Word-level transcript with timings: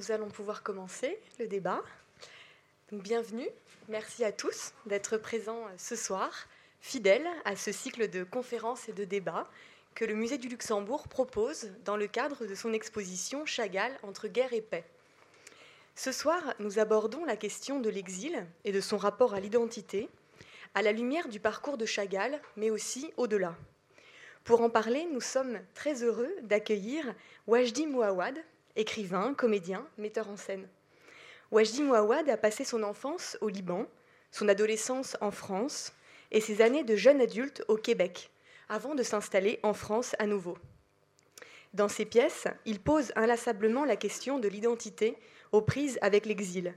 nous 0.00 0.12
allons 0.12 0.30
pouvoir 0.30 0.62
commencer 0.62 1.18
le 1.38 1.46
débat. 1.46 1.82
bienvenue, 2.90 3.46
merci 3.90 4.24
à 4.24 4.32
tous 4.32 4.72
d'être 4.86 5.18
présents 5.18 5.66
ce 5.76 5.94
soir, 5.94 6.48
fidèles 6.80 7.28
à 7.44 7.54
ce 7.54 7.70
cycle 7.70 8.08
de 8.08 8.24
conférences 8.24 8.88
et 8.88 8.94
de 8.94 9.04
débats 9.04 9.46
que 9.94 10.06
le 10.06 10.14
Musée 10.14 10.38
du 10.38 10.48
Luxembourg 10.48 11.06
propose 11.06 11.68
dans 11.84 11.98
le 11.98 12.06
cadre 12.06 12.46
de 12.46 12.54
son 12.54 12.72
exposition 12.72 13.44
Chagall 13.44 13.92
entre 14.02 14.26
guerre 14.26 14.54
et 14.54 14.62
paix. 14.62 14.86
Ce 15.96 16.12
soir, 16.12 16.54
nous 16.60 16.78
abordons 16.78 17.26
la 17.26 17.36
question 17.36 17.78
de 17.78 17.90
l'exil 17.90 18.46
et 18.64 18.72
de 18.72 18.80
son 18.80 18.96
rapport 18.96 19.34
à 19.34 19.40
l'identité, 19.40 20.08
à 20.74 20.80
la 20.80 20.92
lumière 20.92 21.28
du 21.28 21.40
parcours 21.40 21.76
de 21.76 21.84
Chagall, 21.84 22.40
mais 22.56 22.70
aussi 22.70 23.12
au-delà. 23.18 23.54
Pour 24.44 24.62
en 24.62 24.70
parler, 24.70 25.06
nous 25.12 25.20
sommes 25.20 25.60
très 25.74 26.02
heureux 26.02 26.34
d'accueillir 26.44 27.14
Wajdi 27.46 27.86
Mouawad, 27.86 28.38
écrivain, 28.76 29.34
comédien, 29.34 29.86
metteur 29.98 30.28
en 30.28 30.36
scène. 30.36 30.68
Wajdi 31.50 31.82
Mouawad 31.82 32.28
a 32.28 32.36
passé 32.36 32.64
son 32.64 32.82
enfance 32.82 33.36
au 33.40 33.48
Liban, 33.48 33.86
son 34.30 34.48
adolescence 34.48 35.16
en 35.20 35.30
France 35.30 35.92
et 36.30 36.40
ses 36.40 36.62
années 36.62 36.84
de 36.84 36.96
jeune 36.96 37.20
adulte 37.20 37.64
au 37.68 37.76
Québec, 37.76 38.30
avant 38.68 38.94
de 38.94 39.02
s'installer 39.02 39.58
en 39.62 39.74
France 39.74 40.14
à 40.18 40.26
nouveau. 40.26 40.56
Dans 41.74 41.88
ses 41.88 42.04
pièces, 42.04 42.46
il 42.66 42.80
pose 42.80 43.12
inlassablement 43.16 43.84
la 43.84 43.96
question 43.96 44.38
de 44.38 44.48
l'identité 44.48 45.16
aux 45.52 45.62
prises 45.62 45.98
avec 46.02 46.26
l'exil, 46.26 46.74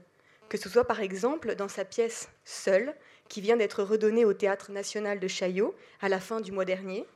que 0.48 0.58
ce 0.58 0.68
soit 0.68 0.84
par 0.84 1.00
exemple 1.00 1.54
dans 1.54 1.68
sa 1.68 1.84
pièce 1.84 2.28
Seul, 2.44 2.94
qui 3.28 3.40
vient 3.40 3.56
d'être 3.56 3.82
redonnée 3.82 4.24
au 4.24 4.34
Théâtre 4.34 4.70
national 4.70 5.18
de 5.18 5.28
Chaillot 5.28 5.74
à 6.00 6.08
la 6.08 6.20
fin 6.20 6.40
du 6.40 6.52
mois 6.52 6.64
dernier, 6.64 7.06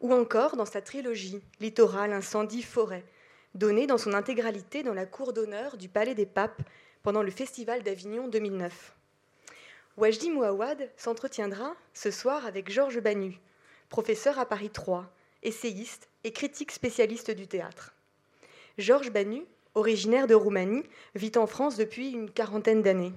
ou 0.00 0.12
encore 0.12 0.56
dans 0.56 0.66
sa 0.66 0.80
trilogie 0.80 1.42
Littoral, 1.60 2.12
incendie, 2.12 2.62
forêt, 2.62 3.04
donnée 3.56 3.86
dans 3.86 3.98
son 3.98 4.12
intégralité 4.12 4.82
dans 4.82 4.94
la 4.94 5.06
cour 5.06 5.32
d'honneur 5.32 5.76
du 5.76 5.88
Palais 5.88 6.14
des 6.14 6.26
Papes 6.26 6.60
pendant 7.02 7.22
le 7.22 7.30
Festival 7.30 7.82
d'Avignon 7.82 8.28
2009. 8.28 8.94
Wajdi 9.96 10.30
Mouawad 10.30 10.90
s'entretiendra 10.96 11.74
ce 11.94 12.10
soir 12.10 12.44
avec 12.44 12.70
Georges 12.70 13.00
Banu, 13.00 13.40
professeur 13.88 14.38
à 14.38 14.44
Paris 14.44 14.68
3, 14.68 15.10
essayiste 15.42 16.08
et 16.24 16.32
critique 16.32 16.70
spécialiste 16.70 17.30
du 17.30 17.46
théâtre. 17.46 17.94
Georges 18.76 19.10
Banu, 19.10 19.44
originaire 19.74 20.26
de 20.26 20.34
Roumanie, 20.34 20.84
vit 21.14 21.32
en 21.36 21.46
France 21.46 21.76
depuis 21.76 22.10
une 22.10 22.30
quarantaine 22.30 22.82
d'années. 22.82 23.14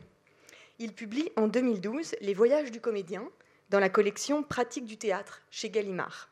Il 0.80 0.94
publie 0.94 1.30
en 1.36 1.48
2012 1.48 2.16
Les 2.22 2.34
Voyages 2.34 2.72
du 2.72 2.80
comédien 2.80 3.28
dans 3.70 3.80
la 3.80 3.90
collection 3.90 4.42
Pratique 4.42 4.86
du 4.86 4.96
théâtre 4.96 5.42
chez 5.52 5.70
Gallimard. 5.70 6.29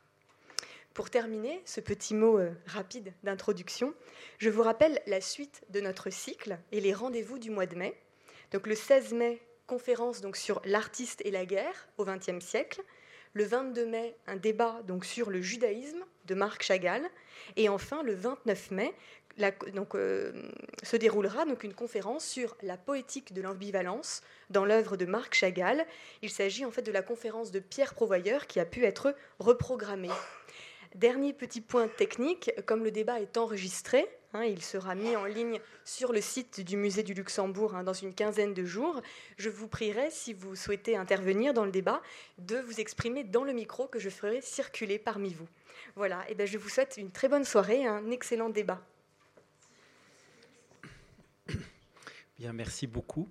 Pour 0.97 1.11
terminer 1.11 1.61
ce 1.63 1.79
petit 1.79 2.15
mot 2.15 2.39
euh, 2.39 2.49
rapide 2.65 3.13
d'introduction, 3.21 3.93
je 4.39 4.49
vous 4.49 4.63
rappelle 4.63 4.99
la 5.05 5.21
suite 5.21 5.61
de 5.69 5.79
notre 5.79 6.09
cycle 6.09 6.57
et 6.71 6.81
les 6.81 6.91
rendez-vous 6.91 7.37
du 7.37 7.51
mois 7.51 7.67
de 7.67 7.75
mai. 7.75 7.95
Donc 8.51 8.65
le 8.65 8.73
16 8.73 9.13
mai, 9.13 9.39
conférence 9.67 10.21
donc 10.21 10.35
sur 10.35 10.59
l'artiste 10.65 11.21
et 11.23 11.29
la 11.29 11.45
guerre 11.45 11.87
au 11.99 12.05
XXe 12.05 12.43
siècle. 12.43 12.81
Le 13.33 13.43
22 13.43 13.85
mai, 13.85 14.17
un 14.25 14.37
débat 14.37 14.81
donc 14.87 15.05
sur 15.05 15.29
le 15.29 15.39
judaïsme 15.39 16.03
de 16.25 16.33
Marc 16.33 16.63
Chagall. 16.63 17.03
Et 17.57 17.69
enfin, 17.69 18.01
le 18.01 18.15
29 18.15 18.71
mai, 18.71 18.95
euh, 19.93 20.31
se 20.81 20.97
déroulera 20.97 21.45
donc 21.45 21.63
une 21.63 21.75
conférence 21.75 22.25
sur 22.25 22.57
la 22.63 22.75
poétique 22.75 23.33
de 23.33 23.43
l'ambivalence 23.43 24.23
dans 24.49 24.65
l'œuvre 24.65 24.97
de 24.97 25.05
Marc 25.05 25.35
Chagall. 25.35 25.85
Il 26.23 26.31
s'agit 26.31 26.65
en 26.65 26.71
fait 26.71 26.81
de 26.81 26.91
la 26.91 27.03
conférence 27.03 27.51
de 27.51 27.59
Pierre 27.59 27.93
Provoyeur 27.93 28.47
qui 28.47 28.59
a 28.59 28.65
pu 28.65 28.83
être 28.83 29.13
reprogrammée. 29.37 30.09
Dernier 30.97 31.31
petit 31.31 31.61
point 31.61 31.87
technique, 31.87 32.51
comme 32.65 32.83
le 32.83 32.89
débat 32.89 33.21
est 33.21 33.37
enregistré, 33.37 34.07
hein, 34.33 34.45
il 34.45 34.63
sera 34.63 34.95
mis 34.95 35.15
en 35.15 35.25
ligne 35.25 35.59
sur 35.85 36.11
le 36.11 36.21
site 36.21 36.61
du 36.61 36.75
musée 36.75 37.03
du 37.03 37.13
Luxembourg 37.13 37.75
hein, 37.75 37.83
dans 37.83 37.93
une 37.93 38.15
quinzaine 38.15 38.55
de 38.55 38.65
jours. 38.65 38.99
Je 39.37 39.51
vous 39.51 39.67
prierai, 39.67 40.09
si 40.09 40.33
vous 40.33 40.55
souhaitez 40.55 40.97
intervenir 40.97 41.53
dans 41.53 41.65
le 41.65 41.71
débat, 41.71 42.01
de 42.39 42.57
vous 42.57 42.79
exprimer 42.79 43.23
dans 43.23 43.43
le 43.43 43.53
micro 43.53 43.85
que 43.85 43.99
je 43.99 44.09
ferai 44.09 44.41
circuler 44.41 44.97
parmi 44.97 45.35
vous. 45.35 45.47
Voilà, 45.95 46.27
et 46.31 46.33
bien 46.33 46.47
je 46.47 46.57
vous 46.57 46.67
souhaite 46.67 46.95
une 46.97 47.11
très 47.11 47.29
bonne 47.29 47.45
soirée, 47.45 47.85
un 47.85 48.09
excellent 48.09 48.49
débat. 48.49 48.81
Bien, 52.39 52.53
merci 52.53 52.87
beaucoup. 52.87 53.29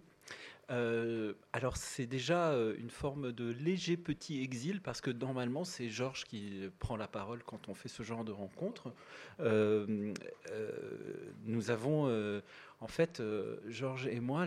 Euh, 0.73 1.35
alors 1.53 1.77
c'est 1.77 2.07
déjà 2.07 2.51
euh, 2.51 2.75
une 2.79 2.91
forme 2.91 3.31
de 3.31 3.51
léger 3.51 3.97
petit 3.97 4.43
exil 4.43 4.81
parce 4.81 5.01
que 5.01 5.13
normalement 5.13 5.63
c'est 5.63 5.89
Georges 5.89 6.25
qui 6.25 6.69
prend 6.81 6.97
la 6.97 7.07
parole 7.07 7.45
quand 7.45 7.69
on 7.69 7.75
fait 7.75 7.89
ce 7.89 8.03
genre 8.03 8.25
de 8.25 8.33
rencontre. 8.33 8.93
Euh, 9.39 10.13
nous 11.45 11.71
avons 11.71 12.43
en 12.81 12.89
fait 12.89 13.23
Georges 13.69 14.09
et 14.09 14.21
moi 14.21 14.47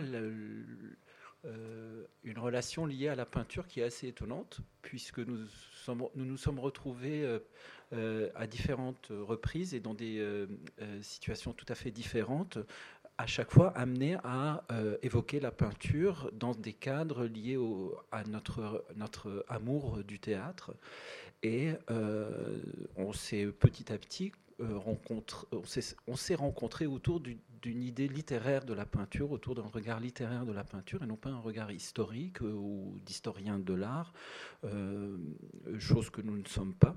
une 2.24 2.38
relation 2.38 2.84
liée 2.84 3.08
à 3.08 3.14
la 3.14 3.24
peinture 3.24 3.66
qui 3.66 3.80
est 3.80 3.84
assez 3.84 4.08
étonnante 4.08 4.60
puisque 4.82 5.20
nous 5.20 5.38
nous, 5.88 6.10
nous 6.14 6.36
sommes 6.36 6.58
retrouvés 6.58 7.40
à 7.92 8.46
différentes 8.46 9.08
reprises 9.10 9.72
et 9.74 9.80
dans 9.80 9.94
des 9.94 10.46
situations 11.00 11.54
tout 11.54 11.66
à 11.68 11.74
fait 11.74 11.90
différentes 11.90 12.58
à 13.20 13.26
chaque 13.26 13.50
fois 13.50 13.68
amené 13.76 14.16
à 14.24 14.64
euh, 14.72 14.96
évoquer 15.02 15.40
la 15.40 15.50
peinture 15.50 16.30
dans 16.32 16.54
des 16.54 16.72
cadres 16.72 17.26
liés 17.26 17.58
à 18.10 18.24
notre, 18.24 18.86
notre 18.96 19.44
amour 19.46 19.98
du 20.04 20.18
théâtre. 20.18 20.74
Et 21.42 21.72
euh, 21.90 22.58
on 22.96 23.12
s'est 23.12 23.44
petit 23.46 23.92
à 23.92 23.98
petit 23.98 24.32
euh, 24.60 24.78
on 26.06 26.16
s'est 26.16 26.34
rencontré 26.34 26.86
autour 26.86 27.20
d'une 27.20 27.82
idée 27.82 28.08
littéraire 28.08 28.64
de 28.64 28.72
la 28.72 28.86
peinture, 28.86 29.30
autour 29.32 29.54
d'un 29.54 29.62
regard 29.62 30.00
littéraire 30.00 30.46
de 30.46 30.52
la 30.52 30.64
peinture, 30.64 31.02
et 31.02 31.06
non 31.06 31.16
pas 31.16 31.30
un 31.30 31.40
regard 31.40 31.70
historique 31.70 32.40
ou 32.40 32.98
d'historien 33.04 33.58
de 33.58 33.72
l'art, 33.72 34.12
chose 35.78 36.10
que 36.10 36.20
nous 36.20 36.36
ne 36.36 36.46
sommes 36.46 36.74
pas. 36.74 36.94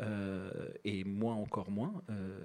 Euh, 0.00 0.50
et 0.84 1.04
moi 1.04 1.34
encore 1.34 1.70
moins, 1.70 2.02
euh, 2.10 2.38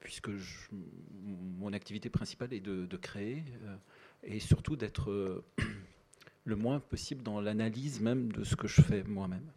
puisque 0.00 0.30
mon 0.70 1.72
activité 1.72 2.10
principale 2.10 2.52
est 2.52 2.60
de, 2.60 2.96
créer 2.96 3.42
euh, 3.64 3.76
et 4.22 4.38
surtout 4.38 4.76
d'être 4.76 5.42
le 6.44 6.56
moins 6.56 6.80
possible 6.80 7.22
dans 7.22 7.40
l'analyse 7.40 8.00
même 8.00 8.30
de 8.32 8.44
ce 8.44 8.56
que 8.56 8.68
je 8.68 8.82
fais 8.82 9.02
moi-même. 9.04 9.50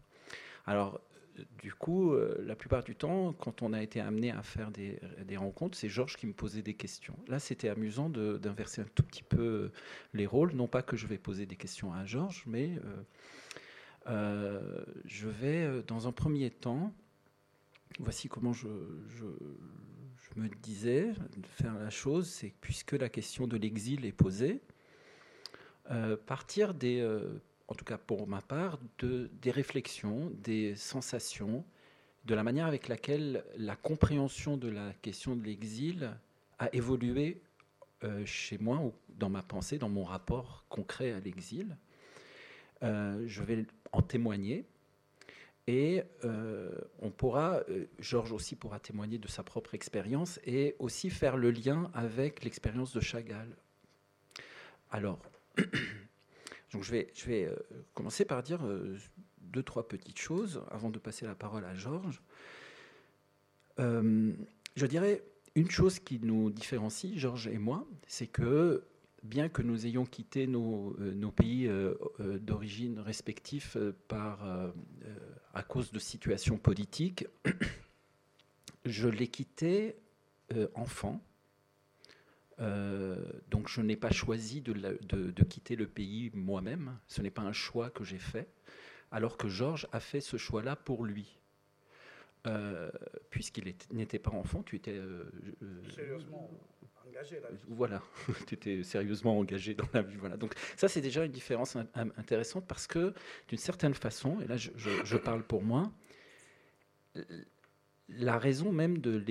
Alors, 0.66 1.00
du 1.62 1.74
coup, 1.74 2.16
la 2.40 2.56
plupart 2.56 2.84
du 2.84 2.96
temps, 2.96 3.34
quand 3.34 3.62
on 3.62 3.74
a 3.74 3.84
été 3.84 4.00
amené 4.00 4.32
à 4.32 4.42
faire 4.42 4.72
des, 4.72 4.98
rencontres, 5.36 5.78
c'est 5.78 5.90
Georges 5.90 6.16
qui 6.16 6.28
me 6.28 6.34
posait 6.34 6.62
des 6.62 6.76
questions. 6.76 7.16
Là, 7.28 7.40
c'était 7.40 7.68
amusant 7.68 8.10
d'inverser 8.10 8.82
un 8.82 8.88
tout 8.96 9.04
petit 9.04 9.22
peu 9.22 9.70
les 10.14 10.26
rôles. 10.26 10.54
Non 10.54 10.68
pas 10.68 10.82
que 10.82 10.96
je 10.96 11.08
vais 11.08 11.18
poser 11.18 11.46
des 11.46 11.58
questions 11.58 11.94
à 11.94 12.06
Georges, 12.06 12.46
mais 12.48 12.80
je 14.08 15.28
vais, 15.28 15.84
dans 15.88 16.08
un 16.08 16.14
premier 16.14 16.50
temps, 16.50 16.94
voici 18.00 18.28
comment 18.28 18.54
je, 18.54 18.68
me 20.36 20.50
disais 20.62 21.14
de 21.38 21.48
faire 21.48 21.76
la 21.76 21.90
chose, 21.90 22.28
c'est 22.28 22.54
puisque 22.60 22.92
la 22.92 23.08
question 23.08 23.48
de 23.48 23.56
l'exil 23.56 24.06
est 24.06 24.12
posée, 24.12 24.62
euh, 25.92 26.18
partir 26.18 26.74
des, 26.74 27.00
euh, 27.00 27.42
en 27.70 27.74
tout 27.76 27.86
cas 27.86 27.98
pour 27.98 28.28
ma 28.28 28.42
part, 28.42 28.80
de, 29.00 29.30
des 29.42 29.52
réflexions, 29.52 30.32
des 30.44 30.76
sensations, 30.76 31.64
de 32.26 32.36
la 32.36 32.44
manière 32.44 32.66
avec 32.66 32.90
laquelle 32.90 33.46
la 33.56 33.76
compréhension 33.76 34.58
de 34.58 34.68
la 34.68 34.94
question 35.02 35.36
de 35.36 35.44
l'exil 35.44 36.12
a 36.60 36.74
évolué 36.74 37.42
euh, 38.04 38.26
chez 38.26 38.58
moi, 38.58 38.80
ou 38.80 38.94
dans 39.10 39.30
ma 39.30 39.42
pensée, 39.42 39.78
dans 39.78 39.90
mon 39.90 40.04
rapport 40.04 40.66
concret 40.68 41.14
à 41.14 41.20
l'exil. 41.22 41.78
je 42.82 43.42
vais 43.42 43.66
en 43.94 44.02
témoigner 44.02 44.66
et 45.68 46.04
euh, 46.24 46.70
on 47.00 47.10
pourra, 47.10 47.62
euh, 47.70 47.86
Georges 48.00 48.32
aussi 48.32 48.56
pourra 48.56 48.80
témoigner 48.80 49.18
de 49.18 49.28
sa 49.28 49.44
propre 49.44 49.74
expérience 49.74 50.40
et 50.46 50.76
aussi 50.78 51.10
faire 51.10 51.38
le 51.38 51.50
lien 51.50 51.90
avec 51.94 52.44
l'expérience 52.44 52.94
de 52.94 53.00
Chagall. 53.00 53.50
Alors, 54.92 55.20
donc 56.72 56.84
je 56.84 56.92
vais, 56.92 57.12
je 57.16 57.26
vais 57.26 57.46
euh, 57.46 57.56
commencer 57.96 58.26
par 58.26 58.44
dire 58.44 58.60
deux, 59.40 59.64
trois 59.64 59.88
petites 59.88 60.20
choses 60.20 60.62
avant 60.70 60.92
de 60.92 61.00
passer 61.00 61.26
la 61.26 61.36
parole 61.36 61.66
à 61.66 61.74
Georges. 61.74 62.22
je 63.78 64.86
dirais 64.86 65.24
une 65.56 65.72
chose 65.72 66.00
qui 66.00 66.20
nous 66.20 66.52
différencie, 66.52 67.18
Georges 67.18 67.48
et 67.48 67.58
moi, 67.58 67.88
c'est 68.08 68.28
que 68.28 68.84
bien 69.24 69.50
que 69.50 69.64
nous 69.64 69.88
ayons 69.88 70.06
quitté 70.06 70.46
nos, 70.46 70.96
nos 71.00 71.32
pays 71.32 71.68
d'origine 72.20 73.00
respectifs 73.00 73.78
par 74.08 74.46
à 75.56 75.64
cause 75.64 75.92
de 75.92 76.00
situations 76.00 76.58
politiques, 76.58 77.26
je 78.86 79.08
l'ai 79.08 79.28
quitté 79.28 79.96
euh, 80.54 80.68
enfant. 80.76 81.24
Euh, 82.60 83.18
donc 83.50 83.68
je 83.70 83.82
n'ai 83.82 83.96
pas 83.96 84.12
choisi 84.12 84.62
de, 84.62 84.74
de, 84.74 85.44
quitter 85.44 85.76
le 85.76 85.88
pays 85.88 86.30
moi-même. 86.34 86.98
Ce 87.08 87.22
n'est 87.22 87.32
pas 87.32 87.42
un 87.42 87.54
choix 87.54 87.90
que 87.90 88.04
j'ai 88.04 88.20
fait, 88.20 88.48
alors 89.12 89.38
que 89.38 89.48
Georges 89.48 89.88
a 89.94 90.00
fait 90.00 90.22
ce 90.22 90.38
choix-là 90.38 90.76
pour 90.76 91.06
lui. 91.06 91.40
Euh, 92.48 92.92
puisqu'il 93.32 93.74
n'était 93.92 94.20
pas 94.20 94.32
enfant, 94.32 94.62
tu 94.62 94.76
étais... 94.76 95.02
Sérieusement 95.96 96.52
Voilà, 97.68 98.02
tu 98.48 98.56
étais 98.56 98.84
sérieusement 98.84 99.38
engagé 99.38 99.74
dans 99.74 99.88
la 99.94 100.02
vie. 100.02 100.16
Voilà. 100.18 100.38
Donc 100.38 100.54
ça, 100.76 100.88
c'est 100.88 101.02
déjà 101.02 101.26
une 101.26 101.32
différence 101.32 101.78
intéressante 102.18 102.66
parce 102.68 102.88
que 102.88 103.14
d'une 103.48 103.58
certaine 103.58 103.94
façon, 103.94 104.40
et 104.42 104.48
là 104.48 104.58
je, 104.58 105.18
parle 105.18 105.44
pour 105.44 105.64
moi, 105.64 105.92
la 108.10 108.38
raison 108.38 108.72
même 108.72 109.00
de 109.00 109.24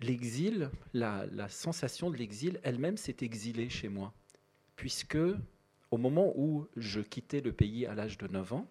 l'exil, 0.00 0.70
la, 0.92 1.26
la 1.32 1.48
sensation 1.48 2.10
de 2.10 2.16
l'exil 2.16 2.60
elle-même 2.62 2.96
s'est 2.96 3.16
exilée 3.20 3.68
chez 3.68 3.88
moi. 3.88 4.12
Puisque 4.76 5.18
au 5.90 5.98
moment 5.98 6.32
où 6.36 6.66
je 6.76 7.00
quittais 7.00 7.40
le 7.40 7.52
pays 7.52 7.86
à 7.86 7.94
l'âge 7.94 8.18
de 8.18 8.26
9 8.26 8.52
ans, 8.54 8.68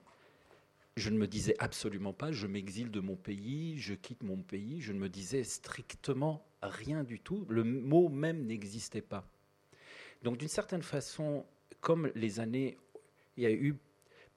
je 1.01 1.09
ne 1.09 1.17
me 1.17 1.27
disais 1.27 1.55
absolument 1.57 2.13
pas 2.13 2.31
je 2.31 2.47
m'exile 2.47 2.91
de 2.91 2.99
mon 2.99 3.15
pays, 3.15 3.77
je 3.77 3.93
quitte 3.93 4.23
mon 4.23 4.37
pays, 4.37 4.81
je 4.81 4.93
ne 4.93 4.99
me 4.99 5.09
disais 5.09 5.43
strictement 5.43 6.45
rien 6.61 7.03
du 7.03 7.19
tout, 7.19 7.45
le 7.49 7.63
mot 7.63 8.07
même 8.07 8.45
n'existait 8.45 9.01
pas. 9.01 9.27
Donc 10.21 10.37
d'une 10.37 10.47
certaine 10.47 10.83
façon, 10.83 11.45
comme 11.79 12.11
les 12.13 12.39
années, 12.39 12.77
il 13.35 13.43
y 13.43 13.47
a 13.47 13.51
eu 13.51 13.75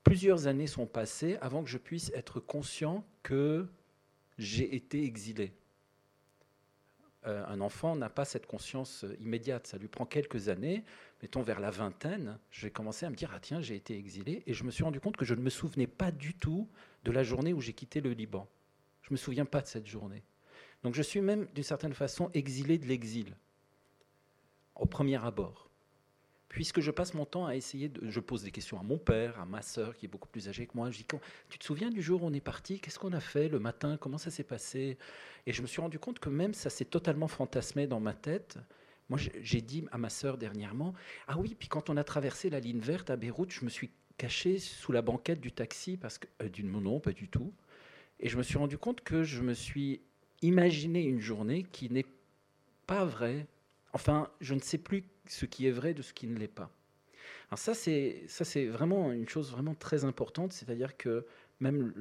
plusieurs 0.02 0.46
années 0.46 0.66
sont 0.66 0.86
passées 0.86 1.36
avant 1.42 1.62
que 1.62 1.68
je 1.68 1.76
puisse 1.76 2.10
être 2.14 2.40
conscient 2.40 3.04
que 3.22 3.66
j'ai 4.38 4.74
été 4.74 5.04
exilé. 5.04 5.52
Euh, 7.26 7.44
un 7.46 7.60
enfant 7.60 7.96
n'a 7.96 8.10
pas 8.10 8.24
cette 8.24 8.46
conscience 8.46 9.04
immédiate, 9.18 9.66
ça 9.66 9.78
lui 9.78 9.88
prend 9.88 10.04
quelques 10.04 10.50
années, 10.50 10.84
mettons 11.22 11.40
vers 11.40 11.58
la 11.58 11.70
vingtaine, 11.70 12.38
j'ai 12.50 12.70
commencé 12.70 13.06
à 13.06 13.10
me 13.10 13.14
dire 13.14 13.30
ah 13.34 13.40
tiens 13.40 13.62
j'ai 13.62 13.76
été 13.76 13.96
exilé 13.96 14.42
et 14.46 14.52
je 14.52 14.62
me 14.64 14.70
suis 14.70 14.84
rendu 14.84 15.00
compte 15.00 15.16
que 15.16 15.24
je 15.24 15.34
ne 15.34 15.40
me 15.40 15.48
souvenais 15.48 15.86
pas 15.86 16.10
du 16.10 16.34
tout 16.34 16.68
de 17.04 17.10
la 17.10 17.22
journée 17.22 17.54
où 17.54 17.60
j'ai 17.62 17.72
quitté 17.72 18.02
le 18.02 18.12
Liban. 18.12 18.46
Je 19.02 19.12
me 19.12 19.16
souviens 19.16 19.46
pas 19.46 19.62
de 19.62 19.66
cette 19.66 19.86
journée. 19.86 20.22
Donc 20.82 20.94
je 20.94 21.02
suis 21.02 21.22
même 21.22 21.46
d'une 21.54 21.64
certaine 21.64 21.94
façon 21.94 22.30
exilé 22.34 22.76
de 22.76 22.86
l'exil 22.86 23.36
au 24.74 24.84
premier 24.86 25.22
abord. 25.24 25.70
Puisque 26.54 26.80
je 26.80 26.92
passe 26.92 27.14
mon 27.14 27.26
temps 27.26 27.46
à 27.46 27.56
essayer 27.56 27.88
de. 27.88 28.08
Je 28.08 28.20
pose 28.20 28.44
des 28.44 28.52
questions 28.52 28.78
à 28.78 28.84
mon 28.84 28.96
père, 28.96 29.40
à 29.40 29.44
ma 29.44 29.60
sœur 29.60 29.96
qui 29.96 30.06
est 30.06 30.08
beaucoup 30.08 30.28
plus 30.28 30.48
âgée 30.48 30.66
que 30.66 30.76
moi. 30.76 30.88
Je 30.92 30.98
dis 30.98 31.06
Tu 31.48 31.58
te 31.58 31.64
souviens 31.64 31.90
du 31.90 32.00
jour 32.00 32.22
où 32.22 32.26
on 32.28 32.32
est 32.32 32.38
parti? 32.38 32.78
Qu'est-ce 32.78 33.00
qu'on 33.00 33.12
a 33.12 33.18
fait 33.18 33.48
le 33.48 33.58
matin? 33.58 33.96
Comment 34.00 34.18
ça 34.18 34.30
s'est 34.30 34.44
passé? 34.44 34.96
Et 35.46 35.52
je 35.52 35.62
me 35.62 35.66
suis 35.66 35.80
rendu 35.80 35.98
compte 35.98 36.20
que 36.20 36.28
même 36.28 36.54
ça 36.54 36.70
s'est 36.70 36.84
totalement 36.84 37.26
fantasmé 37.26 37.88
dans 37.88 37.98
ma 37.98 38.14
tête. 38.14 38.56
Moi, 39.08 39.18
j'ai 39.18 39.62
dit 39.62 39.84
à 39.90 39.98
ma 39.98 40.10
sœur 40.10 40.38
dernièrement 40.38 40.94
Ah 41.26 41.38
oui, 41.38 41.56
puis 41.58 41.66
quand 41.66 41.90
on 41.90 41.96
a 41.96 42.04
traversé 42.04 42.50
la 42.50 42.60
ligne 42.60 42.78
verte 42.78 43.10
à 43.10 43.16
Beyrouth, 43.16 43.50
je 43.50 43.64
me 43.64 43.68
suis 43.68 43.90
caché 44.16 44.60
sous 44.60 44.92
la 44.92 45.02
banquette 45.02 45.40
du 45.40 45.50
taxi 45.50 45.96
parce 45.96 46.18
que. 46.18 46.28
Euh, 46.40 46.48
non, 46.62 47.00
pas 47.00 47.10
du 47.10 47.26
tout. 47.26 47.52
Et 48.20 48.28
je 48.28 48.36
me 48.36 48.44
suis 48.44 48.58
rendu 48.58 48.78
compte 48.78 49.00
que 49.00 49.24
je 49.24 49.42
me 49.42 49.54
suis 49.54 50.02
imaginé 50.40 51.02
une 51.02 51.20
journée 51.20 51.64
qui 51.64 51.90
n'est 51.90 52.06
pas 52.86 53.04
vraie. 53.04 53.48
Enfin, 53.94 54.28
je 54.40 54.54
ne 54.54 54.60
sais 54.60 54.78
plus 54.78 55.04
ce 55.26 55.46
qui 55.46 55.66
est 55.66 55.70
vrai 55.70 55.94
de 55.94 56.02
ce 56.02 56.12
qui 56.12 56.26
ne 56.26 56.36
l'est 56.36 56.48
pas. 56.48 56.70
Alors 57.48 57.58
ça, 57.58 57.74
c'est 57.74 58.66
vraiment 58.66 59.12
une 59.12 59.28
chose 59.28 59.50
vraiment 59.52 59.74
très 59.74 60.04
importante, 60.04 60.52
c'est-à-dire 60.52 60.96
que 60.96 61.24
même 61.60 61.94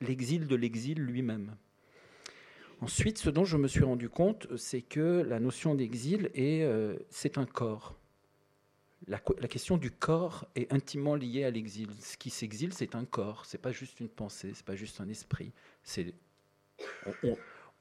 l'exil 0.00 0.46
de 0.46 0.56
l'exil 0.56 0.98
lui-même. 0.98 1.54
Ensuite, 2.80 3.18
ce 3.18 3.28
dont 3.28 3.44
je 3.44 3.56
me 3.56 3.68
suis 3.68 3.84
rendu 3.84 4.08
compte, 4.08 4.56
c'est 4.56 4.82
que 4.82 5.24
la 5.28 5.40
notion 5.40 5.74
d'exil 5.74 6.30
est, 6.34 6.62
euh, 6.62 6.96
c'est 7.10 7.36
un 7.36 7.44
corps. 7.44 7.96
La, 9.06 9.18
question 9.18 9.76
du 9.76 9.90
corps 9.90 10.46
est 10.54 10.72
intimement 10.72 11.14
liée 11.14 11.44
à 11.44 11.50
l'exil. 11.50 11.90
Ce 12.00 12.16
qui 12.16 12.30
s'exile, 12.30 12.72
c'est 12.72 12.94
un 12.94 13.04
corps. 13.04 13.46
C'est 13.46 13.58
pas 13.60 13.72
juste 13.72 14.00
une 14.00 14.08
pensée, 14.08 14.52
c'est 14.54 14.64
pas 14.64 14.76
juste 14.76 15.00
un 15.00 15.08
esprit. 15.08 15.52
On, 17.06 17.36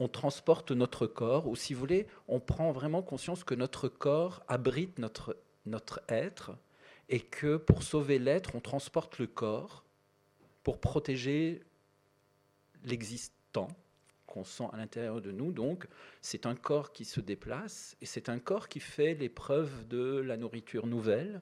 transporte 0.05 0.71
notre 0.71 1.07
corps, 1.07 1.47
ou 1.47 1.55
si 1.55 1.73
vous 1.73 1.79
voulez, 1.79 2.05
on 2.27 2.39
prend 2.39 2.71
vraiment 2.71 3.01
conscience 3.01 3.43
que 3.43 3.55
notre 3.55 3.87
corps 3.87 4.43
abrite 4.47 4.99
notre, 4.99 5.37
notre 5.65 6.01
être, 6.07 6.55
et 7.09 7.19
que 7.19 7.57
pour 7.57 7.81
sauver 7.83 8.19
l'être, 8.19 8.55
on 8.55 8.59
transporte 8.59 9.17
le 9.17 9.27
corps 9.27 9.83
pour 10.63 10.79
protéger 10.79 11.63
l'existant 12.83 13.69
qu'on 14.27 14.43
sent 14.43 14.65
à 14.73 14.77
l'intérieur 14.77 15.21
de 15.21 15.31
nous. 15.31 15.51
Donc, 15.51 15.87
c'est 16.21 16.45
un 16.45 16.55
corps 16.55 16.91
qui 16.91 17.05
se 17.05 17.21
déplace 17.21 17.95
et 18.01 18.05
c'est 18.05 18.29
un 18.29 18.39
corps 18.39 18.67
qui 18.67 18.79
fait 18.79 19.13
l'épreuve 19.13 19.87
de 19.87 20.19
la 20.19 20.37
nourriture 20.37 20.85
nouvelle, 20.85 21.41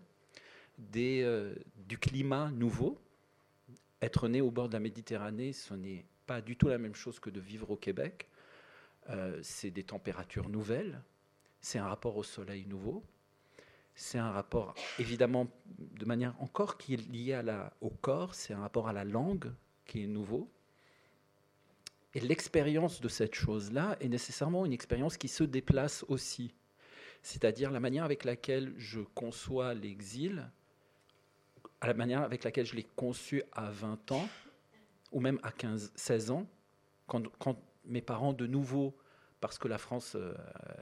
des, 0.77 1.23
euh, 1.23 1.55
du 1.87 1.97
climat 1.97 2.51
nouveau. 2.51 2.99
Être 4.01 4.27
né 4.27 4.41
au 4.41 4.51
bord 4.51 4.69
de 4.69 4.73
la 4.73 4.79
Méditerranée, 4.79 5.51
ce 5.51 5.73
n'est 5.73 6.05
pas 6.27 6.41
du 6.41 6.55
tout 6.55 6.67
la 6.67 6.77
même 6.77 6.95
chose 6.95 7.19
que 7.19 7.29
de 7.29 7.39
vivre 7.39 7.71
au 7.71 7.77
Québec. 7.77 8.27
Euh, 9.09 9.39
c'est 9.43 9.71
des 9.71 9.83
températures 9.83 10.49
nouvelles, 10.49 11.01
c'est 11.61 11.77
un 11.77 11.87
rapport 11.87 12.17
au 12.17 12.23
soleil 12.23 12.65
nouveau, 12.65 13.03
c'est 13.93 14.17
un 14.17 14.31
rapport 14.31 14.73
évidemment 14.99 15.47
de 15.77 16.05
manière 16.05 16.35
encore 16.41 16.77
qui 16.77 16.95
est 16.95 17.09
liée 17.09 17.33
à 17.33 17.43
la, 17.43 17.73
au 17.81 17.89
corps, 17.89 18.33
c'est 18.33 18.53
un 18.53 18.59
rapport 18.59 18.87
à 18.87 18.93
la 18.93 19.03
langue 19.03 19.53
qui 19.85 20.03
est 20.03 20.07
nouveau, 20.07 20.49
et 22.15 22.21
l'expérience 22.21 23.01
de 23.01 23.09
cette 23.09 23.35
chose-là 23.35 23.97
est 23.99 24.07
nécessairement 24.07 24.65
une 24.65 24.71
expérience 24.71 25.17
qui 25.17 25.27
se 25.27 25.43
déplace 25.43 26.05
aussi. 26.07 26.55
C'est-à-dire 27.21 27.71
la 27.71 27.81
manière 27.81 28.05
avec 28.05 28.23
laquelle 28.23 28.73
je 28.77 29.01
conçois 29.01 29.73
l'exil, 29.73 30.49
à 31.81 31.87
la 31.87 31.93
manière 31.93 32.21
avec 32.21 32.45
laquelle 32.45 32.65
je 32.65 32.75
l'ai 32.75 32.87
conçu 32.95 33.43
à 33.51 33.69
20 33.69 34.13
ans, 34.13 34.29
ou 35.11 35.19
même 35.19 35.39
à 35.43 35.51
15, 35.51 35.91
16 35.93 36.31
ans, 36.31 36.47
quand, 37.05 37.59
mes 37.87 38.01
parents 38.01 38.33
de 38.33 38.47
nouveau, 38.47 38.95
parce 39.41 39.57
que 39.57 39.67
la 39.67 39.77
France 39.77 40.15
euh, 40.15 40.33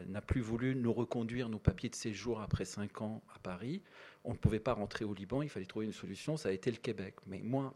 n'a 0.07 0.21
plus 0.21 0.41
voulu 0.41 0.75
nous 0.75 0.93
reconduire 0.93 1.49
nos 1.49 1.59
papiers 1.59 1.89
de 1.89 1.95
séjour 1.95 2.41
après 2.41 2.65
5 2.65 3.01
ans 3.01 3.21
à 3.35 3.39
Paris, 3.39 3.81
on 4.23 4.31
ne 4.31 4.37
pouvait 4.37 4.59
pas 4.59 4.73
rentrer 4.73 5.05
au 5.05 5.13
Liban, 5.13 5.41
il 5.41 5.49
fallait 5.49 5.65
trouver 5.65 5.85
une 5.85 5.93
solution, 5.93 6.37
ça 6.37 6.49
a 6.49 6.51
été 6.51 6.71
le 6.71 6.77
Québec. 6.77 7.15
Mais 7.25 7.41
moi, 7.41 7.73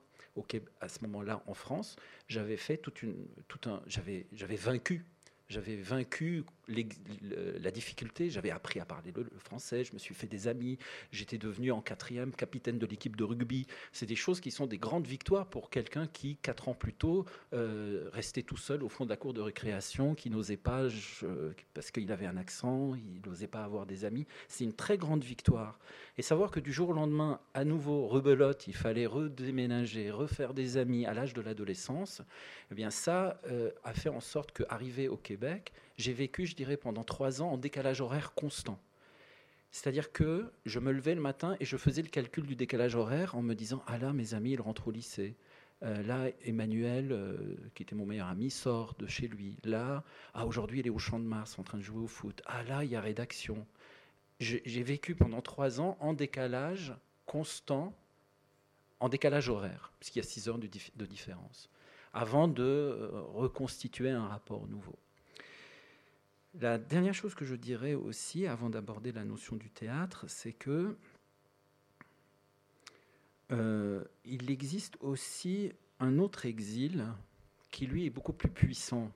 à 0.81 0.89
ce 0.89 0.99
moment-là 1.03 1.41
en 1.47 1.53
France, 1.53 1.95
j'avais 2.27 2.57
fait 2.57 2.77
toute 2.77 3.01
une, 3.01 3.27
tout 3.47 3.69
un, 3.69 3.81
j'avais, 3.87 4.27
j'avais 4.33 4.55
vaincu 4.55 5.05
j'avais 5.49 5.75
vaincu 5.75 6.43
la 6.67 7.71
difficulté, 7.71 8.29
j'avais 8.29 8.51
appris 8.51 8.79
à 8.79 8.85
parler 8.85 9.13
le, 9.15 9.25
français, 9.39 9.83
je 9.83 9.93
me 9.93 9.99
suis 9.99 10.13
fait 10.13 10.27
des 10.27 10.47
amis, 10.47 10.77
j'étais 11.11 11.37
devenu 11.37 11.71
en 11.71 11.81
quatrième 11.81 12.33
capitaine 12.33 12.77
de 12.77 12.85
l'équipe 12.85 13.15
de 13.15 13.23
rugby. 13.23 13.67
C'est 13.93 14.05
des 14.05 14.15
choses 14.15 14.41
qui 14.41 14.51
sont 14.51 14.67
des 14.67 14.77
grandes 14.77 15.07
victoires 15.07 15.47
pour 15.47 15.69
quelqu'un 15.69 16.07
qui, 16.07 16.37
quatre 16.37 16.67
ans 16.67 16.73
plus 16.73 16.93
tôt, 16.93 17.25
euh, 17.53 18.09
restait 18.11 18.43
tout 18.43 18.57
seul 18.57 18.83
au 18.83 18.89
fond 18.89 19.05
de 19.05 19.09
la 19.09 19.15
cour 19.15 19.33
de 19.33 19.41
récréation, 19.41 20.15
qui 20.15 20.29
n'osait 20.29 20.57
pas, 20.57 20.87
parce 21.73 21.91
qu'il 21.91 22.11
avait 22.11 22.25
un 22.25 22.37
accent, 22.37 22.95
il 22.95 23.21
n'osait 23.25 23.47
pas 23.47 23.63
avoir 23.63 23.85
des 23.85 24.03
amis. 24.03 24.27
C'est 24.47 24.65
une 24.65 24.73
très 24.73 24.97
grande 24.97 25.23
victoire. 25.23 25.79
Et 26.17 26.21
savoir 26.21 26.51
que 26.51 26.59
du 26.59 26.73
jour 26.73 26.89
au 26.89 26.93
lendemain, 26.93 27.39
à 27.53 27.63
nouveau, 27.63 28.07
rebelote, 28.07 28.67
il 28.67 28.75
fallait 28.75 29.05
redéménager, 29.05 30.11
refaire 30.11 30.53
des 30.53 30.77
amis 30.77 31.05
à 31.05 31.13
l'âge 31.13 31.33
de 31.33 31.41
l'adolescence, 31.41 32.21
eh 32.71 32.75
bien 32.75 32.89
ça 32.89 33.39
euh, 33.47 33.71
a 33.83 33.93
fait 33.93 34.09
en 34.09 34.19
sorte 34.19 34.51
qu'arrivé 34.51 35.07
au 35.07 35.17
Québec, 35.17 35.36
j'ai 35.97 36.13
vécu, 36.13 36.45
je 36.45 36.55
dirais, 36.55 36.77
pendant 36.77 37.03
trois 37.03 37.41
ans 37.41 37.51
en 37.51 37.57
décalage 37.57 38.01
horaire 38.01 38.33
constant. 38.33 38.79
C'est-à-dire 39.71 40.11
que 40.11 40.51
je 40.65 40.79
me 40.79 40.91
levais 40.91 41.15
le 41.15 41.21
matin 41.21 41.55
et 41.59 41.65
je 41.65 41.77
faisais 41.77 42.01
le 42.01 42.07
calcul 42.07 42.45
du 42.45 42.55
décalage 42.55 42.95
horaire 42.95 43.35
en 43.35 43.41
me 43.41 43.53
disant 43.53 43.83
Ah 43.87 43.97
là, 43.97 44.13
mes 44.13 44.33
amis, 44.33 44.51
ils 44.51 44.61
rentrent 44.61 44.87
au 44.87 44.91
lycée. 44.91 45.35
Euh, 45.83 46.01
là, 46.03 46.29
Emmanuel, 46.43 47.11
euh, 47.11 47.37
qui 47.75 47.83
était 47.83 47.93
mon 47.93 48.05
meilleur 48.05 48.27
ami, 48.27 48.49
sort 48.49 48.95
de 48.97 49.05
chez 49.05 49.27
lui. 49.27 49.57
Là, 49.63 50.03
ah, 50.33 50.47
aujourd'hui, 50.47 50.79
il 50.79 50.87
est 50.87 50.91
au 50.91 50.97
Champ 50.97 51.19
de 51.19 51.25
Mars 51.25 51.59
en 51.59 51.63
train 51.63 51.77
de 51.77 51.83
jouer 51.83 52.01
au 52.01 52.07
foot. 52.07 52.41
Ah 52.45 52.63
là, 52.63 52.83
il 52.83 52.89
y 52.89 52.95
a 52.95 53.01
rédaction. 53.01 53.65
J'ai 54.39 54.83
vécu 54.83 55.15
pendant 55.15 55.41
trois 55.41 55.81
ans 55.81 55.97
en 55.99 56.13
décalage 56.13 56.95
constant, 57.25 57.93
en 58.99 59.09
décalage 59.09 59.49
horaire, 59.49 59.91
puisqu'il 59.99 60.19
y 60.19 60.21
a 60.21 60.27
six 60.27 60.47
heures 60.47 60.59
de 60.59 61.05
différence 61.05 61.69
avant 62.17 62.47
de 62.47 62.63
euh, 62.63 63.09
reconstituer 63.35 64.09
un 64.09 64.27
rapport 64.27 64.67
nouveau. 64.67 64.97
La 66.59 66.79
dernière 66.79 67.13
chose 67.13 67.35
que 67.35 67.45
je 67.45 67.55
dirais 67.55 67.93
aussi, 67.93 68.47
avant 68.47 68.71
d'aborder 68.71 69.11
la 69.11 69.23
notion 69.23 69.55
du 69.55 69.69
théâtre, 69.69 70.25
c'est 70.27 70.53
que 70.53 70.97
euh, 73.51 74.03
il 74.25 74.49
existe 74.49 74.97
aussi 75.01 75.71
un 75.99 76.17
autre 76.17 76.47
exil 76.47 77.05
qui, 77.69 77.85
lui, 77.85 78.07
est 78.07 78.09
beaucoup 78.09 78.33
plus 78.33 78.49
puissant 78.49 79.11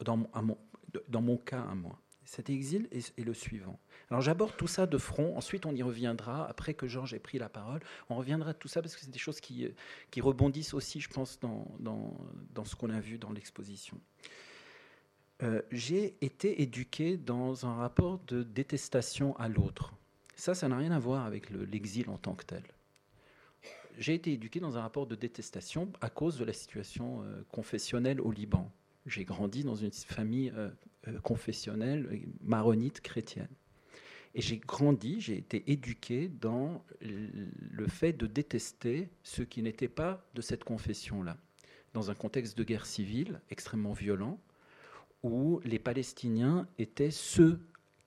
dans 0.00 0.18
mon, 0.18 1.36
cas 1.38 1.62
à 1.62 1.74
moi. 1.74 1.98
Cet 2.24 2.50
exil 2.50 2.86
est, 2.90 3.18
le 3.18 3.34
suivant. 3.34 3.78
Alors 4.10 4.20
j'aborde 4.20 4.54
tout 4.56 4.66
ça 4.66 4.86
de 4.86 4.98
front, 4.98 5.34
ensuite 5.36 5.64
on 5.64 5.74
y 5.74 5.82
reviendra, 5.82 6.46
après 6.46 6.74
que 6.74 6.86
Georges 6.86 7.14
ait 7.14 7.18
pris 7.18 7.38
la 7.38 7.48
parole, 7.48 7.80
on 8.10 8.16
reviendra 8.16 8.50
à 8.50 8.54
tout 8.54 8.68
ça 8.68 8.82
parce 8.82 8.94
que 8.94 9.00
c'est 9.00 9.10
des 9.10 9.18
choses 9.18 9.40
qui, 9.40 9.68
qui 10.10 10.20
rebondissent 10.20 10.74
aussi, 10.74 11.00
je 11.00 11.08
pense, 11.08 11.40
dans 11.40 12.64
ce 12.64 12.76
qu'on 12.76 12.90
a 12.90 13.00
vu 13.00 13.16
dans 13.16 13.32
l'exposition. 13.32 13.98
Euh, 15.42 15.60
j'ai 15.72 16.14
été 16.20 16.62
éduqué 16.62 17.16
dans 17.16 17.66
un 17.66 17.74
rapport 17.74 18.20
de 18.28 18.44
détestation 18.44 19.36
à 19.38 19.48
l'autre. 19.48 19.92
Ça, 20.36 20.54
ça 20.54 20.68
n'a 20.68 20.76
rien 20.76 20.92
à 20.92 20.98
voir 21.00 21.26
avec 21.26 21.50
l'exil 21.50 22.08
en 22.10 22.16
tant 22.16 22.34
que 22.34 22.44
tel. 22.44 22.62
J'ai 23.98 24.14
été 24.14 24.32
éduqué 24.32 24.60
dans 24.60 24.78
un 24.78 24.82
rapport 24.82 25.06
de 25.06 25.16
détestation 25.16 25.92
à 26.00 26.10
cause 26.10 26.38
de 26.38 26.44
la 26.44 26.52
situation 26.52 27.22
euh, 27.24 27.42
confessionnelle 27.50 28.20
au 28.20 28.30
Liban. 28.30 28.70
J'ai 29.04 29.24
grandi 29.24 29.64
dans 29.64 29.74
une 29.74 29.92
famille 29.92 30.52
euh, 30.56 30.70
confessionnelle, 31.22 32.22
maronite, 32.42 33.00
chrétienne. 33.00 33.48
Et 34.34 34.40
j'ai 34.40 34.58
grandi, 34.58 35.20
j'ai 35.20 35.36
été 35.36 35.70
éduqué 35.70 36.28
dans 36.28 36.82
le 37.00 37.86
fait 37.86 38.14
de 38.14 38.26
détester 38.26 39.10
ceux 39.22 39.44
qui 39.44 39.60
n'étaient 39.62 39.88
pas 39.88 40.24
de 40.34 40.40
cette 40.40 40.64
confession-là, 40.64 41.36
dans 41.92 42.10
un 42.10 42.14
contexte 42.14 42.56
de 42.56 42.64
guerre 42.64 42.86
civile 42.86 43.42
extrêmement 43.50 43.92
violent, 43.92 44.40
où 45.22 45.60
les 45.64 45.78
Palestiniens 45.78 46.66
étaient 46.78 47.10
ceux 47.10 47.60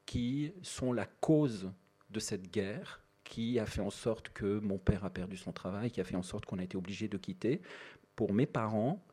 qui 0.05 0.51
sont 0.61 0.93
la 0.93 1.05
cause 1.05 1.71
de 2.09 2.19
cette 2.19 2.51
guerre, 2.51 3.01
qui 3.23 3.59
a 3.59 3.65
fait 3.65 3.81
en 3.81 3.89
sorte 3.89 4.29
que 4.29 4.59
mon 4.59 4.77
père 4.77 5.03
a 5.03 5.09
perdu 5.09 5.37
son 5.37 5.51
travail, 5.51 5.91
qui 5.91 5.99
a 5.99 6.03
fait 6.03 6.15
en 6.15 6.23
sorte 6.23 6.45
qu'on 6.45 6.59
a 6.59 6.63
été 6.63 6.77
obligé 6.77 7.07
de 7.07 7.17
quitter. 7.17 7.61
Pour 8.15 8.33
mes 8.33 8.45
parents, 8.45 9.03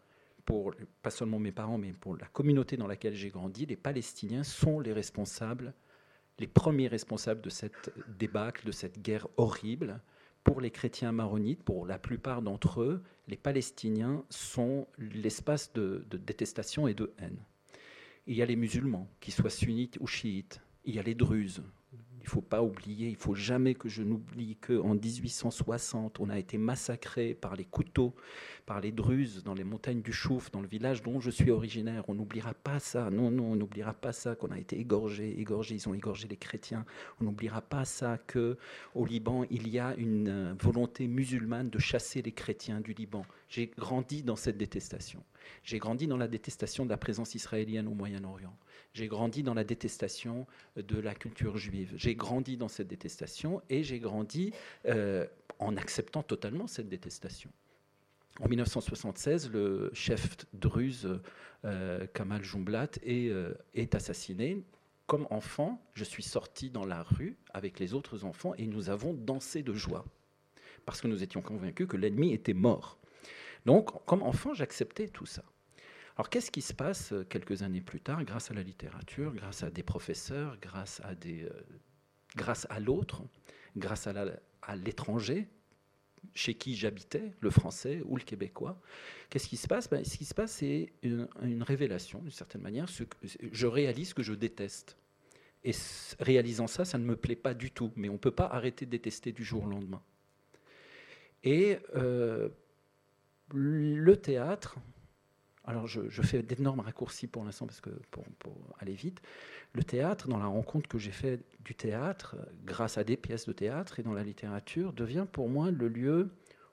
pour 0.44 0.75
pas 1.02 1.11
seulement 1.11 1.38
mes 1.38 1.52
parents, 1.52 1.78
mais 1.78 1.92
pour 1.92 2.16
la 2.16 2.26
communauté 2.26 2.76
dans 2.76 2.87
laquelle 2.87 3.14
j'ai 3.14 3.30
grandi, 3.30 3.66
les 3.66 3.76
Palestiniens 3.76 4.44
sont 4.44 4.80
les 4.80 4.92
responsables, 4.92 5.73
les 6.38 6.47
premiers 6.47 6.88
responsables 6.88 7.40
de 7.40 7.50
cette 7.50 7.92
débâcle, 8.18 8.66
de 8.66 8.73
cette 8.73 9.00
guerre 9.00 9.28
horrible. 9.37 10.00
Pour 10.44 10.61
les 10.61 10.73
chrétiens 10.73 11.12
maronites, 11.12 11.62
pour 11.62 11.87
la 11.87 11.99
plupart 11.99 12.42
d'entre 12.42 12.82
eux, 12.82 13.02
les 13.28 13.37
Palestiniens 13.37 14.25
sont 14.28 14.88
l'espace 14.99 15.73
de, 15.73 16.04
de 16.11 16.16
détestation 16.16 16.88
et 16.88 16.94
de 16.94 17.12
haine. 17.18 17.38
Il 18.26 18.37
y 18.37 18.43
a 18.43 18.47
les 18.47 18.57
musulmans, 18.57 19.09
qu'ils 19.21 19.35
soient 19.35 19.50
sunnites 19.50 19.99
ou 20.00 20.07
chiites. 20.07 20.61
Il 20.85 20.95
y 20.95 20.99
a 20.99 21.02
les 21.02 21.14
druzes, 21.14 21.62
il 22.23 22.26
ne 22.26 22.31
faut 22.31 22.41
pas 22.41 22.62
oublier, 22.62 23.09
il 23.09 23.17
faut 23.17 23.35
jamais 23.35 23.75
que 23.75 23.88
je 23.88 24.05
n'oublie 24.05 24.55
qu'en 24.55 24.95
1860, 24.95 26.21
on 26.21 26.29
a 26.31 26.38
été 26.38 26.57
massacré 26.57 27.35
par 27.35 27.57
les 27.57 27.64
couteaux, 27.64 28.14
par 28.64 28.81
les 28.81 28.93
Druzes 28.93 29.43
dans 29.43 29.55
les 29.55 29.64
montagnes 29.64 30.02
du 30.02 30.12
Chouf, 30.12 30.49
dans 30.52 30.61
le 30.61 30.69
village 30.69 31.02
dont 31.02 31.19
je 31.19 31.31
suis 31.31 31.50
originaire. 31.50 32.05
On 32.07 32.14
n'oubliera 32.14 32.55
pas 32.55 32.79
ça. 32.79 33.11
Non, 33.11 33.33
non, 33.33 33.52
on 33.52 33.57
n'oubliera 33.57 33.93
pas 33.93 34.12
ça 34.12 34.37
qu'on 34.37 34.52
a 34.52 34.59
été 34.59 34.79
égorgé, 34.79 35.37
égorgé. 35.41 35.75
Ils 35.75 35.88
ont 35.88 35.95
égorgé 35.95 36.29
les 36.29 36.37
chrétiens. 36.37 36.87
On 37.21 37.25
n'oubliera 37.25 37.61
pas 37.61 37.85
ça 37.85 38.19
que 38.19 38.57
au 38.95 39.05
Liban 39.05 39.45
il 39.50 39.69
y 39.69 39.81
a 39.81 39.97
une 39.97 40.29
euh, 40.29 40.55
volonté 40.61 41.09
musulmane 41.09 41.71
de 41.71 41.81
chasser 41.81 42.23
les 42.23 42.33
chrétiens 42.33 42.81
du 42.81 42.93
Liban. 42.93 43.26
J'ai 43.49 43.67
grandi 43.67 44.23
dans 44.23 44.37
cette 44.37 44.59
détestation. 44.59 45.25
J'ai 45.65 45.79
grandi 45.79 46.07
dans 46.07 46.17
la 46.17 46.29
détestation 46.29 46.85
de 46.85 46.91
la 46.91 46.97
présence 46.97 47.35
israélienne 47.35 47.89
au 47.89 47.95
Moyen-Orient. 47.95 48.57
J'ai 48.95 49.09
grandi 49.09 49.43
dans 49.43 49.55
la 49.55 49.65
détestation 49.65 50.47
de 50.77 50.99
la 50.99 51.15
culture 51.15 51.57
juive. 51.57 51.93
J'ai 51.97 52.15
grandi 52.15 52.57
dans 52.57 52.69
cette 52.69 52.89
détestation 52.89 53.63
et 53.71 53.83
j'ai 53.83 53.99
grandi 53.99 54.53
euh, 54.87 55.27
en 55.59 55.77
acceptant 55.77 56.23
totalement 56.23 56.67
cette 56.67 56.89
détestation. 56.89 57.51
En 58.41 58.49
1976, 58.49 59.51
le 59.51 59.91
chef 59.93 60.37
druze 60.55 61.21
euh, 61.65 62.07
Kamal 62.15 62.43
Jumblat 62.43 62.89
euh, 63.07 63.55
est 63.75 63.95
assassiné. 63.95 64.63
Comme 65.07 65.27
enfant, 65.31 65.85
je 65.95 66.05
suis 66.05 66.23
sorti 66.23 66.71
dans 66.71 66.87
la 66.87 67.03
rue 67.03 67.37
avec 67.53 67.79
les 67.79 67.93
autres 67.93 68.25
enfants 68.25 68.55
et 68.57 68.67
nous 68.67 68.89
avons 68.89 69.13
dansé 69.13 69.63
de 69.63 69.75
joie 69.75 70.05
parce 70.87 71.01
que 71.01 71.09
nous 71.09 71.23
étions 71.23 71.43
convaincus 71.43 71.87
que 71.87 71.97
l'ennemi 71.97 72.33
était 72.33 72.55
mort. 72.55 72.99
Donc, 73.66 74.04
comme 74.07 74.23
enfant, 74.23 74.54
j'acceptais 74.54 75.09
tout 75.09 75.26
ça. 75.26 75.45
Alors 76.16 76.28
qu'est-ce 76.28 76.50
qui 76.50 76.61
se 76.61 76.75
passe 76.75 77.12
euh, 77.12 77.25
quelques 77.25 77.62
années 77.62 77.81
plus 77.81 78.00
tard 78.00 78.23
grâce 78.25 78.50
à 78.50 78.54
la 78.54 78.62
littérature, 78.62 79.33
grâce 79.35 79.62
à 79.62 79.71
des 79.71 79.83
professeurs, 79.83 80.59
grâce 80.61 81.00
à, 81.04 81.14
des, 81.14 81.45
euh, 81.45 81.50
grâce 82.37 82.66
à 82.69 82.81
l'autre, 82.81 83.23
grâce 83.76 84.07
à 84.07 84.76
l'étranger 84.76 85.49
chez 86.35 86.54
qui 86.54 86.75
j'habitais, 86.75 87.33
le 87.40 87.50
français 87.50 88.02
ou 88.04 88.16
le 88.16 88.23
québécois. 88.23 88.81
Qu'est-ce 89.28 89.49
qui 89.49 89.57
se 89.57 89.66
passe? 89.66 89.88
Ben, 89.88 90.04
Ce 90.04 90.16
qui 90.16 90.25
se 90.25 90.35
passe, 90.35 90.52
c'est 90.52 90.92
une, 91.02 91.28
révélation, 91.62 92.21
d'une 92.21 92.31
certaine 92.31 92.62
manière. 92.62 92.87
Je 93.52 93.66
réalise 93.66 94.14
que 94.14 94.23
je 94.23 94.35
déteste. 94.35 94.97
Et 95.64 95.73
réalisant 96.19 96.66
ça, 96.66 96.85
ça 96.85 96.99
ne 96.99 97.04
me 97.04 97.16
plaît 97.16 97.37
pas 97.37 97.54
du 97.54 97.71
tout. 97.71 97.92
Mais 97.97 98.09
on 98.09 98.14
ne 98.14 98.19
peut 98.19 98.31
pas 98.31 98.47
arrêter 98.47 98.87
de 98.87 98.90
détester 98.90 99.33
du 99.33 99.45
jour 99.45 99.64
au 99.64 99.69
lendemain. 99.69 100.02
Et 101.45 101.78
euh, 101.97 102.49
le 103.52 104.16
théâtre, 104.16 104.76
alors 105.64 105.87
je, 105.87 106.23
fais 106.23 106.42
d'énormes 106.42 106.80
raccourcis 106.80 107.28
pour 107.28 107.44
l'instant 107.44 107.66
parce 107.66 107.80
que 107.80 107.90
pour, 108.11 108.25
aller 108.80 108.94
vite. 108.94 109.21
Le 109.75 109.85
théâtre, 109.85 110.28
dans 110.28 110.38
la 110.38 110.47
rencontre 110.47 110.88
que 110.88 110.99
j'ai 110.99 111.12
fait 111.12 111.40
du 111.61 111.75
théâtre, 111.75 112.37
grâce 112.64 112.99
à 112.99 113.04
des 113.04 113.16
pièces 113.16 113.47
de 113.47 113.52
théâtre 113.52 114.00
et 114.00 114.02
dans 114.02 114.12
la 114.12 114.25
littérature, 114.25 114.92
devient 114.92 115.26
pour 115.30 115.49
moi 115.49 115.71
le 115.71 115.88
lieu, 115.88 116.30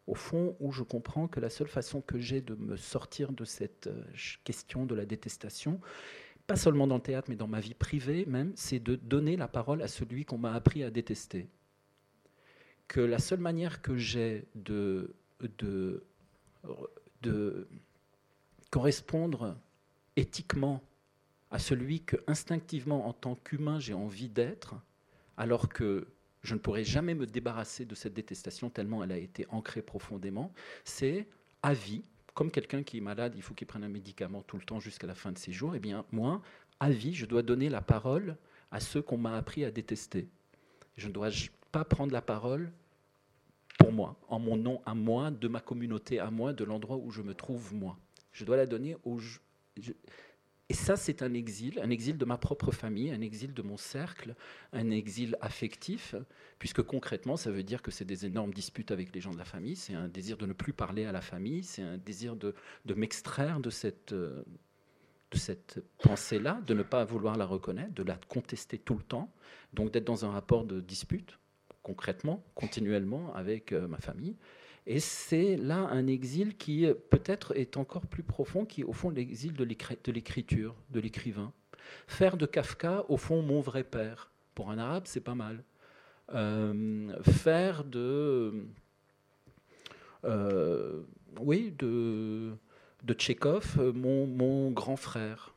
au 0.07 0.15
fond, 0.15 0.55
où 0.59 0.71
je 0.71 0.81
comprends 0.81 1.27
que 1.27 1.39
la 1.39 1.51
seule 1.51 1.67
façon 1.67 2.01
que 2.01 2.17
j'ai 2.17 2.41
de 2.41 2.55
me 2.55 2.77
sortir 2.77 3.31
de 3.31 3.45
cette 3.45 3.87
euh, 3.87 4.03
question 4.43 4.85
de 4.87 4.95
la 4.95 5.05
détestation, 5.05 5.79
pas 6.47 6.55
seulement 6.55 6.87
dans 6.87 6.95
le 6.95 7.01
théâtre, 7.01 7.29
mais 7.29 7.35
dans 7.35 7.47
ma 7.47 7.59
vie 7.59 7.75
privée 7.75 8.25
même, 8.25 8.51
c'est 8.55 8.79
de 8.79 8.95
donner 8.95 9.37
la 9.37 9.47
parole 9.47 9.83
à 9.83 9.87
celui 9.87 10.25
qu'on 10.25 10.39
m'a 10.39 10.53
appris 10.53 10.83
à 10.83 10.89
détester. 10.89 11.47
Que 12.87 13.01
la 13.01 13.19
seule 13.19 13.39
manière 13.39 13.83
que 13.83 13.97
j'ai 13.97 14.47
de, 14.55 15.13
de 17.21 17.67
correspondre 18.69 19.57
éthiquement 20.15 20.81
à 21.51 21.59
celui 21.59 22.01
que 22.01 22.17
instinctivement 22.27 23.07
en 23.07 23.13
tant 23.13 23.35
qu'humain 23.35 23.79
j'ai 23.79 23.93
envie 23.93 24.29
d'être, 24.29 24.75
alors 25.37 25.69
que 25.69 26.07
je 26.43 26.53
ne 26.53 26.59
pourrai 26.59 26.83
jamais 26.83 27.15
me 27.15 27.25
débarrasser 27.25 27.85
de 27.85 27.95
cette 27.95 28.13
détestation 28.13 28.69
tellement 28.69 29.03
elle 29.03 29.11
a 29.11 29.17
été 29.17 29.45
ancrée 29.49 29.81
profondément, 29.81 30.53
c'est 30.83 31.27
à 31.63 31.73
vie, 31.73 32.03
comme 32.33 32.51
quelqu'un 32.51 32.83
qui 32.83 32.97
est 32.97 33.01
malade, 33.01 33.33
il 33.35 33.41
faut 33.41 33.53
qu'il 33.53 33.67
prenne 33.67 33.83
un 33.83 33.89
médicament 33.89 34.41
tout 34.43 34.57
le 34.57 34.63
temps 34.63 34.79
jusqu'à 34.79 35.07
la 35.07 35.15
fin 35.15 35.31
de 35.31 35.37
ses 35.37 35.51
jours, 35.51 35.73
et 35.73 35.77
eh 35.77 35.79
bien 35.79 36.05
moi, 36.11 36.41
à 36.79 36.89
vie, 36.89 37.13
je 37.13 37.25
dois 37.25 37.41
donner 37.41 37.69
la 37.69 37.81
parole 37.81 38.37
à 38.71 38.79
ceux 38.79 39.01
qu'on 39.01 39.17
m'a 39.17 39.35
appris 39.35 39.65
à 39.65 39.71
détester. 39.71 40.27
Je 40.95 41.07
ne 41.07 41.13
dois 41.13 41.29
pas 41.71 41.83
prendre 41.83 42.13
la 42.13 42.21
parole 42.21 42.71
pour 43.89 43.95
moi, 43.95 44.19
en 44.27 44.37
mon 44.37 44.55
nom 44.55 44.81
à 44.85 44.93
moi, 44.93 45.31
de 45.31 45.47
ma 45.47 45.61
communauté 45.61 46.19
à 46.19 46.29
moi, 46.29 46.53
de 46.53 46.63
l'endroit 46.63 46.97
où 46.97 47.09
je 47.09 47.23
me 47.23 47.33
trouve 47.33 47.73
moi. 47.73 47.97
Je 48.31 48.45
dois 48.45 48.55
la 48.55 48.67
donner 48.67 48.95
aux... 49.03 49.19
Et 50.69 50.75
ça, 50.75 50.95
c'est 50.95 51.23
un 51.23 51.33
exil, 51.33 51.79
un 51.81 51.89
exil 51.89 52.15
de 52.19 52.25
ma 52.25 52.37
propre 52.37 52.71
famille, 52.71 53.09
un 53.09 53.21
exil 53.21 53.51
de 53.51 53.63
mon 53.63 53.77
cercle, 53.77 54.35
un 54.73 54.91
exil 54.91 55.35
affectif, 55.41 56.13
puisque 56.59 56.83
concrètement, 56.83 57.35
ça 57.35 57.49
veut 57.49 57.63
dire 57.63 57.81
que 57.81 57.89
c'est 57.89 58.05
des 58.05 58.27
énormes 58.27 58.53
disputes 58.53 58.91
avec 58.91 59.15
les 59.15 59.21
gens 59.21 59.31
de 59.31 59.39
la 59.39 59.45
famille, 59.45 59.75
c'est 59.75 59.95
un 59.95 60.07
désir 60.07 60.37
de 60.37 60.45
ne 60.45 60.53
plus 60.53 60.73
parler 60.73 61.05
à 61.05 61.11
la 61.11 61.21
famille, 61.21 61.63
c'est 61.63 61.81
un 61.81 61.97
désir 61.97 62.35
de, 62.35 62.53
de 62.85 62.93
m'extraire 62.93 63.59
de 63.59 63.71
cette, 63.71 64.13
de 64.13 64.45
cette 65.33 65.83
pensée-là, 66.03 66.61
de 66.67 66.75
ne 66.75 66.83
pas 66.83 67.03
vouloir 67.05 67.37
la 67.37 67.47
reconnaître, 67.47 67.95
de 67.95 68.03
la 68.03 68.19
contester 68.27 68.77
tout 68.77 68.93
le 68.93 69.03
temps, 69.03 69.33
donc 69.73 69.89
d'être 69.89 70.05
dans 70.05 70.25
un 70.25 70.29
rapport 70.29 70.63
de 70.65 70.79
dispute, 70.79 71.39
concrètement, 71.89 72.43
continuellement 72.53 73.33
avec 73.33 73.71
euh, 73.71 73.87
ma 73.87 73.97
famille. 73.97 74.35
Et 74.85 74.99
c'est 74.99 75.57
là 75.57 75.87
un 75.91 76.05
exil 76.05 76.55
qui 76.55 76.87
peut-être 77.09 77.57
est 77.57 77.77
encore 77.77 78.05
plus 78.05 78.23
profond, 78.23 78.63
qui 78.65 78.81
est 78.81 78.83
au 78.83 78.93
fond 78.93 79.09
l'exil 79.09 79.53
de 79.53 79.63
l'écriture, 80.11 80.75
de 80.91 80.99
l'écrivain. 80.99 81.51
Faire 82.07 82.37
de 82.37 82.45
Kafka, 82.45 83.05
au 83.09 83.17
fond, 83.17 83.41
mon 83.41 83.59
vrai 83.59 83.83
père. 83.83 84.31
Pour 84.53 84.69
un 84.69 84.77
arabe, 84.77 85.03
c'est 85.05 85.23
pas 85.23 85.35
mal. 85.35 85.63
Euh, 86.33 87.11
faire 87.23 87.83
de. 87.83 88.67
Euh, 90.25 91.01
oui, 91.39 91.73
de, 91.77 92.53
de 93.03 93.13
Tchékov, 93.13 93.93
mon, 93.95 94.27
mon, 94.27 94.71
grand 94.71 94.97
frère. 94.97 95.55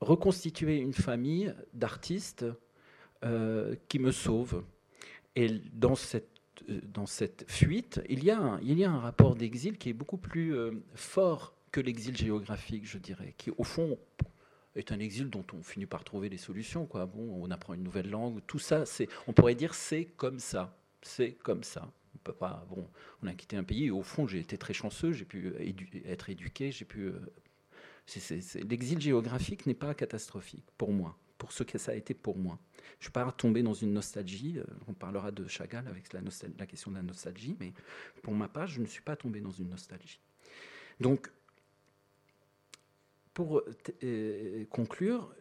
Reconstituer 0.00 0.76
une 0.78 0.92
famille 0.92 1.54
d'artistes 1.74 2.44
euh, 3.24 3.76
qui 3.88 3.98
me 3.98 4.10
sauve. 4.10 4.64
Et 5.34 5.48
dans 5.72 5.94
cette 5.94 6.32
euh, 6.68 6.80
dans 6.82 7.06
cette 7.06 7.44
fuite, 7.48 8.00
il 8.08 8.24
y 8.24 8.30
a 8.30 8.38
un, 8.38 8.60
il 8.60 8.78
y 8.78 8.84
a 8.84 8.90
un 8.90 8.98
rapport 8.98 9.34
d'exil 9.34 9.78
qui 9.78 9.88
est 9.88 9.94
beaucoup 9.94 10.18
plus 10.18 10.54
euh, 10.54 10.72
fort 10.94 11.54
que 11.70 11.80
l'exil 11.80 12.16
géographique, 12.16 12.86
je 12.86 12.98
dirais, 12.98 13.34
qui 13.38 13.50
au 13.56 13.64
fond 13.64 13.98
est 14.76 14.92
un 14.92 14.98
exil 14.98 15.30
dont 15.30 15.44
on 15.52 15.62
finit 15.62 15.86
par 15.86 16.04
trouver 16.04 16.28
des 16.28 16.36
solutions. 16.36 16.86
Quoi. 16.86 17.06
Bon, 17.06 17.42
on 17.42 17.50
apprend 17.50 17.74
une 17.74 17.82
nouvelle 17.82 18.10
langue, 18.10 18.40
tout 18.46 18.58
ça, 18.58 18.86
c'est, 18.86 19.08
on 19.26 19.32
pourrait 19.32 19.54
dire 19.54 19.74
c'est 19.74 20.04
comme 20.04 20.38
ça, 20.38 20.76
c'est 21.02 21.32
comme 21.32 21.62
ça. 21.62 21.90
On 22.14 22.18
peut 22.18 22.32
pas, 22.34 22.66
bon, 22.68 22.86
on 23.22 23.26
a 23.26 23.34
quitté 23.34 23.56
un 23.56 23.64
pays 23.64 23.86
et 23.86 23.90
au 23.90 24.02
fond 24.02 24.26
j'ai 24.26 24.38
été 24.38 24.58
très 24.58 24.74
chanceux, 24.74 25.12
j'ai 25.12 25.24
pu 25.24 25.54
être 26.04 26.30
éduqué, 26.30 26.70
j'ai 26.70 26.84
pu. 26.84 27.06
Euh, 27.06 27.18
l'exil 28.68 29.00
géographique 29.00 29.66
n'est 29.66 29.74
pas 29.74 29.94
catastrophique 29.94 30.66
pour 30.76 30.92
moi 30.92 31.16
pour 31.42 31.50
ce 31.50 31.64
que 31.64 31.76
ça 31.76 31.90
a 31.90 31.96
été 31.96 32.14
pour 32.14 32.38
moi. 32.38 32.56
Je 32.78 32.84
ne 32.98 33.02
suis 33.02 33.10
pas 33.10 33.32
tombé 33.32 33.64
dans 33.64 33.74
une 33.74 33.92
nostalgie, 33.92 34.60
euh, 34.60 34.64
on 34.86 34.92
parlera 34.92 35.32
de 35.32 35.48
Chagall 35.48 35.88
avec 35.88 36.12
la, 36.12 36.20
question 36.66 36.92
de 36.92 36.96
la 36.96 37.02
nostalgie, 37.02 37.56
mais 37.58 37.72
pour 38.22 38.32
ma 38.32 38.46
part, 38.46 38.68
je 38.68 38.80
ne 38.80 38.86
suis 38.86 39.02
pas 39.02 39.16
tombé 39.16 39.40
dans 39.40 39.50
une 39.50 39.68
nostalgie. 39.68 40.20
Donc, 41.00 41.32
pour 43.34 43.60
euh, 44.04 44.64
conclure, 44.66 45.34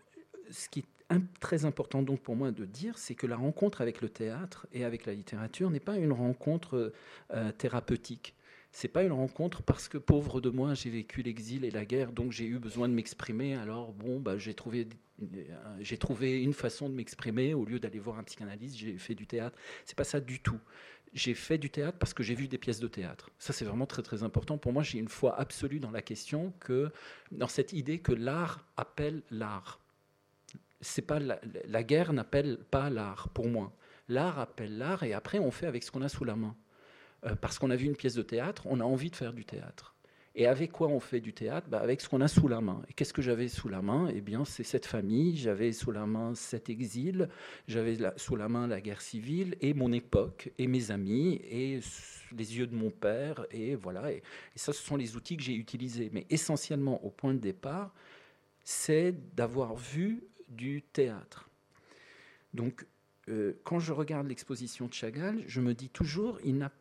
ce 0.49 0.69
qui 0.69 0.79
est 0.79 1.19
très 1.39 1.65
important 1.65 2.01
donc 2.01 2.21
pour 2.21 2.35
moi 2.35 2.49
de 2.49 2.65
dire, 2.65 2.97
c'est 2.97 3.13
que 3.13 3.27
la 3.27 3.35
rencontre 3.35 3.81
avec 3.81 4.01
le 4.01 4.09
théâtre 4.09 4.65
et 4.73 4.83
avec 4.83 5.05
la 5.05 5.13
littérature 5.13 5.69
n'est 5.69 5.79
pas 5.79 5.97
une 5.97 6.13
rencontre 6.13 6.93
euh, 7.29 7.51
thérapeutique. 7.51 8.33
C'est 8.71 8.87
pas 8.87 9.03
une 9.03 9.11
rencontre 9.11 9.63
parce 9.63 9.87
que 9.87 9.97
pauvre 9.97 10.39
de 10.39 10.49
moi, 10.49 10.73
j'ai 10.73 10.89
vécu 10.89 11.21
l'exil 11.21 11.65
et 11.65 11.71
la 11.71 11.85
guerre, 11.85 12.11
donc 12.11 12.31
j'ai 12.31 12.45
eu 12.45 12.57
besoin 12.57 12.87
de 12.87 12.93
m'exprimer. 12.93 13.55
Alors 13.55 13.91
bon, 13.93 14.19
bah, 14.19 14.37
j'ai 14.37 14.53
trouvé 14.53 14.87
j'ai 15.79 15.97
trouvé 15.97 16.41
une 16.41 16.53
façon 16.53 16.89
de 16.89 16.95
m'exprimer 16.95 17.53
au 17.53 17.65
lieu 17.65 17.79
d'aller 17.79 17.99
voir 17.99 18.17
un 18.17 18.23
psychanalyste. 18.23 18.77
J'ai 18.77 18.97
fait 18.97 19.15
du 19.15 19.27
théâtre. 19.27 19.57
C'est 19.85 19.97
pas 19.97 20.03
ça 20.03 20.19
du 20.19 20.39
tout. 20.39 20.59
J'ai 21.13 21.33
fait 21.33 21.57
du 21.57 21.69
théâtre 21.69 21.97
parce 21.99 22.13
que 22.13 22.23
j'ai 22.23 22.35
vu 22.35 22.47
des 22.47 22.57
pièces 22.57 22.79
de 22.79 22.87
théâtre. 22.87 23.29
Ça, 23.37 23.53
c'est 23.53 23.65
vraiment 23.65 23.85
très 23.85 24.01
très 24.01 24.23
important. 24.23 24.57
Pour 24.57 24.73
moi, 24.73 24.81
j'ai 24.81 24.97
une 24.97 25.09
foi 25.09 25.37
absolue 25.37 25.79
dans 25.79 25.91
la 25.91 26.01
question 26.01 26.53
que 26.59 26.89
dans 27.31 27.47
cette 27.47 27.73
idée 27.73 27.99
que 27.99 28.13
l'art 28.13 28.65
appelle 28.77 29.21
l'art. 29.29 29.79
C'est 30.79 31.03
pas 31.03 31.19
la 31.19 31.83
guerre 31.83 32.13
n'appelle 32.13 32.57
pas 32.71 32.89
l'art 32.89 33.29
pour 33.29 33.47
moi. 33.47 33.73
L'art 34.07 34.39
appelle 34.39 34.77
l'art 34.77 35.03
et 35.03 35.13
après 35.13 35.37
on 35.37 35.51
fait 35.51 35.67
avec 35.67 35.83
ce 35.83 35.91
qu'on 35.91 36.01
a 36.01 36.09
sous 36.09 36.23
la 36.23 36.35
main. 36.35 36.55
Euh, 37.25 37.35
parce 37.35 37.59
qu'on 37.59 37.69
a 37.69 37.75
vu 37.75 37.85
une 37.85 37.95
pièce 37.95 38.15
de 38.15 38.23
théâtre, 38.23 38.63
on 38.65 38.79
a 38.79 38.83
envie 38.83 39.09
de 39.09 39.15
faire 39.15 39.33
du 39.33 39.45
théâtre. 39.45 39.95
Et 40.33 40.47
avec 40.47 40.71
quoi 40.71 40.87
on 40.87 41.01
fait 41.01 41.19
du 41.19 41.33
théâtre 41.33 41.67
bah 41.69 41.81
Avec 41.81 41.99
ce 41.99 42.07
qu'on 42.07 42.21
a 42.21 42.29
sous 42.29 42.47
la 42.47 42.61
main. 42.61 42.81
Et 42.87 42.93
qu'est-ce 42.93 43.11
que 43.11 43.21
j'avais 43.21 43.49
sous 43.49 43.67
la 43.67 43.81
main? 43.81 44.09
Eh 44.15 44.21
bien, 44.21 44.45
c'est 44.45 44.63
cette 44.63 44.85
famille, 44.85 45.35
j'avais 45.35 45.73
sous 45.73 45.91
la 45.91 46.05
main 46.05 46.35
cet 46.35 46.69
exil, 46.69 47.27
j'avais 47.67 47.97
sous 48.15 48.37
la 48.37 48.47
main 48.47 48.65
la 48.67 48.79
guerre 48.79 49.01
civile, 49.01 49.57
et 49.59 49.73
mon 49.73 49.91
époque, 49.91 50.51
et 50.57 50.67
mes 50.67 50.91
amis, 50.91 51.41
et 51.43 51.81
les 52.31 52.57
yeux 52.57 52.67
de 52.67 52.75
mon 52.75 52.91
père, 52.91 53.45
et 53.51 53.75
voilà. 53.75 54.13
Et, 54.13 54.23
ça, 54.55 54.71
ce 54.71 54.81
sont 54.81 54.95
les 54.95 55.17
outils 55.17 55.35
que 55.35 55.43
j'ai 55.43 55.55
utilisés. 55.55 56.09
Mais 56.13 56.25
essentiellement, 56.29 57.03
au 57.03 57.09
point 57.09 57.33
de 57.33 57.39
départ, 57.39 57.93
c'est 58.63 59.13
d'avoir 59.35 59.75
vu 59.75 60.23
du 60.47 60.81
théâtre. 60.81 61.49
Donc, 62.53 62.85
euh, 63.27 63.59
quand 63.65 63.79
je 63.79 63.91
regarde 63.91 64.27
l'exposition 64.27 64.87
de 64.87 64.93
Chagall, 64.93 65.43
je 65.45 65.59
me 65.59 65.73
dis 65.73 65.89
toujours, 65.89 66.39
il 66.45 66.57
n'a 66.57 66.71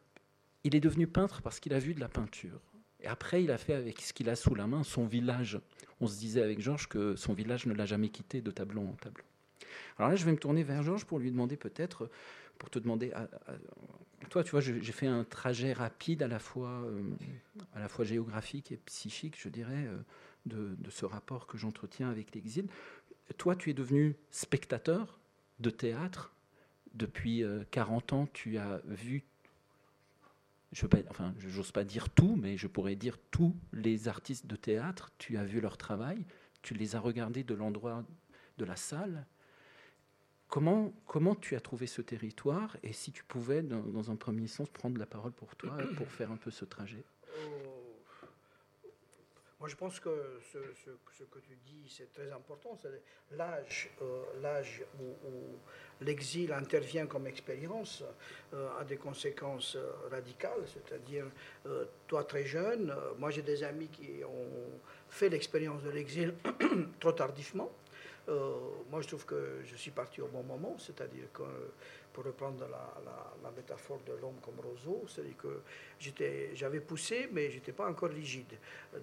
il 0.65 0.75
est 0.75 0.81
devenu 0.81 1.07
peintre 1.07 1.43
parce 1.43 1.61
qu'il 1.61 1.75
a 1.75 1.79
vu 1.79 1.95
de 1.95 2.01
la 2.01 2.09
peinture. 2.09 2.61
Et 3.03 3.07
après, 3.07 3.43
il 3.43 3.51
a 3.51 3.59
fait 3.59 3.75
avec 3.75 4.01
ce 4.01 4.13
qu'il 4.13 4.29
a 4.29 4.37
sous 4.37 4.55
la 4.55 4.67
main 4.67 4.83
son 4.83 5.07
village. 5.07 5.59
On 6.01 6.07
se 6.07 6.19
disait 6.19 6.43
avec 6.43 6.61
Georges 6.61 6.89
que 6.89 7.17
son 7.17 7.33
village 7.33 7.67
ne 7.67 7.73
l'a 7.73 7.87
jamais 7.87 8.11
quitté 8.11 8.43
de 8.43 8.51
tableau 8.51 8.83
en 8.83 8.93
tableau. 8.93 9.25
Alors 9.99 10.11
là, 10.11 10.17
je 10.17 10.25
vais 10.25 10.33
me 10.33 10.39
tourner 10.39 10.63
vers 10.63 10.83
Georges 10.83 11.05
pour 11.05 11.19
lui 11.19 11.31
demander 11.31 11.57
peut-être, 11.57 12.11
pour 12.59 12.69
te 12.69 12.79
demander, 12.79 13.13
toi, 14.29 14.45
tu 14.45 14.51
vois, 14.51 14.61
j'ai 14.61 14.81
fait 14.93 15.07
un 15.07 15.25
trajet 15.25 15.73
rapide 15.73 16.23
à 16.23 16.29
la 16.29 16.39
fois, 16.39 16.83
euh, 16.85 17.03
à 17.75 17.81
la 17.81 17.89
fois 17.89 18.05
géographique 18.05 18.71
et 18.73 18.77
psychique, 18.77 19.41
je 19.41 19.49
dirais, 19.49 19.87
euh, 19.87 19.97
de, 20.47 20.77
de, 20.79 20.91
ce 20.91 21.07
rapport 21.07 21.47
que 21.47 21.57
j'entretiens 21.57 22.11
avec 22.11 22.35
l'exil. 22.35 22.67
Toi, 23.39 23.57
tu 23.57 23.71
es 23.71 23.75
devenu 23.75 24.17
spectateur 24.31 25.19
de 25.59 25.71
théâtre. 25.71 26.35
Depuis 26.93 27.45
40 27.71 28.13
euh, 28.13 28.17
ans, 28.17 28.29
tu 28.33 28.59
as 28.59 28.81
vu 28.85 29.25
je 30.73 30.87
n'ose 31.57 31.73
pas 31.73 31.85
dire 31.85 32.11
tout, 32.11 32.37
mais 32.37 32.57
je 32.57 32.67
pourrais 32.67 32.97
dire 32.97 33.19
tous 33.31 33.57
les 33.73 34.09
artistes 34.09 34.47
de 34.47 34.57
théâtre, 34.57 35.11
tu 35.19 35.37
as 35.37 35.45
vu 35.45 35.61
leur 35.61 35.77
travail, 35.77 36.25
tu 36.63 36.75
les 36.75 36.95
as 36.95 37.01
regardés 37.01 37.43
de 37.43 37.55
l'endroit 37.55 38.05
de 38.59 38.65
la 38.65 38.77
salle. 38.77 39.27
Comment, 40.49 40.93
comment 41.07 41.35
tu 41.35 41.55
as 41.55 41.61
trouvé 41.61 41.87
ce 41.87 42.03
territoire 42.03 42.77
Et 42.83 42.93
si 42.93 43.13
tu 43.13 43.25
pouvais, 43.25 43.63
dans, 43.63 44.11
un 44.11 44.17
premier 44.17 44.49
sens, 44.49 44.69
prendre 44.69 44.99
la 44.99 45.07
parole 45.07 45.33
pour 45.33 45.55
toi, 45.57 45.77
pour 45.97 46.09
faire 46.09 46.31
un 46.31 46.37
peu 46.37 46.51
ce 46.51 46.65
trajet? 46.65 47.05
Moi, 49.61 49.69
je 49.69 49.77
pense 49.77 50.01
que 50.01 50.41
ce, 50.51 51.25
que 51.25 51.39
tu 51.39 51.55
dis, 51.67 51.85
c'est 51.87 52.11
très 52.15 52.33
important. 52.33 52.79
L'âge, 53.33 53.91
euh, 54.01 54.23
l'âge 54.41 54.83
où, 54.99 55.05
l'exil 56.01 56.51
intervient 56.55 57.07
comme 57.07 57.27
expérience 57.27 58.03
euh, 58.55 58.71
a 58.81 58.85
des 58.85 58.97
conséquences 58.97 59.77
euh, 59.77 59.93
radicales. 60.11 60.65
C'est-à-dire, 60.67 61.27
toi 62.07 62.25
très 62.25 62.47
jeune, 62.47 62.95
moi 63.19 63.31
j'ai 63.31 63.43
des 63.43 63.63
amis 63.63 63.89
qui 63.89 64.25
ont 64.25 64.81
fait 65.11 65.29
l'expérience 65.29 65.83
de 65.83 65.91
l'exil 65.91 66.35
trop 66.99 67.13
tardivement. 67.13 67.71
moi, 68.91 69.03
je 69.03 69.09
trouve 69.09 69.27
que 69.27 69.61
je 69.67 69.77
suis 69.77 69.91
parti 69.91 70.23
au 70.23 70.29
bon 70.29 70.43
moment, 70.43 70.77
c'est-à-dire 70.79 71.31
que 71.35 71.43
pour 72.13 72.25
reprendre 72.25 72.67
la, 72.69 73.51
métaphore 73.57 74.01
de 74.07 74.13
l'homme 74.13 74.37
comme 74.43 74.61
roseau, 74.61 75.05
c'est-à-dire 75.09 75.37
que 75.37 75.63
j'avais 76.55 76.81
poussé, 76.81 77.29
mais 77.33 77.51
je 77.51 77.57
n'étais 77.57 77.73
pas 77.73 77.89
encore 77.89 78.11
rigide. 78.11 78.55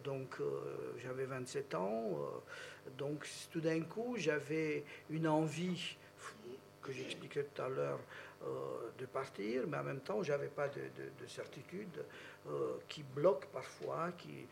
Donc 0.04 0.38
euh, 0.40 0.94
j'avais 0.98 1.26
27 1.26 1.76
ans, 1.76 2.12
euh, 2.12 2.90
donc 2.98 3.28
tout 3.52 3.60
d'un 3.60 3.82
coup 3.82 4.16
j'avais 4.18 4.84
une 5.10 5.28
envie 5.28 5.98
que 6.82 6.92
j'expliquais 6.94 7.44
tout 7.44 7.62
à 7.62 7.68
l'heure 7.68 8.00
euh, 8.44 8.90
de 8.98 9.06
partir, 9.06 9.64
mais 9.68 9.78
en 9.78 9.84
même 9.84 10.00
temps 10.00 10.24
j'avais 10.24 10.48
pas 10.48 10.70
de, 10.70 11.28
certitude 11.28 12.04
qui 12.88 13.04
bloque 13.04 13.48
parfois, 13.48 14.14
qui, 14.18 14.48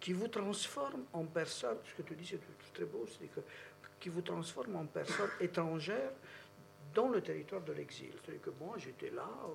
qui 0.00 0.14
vous 0.14 0.28
transforme 0.28 1.04
en 1.12 1.24
personne. 1.26 1.76
Ce 1.84 1.94
que 1.94 2.08
tu 2.08 2.14
dis 2.14 2.26
c'est 2.26 2.40
très 2.72 2.86
beau, 2.86 3.04
c'est 3.06 3.26
que 3.26 3.40
qui 4.04 4.10
vous 4.10 4.20
transforme 4.20 4.76
en 4.76 4.84
personne 4.84 5.30
étrangère 5.40 6.12
dans 6.94 7.08
le 7.08 7.20
territoire 7.20 7.62
de 7.62 7.72
l'exil. 7.72 8.12
C'est-à-dire 8.22 8.42
que 8.42 8.50
moi, 8.60 8.74
j'étais 8.78 9.10
là. 9.10 9.28
Euh, 9.44 9.50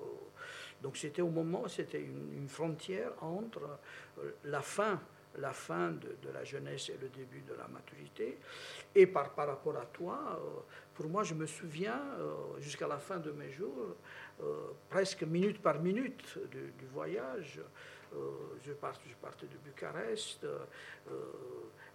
donc 0.82 0.96
c'était 0.96 1.22
au 1.22 1.28
moment, 1.28 1.66
c'était 1.68 2.00
une, 2.00 2.48
frontière 2.48 3.12
entre 3.22 3.78
euh, 4.18 4.32
la 4.44 4.60
fin, 4.60 5.00
la 5.38 5.52
fin 5.52 5.90
de, 5.90 6.30
la 6.32 6.44
jeunesse 6.44 6.88
et 6.90 6.98
le 7.00 7.08
début 7.08 7.42
de 7.42 7.54
la 7.54 7.68
maturité. 7.68 8.38
Et 8.94 9.06
par, 9.06 9.34
rapport 9.36 9.76
à 9.76 9.86
toi, 9.86 10.40
euh, 10.40 10.60
pour 10.94 11.06
moi, 11.08 11.22
je 11.22 11.34
me 11.34 11.46
souviens 11.46 12.00
jusqu'à 12.58 12.86
la 12.86 12.98
fin 12.98 13.18
de 13.18 13.30
mes 13.30 13.50
jours, 13.50 13.96
presque 14.90 15.22
minute 15.22 15.62
par 15.62 15.80
minute 15.80 16.38
du, 16.50 16.86
voyage. 16.92 17.60
je, 18.62 18.72
partais, 18.72 19.08
je 19.08 19.14
partais 19.14 19.46
de 19.46 19.56
Bucarest 19.64 20.46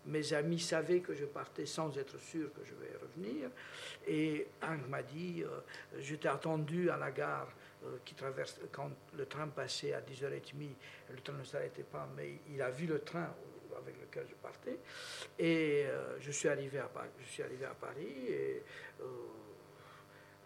mes 0.05 0.33
amis 0.33 0.59
savaient 0.59 0.99
que 0.99 1.13
je 1.13 1.25
partais 1.25 1.65
sans 1.65 1.97
être 1.97 2.19
sûr 2.19 2.53
que 2.53 2.63
je 2.63 2.73
vais 2.75 2.91
revenir. 3.01 3.49
Et 4.07 4.47
un 4.61 4.77
m'a 4.89 5.03
dit, 5.03 5.43
euh, 5.43 5.59
je 5.99 6.15
t'ai 6.15 6.27
attendu 6.27 6.89
à 6.89 6.97
la 6.97 7.11
gare 7.11 7.51
euh, 7.83 7.97
quand 8.71 8.91
le 9.17 9.25
train 9.25 9.47
passait 9.47 9.93
à 9.93 10.01
10h30, 10.01 10.69
le 11.11 11.21
train 11.21 11.33
ne 11.33 11.43
s'arrêtait 11.43 11.83
pas, 11.83 12.07
mais 12.15 12.39
il 12.49 12.61
a 12.61 12.69
vu 12.69 12.87
le 12.87 12.99
train 12.99 13.33
avec 13.77 13.99
lequel 13.99 14.25
je 14.29 14.35
partais. 14.35 14.79
Et 15.37 15.85
euh, 15.85 16.19
je, 16.19 16.31
suis 16.31 16.47
arrivé 16.47 16.79
à, 16.79 16.87
Paris 16.87 18.27
et 18.29 18.63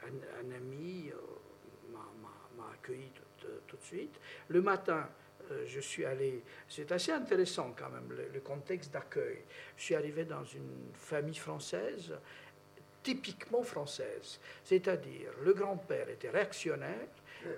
un, 0.04 0.52
ami 0.56 1.12
m'a 1.92 2.72
accueilli 2.74 3.12
tout 3.68 3.78
de 3.78 3.84
suite. 3.84 4.20
Le 4.48 4.62
matin, 4.62 5.08
euh, 5.08 5.19
je 5.66 5.80
suis 5.80 6.06
allé, 6.06 6.44
c'est 6.68 6.92
assez 6.92 7.12
intéressant 7.12 7.74
quand 7.78 7.90
même, 7.90 8.10
le, 8.34 8.40
contexte 8.40 8.94
d'accueil. 8.94 9.40
Je 9.78 9.84
suis 9.84 9.96
arrivé 9.96 10.26
dans 10.26 10.44
une 10.44 10.92
famille 10.94 11.36
française, 11.36 12.14
typiquement 13.04 13.64
française, 13.64 14.40
c'est-à-dire 14.64 15.32
le 15.42 15.54
grand-père 15.54 16.10
était 16.10 16.30
réactionnaire 16.30 17.08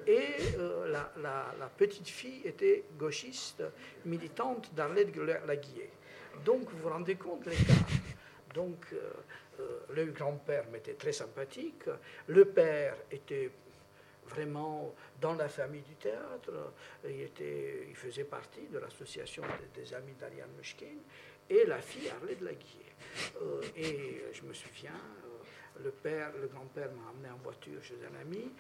et 0.06 0.36
euh, 0.58 0.88
la, 1.18 1.70
petite 1.78 2.08
fille 2.08 2.42
était 2.46 2.84
gauchiste, 2.98 3.64
militante 4.06 4.74
d'Arlette 4.76 5.16
Laguillet. 5.48 5.90
Donc 6.46 6.70
vous 6.70 6.78
vous 6.78 6.90
rendez 6.90 7.16
compte 7.16 7.46
l'écart. 7.46 7.76
Donc 8.54 8.86
euh, 8.94 9.80
le 9.94 10.06
grand-père 10.06 10.66
m'était 10.72 10.94
très 10.94 11.12
sympathique, 11.12 11.86
le 12.28 12.46
père 12.46 12.96
était 13.12 13.52
vraiment 14.28 14.94
dans 15.20 15.34
la 15.34 15.50
famille 15.50 15.82
du 15.82 15.96
théâtre. 15.96 16.74
Il, 17.06 17.22
était, 17.22 17.86
il 17.90 17.96
faisait 17.96 18.24
partie 18.24 18.68
de 18.72 18.80
l'association 18.80 19.44
des, 19.74 19.94
amis 19.94 20.14
d'Ariane 20.20 20.52
Mushkin 20.58 20.98
et 21.50 21.66
la 21.66 21.82
fille 21.82 22.10
Arlette 22.10 22.42
Laguier. 22.42 22.86
Euh, 23.42 23.62
et 23.76 24.24
je 24.34 24.44
me 24.44 24.54
souviens, 24.54 24.92
euh, 24.92 25.84
le 25.84 25.92
père, 25.92 26.32
le 26.40 26.48
grand-père 26.48 26.90
m'a 26.92 27.10
amené 27.10 27.30
en 27.30 27.44
voiture 27.44 27.84
chez 27.84 27.98
un 28.10 28.22
ami 28.22 28.52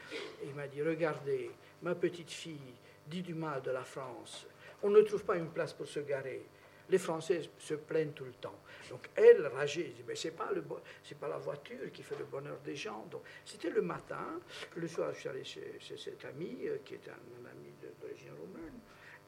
et 0.42 0.48
il 0.48 0.56
m'a 0.56 0.68
dit 0.68 0.82
Regardez, 0.82 1.52
ma 1.82 1.96
petite 1.96 2.32
fille 2.32 2.74
dit 3.08 3.22
du 3.22 3.34
mal 3.34 3.62
de 3.62 3.72
la 3.72 3.84
France. 3.84 4.48
On 4.84 4.90
ne 4.90 5.02
trouve 5.02 5.24
pas 5.24 5.36
une 5.36 5.50
place 5.50 5.74
pour 5.74 5.88
se 5.88 6.00
garer. 6.00 6.44
Les 6.92 6.98
Français 6.98 7.42
se 7.58 7.74
plaignent 7.76 8.12
tout 8.12 8.26
le 8.26 8.34
temps. 8.34 8.60
Donc 8.90 9.10
elle 9.16 9.48
rageait, 9.48 9.94
mais 10.06 10.16
c'est 10.16 10.32
pas, 10.32 10.52
le, 10.52 10.62
c'est 11.02 11.18
pas 11.18 11.30
la 11.30 11.38
voiture 11.38 11.90
qui 11.94 12.04
fait 12.04 12.18
le 12.20 12.26
bonheur 12.26 12.58
des 12.66 12.76
gens. 12.76 13.06
Donc 13.10 13.22
c'était 13.46 13.70
le 13.70 13.82
matin, 13.82 14.42
le 14.76 14.88
soir 14.90 15.14
je 15.14 15.20
suis 15.22 15.30
allé 15.30 15.44
chez, 15.46 15.80
cet 15.98 16.26
ami, 16.26 16.58
euh, 16.66 16.80
qui 16.84 16.96
est 16.96 17.08
un, 17.08 17.50
ami 17.50 17.74
d'origine 18.02 18.34
roumaine, 18.38 18.80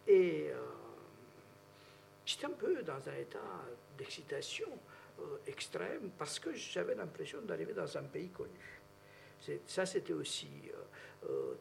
et 0.06 0.50
euh, 0.52 0.58
j'étais 2.26 2.48
un 2.48 2.50
peu 2.50 2.84
dans 2.84 3.08
un 3.08 3.16
état 3.16 3.40
d'excitation 3.98 4.68
euh, 5.22 5.38
extrême, 5.48 6.12
parce 6.18 6.40
que 6.40 6.54
j'avais 6.54 6.96
l'impression 6.96 7.42
d'arriver 7.44 7.72
dans 7.72 7.98
un 7.98 8.04
pays 8.04 8.30
connu. 8.30 8.82
ça, 9.66 9.86
c'était 9.86 10.12
aussi 10.12 10.50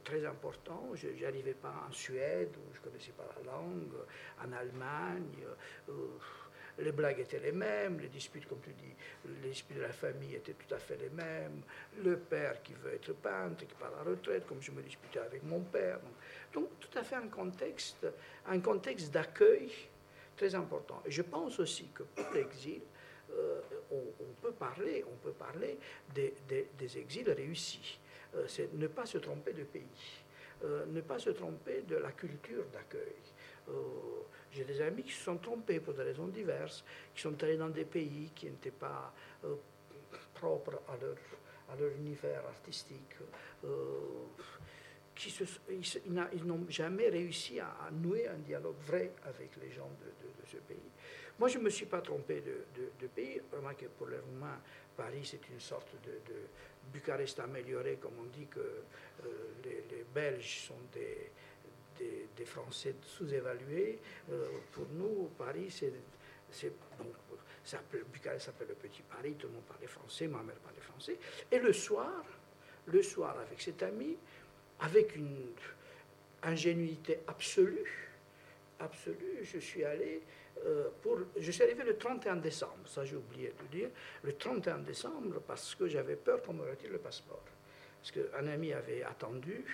très 0.04 0.24
important. 0.24 0.90
Je 0.94 1.08
n'arrivais 1.08 1.54
pas 1.54 1.74
en 1.88 1.92
Suède, 1.92 2.50
où 2.56 2.74
je 2.74 2.80
ne 2.80 2.84
connaissais 2.84 3.12
pas 3.12 3.24
la 3.36 3.52
langue, 3.52 3.94
en 4.44 4.52
Allemagne. 4.52 5.44
les 6.78 6.92
blagues 6.92 7.20
étaient 7.20 7.38
les 7.38 7.52
mêmes, 7.52 8.00
les 8.00 8.08
disputes, 8.08 8.46
comme 8.46 8.60
tu 8.60 8.72
dis, 8.72 8.94
les 9.42 9.50
disputes 9.50 9.76
de 9.76 9.82
la 9.82 9.92
famille 9.92 10.34
étaient 10.34 10.54
tout 10.54 10.74
à 10.74 10.78
fait 10.78 10.96
les 10.96 11.10
mêmes. 11.10 11.62
Le 12.02 12.16
père 12.16 12.62
qui 12.62 12.74
veut 12.74 12.94
être 12.94 13.12
peintre, 13.14 13.66
qui 13.66 13.74
part 13.74 13.92
à 13.94 14.04
la 14.04 14.10
retraite, 14.10 14.46
comme 14.46 14.60
je 14.60 14.72
me 14.72 14.82
disputais 14.82 15.20
avec 15.20 15.42
mon 15.44 15.60
père. 15.60 16.00
Donc, 16.52 16.78
tout 16.80 16.98
à 16.98 17.02
fait 17.02 17.16
un 17.16 17.28
contexte, 17.28 18.06
un 18.46 18.60
contexte 18.60 19.12
d'accueil 19.12 19.70
très 20.36 20.54
important. 20.54 21.02
Et 21.04 21.10
je 21.10 21.22
pense 21.22 21.58
aussi 21.60 21.88
que 21.94 22.02
pour 22.02 22.32
l'exil, 22.34 22.80
euh, 23.30 23.60
on, 23.90 24.32
peut 24.40 24.52
parler, 24.52 25.04
on 25.10 25.16
peut 25.16 25.32
parler 25.32 25.78
des, 26.14 26.34
des, 26.48 26.98
exils 26.98 27.30
réussis. 27.30 27.98
Euh, 28.34 28.44
c'est 28.46 28.72
ne 28.74 28.86
pas 28.86 29.06
se 29.06 29.18
tromper 29.18 29.52
de 29.52 29.64
pays, 29.64 30.22
euh, 30.64 30.86
ne 30.86 31.00
pas 31.00 31.18
se 31.18 31.30
tromper 31.30 31.82
de 31.82 31.96
la 31.96 32.12
culture 32.12 32.64
d'accueil. 32.72 33.16
J'ai 34.50 34.64
des 34.64 34.80
amis 34.82 35.04
qui 35.04 35.12
se 35.12 35.22
sont 35.22 35.36
trompés 35.36 35.80
pour 35.80 35.94
des 35.94 36.02
raisons 36.02 36.26
diverses, 36.26 36.84
qui 37.14 37.22
sont 37.22 37.42
allés 37.42 37.56
dans 37.56 37.68
des 37.68 37.84
pays 37.84 38.30
qui 38.34 38.46
n'étaient 38.46 38.70
pas 38.70 39.14
propres 40.34 40.82
à 40.88 40.96
leur, 41.00 41.92
univers 41.96 42.44
artistique. 42.46 43.16
Qui 45.14 45.32
n'ont 46.44 46.66
jamais 46.68 47.08
réussi 47.08 47.60
à, 47.60 47.88
nouer 47.92 48.26
un 48.26 48.38
dialogue 48.38 48.76
vrai 48.80 49.12
avec 49.24 49.50
les 49.62 49.70
gens 49.70 49.90
de, 50.00 50.42
de 50.42 50.48
ce 50.48 50.56
pays. 50.56 50.90
Moi, 51.38 51.48
je 51.48 51.58
ne 51.58 51.64
me 51.64 51.70
suis 51.70 51.86
pas 51.86 52.00
trompé 52.00 52.40
de, 52.40 53.06
pays. 53.08 53.40
Remarquez, 53.52 53.88
pour 53.98 54.06
les 54.06 54.18
Roumains, 54.18 54.60
Paris, 54.96 55.22
c'est 55.24 55.48
une 55.48 55.60
sorte 55.60 55.92
de, 56.04 56.12
Bucarest 56.92 57.40
amélioré, 57.40 57.98
comme 58.00 58.14
on 58.20 58.36
dit 58.36 58.46
que 58.46 58.60
euh, 58.60 59.28
les, 59.64 60.04
Belges 60.14 60.66
sont 60.66 60.78
des, 60.92 61.30
des, 62.36 62.44
Français 62.44 62.96
sous-évalués. 63.02 63.98
Euh, 64.30 64.48
pour 64.72 64.86
nous, 64.92 65.30
Paris, 65.38 65.70
c'est. 65.70 65.92
Bucarest 68.12 68.46
s'appelle 68.46 68.68
le 68.68 68.74
petit 68.74 69.02
Paris, 69.02 69.34
tout 69.38 69.46
le 69.46 69.54
monde 69.54 69.62
parlait 69.62 69.86
français, 69.86 70.26
ma 70.26 70.42
mère 70.42 70.56
parlait 70.56 70.80
français. 70.80 71.16
Et 71.50 71.58
le 71.58 71.72
soir, 71.72 72.24
le 72.86 73.02
soir, 73.02 73.38
avec 73.38 73.60
cet 73.60 73.82
ami, 73.82 74.16
avec 74.80 75.16
une 75.16 75.52
ingénuité 76.42 77.20
absolue, 77.26 78.10
absolue, 78.80 79.38
je 79.42 79.58
suis 79.58 79.84
allé 79.84 80.22
euh, 80.64 80.88
je 81.36 81.50
suis 81.50 81.62
arrivé 81.62 81.84
le 81.84 81.96
31 81.96 82.36
décembre, 82.36 82.86
ça 82.86 83.04
j'ai 83.04 83.16
oublié 83.16 83.52
de 83.62 83.76
dire, 83.76 83.90
le 84.22 84.32
31 84.32 84.78
décembre 84.78 85.40
parce 85.46 85.74
que 85.74 85.86
j'avais 85.86 86.16
peur 86.16 86.42
qu'on 86.42 86.54
me 86.54 86.68
retire 86.68 86.90
le 86.90 86.98
passeport. 86.98 87.42
Parce 88.00 88.12
qu'un 88.12 88.46
ami 88.48 88.72
avait 88.72 89.02
attendu, 89.02 89.64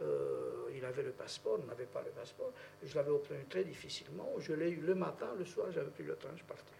euh, 0.00 0.70
il 0.74 0.84
avait 0.84 1.02
le 1.02 1.12
passeport, 1.12 1.60
on 1.62 1.66
n'avait 1.66 1.86
pas 1.86 2.02
le 2.02 2.10
passeport, 2.10 2.52
je 2.82 2.94
l'avais 2.94 3.10
obtenu 3.10 3.44
très 3.48 3.64
difficilement, 3.64 4.32
je 4.38 4.52
l'ai 4.54 4.70
eu 4.70 4.80
le 4.80 4.94
matin, 4.94 5.34
le 5.38 5.44
soir, 5.44 5.70
j'avais 5.70 5.90
pris 5.90 6.04
le 6.04 6.16
train, 6.16 6.30
je 6.36 6.44
partais. 6.44 6.72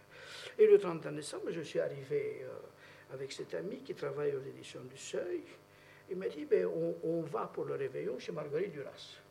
Et 0.57 0.67
le 0.67 0.77
31 0.77 1.11
décembre, 1.11 1.51
je 1.51 1.61
suis 1.61 1.79
arrivé 1.79 2.41
euh, 2.43 3.13
avec 3.13 3.31
cet 3.31 3.53
ami 3.53 3.77
qui 3.83 3.93
travaille 3.93 4.35
aux 4.35 4.41
éditions 4.41 4.81
du 4.81 4.97
Seuil, 4.97 5.43
il 6.09 6.17
m'a 6.17 6.27
dit, 6.27 6.45
ben, 6.45 6.67
on, 7.03 7.21
va 7.21 7.47
pour 7.47 7.65
le 7.65 7.75
réveillon 7.75 8.19
chez 8.19 8.31
Marguerite 8.31 8.71
Duras. 8.71 9.21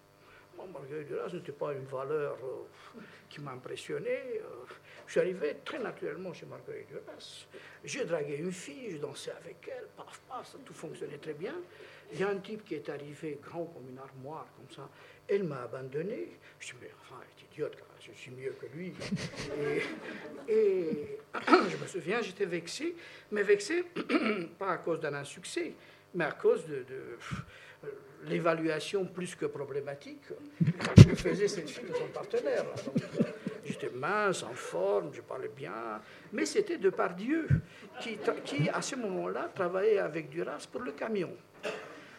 Marguerite 0.73 1.09
Duras 1.09 1.31
n'était 1.33 1.53
pas 1.53 1.73
une 1.73 1.85
valeur 1.85 2.37
euh, 2.43 3.01
qui 3.29 3.41
m'impressionnait. 3.41 4.41
Euh. 4.41 4.75
je 5.07 5.13
suis 5.13 5.21
arrivé 5.21 5.57
très 5.65 5.79
naturellement 5.79 6.33
chez 6.33 6.47
Marguerite 6.47 6.89
Duras. 6.89 7.47
J'ai 7.85 8.05
dragué 8.05 8.37
une 8.37 8.53
fille, 8.53 8.91
je 8.93 8.99
dansais 8.99 9.33
avec 9.33 9.69
elle, 9.69 9.87
paf, 9.97 10.21
paf, 10.29 10.57
tout 10.65 10.75
fonctionnait 10.75 11.19
très 11.19 11.35
bien. 11.35 11.55
Il 12.13 12.21
y 12.21 12.23
a 12.23 12.29
un 12.29 12.39
type 12.39 12.65
qui 12.65 12.75
est 12.75 12.89
arrivé, 12.89 13.39
grand 13.43 13.65
comme 13.65 13.89
une 13.89 13.99
armoire, 13.99 14.47
comme 14.57 14.75
ça. 14.75 14.89
Elle 15.27 15.45
m'a 15.45 15.63
abandonné. 15.63 16.29
Je 16.61 16.67
me 16.67 16.69
suis 16.69 16.77
dit, 16.77 16.83
mais 16.83 16.91
enfin, 17.03 17.21
elle 17.23 17.43
est 17.43 17.53
idiote, 17.53 17.77
je 18.01 18.13
suis 18.13 18.31
mieux 18.31 18.55
que 18.61 18.67
lui. 18.77 18.93
et, 20.49 21.19
je 21.71 21.77
me 21.77 21.87
souviens, 21.87 22.21
j'étais 22.21 22.45
vexé, 22.45 22.95
mais 23.31 23.43
vexé 23.43 23.85
pas 24.59 24.73
à 24.73 24.79
cause 24.79 25.01
d'un 25.01 25.15
insuccès, 25.15 25.73
mais 26.15 26.25
à 26.25 26.33
cause 26.33 26.67
de 26.67 26.85
l'évaluation 28.27 29.05
plus 29.05 29.35
que 29.35 29.47
problématique 29.47 30.23
que 30.97 31.15
faisait 31.15 31.49
cette 31.49 31.71
fille 31.71 31.89
de 31.89 31.95
son 31.95 32.09
partenaire. 32.09 32.65
J'étais 33.65 33.91
mince, 33.91 34.43
en 34.43 34.53
forme, 34.53 35.13
je 35.13 35.21
parlais 35.23 35.51
bien, 35.55 36.01
mais 36.33 36.45
c'était 36.45 36.79
de 36.79 36.91
par 36.91 37.15
Dieu 37.15 37.47
qui, 38.01 38.19
qui, 38.45 38.69
à 38.69 38.83
ce 38.83 38.97
moment-là, 38.97 39.51
travaillait 39.55 39.99
avec 39.99 40.29
Duras 40.29 40.67
pour 40.71 40.83
le 40.83 40.93
camion. 40.93 41.35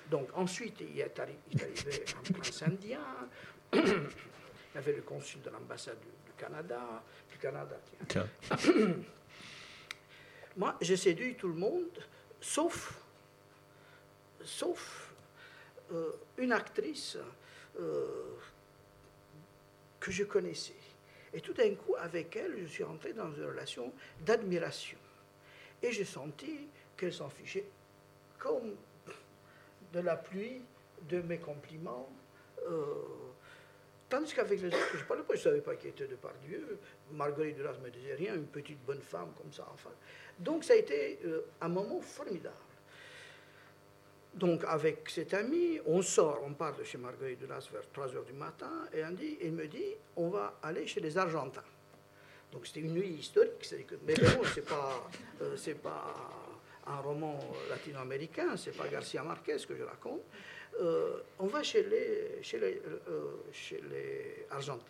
Donc 0.09 0.29
ensuite, 0.35 0.81
il 0.81 0.99
est, 0.99 1.19
arrivé 1.19 1.37
un 1.51 2.33
prince 2.33 2.63
indien, 2.63 2.99
il 3.73 3.81
y 4.75 4.77
avait 4.77 4.93
le 4.93 5.01
consul 5.01 5.41
de 5.41 5.49
l'ambassade 5.49 5.97
du, 5.99 6.31
Canada, 6.37 7.03
du 7.31 7.37
Canada, 7.37 7.75
tiens. 8.07 8.27
Moi, 10.57 10.75
j'ai 10.79 10.97
séduit 10.97 11.35
tout 11.35 11.49
le 11.49 11.55
monde, 11.55 11.99
sauf, 12.39 12.93
sauf 14.41 15.04
euh, 15.04 15.04
une 16.37 16.51
actrice 16.51 17.17
euh, 17.79 18.37
que 19.99 20.11
je 20.11 20.23
connaissais. 20.23 20.73
Et 21.33 21.41
tout 21.41 21.53
d'un 21.53 21.73
coup, 21.75 21.95
avec 21.97 22.35
elle, 22.35 22.57
je 22.61 22.65
suis 22.65 22.83
entré 22.83 23.11
dans 23.13 23.31
une 23.33 23.45
relation 23.45 23.91
d'admiration. 24.21 24.97
Et 25.81 25.91
j'ai 25.91 26.05
senti 26.05 26.67
qu'elle 26.95 27.11
s'en 27.11 27.29
fichait 27.29 27.65
comme 28.37 28.75
de 29.91 29.99
la 29.99 30.15
pluie 30.15 30.61
de 31.09 31.21
mes 31.21 31.39
compliments. 31.39 32.09
Euh, 32.69 32.93
tandis 34.07 34.33
qu'avec 34.33 34.61
les 34.61 34.67
autres, 34.67 34.97
je 34.97 35.03
parlais 35.03 35.23
je 35.27 35.33
ne 35.33 35.37
savais 35.37 35.61
pas 35.61 35.75
qui 35.75 35.87
était 35.89 36.07
de 36.07 36.15
par 36.15 36.33
Dieu. 36.47 36.79
Marguerite 37.11 37.57
Duras 37.57 37.77
me 37.83 37.89
disait 37.89 38.15
rien, 38.15 38.35
une 38.35 38.47
petite 38.47 38.79
bonne 38.85 39.01
femme 39.01 39.33
comme 39.37 39.51
ça, 39.51 39.67
enfin. 39.73 39.91
Donc 40.39 40.63
ça 40.63 40.73
a 40.73 40.77
été 40.77 41.19
un 41.61 41.69
moment 41.69 41.99
formidable. 41.99 42.55
Donc, 44.35 44.65
avec 44.67 45.09
cet 45.09 45.33
ami, 45.33 45.79
on 45.85 46.01
sort, 46.01 46.41
on 46.45 46.53
part 46.53 46.75
de 46.75 46.83
chez 46.83 46.97
Marguerite 46.97 47.39
Duras 47.39 47.69
vers 47.71 47.89
3 47.89 48.07
h 48.07 48.25
du 48.25 48.33
matin, 48.33 48.85
et 48.93 49.01
dit, 49.13 49.37
il 49.41 49.53
me 49.53 49.65
dit 49.65 49.95
on 50.17 50.27
va 50.27 50.59
aller 50.61 50.85
chez 50.85 50.99
les 50.99 51.17
Argentins. 51.17 51.63
Donc, 52.51 52.67
c'était 52.67 52.81
une 52.81 52.93
nuit 52.93 53.15
historique, 53.19 53.65
mais 54.05 54.13
bon, 54.13 54.43
ce 54.43 54.59
n'est 54.59 54.65
pas, 54.65 55.09
euh, 55.41 55.73
pas 55.81 56.15
un 56.87 56.97
roman 56.97 57.39
latino-américain, 57.69 58.57
ce 58.57 58.69
n'est 58.69 58.75
pas 58.75 58.87
Garcia 58.89 59.23
Marquez 59.23 59.57
que 59.67 59.75
je 59.75 59.83
raconte. 59.83 60.21
Euh, 60.81 61.21
on 61.39 61.47
va 61.47 61.63
chez 61.63 61.83
les, 61.83 62.43
chez 62.43 62.59
les, 62.59 62.81
euh, 63.07 63.37
chez 63.53 63.81
les 63.89 64.45
Argentins. 64.51 64.83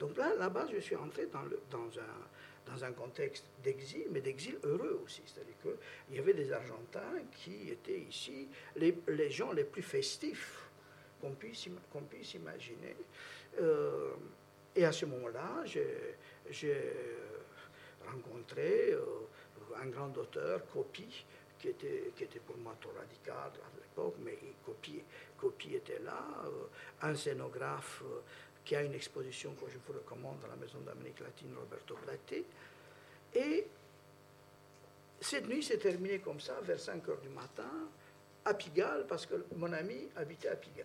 Donc 0.00 0.16
là, 0.16 0.34
là-bas, 0.36 0.66
je 0.72 0.80
suis 0.80 0.96
entré 0.96 1.26
dans, 1.26 1.42
le, 1.42 1.60
dans 1.70 1.86
un 2.00 2.26
dans 2.70 2.84
un 2.84 2.92
contexte 2.92 3.44
d'exil, 3.62 4.06
mais 4.10 4.20
d'exil 4.20 4.58
heureux 4.62 5.00
aussi. 5.04 5.22
C'est-à-dire 5.26 5.54
qu'il 5.62 6.16
y 6.16 6.18
avait 6.18 6.34
des 6.34 6.52
Argentins 6.52 7.22
qui 7.36 7.70
étaient 7.70 8.00
ici 8.00 8.48
les, 8.76 8.96
les 9.08 9.30
gens 9.30 9.52
les 9.52 9.64
plus 9.64 9.82
festifs 9.82 10.68
qu'on 11.20 11.32
puisse, 11.32 11.68
qu'on 11.92 12.02
puisse 12.02 12.34
imaginer. 12.34 12.96
Euh, 13.60 14.12
et 14.76 14.84
à 14.84 14.92
ce 14.92 15.06
moment-là, 15.06 15.64
j'ai 15.64 16.82
rencontré 18.06 18.92
euh, 18.92 19.04
un 19.82 19.86
grand 19.86 20.16
auteur, 20.16 20.60
Copy, 20.72 21.24
qui 21.58 21.68
était, 21.68 22.12
qui 22.14 22.24
était 22.24 22.38
pour 22.38 22.56
moi 22.58 22.76
trop 22.80 22.92
radical 22.96 23.34
à 23.36 23.80
l'époque, 23.80 24.14
mais 24.20 24.38
Copy, 24.64 25.02
Copy 25.36 25.74
était 25.74 25.98
là, 25.98 26.24
euh, 26.44 26.66
un 27.02 27.14
scénographe 27.14 28.02
qui 28.68 28.76
a 28.76 28.82
une 28.82 28.92
exposition 28.92 29.54
que 29.54 29.64
je 29.72 29.78
vous 29.78 29.94
recommande 29.94 30.40
dans 30.40 30.48
la 30.48 30.56
Maison 30.56 30.78
d'Amérique 30.80 31.20
latine, 31.20 31.54
Roberto 31.58 31.94
Platti. 31.94 32.44
Et 33.34 33.66
cette 35.22 35.48
nuit 35.48 35.62
s'est 35.62 35.78
terminée 35.78 36.18
comme 36.18 36.38
ça, 36.38 36.60
vers 36.60 36.78
5 36.78 37.08
heures 37.08 37.20
du 37.22 37.30
matin, 37.30 37.88
à 38.44 38.52
Pigalle, 38.52 39.06
parce 39.08 39.24
que 39.24 39.46
mon 39.56 39.72
ami 39.72 40.10
habitait 40.16 40.48
à 40.48 40.56
Pigalle. 40.56 40.84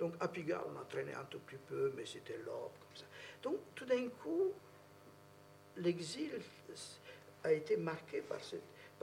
Donc 0.00 0.14
à 0.18 0.26
Pigalle, 0.26 0.62
on 0.66 0.80
a 0.80 0.84
traîné 0.84 1.14
un 1.14 1.22
tout 1.26 1.38
petit 1.38 1.60
peu, 1.68 1.92
mais 1.96 2.04
c'était 2.06 2.38
l'ordre, 2.44 2.72
comme 2.80 2.96
ça. 2.96 3.04
Donc 3.40 3.58
tout 3.76 3.84
d'un 3.84 4.08
coup, 4.08 4.50
l'exil 5.76 6.32
a 7.44 7.52
été 7.52 7.76
marqué 7.76 8.22
par 8.22 8.40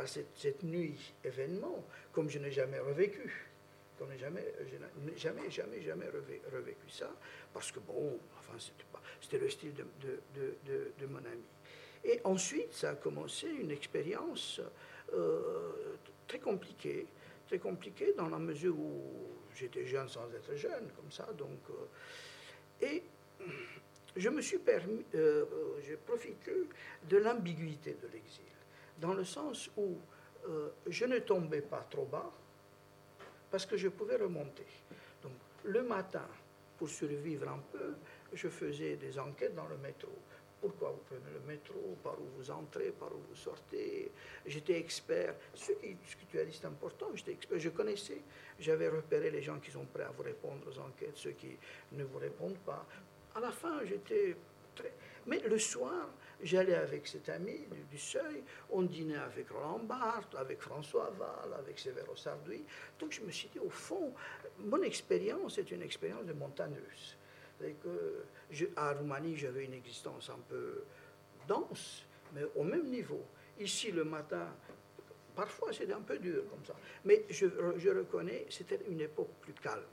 cette 0.10 0.63
nuit 0.63 1.13
événement, 1.23 1.86
comme 2.12 2.29
je 2.29 2.39
n'ai 2.39 2.51
jamais 2.51 2.79
revécu. 2.79 3.48
On 4.01 4.05
n'a 4.05 4.17
jamais, 4.17 4.45
jamais, 5.17 5.49
jamais, 5.49 5.81
jamais 5.81 6.05
revécu 6.53 6.89
ça, 6.89 7.12
parce 7.53 7.71
que 7.71 7.79
bon, 7.79 8.17
enfin, 8.38 8.53
c'était 9.21 9.38
le 9.38 9.49
style 9.49 9.73
de, 9.73 11.05
mon 11.07 11.17
ami. 11.17 11.43
Et 12.03 12.21
ensuite, 12.23 12.71
ça 12.71 12.91
a 12.91 12.95
commencé 12.95 13.47
une 13.47 13.71
expérience 13.71 14.62
euh, 15.13 15.97
très 16.27 16.39
compliquée, 16.39 17.07
très 17.47 17.59
compliquée 17.59 18.13
dans 18.13 18.29
la 18.29 18.39
mesure 18.39 18.77
où 18.77 19.01
j'étais 19.55 19.85
jeune 19.85 20.07
sans 20.07 20.31
être 20.33 20.55
jeune, 20.55 20.89
comme 20.95 21.12
ça, 21.12 21.27
donc. 21.33 21.59
Euh, 21.69 22.85
et 22.85 23.03
je 24.15 24.29
me 24.29 24.41
suis 24.41 24.59
permis, 24.59 25.03
euh, 25.15 25.45
j'ai 25.81 25.97
profité 25.97 26.53
de 27.03 27.17
l'ambiguïté 27.17 27.97
de 28.01 28.07
l'exil, 28.13 28.45
dans 28.97 29.13
le 29.13 29.25
sens 29.25 29.69
où 29.77 29.97
je 30.88 31.05
ne 31.05 31.19
tombais 31.19 31.62
pas 31.62 31.85
trop 31.91 32.05
bas, 32.05 32.31
parce 33.49 33.65
que 33.65 33.77
je 33.77 33.89
pouvais 33.89 34.15
remonter. 34.15 34.65
Donc, 35.23 35.33
le 35.63 35.83
matin, 35.83 36.27
pour 36.77 36.89
survivre 36.89 37.49
un 37.49 37.59
peu, 37.71 37.95
je 38.33 38.47
faisais 38.47 38.95
des 38.95 39.17
enquêtes 39.19 39.55
dans 39.55 39.67
le 39.67 39.77
métro. 39.77 40.12
pourquoi 40.62 40.91
vous 40.91 41.01
prenez 41.07 41.31
le 41.33 41.39
métro, 41.47 41.97
par 42.03 42.19
où 42.19 42.25
vous 42.38 42.51
entrez, 42.51 42.91
par 42.91 43.12
où 43.13 43.21
vous 43.29 43.35
sortez? 43.35 44.12
J'étais 44.45 44.77
expert. 44.77 45.35
Ce, 45.53 45.71
qui, 45.73 45.95
ce 46.05 46.15
que 46.15 46.25
tu 46.29 46.39
as 46.39 46.67
important. 46.67 47.07
J'étais 47.15 47.31
expert. 47.31 47.59
Je 47.59 47.69
connaissais. 47.69 48.21
J'avais 48.59 48.89
repéré 48.89 49.31
les 49.31 49.41
gens 49.41 49.59
qui 49.59 49.71
sont 49.71 49.85
prêts 49.85 50.03
à 50.03 50.12
vous 50.12 50.23
répondre 50.23 50.62
aux 50.67 50.79
enquêtes, 50.79 51.15
ceux 51.15 51.31
qui 51.31 51.57
ne 51.93 52.03
vous 52.03 52.17
répondent 52.17 52.59
pas. 52.65 52.85
À 53.35 53.39
la 53.39 53.51
fin, 53.51 53.83
j'étais 53.85 54.35
très. 54.75 54.93
Mais 55.27 55.39
le 55.39 55.57
soir, 55.57 56.09
j'allais 56.41 56.75
avec 56.75 57.08
cet 57.08 57.30
ami 57.30 57.65
du, 57.89 57.97
Seuil. 57.97 58.43
On 58.69 58.84
dînait 58.84 59.17
avec 59.17 59.49
Roland 59.49 59.80
Barthes, 59.80 60.36
avec 60.36 60.62
François 60.62 61.12
Val, 61.17 61.54
avec 61.58 61.80
Sévéro 61.80 62.15
Sarduy. 62.15 62.63
Donc 62.99 63.12
je 63.12 63.21
me 63.21 63.32
suis 63.32 63.49
dit, 63.49 63.60
au 63.60 63.69
fond, 63.69 64.13
mon 64.60 64.82
expérience 64.82 65.58
est 65.58 65.71
une 65.71 65.82
expérience 65.82 66.25
de 66.25 66.34
montagneuse 66.34 67.17
que 67.67 68.23
je, 68.52 68.65
à 68.75 68.93
Roumanie, 68.93 69.36
j'avais 69.36 69.65
une 69.65 69.73
existence 69.73 70.30
un 70.30 70.39
peu 70.47 70.84
dense, 71.47 72.06
mais 72.34 72.43
au 72.56 72.63
même 72.63 72.88
niveau. 72.89 73.23
Ici, 73.60 73.91
le 73.91 74.04
matin, 74.04 74.47
parfois 75.36 75.73
c'était 75.73 75.93
un 75.93 76.02
peu 76.02 76.17
dur 76.17 76.43
comme 76.49 76.65
ça. 76.65 76.75
Mais 77.06 77.25
je, 77.30 77.47
je 77.78 77.89
reconnais, 77.89 78.45
c'était 78.49 78.80
une 78.88 79.02
époque 79.02 79.32
plus 79.41 79.54
calme. 79.54 79.84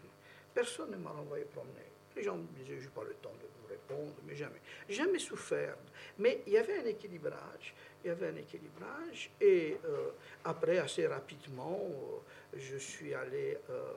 Personne 0.55 0.91
ne 0.93 0.97
m'a 0.97 1.11
renvoyé 1.11 1.45
promener. 1.45 1.91
Les 2.15 2.23
gens 2.23 2.37
me 2.37 2.47
disaient, 2.55 2.79
je 2.79 2.85
n'ai 2.85 2.95
pas 2.95 3.05
le 3.05 3.15
temps 3.15 3.35
de 3.35 3.47
répondre, 3.69 4.15
mais 4.27 4.35
jamais. 4.35 4.61
Jamais 4.89 5.19
souffert. 5.19 5.77
Mais 6.19 6.43
il 6.47 6.55
y 6.55 6.59
avait 6.59 6.79
un 6.79 6.87
équilibrage. 6.87 7.75
Il 8.05 8.09
y 8.09 8.11
avait 8.11 8.29
un 8.29 8.37
équilibrage. 8.37 9.31
Et 9.41 9.77
euh, 9.85 10.11
après, 10.45 10.79
assez 10.79 11.07
rapidement, 11.07 11.81
euh, 11.81 12.59
je 12.59 12.77
suis 12.77 13.15
allé 13.15 13.59
euh, 13.71 13.93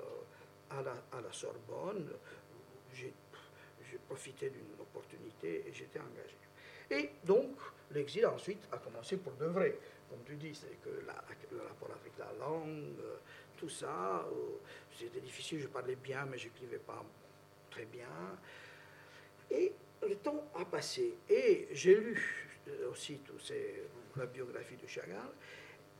à, 0.72 0.82
la, 0.82 1.22
la 1.22 1.32
Sorbonne. 1.32 2.10
J'ai 2.94 3.14
profité 4.08 4.50
d'une 4.50 4.80
opportunité 4.80 5.64
et 5.68 5.74
j'étais 5.74 6.00
engagé. 6.00 6.38
Et 6.92 7.12
donc, 7.24 7.56
l'exil 7.92 8.26
ensuite 8.26 8.68
a 8.72 8.78
commencé 8.78 9.18
pour 9.18 9.34
de 9.34 9.46
vrai. 9.46 9.78
Comme 10.10 10.24
tu 10.26 10.36
dis, 10.36 10.56
c'est 10.56 10.82
que 10.84 10.90
le 10.90 11.62
rapport 11.62 11.92
avec 11.92 12.14
la 12.18 12.32
langue, 12.40 12.96
tout 13.58 13.70
ça, 13.70 14.28
c'était 14.98 15.20
difficile, 15.20 15.60
je 15.62 15.68
parlais 15.68 15.96
bien, 15.96 16.26
mais 16.26 16.38
je 16.38 16.46
n'écrivais 16.46 16.80
pas 16.80 17.04
très 17.70 17.86
bien. 17.86 18.08
Et 19.52 19.74
le 20.08 20.16
temps 20.16 20.50
a 20.56 20.66
passé. 20.66 21.16
Et 21.30 21.68
j'ai 21.72 21.96
lu 21.96 22.48
euh, 22.68 22.92
aussi 22.92 23.20
la 24.16 24.26
biographie 24.26 24.78
de 24.78 24.88
Chagall. 24.88 25.30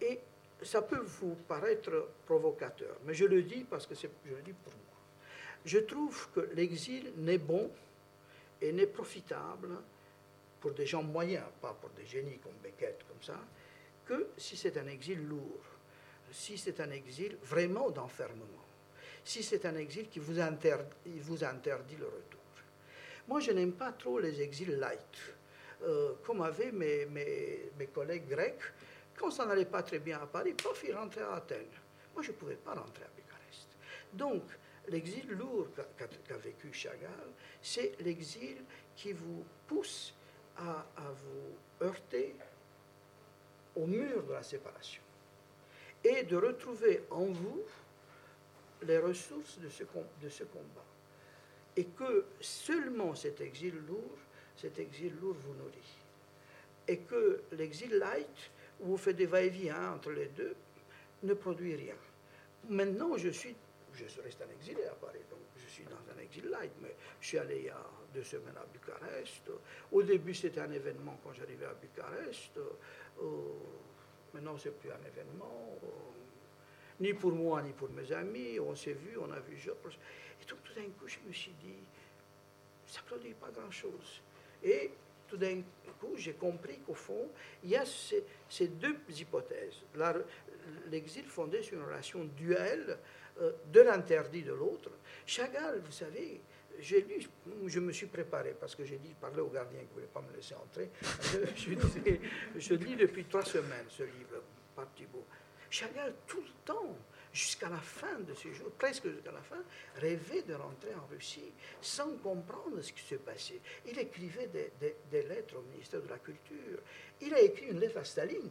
Et 0.02 0.20
ça 0.62 0.82
peut 0.82 1.00
vous 1.00 1.36
paraître 1.48 2.10
provocateur, 2.26 2.98
mais 3.06 3.14
je 3.14 3.26
le 3.26 3.44
dis 3.44 3.64
parce 3.64 3.88
que 3.88 3.96
je 3.96 4.08
le 4.36 4.42
dis 4.42 4.54
pour 4.54 4.74
moi 4.74 4.90
je 5.66 5.80
trouve 5.80 6.30
que 6.32 6.50
l'exil 6.54 7.14
n'est 7.18 7.38
bon 7.38 7.70
et 8.62 8.72
n'est 8.72 8.88
profitable 8.88 9.70
pour 10.60 10.72
des 10.72 10.86
gens 10.86 11.04
moyens, 11.04 11.46
pas 11.62 11.74
pour 11.74 11.90
des 11.92 12.06
génies 12.06 12.40
comme 12.40 12.56
Beckett, 12.62 13.04
comme 13.08 13.22
ça, 13.22 13.40
que 14.06 14.30
si 14.38 14.58
c'est 14.58 14.78
un 14.78 14.88
exil 14.88 15.26
lourd, 15.26 15.64
si 16.32 16.58
c'est 16.58 16.80
un 16.80 16.92
exil 16.92 17.38
vraiment 17.44 17.90
d'enfermement, 17.90 18.66
si 19.24 19.44
c'est 19.44 19.66
un 19.66 19.76
exil 19.76 20.10
qui 20.10 20.20
vous 20.20 20.40
interdit, 20.40 21.20
vous 21.20 21.44
interdit 21.44 21.96
le 21.98 22.06
retour. 22.06 22.39
Moi, 23.30 23.40
je 23.42 23.52
n'aime 23.52 23.74
pas 23.74 23.92
trop 23.92 24.18
les 24.18 24.42
exils 24.42 24.76
light, 24.80 25.36
euh, 25.84 26.14
comme 26.26 26.42
avaient 26.42 26.72
mes, 26.72 27.06
mes, 27.06 27.72
mes, 27.78 27.86
collègues 27.86 28.28
grecs. 28.28 28.74
Quand 29.16 29.30
ça 29.30 29.46
n'allait 29.46 29.66
pas 29.66 29.84
très 29.84 30.00
bien 30.00 30.20
à 30.20 30.26
Paris, 30.26 30.56
pof, 30.56 30.84
ils 30.88 30.96
rentraient 30.96 31.22
à 31.22 31.36
Athènes. 31.36 31.78
Moi, 32.16 32.24
je 32.24 32.32
ne 32.32 32.36
pouvais 32.38 32.56
pas 32.56 32.74
rentrer 32.74 33.04
à 33.04 33.10
Bucarest. 33.16 33.68
Donc, 34.14 34.42
l'exil 34.88 35.28
lourd 35.30 35.68
qu'a 35.96 36.38
vécu 36.38 36.74
Chagall, 36.74 37.30
c'est 37.62 38.02
l'exil 38.02 38.64
qui 38.96 39.12
vous 39.14 39.46
pousse 39.68 40.12
à, 40.58 40.88
vous 40.98 41.86
heurter 41.86 42.34
au 43.76 43.86
mur 43.86 44.24
de 44.24 44.34
la 44.34 44.42
séparation 44.42 45.04
et 46.04 46.24
de 46.24 46.36
retrouver 46.36 47.04
en 47.12 47.26
vous 47.26 47.62
les 48.82 48.98
ressources 48.98 49.60
de 49.60 49.70
ce, 49.70 49.84
de 50.20 50.30
ce 50.30 50.46
combat. 50.46 50.89
Et 51.80 51.86
que 51.86 52.26
seulement 52.42 53.16
cet 53.16 53.40
exil 53.40 53.74
lourd, 53.88 54.18
cet 54.58 54.80
exil 54.80 55.14
lourd 55.22 55.38
vous 55.40 55.54
nourrit. 55.54 55.96
Et 56.90 56.98
que 56.98 57.44
l'exil 57.54 57.98
light, 57.98 58.52
où 58.82 58.88
vous 58.88 58.98
faites 58.98 59.16
des 59.16 59.28
va-et-vient 59.28 59.94
entre 59.94 60.12
les 60.12 60.26
deux, 60.26 60.56
ne 61.24 61.34
produit 61.34 61.76
rien. 61.76 61.96
Maintenant, 62.68 63.16
je 63.16 63.30
suis 63.30 63.56
je 63.94 64.22
reste 64.22 64.42
un 64.42 64.52
exilé 64.52 64.86
à 64.86 64.94
Paris, 64.94 65.22
donc 65.30 65.40
je 65.58 65.68
suis 65.68 65.86
dans 65.86 66.14
un 66.14 66.22
exil 66.22 66.50
light, 66.50 66.72
mais 66.82 66.96
je 67.22 67.28
suis 67.28 67.38
allé 67.38 67.58
il 67.60 67.66
y 67.66 67.70
a 67.70 67.86
deux 68.14 68.24
semaines 68.24 68.58
à 68.58 68.66
Bucarest. 68.66 69.50
Au 69.92 70.04
début, 70.04 70.34
c'était 70.34 70.60
un 70.60 70.72
événement 70.72 71.18
quand 71.24 71.34
j'arrivais 71.34 71.66
à 71.66 71.74
Bucarest. 71.74 72.58
Euh, 72.58 73.24
maintenant, 74.34 74.58
c'est 74.58 74.78
plus 74.78 74.92
un 74.92 75.08
événement, 75.08 75.80
ni 77.00 77.14
pour 77.14 77.32
moi, 77.32 77.62
ni 77.62 77.72
pour 77.72 77.90
mes 77.90 78.12
amis. 78.12 78.60
On 78.60 78.76
s'est 78.76 78.94
vu, 78.94 79.18
on 79.20 79.32
a 79.32 79.40
vu 79.40 79.58
Georges. 79.58 79.98
Et 80.42 80.46
donc, 80.46 80.64
tout 80.64 80.74
d'un 80.74 80.90
coup, 80.98 81.08
je 81.08 81.18
me 81.28 81.34
suis 81.34 81.54
dit, 81.62 81.80
ça 82.88 83.02
ne 83.02 83.08
produit 83.08 83.34
pas 83.34 83.50
grand-chose. 83.50 84.22
Et 84.64 84.92
tout 85.28 85.38
d'un 85.38 85.62
coup, 86.00 86.16
j'ai 86.16 86.34
compris 86.34 86.80
qu'au 86.80 86.94
fond, 86.94 87.30
il 87.64 87.70
y 87.70 87.76
a 87.76 87.86
ces, 87.86 88.24
ces 88.50 88.68
deux 88.68 88.98
hypothèses. 89.10 89.84
L'exil 90.90 91.26
fondé 91.26 91.62
sur 91.62 91.78
une 91.78 91.86
relation 91.86 92.26
duelle 92.26 92.98
euh, 93.42 93.52
de 93.72 93.82
l'interdit 93.82 94.44
de 94.44 94.54
l'autre. 94.54 94.90
Chagall, 95.26 95.82
vous 95.86 95.92
savez, 95.92 96.42
j'ai 96.80 97.02
lu, 97.02 97.26
je 97.68 97.80
me 97.80 97.92
suis 97.92 98.08
préparé 98.08 98.56
parce 98.60 98.76
que 98.76 98.84
j'ai 98.84 98.98
dit, 98.98 99.14
parler 99.20 99.42
au 99.42 99.48
gardien 99.48 99.80
qui 99.80 99.88
ne 99.88 99.94
voulait 99.94 100.08
pas 100.08 100.22
me 100.22 100.36
laisser 100.36 100.56
entrer. 100.56 100.90
Je, 102.58 102.74
lis 102.74 102.96
depuis 102.96 103.26
trois 103.26 103.44
semaines 103.44 103.86
ce 103.90 104.04
livre 104.04 104.42
par 104.76 104.92
Thibault. 104.94 105.26
Chagall, 105.70 106.14
tout 106.28 106.42
le 106.42 106.52
temps, 106.66 106.96
jusqu'à 107.32 107.70
la 107.70 107.80
fin 107.80 108.20
de 108.20 108.34
ses 108.34 108.54
jours, 108.54 108.72
presque 108.72 109.08
jusqu'à 109.08 109.32
la 109.32 109.42
fin, 109.42 109.62
rêvait 109.98 110.42
de 110.44 110.54
rentrer 110.54 110.94
en 110.96 111.06
Russie 111.12 111.52
sans 111.82 112.18
comprendre 112.18 112.82
ce 112.82 112.92
qui 112.92 113.02
se 113.02 113.16
passait. 113.16 113.60
Il 113.86 113.98
écrivait 114.00 114.48
des, 114.48 114.72
des 115.12 115.24
lettres 115.24 115.58
au 115.58 115.62
ministère 115.72 116.02
de 116.02 116.10
la 116.10 116.20
Culture. 116.20 116.80
Il 117.22 117.34
a 117.34 117.42
écrit 117.42 117.68
une 117.68 117.80
lettre 117.80 118.00
à 118.00 118.04
Staline 118.04 118.50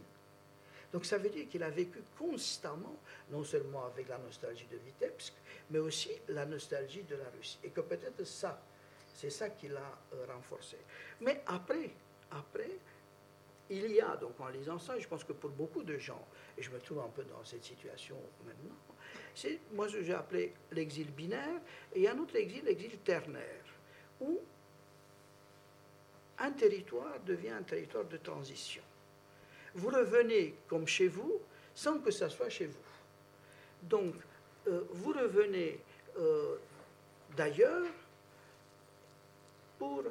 donc 0.92 1.04
ça 1.04 1.18
veut 1.18 1.28
dire 1.28 1.48
qu'il 1.48 1.62
a 1.62 1.70
vécu 1.70 2.02
constamment, 2.18 2.96
non 3.30 3.44
seulement 3.44 3.84
avec 3.84 4.08
la 4.08 4.18
nostalgie 4.18 4.66
de 4.70 4.78
Vitebsk, 4.78 5.34
mais 5.70 5.78
aussi 5.78 6.10
la 6.28 6.46
nostalgie 6.46 7.02
de 7.02 7.16
la 7.16 7.28
Russie. 7.36 7.58
Et 7.62 7.68
que 7.68 7.82
peut-être 7.82 8.24
ça, 8.24 8.60
c'est 9.14 9.30
ça 9.30 9.50
qui 9.50 9.68
l'a 9.68 9.98
euh, 10.14 10.26
renforcé. 10.32 10.78
Mais 11.20 11.42
après, 11.46 11.90
après, 12.30 12.70
il 13.70 13.90
y 13.92 14.00
a, 14.00 14.16
donc 14.16 14.38
en 14.40 14.48
lisant 14.48 14.78
ça, 14.78 14.98
je 14.98 15.06
pense 15.06 15.24
que 15.24 15.32
pour 15.32 15.50
beaucoup 15.50 15.82
de 15.82 15.98
gens, 15.98 16.26
et 16.56 16.62
je 16.62 16.70
me 16.70 16.78
trouve 16.78 17.00
un 17.00 17.08
peu 17.08 17.24
dans 17.24 17.44
cette 17.44 17.64
situation 17.64 18.16
maintenant, 18.46 18.76
c'est 19.34 19.60
moi 19.72 19.88
ce 19.88 19.96
que 19.96 20.02
j'ai 20.02 20.14
appelé 20.14 20.54
l'exil 20.72 21.10
binaire, 21.10 21.60
et 21.94 22.00
il 22.00 22.02
y 22.02 22.06
a 22.06 22.12
un 22.12 22.18
autre 22.18 22.36
exil, 22.36 22.62
l'exil 22.64 22.98
ternaire, 22.98 23.64
où 24.20 24.40
un 26.38 26.50
territoire 26.52 27.20
devient 27.26 27.50
un 27.50 27.62
territoire 27.62 28.04
de 28.04 28.16
transition 28.16 28.82
vous 29.74 29.88
revenez 29.88 30.54
comme 30.66 30.86
chez 30.86 31.08
vous 31.08 31.40
sans 31.74 31.98
que 32.00 32.10
ça 32.10 32.28
soit 32.28 32.48
chez 32.48 32.66
vous. 32.66 32.78
Donc, 33.82 34.14
euh, 34.66 34.82
vous 34.90 35.12
revenez 35.12 35.78
euh, 36.18 36.56
d'ailleurs 37.36 37.86
pour 39.78 40.02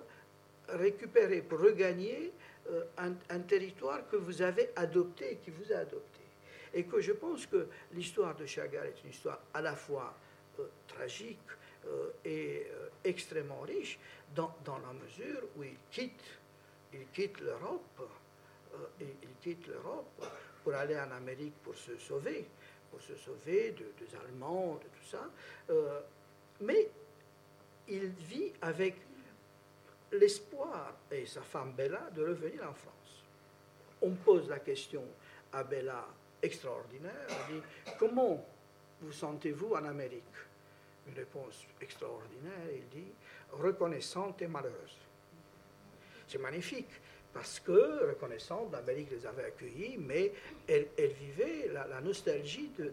récupérer, 0.70 1.41
pour 1.41 1.60
regagner 1.60 2.32
euh, 2.69 2.84
un, 2.97 3.39
territoire 3.39 4.08
que 4.10 4.15
vous 4.15 4.41
avez 4.41 4.69
adopté, 4.75 5.39
qui 5.43 5.51
vous 5.51 5.71
a 5.71 5.77
adopté. 5.77 6.21
Et 6.73 6.84
que 6.84 6.99
je 6.99 7.13
pense 7.13 7.45
que 7.45 7.67
l'histoire 7.93 8.36
de 8.36 8.45
Chagall 8.45 8.88
est 8.88 9.03
une 9.03 9.12
histoire 9.12 9.39
à 9.53 9.62
la 9.62 9.75
fois 9.75 10.15
tragique 10.88 11.39
et 12.25 12.67
extrêmement 13.03 13.62
riche, 13.62 13.97
dans, 14.36 14.53
dans, 14.65 14.80
la 14.80 14.91
mesure 14.91 15.43
où 15.56 15.63
il 15.63 15.77
quitte, 15.89 16.23
il 16.93 17.08
quitte 17.13 17.39
l'Europe 17.39 18.01
euh, 18.73 19.06
il 19.23 19.36
quitte 19.41 19.67
l'Europe 19.67 20.25
pour 20.63 20.73
aller 20.73 20.97
en 20.99 21.12
Amérique 21.12 21.53
pour 21.63 21.75
se 21.75 21.97
sauver, 21.97 22.45
pour 22.91 23.01
se 23.01 23.15
sauver 23.15 23.71
de, 23.71 23.86
des 23.99 24.15
Allemands, 24.15 24.75
de 24.75 24.88
tout 24.88 25.10
ça. 25.10 25.30
Euh, 25.69 26.01
mais 26.62 26.89
il 27.88 28.10
vit 28.10 28.51
avec 28.62 28.95
l'espoir, 30.12 30.93
et 31.12 31.26
sa 31.26 31.41
femme 31.41 31.74
Bella, 31.74 32.10
de 32.15 32.26
revenir 32.26 32.63
en 32.63 32.74
France. 32.74 33.24
On 34.02 34.12
pose 34.12 34.50
la 34.50 34.60
question 34.60 35.04
à 35.54 35.63
Bella 35.63 36.06
extraordinaire, 36.41 37.28
elle 37.30 37.56
dit, 37.56 37.62
comment 37.98 38.46
vous 39.02 39.12
sentez-vous 39.12 39.74
en 39.74 39.86
Amérique? 39.86 40.24
Une 41.08 41.15
réponse 41.15 41.65
extraordinaire, 41.82 42.70
il 42.74 42.88
dit, 42.89 43.12
reconnaissante 43.52 44.41
et 44.41 44.48
malheureuse. 44.48 44.98
C'est 46.28 46.39
magnifique 46.39 46.89
parce 47.34 47.60
que, 47.60 48.10
reconnaissante, 48.10 48.72
l'Amérique 48.72 49.12
les 49.12 49.26
avait 49.26 49.46
accueillis, 49.46 49.98
mais 49.98 50.34
elle, 50.67 50.88
vivait 50.98 51.70
la, 51.72 52.02
nostalgie 52.02 52.72
de, 52.78 52.91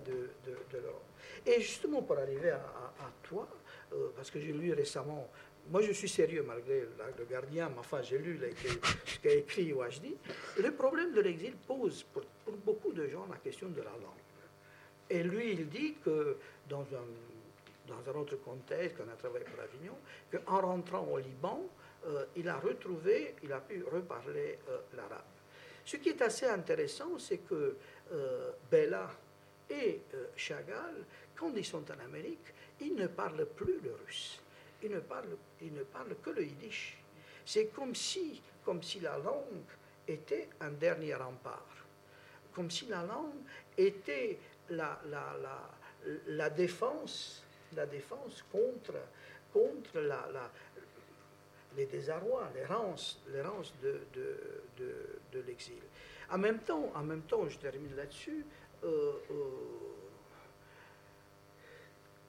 l'Europe. 0.73 1.03
Et 1.47 1.61
justement, 1.61 2.03
pour 2.03 2.19
arriver 2.19 2.51
à, 2.51 2.61
toi, 3.23 3.49
euh, 3.93 4.11
parce 4.15 4.31
que 4.31 4.39
j'ai 4.39 4.53
lu 4.53 4.73
récemment 4.73 5.29
moi 5.71 5.81
je 5.81 5.93
suis 5.93 6.09
sérieux 6.09 6.45
malgré 6.47 6.81
le 7.19 7.25
gardien, 7.25 7.69
mais 7.69 7.79
enfin 7.79 8.03
j'ai 8.03 8.19
lu 8.19 8.41
ce 9.07 9.19
qu'a 9.19 9.35
écrit 9.35 9.73
Wajdi. 9.73 10.15
Le 10.63 10.71
problème 10.73 11.13
de 11.13 11.21
l'exil 11.21 11.55
pose 11.67 12.05
pour, 12.13 12.23
beaucoup 12.65 12.93
de 12.93 13.07
gens 13.09 13.27
la 13.31 13.37
question 13.37 13.69
de 13.69 13.81
la 13.81 13.91
langue. 13.91 14.25
Et 15.11 15.23
lui, 15.23 15.53
il 15.53 15.69
dit 15.69 15.95
que 16.05 16.37
dans 16.69 16.83
un, 16.83 17.89
dans 17.89 18.11
un 18.11 18.15
autre 18.15 18.37
contexte, 18.37 18.97
qu'on 18.97 19.11
a 19.11 19.17
travaillé 19.17 19.45
pour 19.45 19.63
Avignon, 19.63 19.97
qu'en 20.31 20.61
rentrant 20.61 21.07
au 21.07 21.19
Liban, 21.19 21.63
euh, 22.07 22.27
il 22.37 22.49
a 22.49 22.59
retrouvé, 22.59 23.35
il 23.43 23.53
a 23.53 23.61
pu 23.61 23.83
reparler 23.85 24.59
euh, 24.69 24.79
l'arabe. 24.97 25.23
Ce 25.85 25.97
qui 25.97 26.11
est 26.11 26.23
assez 26.23 26.47
intéressant, 26.47 27.19
c'est 27.19 27.39
que 27.39 27.77
euh, 28.13 28.51
Bella 28.71 29.11
et 29.69 30.01
Chagall, 30.37 31.05
quand 31.35 31.53
ils 31.57 31.65
sont 31.65 31.85
en 31.91 32.05
Amérique, 32.05 32.53
ils 32.81 32.95
ne 32.95 33.07
parlent 33.07 33.47
plus 33.47 33.81
le 33.83 33.95
russe. 34.07 34.41
Ils 34.85 34.91
ne 34.91 35.01
parlent, 35.01 35.37
ils 35.63 35.73
ne 35.73 35.83
parlent 35.83 36.15
que 36.23 36.31
le 36.31 36.45
yiddish. 36.45 36.99
C'est 37.47 37.67
comme 37.69 37.95
si, 37.95 38.43
comme 38.65 38.83
si 38.83 39.01
la 39.01 39.17
langue 39.19 39.65
était 40.07 40.49
un 40.61 40.71
dernier 40.71 41.15
rempart. 41.15 41.75
Comme 42.53 42.71
si 42.71 42.87
la 42.87 43.03
langue 43.03 43.43
était 43.77 44.39
la, 44.69 45.01
la, 45.07 45.35
la, 45.43 45.71
la 46.29 46.51
défense, 46.51 47.43
la 47.75 47.87
défense 47.87 48.45
contre, 48.53 48.95
contre 49.53 50.01
la, 50.01 50.51
les 51.77 51.87
désarrois, 51.87 52.51
l'errance 52.55 53.19
de, 53.83 54.01
de, 54.13 54.39
de, 54.79 54.95
de 55.33 55.41
l'exil. 55.47 55.81
En 56.31 56.39
même 56.39 56.59
temps, 56.61 56.93
en 56.95 57.03
même 57.03 57.23
temps, 57.23 57.49
je 57.49 57.59
termine 57.59 57.97
là-dessus, 57.97 58.45
euh, 58.85 59.13
euh, 59.31 59.35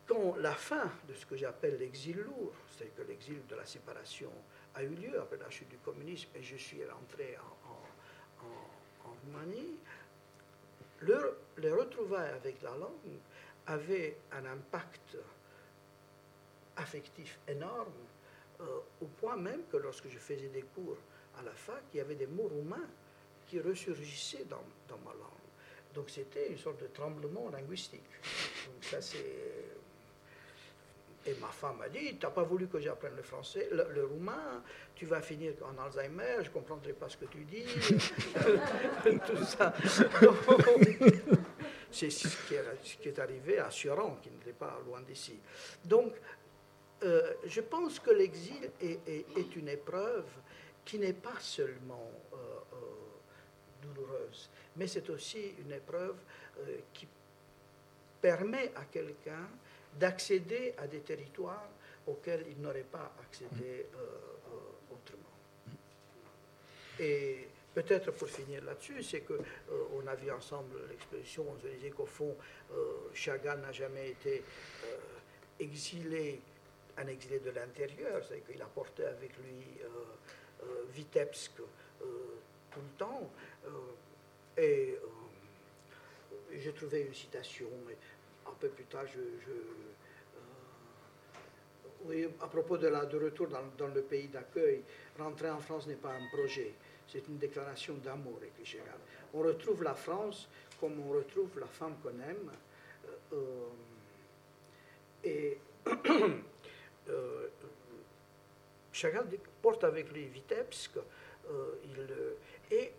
quand 0.07 0.35
la 0.37 0.53
fin 0.53 0.91
de 1.07 1.13
ce 1.13 1.25
que 1.25 1.35
j'appelle 1.35 1.77
l'exil 1.77 2.17
lourd, 2.17 2.53
c'est 2.77 2.95
que 2.95 3.01
l'exil 3.01 3.45
de 3.47 3.55
la 3.55 3.65
séparation 3.65 4.31
a 4.75 4.83
eu 4.83 4.89
lieu 4.89 5.19
après 5.19 5.37
la 5.37 5.49
chute 5.49 5.69
du 5.69 5.77
communisme 5.77 6.29
et 6.35 6.43
je 6.43 6.55
suis 6.55 6.83
rentré 6.85 7.37
en, 7.39 7.75
Roumanie, 9.25 9.77
le, 10.99 11.37
les 11.57 11.71
retrouvailles 11.71 12.31
avec 12.31 12.61
la 12.61 12.75
langue 12.75 13.19
avaient 13.67 14.17
un 14.31 14.45
impact 14.45 15.17
affectif 16.75 17.39
énorme 17.47 17.93
euh, 18.61 18.79
au 19.01 19.05
point 19.05 19.35
même 19.35 19.61
que 19.71 19.77
lorsque 19.77 20.09
je 20.09 20.17
faisais 20.17 20.47
des 20.47 20.61
cours 20.61 20.97
à 21.39 21.43
la 21.43 21.51
fac, 21.51 21.83
il 21.93 21.97
y 21.97 21.99
avait 21.99 22.15
des 22.15 22.27
mots 22.27 22.47
roumains 22.47 22.87
qui 23.47 23.59
ressurgissaient 23.59 24.45
dans, 24.45 24.63
dans 24.87 24.97
ma 24.99 25.11
langue. 25.11 25.35
Donc 25.93 26.09
c'était 26.09 26.49
une 26.49 26.57
sorte 26.57 26.81
de 26.81 26.87
tremblement 26.87 27.49
linguistique. 27.49 28.09
Donc 28.65 28.83
ça 28.83 29.01
c'est... 29.01 29.75
Et 31.27 31.33
ma 31.41 31.47
femme 31.47 31.77
m'a 31.77 31.89
dit, 31.89 32.17
tu 32.17 32.25
n'as 32.25 32.31
pas 32.31 32.43
voulu 32.43 32.67
que 32.67 32.79
j'apprenne 32.79 33.15
le 33.15 33.23
français, 33.23 33.67
le, 33.71 33.88
le, 33.93 34.05
roumain, 34.05 34.61
tu 34.93 35.07
vas 35.07 35.21
finir 35.21 35.53
en 35.63 35.83
Alzheimer, 35.83 36.35
je 36.41 36.49
ne 36.49 36.53
comprendrai 36.53 36.93
pas 36.93 37.09
ce 37.09 37.17
que 37.17 37.25
tu 37.25 37.43
dis, 37.45 37.65
tout 39.25 39.43
ça. 39.43 39.73
C'est 41.91 42.11
ce, 42.11 42.27
ce 42.27 42.97
qui 42.97 43.09
est 43.09 43.19
arrivé 43.19 43.57
à 43.57 43.71
Suran, 43.71 44.19
qui 44.21 44.29
n'était 44.29 44.53
pas 44.53 44.79
loin 44.85 45.01
d'ici. 45.01 45.39
Donc, 45.83 46.13
euh, 47.03 47.33
je 47.45 47.61
pense 47.61 47.99
que 47.99 48.11
l'exil 48.11 48.69
est, 48.81 48.99
est, 49.07 49.25
est, 49.38 49.55
une 49.55 49.67
épreuve 49.67 50.25
qui 50.83 50.97
n'est 50.97 51.13
pas 51.13 51.39
seulement 51.39 52.11
euh, 52.33 52.38
euh, 52.73 52.75
douloureuse, 53.81 54.49
mais 54.75 54.88
c'est 54.88 55.09
aussi 55.09 55.55
une 55.59 55.71
épreuve 55.71 56.15
qui 56.93 57.07
permet 58.21 58.71
à 58.75 58.85
quelqu'un 58.85 59.49
d'accéder 59.95 60.73
à 60.77 60.88
des 60.88 60.99
territoires 60.99 61.69
auxquels 62.08 62.45
il 62.49 62.62
n'aurait 62.62 62.81
pas 62.84 63.13
accédé 63.21 63.88
euh, 63.95 63.97
euh, 63.97 64.93
autrement. 64.93 65.23
Et 66.99 67.47
peut-être 67.73 68.12
pour 68.12 68.27
finir 68.27 68.63
là-dessus, 68.63 69.03
c'est 69.03 69.21
qu'on 69.21 69.43
on 69.93 70.08
a 70.08 70.15
vu 70.15 70.31
ensemble 70.31 70.75
l'exposition, 70.89 71.45
on 71.49 71.60
se 71.60 71.67
disait 71.67 71.89
qu'au 71.89 72.05
fond, 72.05 72.36
Chagall 73.13 73.60
n'a 73.60 73.71
jamais 73.71 74.12
été 74.12 74.43
exilé 75.60 76.41
un 76.97 77.08
exilé 77.08 77.39
de 77.39 77.51
l'intérieur, 77.51 78.23
c'est 78.27 78.41
qu'il 78.45 78.62
apportait 78.62 79.05
avec 79.05 79.31
lui 79.38 79.63
euh, 79.81 79.88
euh, 80.63 80.84
Vitebsk 80.93 81.60
euh, 81.60 82.05
tout 82.71 82.79
le 82.79 82.97
temps. 82.97 83.29
et 84.58 84.97
j'ai 86.58 86.71
trouvé 86.71 87.01
une 87.01 87.13
citation, 87.13 87.67
un 88.47 88.53
peu 88.60 88.69
plus 88.69 88.86
tard, 88.86 89.05
je, 89.08 89.19
je 89.45 89.51
oui, 92.05 92.27
à 92.39 92.47
propos 92.47 92.77
de, 92.77 92.88
la, 92.88 93.05
de 93.05 93.17
retour 93.17 93.47
dans, 93.47 93.63
dans 93.77 93.88
le 93.88 94.01
pays 94.03 94.27
d'accueil, 94.27 94.84
rentrer 95.17 95.49
en 95.49 95.60
France 95.60 95.88
n'est 95.88 95.95
pas 95.95 96.12
un 96.12 96.27
projet, 96.27 96.73
c'est 97.08 97.27
une 97.27 97.38
déclaration 97.38 97.95
d'amour, 97.95 98.39
écrit 98.43 98.65
Chagall. 98.65 98.99
On 99.34 99.39
retrouve 99.39 99.84
la 99.84 99.95
France 99.95 100.47
comme 100.79 100.99
on 100.99 101.10
retrouve 101.10 101.60
la 101.60 101.67
femme 101.67 101.95
qu'on 102.03 102.10
aime. 102.10 102.51
Euh, 103.34 103.67
et 105.23 105.58
euh, 107.10 107.47
Chagall 108.91 109.27
porte 109.62 109.84
avec 109.84 110.12
lui 110.12 110.25
Vitebsk. 110.25 110.97
Euh, 110.97 111.75
il, 111.84 111.99
euh, 111.99 112.36
et 112.71 112.91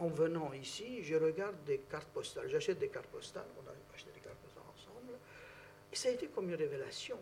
en 0.00 0.08
venant 0.08 0.52
ici, 0.52 1.02
je 1.02 1.14
regarde 1.14 1.56
des 1.64 1.78
cartes 1.78 2.08
postales. 2.08 2.48
J'achète 2.48 2.78
des 2.78 2.88
cartes 2.88 3.06
postales. 3.06 3.46
On 3.62 3.68
a 3.68 3.72
acheté 3.94 4.10
des 4.14 4.20
cartes 4.20 4.38
postales 4.38 4.64
ensemble. 4.74 5.18
Et 5.92 5.96
ça 5.96 6.08
a 6.08 6.12
été 6.12 6.28
comme 6.28 6.48
une 6.48 6.56
révélation. 6.56 7.18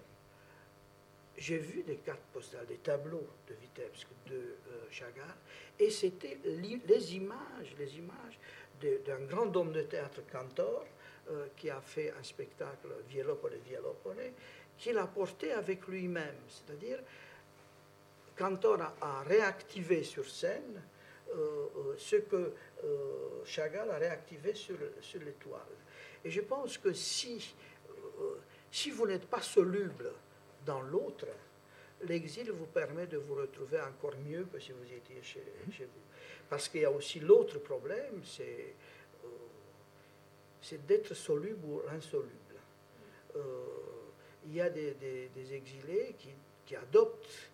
J'ai 1.37 1.59
vu 1.59 1.83
des 1.83 1.97
cartes 1.97 2.27
postales, 2.33 2.67
des 2.67 2.79
tableaux 2.79 3.27
de 3.49 3.55
Vitebsk, 3.55 4.09
de 4.27 4.35
euh, 4.35 4.91
Chagall, 4.91 5.35
et 5.79 5.91
c'était 5.91 6.39
les 6.45 7.15
images, 7.15 7.75
les 7.79 7.97
images 7.97 8.39
d'un 8.81 9.21
grand 9.21 9.55
homme 9.57 9.73
de 9.73 9.83
théâtre 9.83 10.21
cantor 10.33 10.85
euh, 11.31 11.47
qui 11.57 11.71
a 11.71 11.81
fait 11.81 12.13
un 12.19 12.23
spectacle 12.23 12.89
Vielopole, 13.09 13.59
Vielopole, 13.65 14.33
qu'il 14.77 14.99
a 14.99 15.07
porté 15.07 15.53
avec 15.53 15.87
lui-même. 15.87 16.37
C'est-à-dire, 16.49 16.99
Cantor 18.39 18.95
a, 19.01 19.23
réactivé 19.25 20.05
sur 20.05 20.29
scène 20.29 20.81
euh, 21.35 21.67
euh, 21.77 21.95
ce 21.99 22.17
que 22.17 22.53
Chagall 23.45 23.91
a 23.91 23.99
réactivé 23.99 24.55
sur, 24.55 24.77
sur 25.01 25.21
l'étoile. 25.21 25.61
Et 26.25 26.31
je 26.31 26.41
pense 26.41 26.79
que 26.79 26.93
si, 26.93 27.55
euh, 27.91 28.37
si 28.71 28.91
vous 28.91 29.07
n'êtes 29.07 29.27
pas 29.27 29.41
soluble 29.41 30.13
dans 30.65 30.81
l'autre, 30.83 31.27
l'exil 32.03 32.51
vous 32.53 32.67
permet 32.67 33.07
de 33.07 33.19
vous 33.19 33.35
retrouver 33.35 33.81
encore 33.81 34.15
mieux 34.27 34.45
que 34.45 34.61
si 34.61 34.73
vous 34.73 34.93
étiez 34.93 35.23
chez, 35.23 35.45
chez 35.73 35.85
vous. 35.85 36.47
Parce 36.49 36.69
qu'il 36.69 36.83
y 36.83 36.85
a 36.85 36.91
aussi 36.91 37.21
l'autre 37.21 37.59
problème, 37.59 38.23
c'est 38.25 38.75
c'est 40.61 40.85
d'être 40.87 41.15
soluble 41.15 41.65
ou 41.65 41.83
insoluble. 41.89 42.57
Euh, 43.37 43.41
il 44.47 44.55
y 44.55 44.61
a 44.61 44.71
des, 44.71 44.95
des, 44.95 45.29
des 45.29 45.55
exilés 45.55 46.15
qui, 46.19 46.31
qui, 46.67 46.77
adoptent 46.77 47.51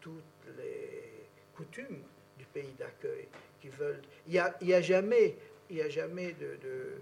toutes 0.00 0.22
les 0.58 1.26
coutumes 1.54 2.02
du 2.38 2.44
pays 2.46 2.74
d'accueil, 2.78 3.28
Il 3.64 4.32
n'y 4.32 4.38
a, 4.38 4.54
a, 4.60 4.80
jamais, 4.80 5.36
il 5.70 5.76
y 5.76 5.82
a 5.82 5.88
jamais 5.88 6.34
de, 6.34 7.00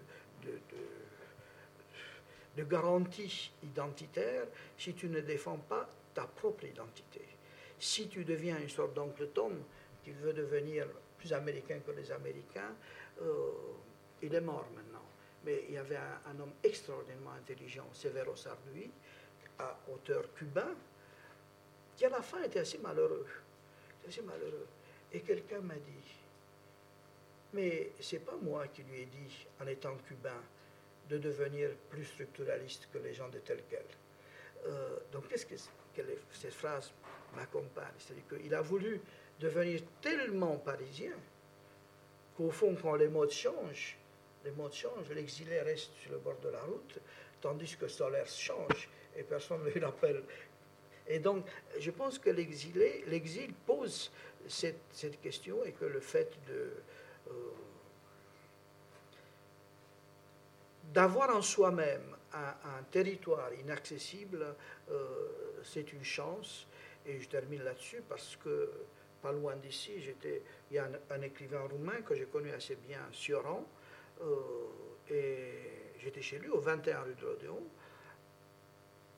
garantie 2.64 3.52
identitaire 3.62 4.46
si 4.78 4.94
tu 4.94 5.08
ne 5.08 5.20
défends 5.20 5.58
pas 5.68 5.88
ta 6.14 6.24
propre 6.24 6.64
identité. 6.64 7.22
Si 7.78 8.08
tu 8.08 8.24
deviens 8.24 8.58
une 8.58 8.68
sorte 8.68 8.94
d'oncle 8.94 9.28
Tom 9.28 9.54
qui 10.04 10.12
veut 10.12 10.32
devenir 10.32 10.86
plus 11.18 11.32
américain 11.32 11.78
que 11.84 11.90
les 11.92 12.10
Américains, 12.12 12.74
euh, 13.20 13.50
il 14.22 14.34
est 14.34 14.40
mort 14.40 14.68
maintenant 14.74 15.02
mais 15.44 15.64
il 15.68 15.74
y 15.74 15.78
avait 15.78 15.96
un, 15.96 16.20
un 16.30 16.40
homme 16.40 16.52
extraordinairement 16.62 17.32
intelligent, 17.32 17.86
Severo 17.92 18.36
Sarduy, 18.36 18.90
à 19.58 19.78
auteur 19.92 20.32
cubain, 20.34 20.74
qui 21.96 22.04
à 22.04 22.08
la 22.08 22.22
fin 22.22 22.42
était 22.42 22.60
assez 22.60 22.78
malheureux. 22.78 23.26
Assez 24.06 24.22
malheureux. 24.22 24.66
Et 25.12 25.20
quelqu'un 25.20 25.60
m'a 25.60 25.74
dit, 25.74 26.21
mais 27.52 27.90
c'est 28.00 28.24
pas 28.24 28.36
moi 28.42 28.66
qui 28.68 28.82
lui 28.82 29.02
ai 29.02 29.06
dit, 29.06 29.46
en 29.60 29.66
étant 29.66 29.96
cubain, 30.08 30.42
de 31.08 31.18
devenir 31.18 31.70
plus 31.90 32.04
structuraliste 32.04 32.88
que 32.92 32.98
les 32.98 33.12
gens 33.12 33.28
de 33.28 33.38
tel 33.38 33.62
quel. 33.68 33.84
Euh, 34.66 34.96
donc, 35.12 35.28
qu'est-ce 35.28 35.46
que, 35.46 35.54
cette 36.32 36.54
phrase 36.54 36.92
m'accompagne 37.34 37.92
C'est-à-dire 37.98 38.24
qu'il 38.28 38.54
a 38.54 38.62
voulu 38.62 39.00
devenir 39.40 39.80
tellement 40.00 40.56
parisien 40.56 41.12
qu'au 42.36 42.50
fond, 42.50 42.76
quand 42.80 42.94
les 42.94 43.08
modes 43.08 43.30
changent, 43.30 43.98
les 44.44 44.52
modes 44.52 44.72
changent, 44.72 45.10
l'exilé 45.10 45.60
reste 45.60 45.92
sur 45.94 46.12
le 46.12 46.18
bord 46.18 46.38
de 46.38 46.48
la 46.48 46.60
route, 46.62 46.98
tandis 47.40 47.76
que 47.76 47.88
Solers 47.88 48.26
change 48.26 48.88
et 49.16 49.22
personne 49.22 49.62
ne 49.64 49.70
lui 49.70 49.80
rappelle. 49.80 50.22
Et 51.08 51.18
donc, 51.18 51.46
je 51.78 51.90
pense 51.90 52.18
que 52.18 52.30
l'exil 52.30 53.52
pose 53.66 54.10
cette, 54.48 55.20
question 55.20 55.64
et 55.64 55.72
que 55.72 55.84
le 55.84 56.00
fait 56.00 56.30
de, 56.48 56.72
d'avoir 60.92 61.34
en 61.34 61.42
soi-même 61.42 62.16
un, 62.34 62.82
territoire 62.90 63.52
inaccessible, 63.54 64.54
c'est 65.62 65.92
une 65.92 66.04
chance. 66.04 66.66
Et 67.06 67.18
je 67.18 67.28
termine 67.28 67.62
là-dessus 67.62 68.02
parce 68.08 68.36
que, 68.36 68.70
pas 69.22 69.32
loin 69.32 69.56
d'ici, 69.56 69.92
il 69.96 70.40
y 70.70 70.78
a 70.78 70.88
un, 71.10 71.22
écrivain 71.22 71.62
roumain 71.62 72.02
que 72.02 72.14
j'ai 72.14 72.26
connu 72.26 72.50
assez 72.50 72.76
bien, 72.76 73.00
Sioran, 73.12 73.66
et 75.08 75.72
j'étais 75.98 76.22
chez 76.22 76.38
lui 76.38 76.48
au 76.48 76.60
21 76.60 77.00
rue 77.00 77.14
de 77.14 77.22
l'Odéon, 77.22 77.62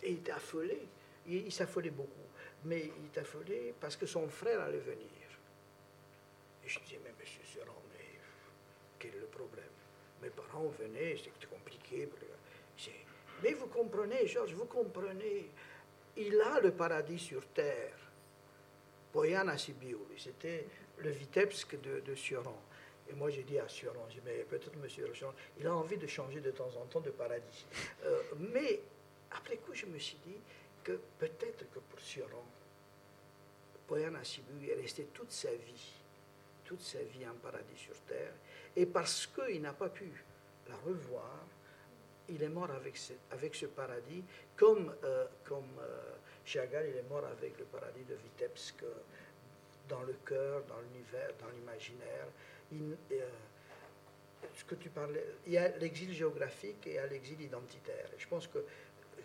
et 0.03 0.11
il 0.11 0.19
était 0.19 0.33
affolé. 0.33 0.87
Il, 1.27 1.51
s'affolait 1.51 1.91
beaucoup, 1.91 2.29
mais 2.65 2.91
il 2.99 3.07
était 3.07 3.21
affolé 3.21 3.75
parce 3.81 3.97
que 3.97 4.05
son 4.05 4.29
frère 4.29 4.61
allait 4.61 4.79
venir. 4.79 5.09
Et 6.63 6.69
je 6.69 6.79
disais, 6.81 7.01
mais 7.03 7.15
monsieur 7.19 7.43
Sioran, 7.43 7.83
mais 7.93 8.05
quel 8.99 9.15
est 9.15 9.21
le 9.21 9.24
problème 9.37 9.75
Mes 10.23 10.31
parents 10.31 10.69
venaient, 10.79 11.17
c'était 11.17 11.47
compliqué. 11.47 12.09
Mais 13.43 13.53
vous 13.53 13.67
comprenez, 13.67 14.27
Georges, 14.27 14.55
vous 14.55 14.65
comprenez, 14.65 15.51
il 16.17 16.41
a 16.41 16.61
le 16.61 16.71
paradis 16.71 17.19
sur 17.19 17.47
terre. 17.49 17.99
Poyana 19.13 19.59
Sibiu, 19.59 19.99
c'était 20.17 20.67
le 20.99 21.11
Vitebsk 21.11 21.81
de, 21.81 22.01
de 22.01 22.15
Sioran. 22.15 22.61
Et 23.11 23.13
moi, 23.13 23.31
j'ai 23.31 23.43
dit 23.43 23.59
à 23.59 23.69
Sioran, 23.69 24.07
j'ai 24.09 24.23
mais 24.25 24.45
peut-être 24.45 24.77
monsieur 24.79 25.13
Sioran, 25.15 25.35
il 25.59 25.67
a 25.67 25.75
envie 25.75 25.99
de 25.99 26.07
changer 26.07 26.41
de 26.41 26.51
temps 26.51 26.71
en 26.81 26.87
temps 26.87 27.01
de 27.01 27.11
paradis. 27.11 27.67
Euh, 28.05 28.23
mais 28.53 28.81
après 29.31 29.57
coup, 29.59 29.75
je 29.75 29.87
me 29.87 29.99
suis 29.99 30.19
dit 30.25 30.39
que 30.83 30.99
peut-être 31.19 31.71
que 31.71 31.79
pour 31.79 32.01
Sioran, 32.01 32.45
Poyana 33.87 34.25
Sibiu 34.25 34.71
est 34.71 34.81
resté 34.81 35.05
toute 35.13 35.31
sa 35.31 35.51
vie, 35.51 35.93
toute 36.65 36.81
sa 36.81 37.03
vie 37.03 37.27
en 37.27 37.35
paradis 37.35 37.77
sur 37.77 37.95
terre. 38.07 38.33
Et 38.77 38.87
parce 38.87 39.27
qu'il 39.27 39.63
n'a 39.63 39.73
pas 39.73 39.89
pu 39.89 40.11
la 40.69 40.77
revoir, 40.77 41.45
il 42.29 42.43
est 42.43 42.49
mort 42.49 42.71
avec 42.71 42.97
ce, 42.97 43.13
avec 43.31 43.55
ce 43.55 43.67
paradis, 43.67 44.25
comme, 44.57 44.95
euh, 45.05 45.27
comme 45.45 45.79
euh, 45.81 46.15
Chagall, 46.45 46.87
il 46.89 46.97
est 46.97 47.09
mort 47.09 47.25
avec 47.25 47.59
le 47.59 47.65
paradis 47.65 48.05
de 48.05 48.15
Vitebsk, 48.15 48.83
euh, 48.83 48.93
dans 49.89 50.03
le 50.03 50.15
cœur, 50.25 50.63
dans 50.65 50.81
l'univers, 50.81 51.31
dans 51.39 51.49
l'imaginaire. 51.49 52.27
ce 54.55 54.65
que 54.65 54.75
tu 54.77 54.89
parlais, 54.89 55.25
il 55.47 55.53
y 55.53 55.59
a 55.59 55.69
l'exil 55.77 56.13
géographique 56.13 56.87
et 56.87 56.91
il 56.91 56.95
y 56.95 56.99
a 56.99 57.07
l'exil 57.07 57.41
identitaire. 57.41 58.09
je 58.17 58.27
pense 58.27 58.47
que 58.47 58.65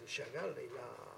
Chagall, 0.06 0.56
il 0.58 0.78
a, 0.78 1.09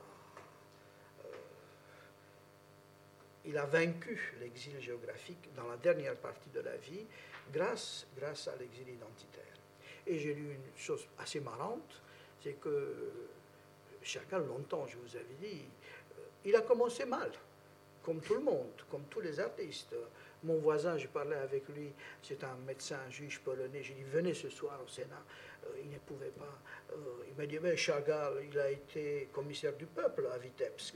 il 3.46 3.58
a 3.58 3.66
vaincu 3.66 4.34
l'exil 4.40 4.80
géographique 4.80 5.50
dans 5.56 5.68
la 5.68 5.78
dernière 5.78 6.16
partie 6.16 6.50
de 6.50 6.60
la 6.60 6.76
vie 6.78 7.06
grâce, 7.52 8.06
grâce 8.18 8.48
à 8.48 8.56
l'exil 8.56 8.88
identitaire. 8.88 9.44
Et 10.08 10.18
j'ai 10.20 10.34
lu 10.34 10.54
une 10.54 10.78
chose 10.78 11.06
assez 11.20 11.40
marrante, 11.40 12.02
c'est 12.44 12.54
que 12.54 13.12
chacun, 14.02 14.40
longtemps, 14.40 14.88
je 14.88 14.98
vous 14.98 15.16
avais 15.16 15.36
dit, 15.40 15.62
euh, 16.18 16.22
il 16.46 16.56
a 16.56 16.62
commencé 16.62 17.06
mal, 17.06 17.32
comme 18.04 18.20
tout 18.22 18.36
le 18.36 18.42
monde, 18.42 18.82
comme 18.90 19.04
tous 19.10 19.22
les 19.22 19.40
artistes. 19.40 19.96
Mon 20.44 20.58
voisin, 20.58 20.98
je 20.98 21.08
parlais 21.08 21.36
avec 21.36 21.70
lui, 21.70 21.92
c'est 22.24 22.44
un 22.44 22.56
médecin, 22.66 22.98
un 23.08 23.12
juge 23.12 23.40
polonais, 23.42 23.84
j'ai 23.84 23.94
dit, 23.94 24.04
venez 24.04 24.34
ce 24.34 24.50
soir 24.50 24.80
au 24.84 24.88
Sénat. 24.88 25.24
Euh, 25.66 25.68
il 25.84 25.90
ne 25.92 26.00
pouvait 26.00 26.32
pas. 26.32 26.60
Euh, 26.94 26.96
il 27.30 27.36
m'a 27.36 27.46
dit, 27.46 27.60
mais 27.60 27.78
Chagall, 27.78 28.44
il 28.52 28.58
a 28.58 28.72
été 28.72 29.30
commissaire 29.32 29.74
du 29.74 29.86
peuple 29.86 30.28
à 30.34 30.38
Vitebsk. 30.40 30.96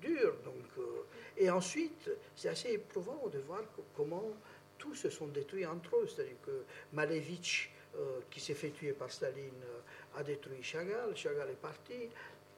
Dur, 0.00 0.34
donc. 0.44 0.84
et 1.36 1.50
ensuite, 1.50 2.10
c'est 2.34 2.48
assez 2.48 2.72
éprouvant 2.72 3.28
de 3.28 3.38
voir 3.40 3.62
comment 3.96 4.32
tous 4.80 4.94
se 4.94 5.10
sont 5.10 5.28
détruits 5.28 5.66
entre 5.66 5.96
eux. 5.96 6.08
C'est-à-dire 6.08 6.40
que 6.42 6.64
Malevich, 6.92 7.70
euh, 7.96 8.20
qui 8.30 8.40
s'est 8.40 8.54
fait 8.54 8.70
tuer 8.70 8.92
par 8.92 9.10
Staline, 9.12 9.62
euh, 9.62 10.18
a 10.18 10.24
détruit 10.24 10.62
Chagall. 10.62 11.16
Chagall 11.16 11.50
est 11.50 11.60
parti. 11.60 12.08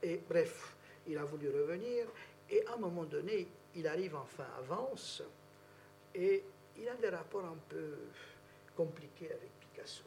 Et 0.02 0.20
bref, 0.28 0.74
il 1.06 1.18
a 1.18 1.24
voulu 1.24 1.50
revenir. 1.50 2.06
Et 2.48 2.64
à 2.66 2.74
un 2.74 2.76
moment 2.76 3.04
donné, 3.04 3.46
il 3.74 3.86
arrive 3.86 4.14
enfin 4.16 4.46
à 4.58 4.62
Vence. 4.62 5.22
Et 6.14 6.44
il 6.78 6.88
a 6.88 6.94
des 6.94 7.08
rapports 7.08 7.44
un 7.44 7.58
peu 7.68 7.96
compliqués 8.76 9.30
avec 9.30 9.50
Picasso. 9.60 10.04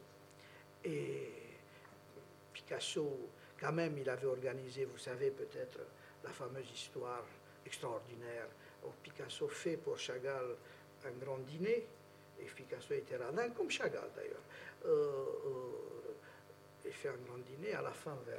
Et 0.84 1.32
Picasso, 2.52 3.30
quand 3.60 3.72
même, 3.72 3.96
il 3.98 4.08
avait 4.08 4.26
organisé, 4.26 4.84
vous 4.84 4.98
savez 4.98 5.30
peut-être, 5.30 5.80
la 6.26 6.32
fameuse 6.32 6.70
histoire 6.72 7.24
extraordinaire 7.64 8.48
où 8.84 8.90
Picasso 9.02 9.48
fait 9.48 9.76
pour 9.76 9.98
Chagall 9.98 10.56
un 11.04 11.24
grand 11.24 11.38
dîner 11.38 11.86
et 12.40 12.44
Picasso 12.44 12.94
était 12.94 13.16
radin, 13.16 13.50
comme 13.50 13.70
Chagall 13.70 14.10
d'ailleurs. 14.14 14.42
Euh, 14.84 15.24
euh, 15.46 16.84
il 16.84 16.92
fait 16.92 17.08
un 17.08 17.16
grand 17.26 17.38
dîner, 17.38 17.74
à 17.74 17.82
la 17.82 17.92
fin, 17.92 18.16
vers 18.26 18.38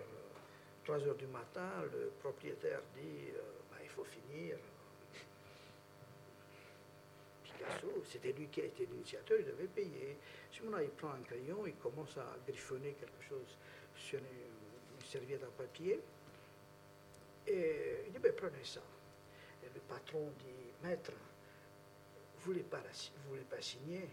3 0.83 1.07
heures 1.07 1.15
du 1.15 1.27
matin, 1.27 1.69
le 1.91 2.11
propriétaire 2.19 2.81
dit 2.95 3.29
euh, 3.35 3.41
ben, 3.71 3.77
il 3.83 3.89
faut 3.89 4.05
finir. 4.05 4.57
Picasso, 7.43 8.03
c'était 8.05 8.33
lui 8.33 8.47
qui 8.47 8.61
a 8.61 8.65
été 8.65 8.85
l'initiateur, 8.85 9.37
il 9.39 9.45
devait 9.45 9.67
payer. 9.67 10.17
Simona, 10.51 10.83
il 10.83 10.89
prend 10.89 11.09
un 11.09 11.23
crayon, 11.25 11.65
il 11.65 11.75
commence 11.75 12.17
à 12.17 12.35
griffonner 12.47 12.93
quelque 12.93 13.23
chose 13.27 13.57
sur 13.95 14.19
une, 14.19 15.05
serviette 15.05 15.43
à 15.43 15.47
papier. 15.47 16.01
Et 17.47 18.03
il 18.07 18.13
dit 18.13 18.19
ben, 18.19 18.33
prenez 18.35 18.63
ça. 18.63 18.81
Et 19.63 19.67
le 19.73 19.79
patron 19.81 20.31
dit 20.39 20.87
maître, 20.87 21.11
vous 22.43 22.53
ne 22.53 22.59
voulez, 22.59 23.43
pas 23.49 23.61
signer? 23.61 24.09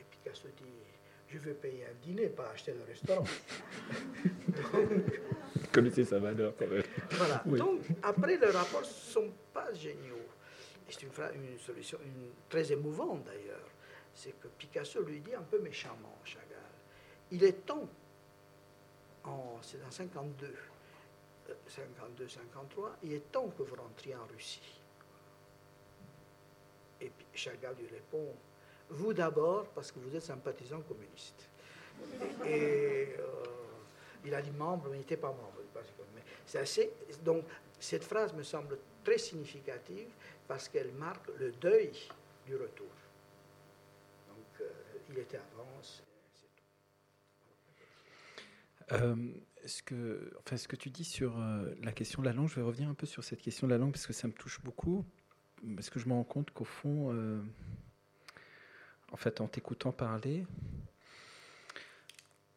Et 0.00 0.04
Picasso 0.10 0.48
dit, 0.56 0.64
je 1.28 1.38
veux 1.38 1.54
payer 1.54 1.84
un 1.86 1.94
dîner, 2.02 2.28
pas 2.28 2.50
acheter 2.50 2.72
le 2.72 2.84
restaurant. 2.84 3.24
Vous 4.72 5.68
connaissez 5.72 6.04
sa 6.04 6.18
valeur 6.18 6.54
quand 6.58 6.68
même. 6.68 6.82
Voilà. 7.10 7.42
Donc, 7.44 7.80
après, 8.02 8.36
les 8.36 8.46
rapports 8.46 8.80
ne 8.80 8.86
sont 8.86 9.30
pas 9.52 9.72
géniaux. 9.74 10.14
C'est 10.88 11.02
une, 11.02 11.10
une, 11.34 11.58
solution 11.58 11.98
une, 12.04 12.30
très 12.48 12.72
émouvante 12.72 13.24
d'ailleurs. 13.24 13.68
C'est 14.14 14.38
que 14.40 14.48
Picasso 14.48 15.02
lui 15.02 15.20
dit 15.20 15.34
un 15.34 15.42
peu 15.42 15.58
méchamment, 15.58 16.18
Chagall, 16.24 16.46
il 17.32 17.44
est 17.44 17.66
temps, 17.66 17.88
c'est 19.62 19.82
en 19.84 19.90
52, 19.90 20.54
52, 21.66 22.28
53, 22.28 22.96
il 23.02 23.12
est 23.12 23.32
temps 23.32 23.48
que 23.48 23.62
vous 23.62 23.74
rentriez 23.76 24.14
en 24.16 24.26
Russie. 24.26 24.80
Et 27.00 27.10
puis 27.10 27.26
Chagall 27.34 27.74
lui 27.76 27.88
répond 27.88 28.34
Vous 28.90 29.12
d'abord, 29.12 29.68
parce 29.68 29.92
que 29.92 29.98
vous 29.98 30.14
êtes 30.14 30.22
sympathisant 30.22 30.80
communiste. 30.82 31.48
Et, 32.46 33.14
euh, 33.18 33.44
il 34.24 34.34
a 34.34 34.42
dit 34.42 34.50
membre, 34.50 34.88
mais 34.88 34.96
il 34.96 35.00
n'était 35.00 35.16
pas 35.16 35.28
membre. 35.28 35.60
c'est 36.44 36.58
assez, 36.58 36.92
donc 37.22 37.44
cette 37.78 38.04
phrase 38.04 38.32
me 38.32 38.42
semble 38.42 38.78
très 39.04 39.18
significative 39.18 40.08
parce 40.48 40.68
qu'elle 40.68 40.92
marque 40.92 41.28
le 41.38 41.52
deuil 41.52 41.92
du 42.44 42.56
retour. 42.56 42.86
Donc 44.28 44.60
euh, 44.60 44.70
il 45.10 45.18
était 45.18 45.38
avance. 45.38 46.02
Euh, 48.92 49.16
ce, 49.66 49.82
que, 49.82 50.32
enfin, 50.38 50.56
ce 50.56 50.68
que 50.68 50.76
tu 50.76 50.90
dis 50.90 51.04
sur 51.04 51.38
la 51.82 51.92
question 51.92 52.22
de 52.22 52.26
la 52.26 52.32
langue, 52.32 52.48
je 52.48 52.56
vais 52.56 52.62
revenir 52.62 52.88
un 52.88 52.94
peu 52.94 53.06
sur 53.06 53.24
cette 53.24 53.40
question 53.40 53.66
de 53.66 53.72
la 53.72 53.78
langue 53.78 53.92
parce 53.92 54.06
que 54.06 54.12
ça 54.12 54.28
me 54.28 54.32
touche 54.32 54.60
beaucoup 54.62 55.04
parce 55.74 55.90
que 55.90 55.98
je 55.98 56.08
me 56.08 56.14
rends 56.14 56.24
compte 56.24 56.50
qu'au 56.50 56.64
fond, 56.64 57.12
euh, 57.12 57.40
en 59.12 59.16
fait, 59.16 59.40
en 59.40 59.48
t'écoutant 59.48 59.92
parler, 59.92 60.46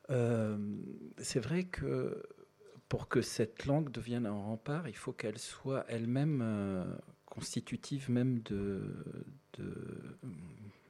euh, 0.09 0.57
c'est 1.17 1.39
vrai 1.39 1.65
que 1.65 2.23
pour 2.87 3.07
que 3.07 3.21
cette 3.21 3.65
langue 3.65 3.91
devienne 3.91 4.25
un 4.25 4.31
rempart, 4.31 4.87
il 4.87 4.95
faut 4.95 5.13
qu'elle 5.13 5.37
soit 5.37 5.85
elle-même 5.87 6.41
euh, 6.41 6.83
constitutive 7.25 8.09
même 8.09 8.39
de, 8.39 8.81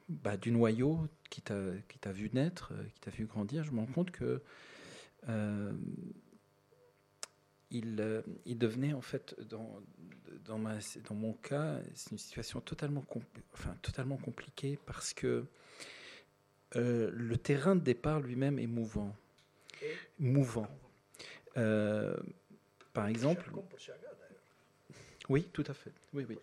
bah, 0.08 0.38
du 0.38 0.52
noyau 0.52 1.08
qui 1.30 1.42
t'a 1.42 2.12
vu 2.12 2.30
naître, 2.34 2.74
qui 2.94 3.00
t'a 3.02 3.12
vu 3.12 3.26
grandir. 3.26 3.64
Je 3.64 3.72
me 3.72 3.80
rends 3.80 3.86
compte 3.88 4.12
que 4.12 4.42
il, 7.72 8.24
il, 8.46 8.58
devenait 8.58 8.94
en 8.94 9.02
fait 9.02 9.36
dans, 9.48 9.82
dans, 10.46 10.58
ma, 10.58 10.76
dans 11.08 11.16
mon 11.16 11.34
cas, 11.34 11.80
c'est 11.94 12.12
une 12.12 12.18
situation 12.18 12.62
totalement, 12.62 13.06
enfin, 13.54 13.76
totalement 13.82 14.18
compliquée 14.18 14.80
parce 14.86 15.14
que 15.14 15.46
euh, 16.76 17.10
le 17.14 17.38
terrain 17.38 17.76
de 17.76 17.82
départ 17.82 18.20
lui-même 18.20 18.60
est 18.60 18.68
mouvant. 18.68 19.16
mouvant. 20.20 20.68
Euh, 21.58 22.16
par 22.94 23.08
exemple. 23.08 23.52
Oui, 25.30 25.48
tout 25.54 25.64
à 25.68 25.74
fait. 25.74 25.92
Oui, 26.14 26.26
oui. 26.28 26.38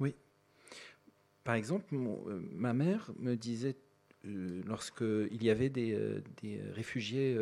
oui. 0.00 0.14
Par 1.44 1.54
exemple, 1.54 1.94
euh, 1.94 2.40
ma 2.52 2.72
mère 2.72 3.10
me 3.18 3.34
disait, 3.34 3.76
lorsqu'il 4.24 5.42
y 5.42 5.50
avait 5.50 5.70
des, 5.70 6.20
des 6.42 6.60
réfugiés 6.72 7.36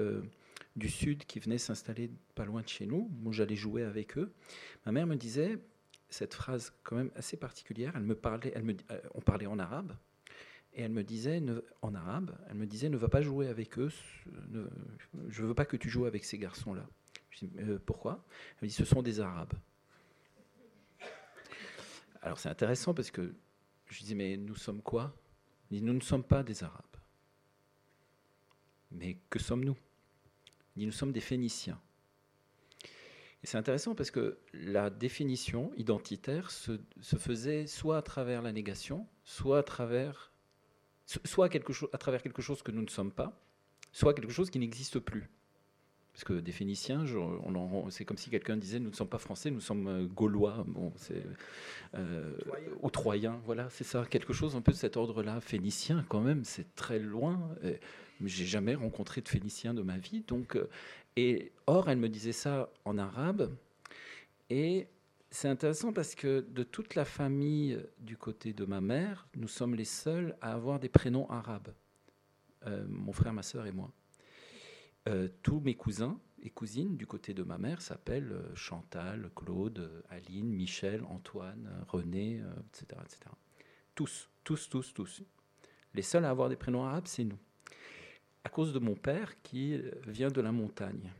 du 0.76 0.88
Sud 0.88 1.24
qui 1.24 1.40
venaient 1.40 1.58
s'installer 1.58 2.10
pas 2.34 2.44
loin 2.44 2.62
de 2.62 2.68
chez 2.68 2.86
nous, 2.86 3.10
où 3.24 3.32
j'allais 3.32 3.56
jouer 3.56 3.82
avec 3.82 4.16
eux, 4.18 4.32
ma 4.84 4.92
mère 4.92 5.06
me 5.06 5.16
disait 5.16 5.58
cette 6.08 6.34
phrase 6.34 6.72
quand 6.82 6.96
même 6.96 7.10
assez 7.16 7.36
particulière. 7.36 7.92
Elle 7.96 8.04
me 8.04 8.14
parlait, 8.14 8.52
elle 8.54 8.62
me, 8.62 8.74
euh, 8.90 9.00
on 9.14 9.20
parlait 9.20 9.46
en 9.46 9.58
arabe, 9.58 9.96
Et 10.74 10.82
elle 10.82 10.92
me 10.92 11.02
disait, 11.02 11.42
en 11.80 11.94
arabe, 11.94 12.36
elle 12.48 12.56
me 12.56 12.66
disait, 12.66 12.90
ne 12.90 12.98
va 12.98 13.08
pas 13.08 13.22
jouer 13.22 13.48
avec 13.48 13.78
eux, 13.78 13.90
je 15.28 15.42
ne 15.42 15.46
veux 15.46 15.54
pas 15.54 15.64
que 15.64 15.76
tu 15.78 15.88
joues 15.88 16.04
avec 16.04 16.24
ces 16.24 16.38
garçons-là. 16.38 16.86
Je 17.30 17.46
dis, 17.46 17.50
euh, 17.58 17.78
pourquoi? 17.84 18.24
Elle 18.60 18.66
me 18.66 18.68
dit, 18.68 18.74
ce 18.74 18.84
sont 18.84 19.02
des 19.02 19.20
Arabes. 19.20 19.54
Alors 22.20 22.38
c'est 22.38 22.48
intéressant 22.48 22.92
parce 22.92 23.10
que 23.10 23.34
je 23.88 24.04
dis, 24.04 24.14
mais 24.14 24.36
nous 24.36 24.56
sommes 24.56 24.82
quoi? 24.82 25.16
Elle 25.70 25.78
dit, 25.78 25.82
nous 25.82 25.94
ne 25.94 26.00
sommes 26.00 26.24
pas 26.24 26.42
des 26.42 26.62
Arabes. 26.62 26.84
Mais 28.90 29.18
que 29.30 29.38
sommes-nous? 29.38 29.76
Dit, 30.76 30.86
nous 30.86 30.92
sommes 30.92 31.12
des 31.12 31.20
Phéniciens. 31.20 31.80
Et 33.42 33.46
c'est 33.46 33.58
intéressant 33.58 33.94
parce 33.94 34.10
que 34.10 34.38
la 34.52 34.90
définition 34.90 35.72
identitaire 35.76 36.50
se, 36.50 36.80
se, 37.00 37.16
faisait 37.16 37.66
soit 37.66 37.98
à 37.98 38.02
travers 38.02 38.42
la 38.42 38.52
négation, 38.52 39.06
soit 39.24 39.58
à 39.58 39.62
travers 39.62 40.32
soit 41.06 41.48
quelque 41.48 41.72
à 41.92 41.98
travers 41.98 42.22
quelque 42.22 42.42
chose 42.42 42.62
que 42.62 42.72
nous 42.72 42.82
ne 42.82 42.88
sommes 42.88 43.12
pas, 43.12 43.40
soit 43.92 44.14
quelque 44.14 44.32
chose 44.32 44.50
qui 44.50 44.58
n'existe 44.58 44.98
plus. 44.98 45.30
Parce 46.16 46.24
que 46.24 46.40
des 46.40 46.50
Phéniciens, 46.52 47.04
c'est 47.90 48.06
comme 48.06 48.16
si 48.16 48.30
quelqu'un 48.30 48.56
disait 48.56 48.80
nous 48.80 48.88
ne 48.88 48.94
sommes 48.94 49.06
pas 49.06 49.18
français, 49.18 49.50
nous 49.50 49.60
sommes 49.60 49.86
euh, 49.86 50.06
gaulois, 50.06 50.64
bon, 50.66 50.90
c'est 50.96 51.22
euh, 51.94 52.32
ou 52.80 52.88
troyens, 52.88 53.38
voilà, 53.44 53.68
c'est 53.68 53.84
ça, 53.84 54.06
quelque 54.08 54.32
chose 54.32 54.56
un 54.56 54.62
peu 54.62 54.72
de 54.72 54.78
cet 54.78 54.96
ordre-là. 54.96 55.42
Phénicien, 55.42 56.06
quand 56.08 56.22
même, 56.22 56.42
c'est 56.42 56.74
très 56.74 56.98
loin. 56.98 57.50
Mais 57.62 58.30
j'ai 58.30 58.46
jamais 58.46 58.74
rencontré 58.74 59.20
de 59.20 59.28
Phéniciens 59.28 59.74
de 59.74 59.82
ma 59.82 59.98
vie, 59.98 60.22
donc 60.26 60.56
euh, 60.56 60.70
et 61.16 61.52
or 61.66 61.90
elle 61.90 61.98
me 61.98 62.08
disait 62.08 62.32
ça 62.32 62.70
en 62.86 62.96
arabe 62.96 63.54
et 64.48 64.88
c'est 65.30 65.48
intéressant 65.48 65.92
parce 65.92 66.14
que 66.14 66.46
de 66.48 66.62
toute 66.62 66.94
la 66.94 67.04
famille 67.04 67.78
du 67.98 68.16
côté 68.16 68.54
de 68.54 68.64
ma 68.64 68.80
mère, 68.80 69.28
nous 69.36 69.48
sommes 69.48 69.74
les 69.74 69.84
seuls 69.84 70.34
à 70.40 70.54
avoir 70.54 70.80
des 70.80 70.88
prénoms 70.88 71.28
arabes. 71.28 71.74
Euh, 72.66 72.86
mon 72.88 73.12
frère, 73.12 73.34
ma 73.34 73.42
sœur 73.42 73.66
et 73.66 73.72
moi. 73.72 73.92
Euh, 75.08 75.28
tous 75.42 75.60
mes 75.60 75.74
cousins 75.74 76.18
et 76.42 76.50
cousines 76.50 76.96
du 76.96 77.06
côté 77.06 77.32
de 77.32 77.42
ma 77.42 77.58
mère 77.58 77.80
s'appellent 77.80 78.32
euh, 78.32 78.54
Chantal, 78.54 79.30
Claude, 79.34 80.02
Aline, 80.10 80.48
Michel, 80.48 81.04
Antoine, 81.04 81.68
René, 81.88 82.42
etc., 82.68 83.00
etc. 83.04 83.20
Tous, 83.94 84.28
tous, 84.44 84.68
tous, 84.68 84.92
tous. 84.92 85.22
Les 85.94 86.02
seuls 86.02 86.24
à 86.24 86.30
avoir 86.30 86.48
des 86.48 86.56
prénoms 86.56 86.84
arabes, 86.84 87.06
c'est 87.06 87.24
nous. 87.24 87.38
À 88.44 88.48
cause 88.48 88.72
de 88.72 88.78
mon 88.78 88.94
père 88.94 89.40
qui 89.42 89.80
vient 90.06 90.30
de 90.30 90.40
la 90.40 90.52
montagne. 90.52 91.12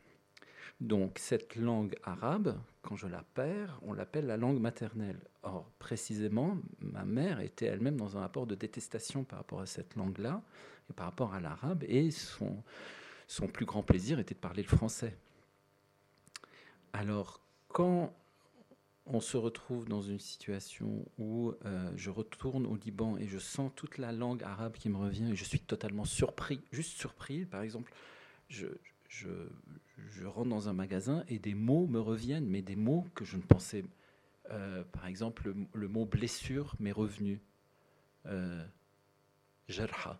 Donc 0.80 1.18
cette 1.18 1.56
langue 1.56 1.96
arabe, 2.02 2.58
quand 2.82 2.96
je 2.96 3.06
la 3.06 3.22
perds, 3.22 3.80
on 3.82 3.94
l'appelle 3.94 4.26
la 4.26 4.36
langue 4.36 4.60
maternelle. 4.60 5.20
Or, 5.42 5.70
précisément, 5.78 6.58
ma 6.80 7.04
mère 7.04 7.40
était 7.40 7.66
elle-même 7.66 7.96
dans 7.96 8.16
un 8.16 8.20
rapport 8.20 8.46
de 8.46 8.54
détestation 8.54 9.24
par 9.24 9.38
rapport 9.38 9.60
à 9.60 9.66
cette 9.66 9.96
langue-là 9.96 10.42
et 10.90 10.92
par 10.92 11.06
rapport 11.06 11.32
à 11.32 11.40
l'arabe, 11.40 11.82
et 11.88 12.10
son, 12.10 12.62
son 13.26 13.46
plus 13.48 13.66
grand 13.66 13.82
plaisir 13.82 14.18
était 14.18 14.34
de 14.34 14.40
parler 14.40 14.62
le 14.62 14.68
français. 14.68 15.16
Alors, 16.92 17.40
quand 17.68 18.12
on 19.06 19.20
se 19.20 19.36
retrouve 19.36 19.88
dans 19.88 20.02
une 20.02 20.18
situation 20.18 21.04
où 21.18 21.52
euh, 21.64 21.90
je 21.94 22.10
retourne 22.10 22.66
au 22.66 22.76
Liban 22.76 23.16
et 23.18 23.28
je 23.28 23.38
sens 23.38 23.70
toute 23.76 23.98
la 23.98 24.12
langue 24.12 24.42
arabe 24.42 24.74
qui 24.74 24.88
me 24.88 24.96
revient 24.96 25.30
et 25.30 25.36
je 25.36 25.44
suis 25.44 25.60
totalement 25.60 26.04
surpris, 26.04 26.60
juste 26.72 26.98
surpris, 26.98 27.44
par 27.44 27.62
exemple, 27.62 27.92
je, 28.48 28.66
rentre 30.24 30.48
dans 30.48 30.68
un 30.68 30.72
magasin 30.72 31.24
et 31.28 31.38
des 31.38 31.54
mots 31.54 31.86
me 31.86 32.00
reviennent, 32.00 32.46
mais 32.46 32.62
des 32.62 32.76
mots 32.76 33.06
que 33.14 33.24
je 33.24 33.36
ne 33.36 33.42
pensais. 33.42 33.84
Euh, 34.50 34.82
par 34.92 35.06
exemple, 35.06 35.54
le, 35.72 35.88
mot 35.88 36.04
blessure 36.04 36.74
m'est 36.80 36.92
revenu. 36.92 37.40
Euh, 38.26 38.64
jarha. 39.68 40.18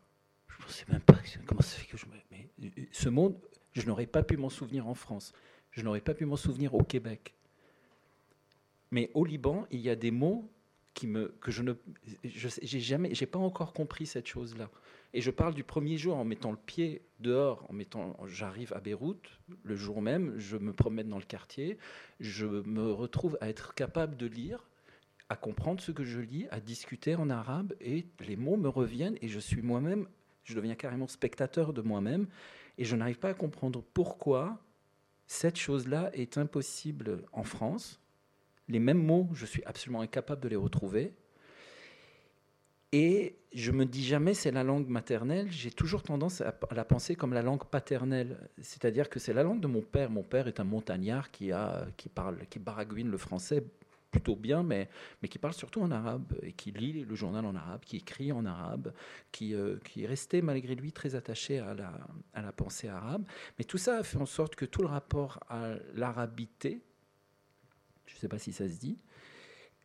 Je 0.57 0.63
ne 0.63 0.67
pensais 0.67 0.85
même 0.89 1.01
pas 1.01 1.19
comment 1.47 1.61
ça 1.61 1.79
fait 1.79 1.87
que 1.87 1.97
je. 1.97 2.07
Mais 2.31 2.49
ce 2.93 3.09
mot, 3.09 3.41
je 3.73 3.87
n'aurais 3.87 4.07
pas 4.07 4.23
pu 4.23 4.37
m'en 4.37 4.49
souvenir 4.49 4.89
en 4.89 4.95
France. 4.95 5.33
Je 5.71 5.83
n'aurais 5.83 6.01
pas 6.01 6.15
pu 6.15 6.25
m'en 6.25 6.37
souvenir 6.37 6.75
au 6.75 6.83
Québec. 6.83 7.35
Mais 8.91 9.11
au 9.15 9.25
Liban, 9.25 9.67
il 9.71 9.81
y 9.81 9.91
a 9.91 9.97
des 9.97 10.11
mots 10.11 10.51
qui 10.95 11.07
me, 11.07 11.29
que 11.41 11.51
je 11.51 11.63
ne. 11.63 11.75
J'ai 12.25 12.81
jamais. 12.81 13.15
J'ai 13.15 13.27
pas 13.27 13.39
encore 13.39 13.73
compris 13.73 14.07
cette 14.07 14.27
chose-là. 14.27 14.71
Et 15.17 15.21
je 15.21 15.31
parle 15.31 15.55
du 15.55 15.65
premier 15.65 15.97
jour 15.97 16.17
en 16.17 16.25
mettant 16.25 16.51
le 16.51 16.59
pied 16.59 17.01
dehors, 17.21 17.65
en 17.71 17.73
mettant, 17.73 18.17
j'arrive 18.27 18.75
à 18.75 18.81
Beyrouth, 18.81 19.41
le 19.63 19.75
jour 19.75 20.03
même, 20.03 20.39
je 20.39 20.59
me 20.59 20.75
promène 20.75 21.09
dans 21.09 21.19
le 21.19 21.25
quartier, 21.25 21.79
je 22.21 22.45
me 22.45 22.93
retrouve 22.93 23.39
à 23.41 23.49
être 23.49 23.75
capable 23.75 24.19
de 24.19 24.27
lire, 24.27 24.69
à 25.31 25.37
comprendre 25.37 25.81
ce 25.81 25.91
que 25.91 26.05
je 26.05 26.21
lis, 26.21 26.47
à 26.51 26.61
discuter 26.61 27.15
en 27.15 27.31
arabe, 27.31 27.73
et 27.81 28.05
les 28.21 28.37
mots 28.37 28.59
me 28.59 28.69
reviennent, 28.69 29.17
et 29.23 29.29
je 29.29 29.39
suis 29.39 29.63
moi-même, 29.63 30.07
je 30.47 30.55
deviens 30.55 30.77
carrément 30.77 31.09
spectateur 31.09 31.73
de 31.73 31.83
moi-même, 31.83 32.27
et 32.79 32.85
je 32.85 32.97
n'arrive 32.97 33.19
pas 33.19 33.31
à 33.31 33.35
comprendre 33.35 33.83
pourquoi 33.93 34.59
cette 35.27 35.57
chose-là 35.57 36.11
est 36.15 36.39
impossible 36.39 37.25
en 37.33 37.43
France. 37.43 38.01
Les 38.69 38.79
mêmes 38.79 39.03
mots, 39.03 39.29
je 39.35 39.45
suis 39.45 39.63
absolument 39.65 40.01
incapable 40.01 40.41
de 40.41 40.49
les 40.49 40.57
retrouver. 40.57 41.13
Et 42.93 43.37
je 43.53 43.73
me 43.73 43.85
dis 43.85 44.05
jamais 44.05 44.33
c'est 44.33 44.53
la 44.53 44.63
langue 44.63 44.89
maternelle, 44.89 45.51
j'ai 45.51 45.73
toujours 45.73 46.05
tendance 46.05 46.41
à 46.41 46.55
la 46.73 46.85
penser 46.85 47.17
comme 47.17 47.35
la 47.35 47.43
langue 47.43 47.65
paternelle, 47.65 48.49
c'est-à-dire 48.61 49.09
que 49.09 49.19
c'est 49.19 49.33
la 49.33 49.43
langue 49.43 49.61
de 49.61 49.67
mon 49.67 49.83
père. 49.83 50.09
Mon 50.09 50.23
père 50.23 50.47
est 50.47 50.61
un 50.61 50.65
montagnard 50.65 51.33
qui, 51.33 51.51
a, 51.51 51.87
qui 51.97 52.09
parle, 52.09 52.47
qui 52.49 52.61
baragouine 52.61 53.11
le 53.11 53.19
français 53.19 53.65
plutôt 54.17 54.35
bien, 54.35 54.63
mais, 54.63 54.89
mais 55.21 55.29
qui 55.29 55.39
parle 55.39 55.53
surtout 55.53 55.83
en 55.83 55.91
arabe 55.91 56.33
et 56.43 56.53
qui 56.53 56.71
lit 56.71 57.05
le 57.05 57.15
journal 57.15 57.45
en 57.45 57.55
arabe, 57.55 57.83
qui 57.85 57.99
écrit 57.99 58.33
en 58.33 58.47
arabe, 58.47 58.95
qui, 59.31 59.55
euh, 59.55 59.77
qui 59.85 60.05
est 60.05 60.07
resté 60.07 60.41
malgré 60.41 60.75
lui 60.75 60.91
très 60.91 61.15
attaché 61.15 61.59
à 61.59 61.75
la, 61.75 61.93
à 62.33 62.41
la 62.41 62.51
pensée 62.51 62.89
arabe. 62.89 63.27
Mais 63.59 63.65
tout 63.65 63.77
ça 63.77 63.99
a 63.99 64.03
fait 64.03 64.17
en 64.17 64.27
sorte 64.27 64.55
que 64.55 64.65
tout 64.65 64.81
le 64.81 64.89
rapport 64.89 65.41
à 65.51 65.75
l'arabité, 65.95 66.81
je 68.07 68.15
ne 68.15 68.19
sais 68.19 68.29
pas 68.29 68.39
si 68.39 68.53
ça 68.53 68.67
se 68.69 68.79
dit, 68.79 68.99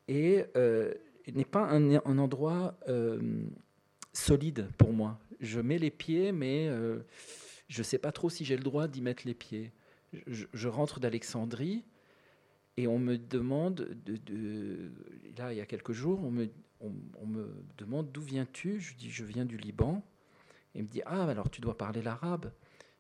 et 0.08 0.46
euh, 0.56 0.94
n'est 1.34 1.44
pas 1.44 1.68
un, 1.70 1.98
endroit 2.18 2.80
euh, 2.88 3.44
solide 4.14 4.70
pour 4.78 4.94
moi. 4.94 5.20
Je 5.42 5.60
mets 5.60 5.78
les 5.78 5.92
pieds, 5.92 6.32
mais 6.32 6.70
je 7.68 7.80
ne 7.80 7.84
sais 7.84 7.98
pas 7.98 8.14
trop 8.14 8.30
si 8.30 8.46
j'ai 8.46 8.56
le 8.56 8.64
droit 8.64 8.88
d'y 8.88 9.02
mettre 9.02 9.24
les 9.26 9.34
pieds. 9.34 9.74
Je, 10.28 10.68
rentre 10.68 11.00
d'Alexandrie 11.00 11.84
et 12.78 12.88
on 12.88 13.00
me 13.00 13.18
demande, 13.18 13.98
de, 14.06 14.92
là 15.38 15.54
il 15.54 15.58
y 15.58 15.62
a 15.62 15.66
quelques 15.66 15.92
jours, 15.92 16.24
on 16.24 16.32
me, 16.32 16.50
on, 16.80 17.26
me 17.26 17.54
demande 17.78 18.12
d'où 18.12 18.22
viens-tu? 18.22 18.80
Je 18.80 18.96
dis 18.96 19.12
je 19.12 19.24
viens 19.24 19.46
du 19.46 19.58
Liban. 19.58 20.04
Il 20.74 20.84
me 20.84 20.88
dit 20.88 21.02
ah 21.06 21.24
alors 21.26 21.50
tu 21.50 21.62
dois 21.62 21.78
parler 21.78 22.02
l'arabe. 22.02 22.52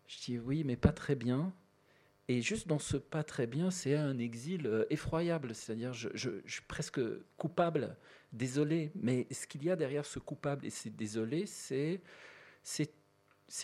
Je 0.08 0.20
dis 0.20 0.40
oui 0.40 0.64
mais 0.64 0.76
pas 0.76 0.92
très 0.92 1.16
bien. 1.16 1.54
Et 2.32 2.42
juste 2.42 2.68
dans 2.70 2.80
ce 2.80 2.96
pas 2.96 3.26
très 3.26 3.46
bien, 3.46 3.72
c'est 3.72 3.96
un 3.96 4.18
exil 4.18 4.66
euh, 4.66 4.86
effroyable. 4.90 5.54
C'est-à-dire, 5.54 5.92
je, 5.92 6.08
suis 6.46 6.62
presque 6.66 7.02
coupable, 7.36 7.98
désolé. 8.32 8.92
Mais 8.96 9.28
ce 9.32 9.48
qu'il 9.48 9.66
y 9.66 9.70
a 9.70 9.76
derrière 9.76 10.06
ce 10.06 10.18
coupable 10.18 10.66
et 10.66 10.70
c'est 10.70 10.96
désolé, 10.96 11.46
c'est, 11.46 12.02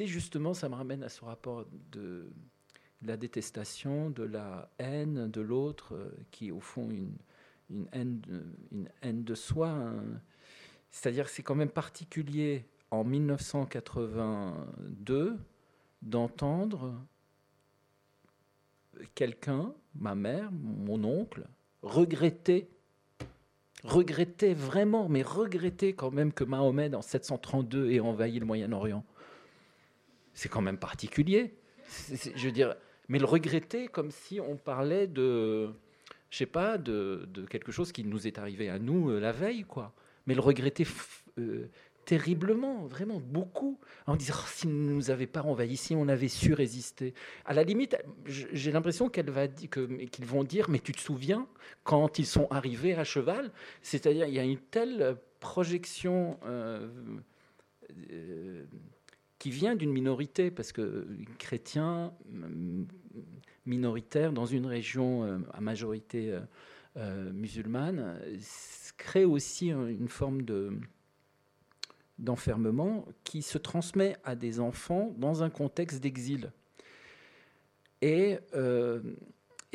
justement, 0.02 0.54
ça 0.54 0.68
me 0.68 0.76
ramène 0.76 1.02
à 1.04 1.08
ce 1.08 1.24
rapport 1.24 1.66
de, 1.94 2.30
la 3.02 3.18
détestation, 3.18 4.10
de 4.10 4.24
la 4.24 4.72
haine 4.80 5.30
de 5.30 5.42
l'autre, 5.42 5.96
euh, 5.96 6.10
qui 6.32 6.48
est 6.48 6.52
au 6.52 6.60
fond 6.60 6.90
une, 6.90 7.16
haine, 7.92 8.20
de, 8.22 8.46
de 9.12 9.36
soi. 9.36 9.70
Hein. 9.70 10.04
C'est-à-dire, 10.90 11.30
c'est 11.30 11.44
quand 11.44 11.54
même 11.56 11.70
particulier 11.70 12.66
en 12.92 13.04
1982 13.04 15.38
d'entendre 16.02 16.96
quelqu'un, 19.16 19.74
ma 19.96 20.16
mère, 20.16 20.52
mon 20.52 21.04
oncle, 21.04 21.48
regrettait, 21.82 22.70
regrettait 23.84 24.54
vraiment, 24.54 25.10
mais 25.10 25.22
regrettait 25.22 25.94
quand 25.94 26.12
même 26.12 26.34
que 26.34 26.44
Mahomet 26.44 26.94
en 26.96 27.02
732 27.02 27.92
ait 27.92 28.00
envahi 28.00 28.40
le 28.40 28.46
Moyen-Orient. 28.46 29.06
C'est 30.34 30.50
quand 30.50 30.62
même 30.62 30.78
particulier. 30.78 31.58
je 32.10 32.46
veux 32.46 32.52
dire, 32.52 32.76
mais 33.10 33.20
le 33.20 33.26
regretter 33.26 33.88
comme 33.88 34.12
si 34.12 34.40
on 34.40 34.56
parlait 34.56 35.08
de, 35.08 35.70
je 36.30 36.38
sais 36.38 36.46
pas, 36.46 36.78
de, 36.78 37.28
quelque 37.50 37.72
chose 37.72 37.92
qui 37.92 38.04
nous 38.04 38.28
est 38.28 38.38
arrivé 38.38 38.70
à 38.70 38.80
nous 38.80 39.10
euh, 39.10 39.20
la 39.20 39.32
veille, 39.32 39.64
quoi. 39.64 39.94
Mais 40.26 40.34
le 40.34 40.42
regretter 40.42 40.86
euh, 41.40 41.70
terriblement, 42.08 42.86
vraiment 42.86 43.20
beaucoup, 43.20 43.80
en 44.08 44.16
disant 44.16 44.36
oh, 44.38 44.48
si 44.48 44.68
nous 44.68 44.96
nous 44.96 45.10
avait 45.12 45.28
pas 45.28 45.42
envahi, 45.42 45.78
si 45.78 45.96
on 45.96 46.08
avait 46.08 46.28
su 46.30 46.54
résister. 46.54 47.14
À 47.46 47.54
la 47.54 47.64
limite, 47.64 47.98
j'ai 48.26 48.72
l'impression 48.72 49.10
qu'elle 49.10 49.30
va 49.30 49.48
qu'ils 49.48 50.26
vont 50.26 50.44
dire 50.44 50.70
mais 50.70 50.80
tu 50.80 50.94
te 50.94 51.00
souviens 51.02 51.48
quand 51.84 52.18
ils 52.20 52.26
sont 52.26 52.48
arrivés 52.50 52.96
à 52.96 53.04
cheval, 53.04 53.52
c'est-à-dire 53.82 54.26
il 54.26 54.34
y 54.34 54.40
a 54.40 54.44
une 54.44 54.58
telle 54.58 55.18
projection 55.40 56.40
euh, 56.46 56.88
qui 59.40 59.52
vient 59.52 59.76
d'une 59.76 59.92
minorité 59.92 60.52
parce 60.52 60.72
que 60.72 61.08
chrétiens 61.38 62.14
minoritaires 63.66 64.34
dans 64.34 64.46
une 64.46 64.66
région 64.66 65.24
euh, 65.24 65.38
à 65.54 65.62
majorité 65.62 66.38
musulmane 67.32 68.20
crée 68.98 69.24
aussi 69.24 69.68
une 69.68 70.10
forme 70.10 70.42
de 70.42 70.72
d'enfermement 72.18 73.06
qui 73.24 73.42
se 73.42 73.58
transmet 73.58 74.16
à 74.24 74.36
des 74.36 74.60
enfants 74.60 75.14
dans 75.18 75.44
un 75.44 75.50
contexte 75.50 76.02
d'exil. 76.02 76.52
Et, 78.02 78.40
euh, 78.56 79.02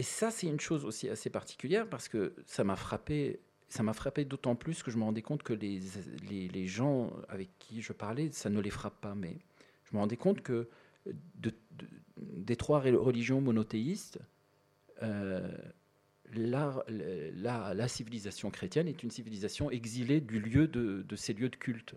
ça, 0.00 0.32
c'est 0.32 0.48
une 0.48 0.58
chose 0.58 0.84
aussi 0.84 1.08
assez 1.08 1.30
particulière 1.30 1.88
parce 1.88 2.08
que 2.08 2.34
ça 2.46 2.64
m'a 2.64 2.74
frappé. 2.74 3.38
Ça 3.68 3.82
m'a 3.82 3.92
frappé 3.92 4.24
d'autant 4.24 4.56
plus 4.56 4.82
que 4.82 4.90
je 4.90 4.98
me 4.98 5.04
rendais 5.04 5.22
compte 5.22 5.42
que 5.42 5.52
les, 5.52 5.80
les, 6.28 6.48
les, 6.48 6.66
gens 6.66 7.10
avec 7.28 7.48
qui 7.58 7.80
je 7.80 7.92
parlais, 7.92 8.30
ça 8.32 8.50
ne 8.50 8.60
les 8.60 8.68
frappe 8.68 9.00
pas. 9.00 9.14
Mais 9.14 9.36
je 9.93 9.97
me 9.97 10.01
rendais 10.01 10.16
compte 10.16 10.40
que 10.40 10.68
de, 11.34 11.53
des 12.16 12.57
trois 12.57 12.80
religions 12.80 13.43
monothéistes, 13.43 14.18
euh, 15.03 15.47
la, 16.34 17.88
civilisation 17.88 18.51
chrétienne 18.51 18.88
est 18.88 19.03
une 19.03 19.11
civilisation 19.11 19.70
exilée 19.70 20.22
du 20.22 20.40
lieu 20.40 20.66
de, 20.66 21.05
ces 21.16 21.34
lieux 21.34 21.51
de 21.51 21.57
culte. 21.57 21.95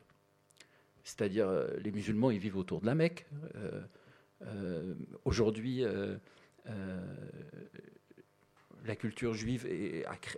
C'est-à-dire, 1.05 1.47
euh, 1.47 1.69
les 1.77 1.91
musulmans, 1.91 2.31
ils 2.31 2.39
vivent 2.39 2.57
autour 2.57 2.81
de 2.81 2.85
la 2.85 2.95
Mecque. 2.95 3.27
Euh, 3.55 4.93
Aujourd'hui, 5.23 5.83
la 8.85 8.95
culture 8.95 9.33
juive 9.33 9.67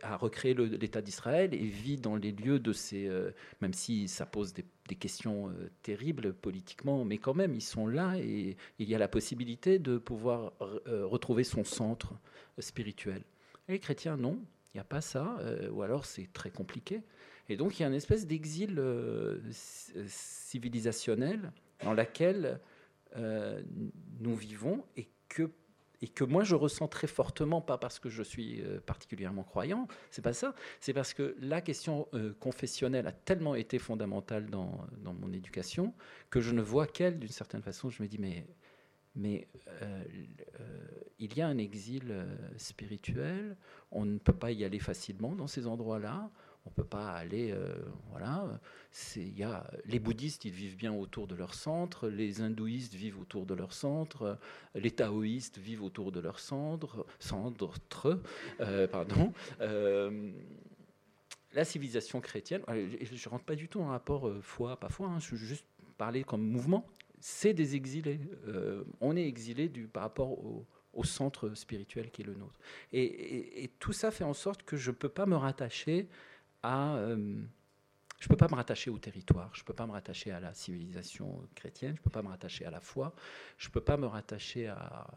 a, 0.02 0.18
recréé 0.18 0.54
l'État 0.54 1.02
d'Israël 1.02 1.54
et 1.54 1.66
vit 1.66 1.98
dans 1.98 2.16
les 2.16 2.32
lieux 2.32 2.60
de 2.60 2.74
ces, 2.74 3.08
euh, 3.08 3.32
même 3.62 3.74
si 3.74 4.08
ça 4.08 4.26
pose 4.26 4.54
des, 4.54 4.66
questions 4.95 5.50
euh, 5.50 5.70
terribles 5.84 6.34
politiquement, 6.34 7.04
mais 7.04 7.18
quand 7.18 7.34
même 7.34 7.54
ils 7.54 7.62
sont 7.62 7.88
là 7.88 8.16
et 8.18 8.56
il 8.80 8.89
y 8.89 8.95
a 8.95 8.98
la 8.98 9.10
possibilité 9.10 9.80
de 9.80 9.98
pouvoir 9.98 10.54
euh, 10.62 11.06
retrouver 11.06 11.43
son 11.43 11.66
centre 11.66 12.14
spirituel. 12.60 13.22
Les 13.68 13.80
chrétiens, 13.80 14.16
non, 14.16 14.39
il 14.74 14.78
n'y 14.78 14.82
a 14.82 14.86
pas 14.86 15.02
ça, 15.02 15.39
ou 15.72 15.82
alors 15.82 16.06
c'est 16.06 16.32
très 16.32 16.52
compliqué. 16.52 17.02
Et 17.50 17.58
donc 17.58 17.78
il 17.78 17.82
y 17.82 17.86
a 17.86 17.89
une 17.89 17.93
espèce 17.93 18.26
d'exil 18.26 18.82
civilisationnel 20.08 21.52
dans 21.84 21.93
laquelle 21.93 22.62
nous 23.18 24.36
vivons 24.36 24.86
et 24.95 25.10
que 25.28 25.52
et 26.02 26.08
que 26.08 26.24
moi 26.24 26.43
je 26.43 26.56
ressens 26.56 26.88
très 26.88 27.08
fortement, 27.08 27.62
pas 27.62 27.78
parce 27.78 28.00
que 28.00 28.10
je 28.10 28.24
suis 28.24 28.62
euh, 28.62 28.80
particulièrement 28.80 29.43
croyant, 29.43 29.88
c'est 30.12 30.22
pas 30.22 30.34
ça, 30.34 30.54
c'est 30.80 30.93
parce 30.93 31.14
que 31.14 31.36
la 31.39 31.62
question 31.62 32.08
euh, 32.14 32.34
confessionnelle 32.39 33.08
a 33.08 33.12
tellement 33.12 33.56
été 33.56 33.80
fondamentale 33.80 34.50
dans, 34.50 34.86
mon 35.04 35.32
éducation 35.34 35.93
que 36.30 36.41
je 36.41 36.52
ne 36.52 36.62
vois 36.62 36.86
qu'elle 36.86 37.20
d'une 37.20 37.30
certaine 37.30 37.62
façon. 37.62 37.89
Je 37.89 38.04
me 38.04 38.08
dis, 38.08 38.20
mais, 38.20 39.48
euh, 39.82 40.04
il 41.18 41.36
y 41.36 41.41
a 41.41 41.48
un 41.48 41.58
exil 41.58 42.14
spirituel, 42.58 43.58
on 43.91 44.06
ne 44.06 44.20
peut 44.20 44.34
pas 44.34 44.52
y 44.52 44.64
aller 44.64 44.80
facilement 44.80 45.34
dans 45.34 45.48
ces 45.48 45.66
endroits-là 45.66 46.30
on 46.68 46.70
peut 46.70 46.84
pas 46.84 47.09
aller, 47.09 47.51
euh, 47.51 47.76
voilà. 48.11 48.59
Il 49.15 49.38
y 49.38 49.43
a 49.43 49.70
les 49.86 49.99
bouddhistes, 49.99 50.45
ils 50.45 50.51
vivent 50.51 50.76
bien 50.76 50.93
autour 50.93 51.28
de 51.28 51.36
leur 51.36 51.53
centre, 51.53 52.09
les 52.09 52.41
hindouistes 52.41 52.93
vivent 52.93 53.20
autour 53.20 53.45
de 53.45 53.53
leur 53.53 53.74
centre, 53.74 54.38
les 54.76 54.91
taoïstes 54.91 55.57
vivent 55.57 55.84
autour 55.84 56.11
de 56.11 56.20
leur 56.20 56.39
centre, 56.39 57.05
centre, 57.20 58.22
euh, 58.61 58.88
pardon. 58.88 59.34
Euh, 59.61 60.32
la 61.53 61.65
civilisation 61.65 62.22
chrétienne, 62.22 62.61
euh, 62.70 62.88
je 63.01 63.30
rentre 63.30 63.45
pas 63.45 63.55
du 63.55 63.68
tout 63.68 63.80
en 63.80 63.88
rapport 63.88 64.28
euh, 64.28 64.39
foi, 64.41 64.80
pas 64.80 64.89
foi, 64.89 65.07
hein, 65.07 65.20
je 65.20 65.32
veux 65.32 65.38
juste 65.38 65.65
parler 65.97 66.24
comme 66.24 66.41
mouvement. 66.41 66.86
C'est 67.20 67.53
des 67.53 67.76
exilés. 67.76 68.20
Euh, 68.47 68.84
on 69.01 69.15
est 69.15 69.28
exilé 69.28 69.68
du, 69.70 69.88
par 69.88 70.03
rapport 70.03 70.32
au, 70.32 70.68
au 70.93 71.03
centre 71.03 71.53
spirituel 71.55 72.11
qui 72.11 72.22
est 72.22 72.26
le 72.26 72.36
nôtre. 72.36 72.59
Et, 72.91 73.63
et, 73.63 73.70
tout 73.80 73.93
ça 73.93 74.11
fait 74.11 74.24
en 74.24 74.34
sorte 74.34 74.63
que 74.63 74.78
je 74.78 74.91
ne 74.91 74.95
peux 74.95 75.09
pas 75.09 75.26
me 75.26 75.36
rattacher 75.36 76.07
Euh, 76.68 77.41
je 78.20 78.26
ne 78.26 78.30
peux 78.30 78.38
pas 78.38 78.47
me 78.47 78.55
rattacher 78.55 78.89
au 78.89 78.97
territoire, 78.97 79.53
je 79.53 79.61
ne 79.61 79.65
peux 79.65 79.74
pas 79.74 79.86
me 79.86 79.91
rattacher 79.91 80.32
à 80.32 80.39
la 80.39 80.53
civilisation 80.53 81.47
chrétienne, 81.53 81.95
je 81.95 81.99
ne 81.99 82.03
peux 82.03 82.09
pas 82.09 82.24
me 82.24 82.30
rattacher 82.30 82.65
à 82.65 82.72
la 82.72 82.80
foi, 82.80 83.13
je 83.57 83.68
ne 83.68 83.72
peux 83.72 83.82
pas 83.82 83.97
me 83.97 84.07
rattacher 84.07 84.68
à... 84.68 85.07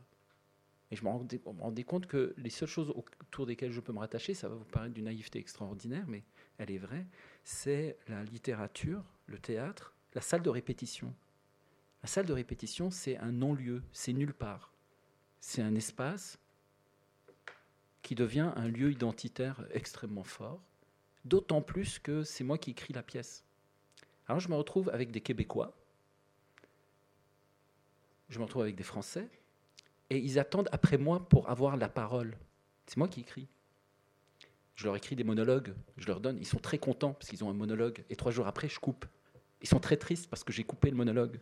Et 0.90 0.96
je 0.96 1.04
me 1.04 1.08
rendais 1.08 1.84
compte 1.84 2.06
que 2.06 2.34
les 2.36 2.50
seules 2.50 2.68
choses 2.68 2.90
autour 2.90 3.46
desquelles 3.46 3.70
je 3.70 3.80
peux 3.80 3.92
me 3.92 4.00
rattacher, 4.00 4.34
ça 4.34 4.48
va 4.48 4.56
vous 4.56 4.64
paraître 4.64 4.92
d'une 4.92 5.04
naïveté 5.04 5.38
extraordinaire, 5.38 6.04
mais 6.08 6.24
elle 6.58 6.70
est 6.70 6.78
vraie, 6.78 7.06
c'est 7.44 7.96
la 8.08 8.24
littérature, 8.24 9.04
le 9.26 9.38
théâtre, 9.38 9.94
la 10.14 10.20
salle 10.20 10.42
de 10.42 10.50
répétition. 10.50 11.14
La 12.02 12.08
salle 12.08 12.26
de 12.26 12.32
répétition, 12.32 12.90
c'est 12.90 13.16
un 13.18 13.30
non-lieu, 13.30 13.82
c'est 13.92 14.12
nulle 14.12 14.34
part. 14.34 14.72
C'est 15.38 15.62
un 15.62 15.74
espace 15.74 16.38
qui 18.02 18.14
devient 18.14 18.52
un 18.56 18.68
lieu 18.68 18.90
identitaire 18.90 19.64
extrêmement 19.72 20.24
fort 20.24 20.60
d'autant 21.24 21.62
plus 21.62 21.98
que 21.98 22.22
c'est 22.22 22.44
moi 22.44 22.58
qui 22.58 22.70
écris 22.70 22.92
la 22.92 23.02
pièce. 23.02 23.44
Alors 24.26 24.40
je 24.40 24.48
me 24.48 24.54
retrouve 24.54 24.88
avec 24.90 25.10
des 25.10 25.20
Québécois, 25.20 25.76
je 28.28 28.38
me 28.38 28.44
retrouve 28.44 28.62
avec 28.62 28.76
des 28.76 28.84
Français, 28.84 29.28
et 30.08 30.18
ils 30.18 30.38
attendent 30.38 30.68
après 30.72 30.98
moi 30.98 31.28
pour 31.28 31.50
avoir 31.50 31.76
la 31.76 31.88
parole. 31.88 32.36
C'est 32.86 32.96
moi 32.96 33.08
qui 33.08 33.20
écris. 33.20 33.48
Je 34.74 34.86
leur 34.86 34.96
écris 34.96 35.14
des 35.14 35.24
monologues, 35.24 35.74
je 35.96 36.06
leur 36.06 36.20
donne, 36.20 36.38
ils 36.38 36.46
sont 36.46 36.58
très 36.58 36.78
contents 36.78 37.12
parce 37.12 37.28
qu'ils 37.28 37.44
ont 37.44 37.50
un 37.50 37.54
monologue, 37.54 38.04
et 38.08 38.16
trois 38.16 38.32
jours 38.32 38.46
après, 38.46 38.68
je 38.68 38.80
coupe. 38.80 39.04
Ils 39.60 39.68
sont 39.68 39.80
très 39.80 39.96
tristes 39.96 40.28
parce 40.30 40.42
que 40.42 40.52
j'ai 40.52 40.64
coupé 40.64 40.90
le 40.90 40.96
monologue. 40.96 41.38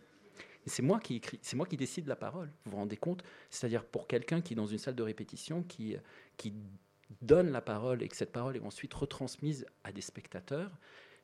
C'est 0.65 0.81
moi 0.81 0.99
qui 0.99 1.15
écris, 1.15 1.39
c'est 1.41 1.55
moi 1.55 1.65
qui 1.65 1.77
décide 1.77 2.05
la 2.07 2.17
parole. 2.17 2.51
Vous 2.65 2.71
vous 2.71 2.77
rendez 2.77 2.97
compte? 2.97 3.23
C'est-à-dire 3.49 3.85
pour 3.85 4.07
quelqu'un 4.07 4.41
qui 4.41 4.53
est 4.53 4.55
dans 4.55 4.67
une 4.67 4.77
salle 4.77 4.95
de 4.95 5.03
répétition, 5.03 5.63
qui, 5.63 5.95
qui 6.37 6.53
donne 7.21 7.51
la 7.51 7.61
parole 7.61 8.03
et 8.03 8.07
que 8.07 8.15
cette 8.15 8.31
parole 8.31 8.55
est 8.57 8.61
ensuite 8.61 8.93
retransmise 8.93 9.65
à 9.83 9.91
des 9.91 10.01
spectateurs, 10.01 10.71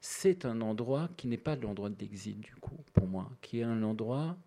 c'est 0.02 0.46
un 0.46 0.62
endroit 0.62 1.10
qui 1.18 1.28
n'est 1.28 1.38
pas 1.38 1.56
l'endroit 1.56 1.90
d'exil 1.90 2.40
du 2.40 2.56
coup 2.56 2.78
pour 2.94 3.08
moi, 3.08 3.30
qui 3.42 3.60
est 3.60 3.64
un 3.64 3.82
endroit 3.84 4.38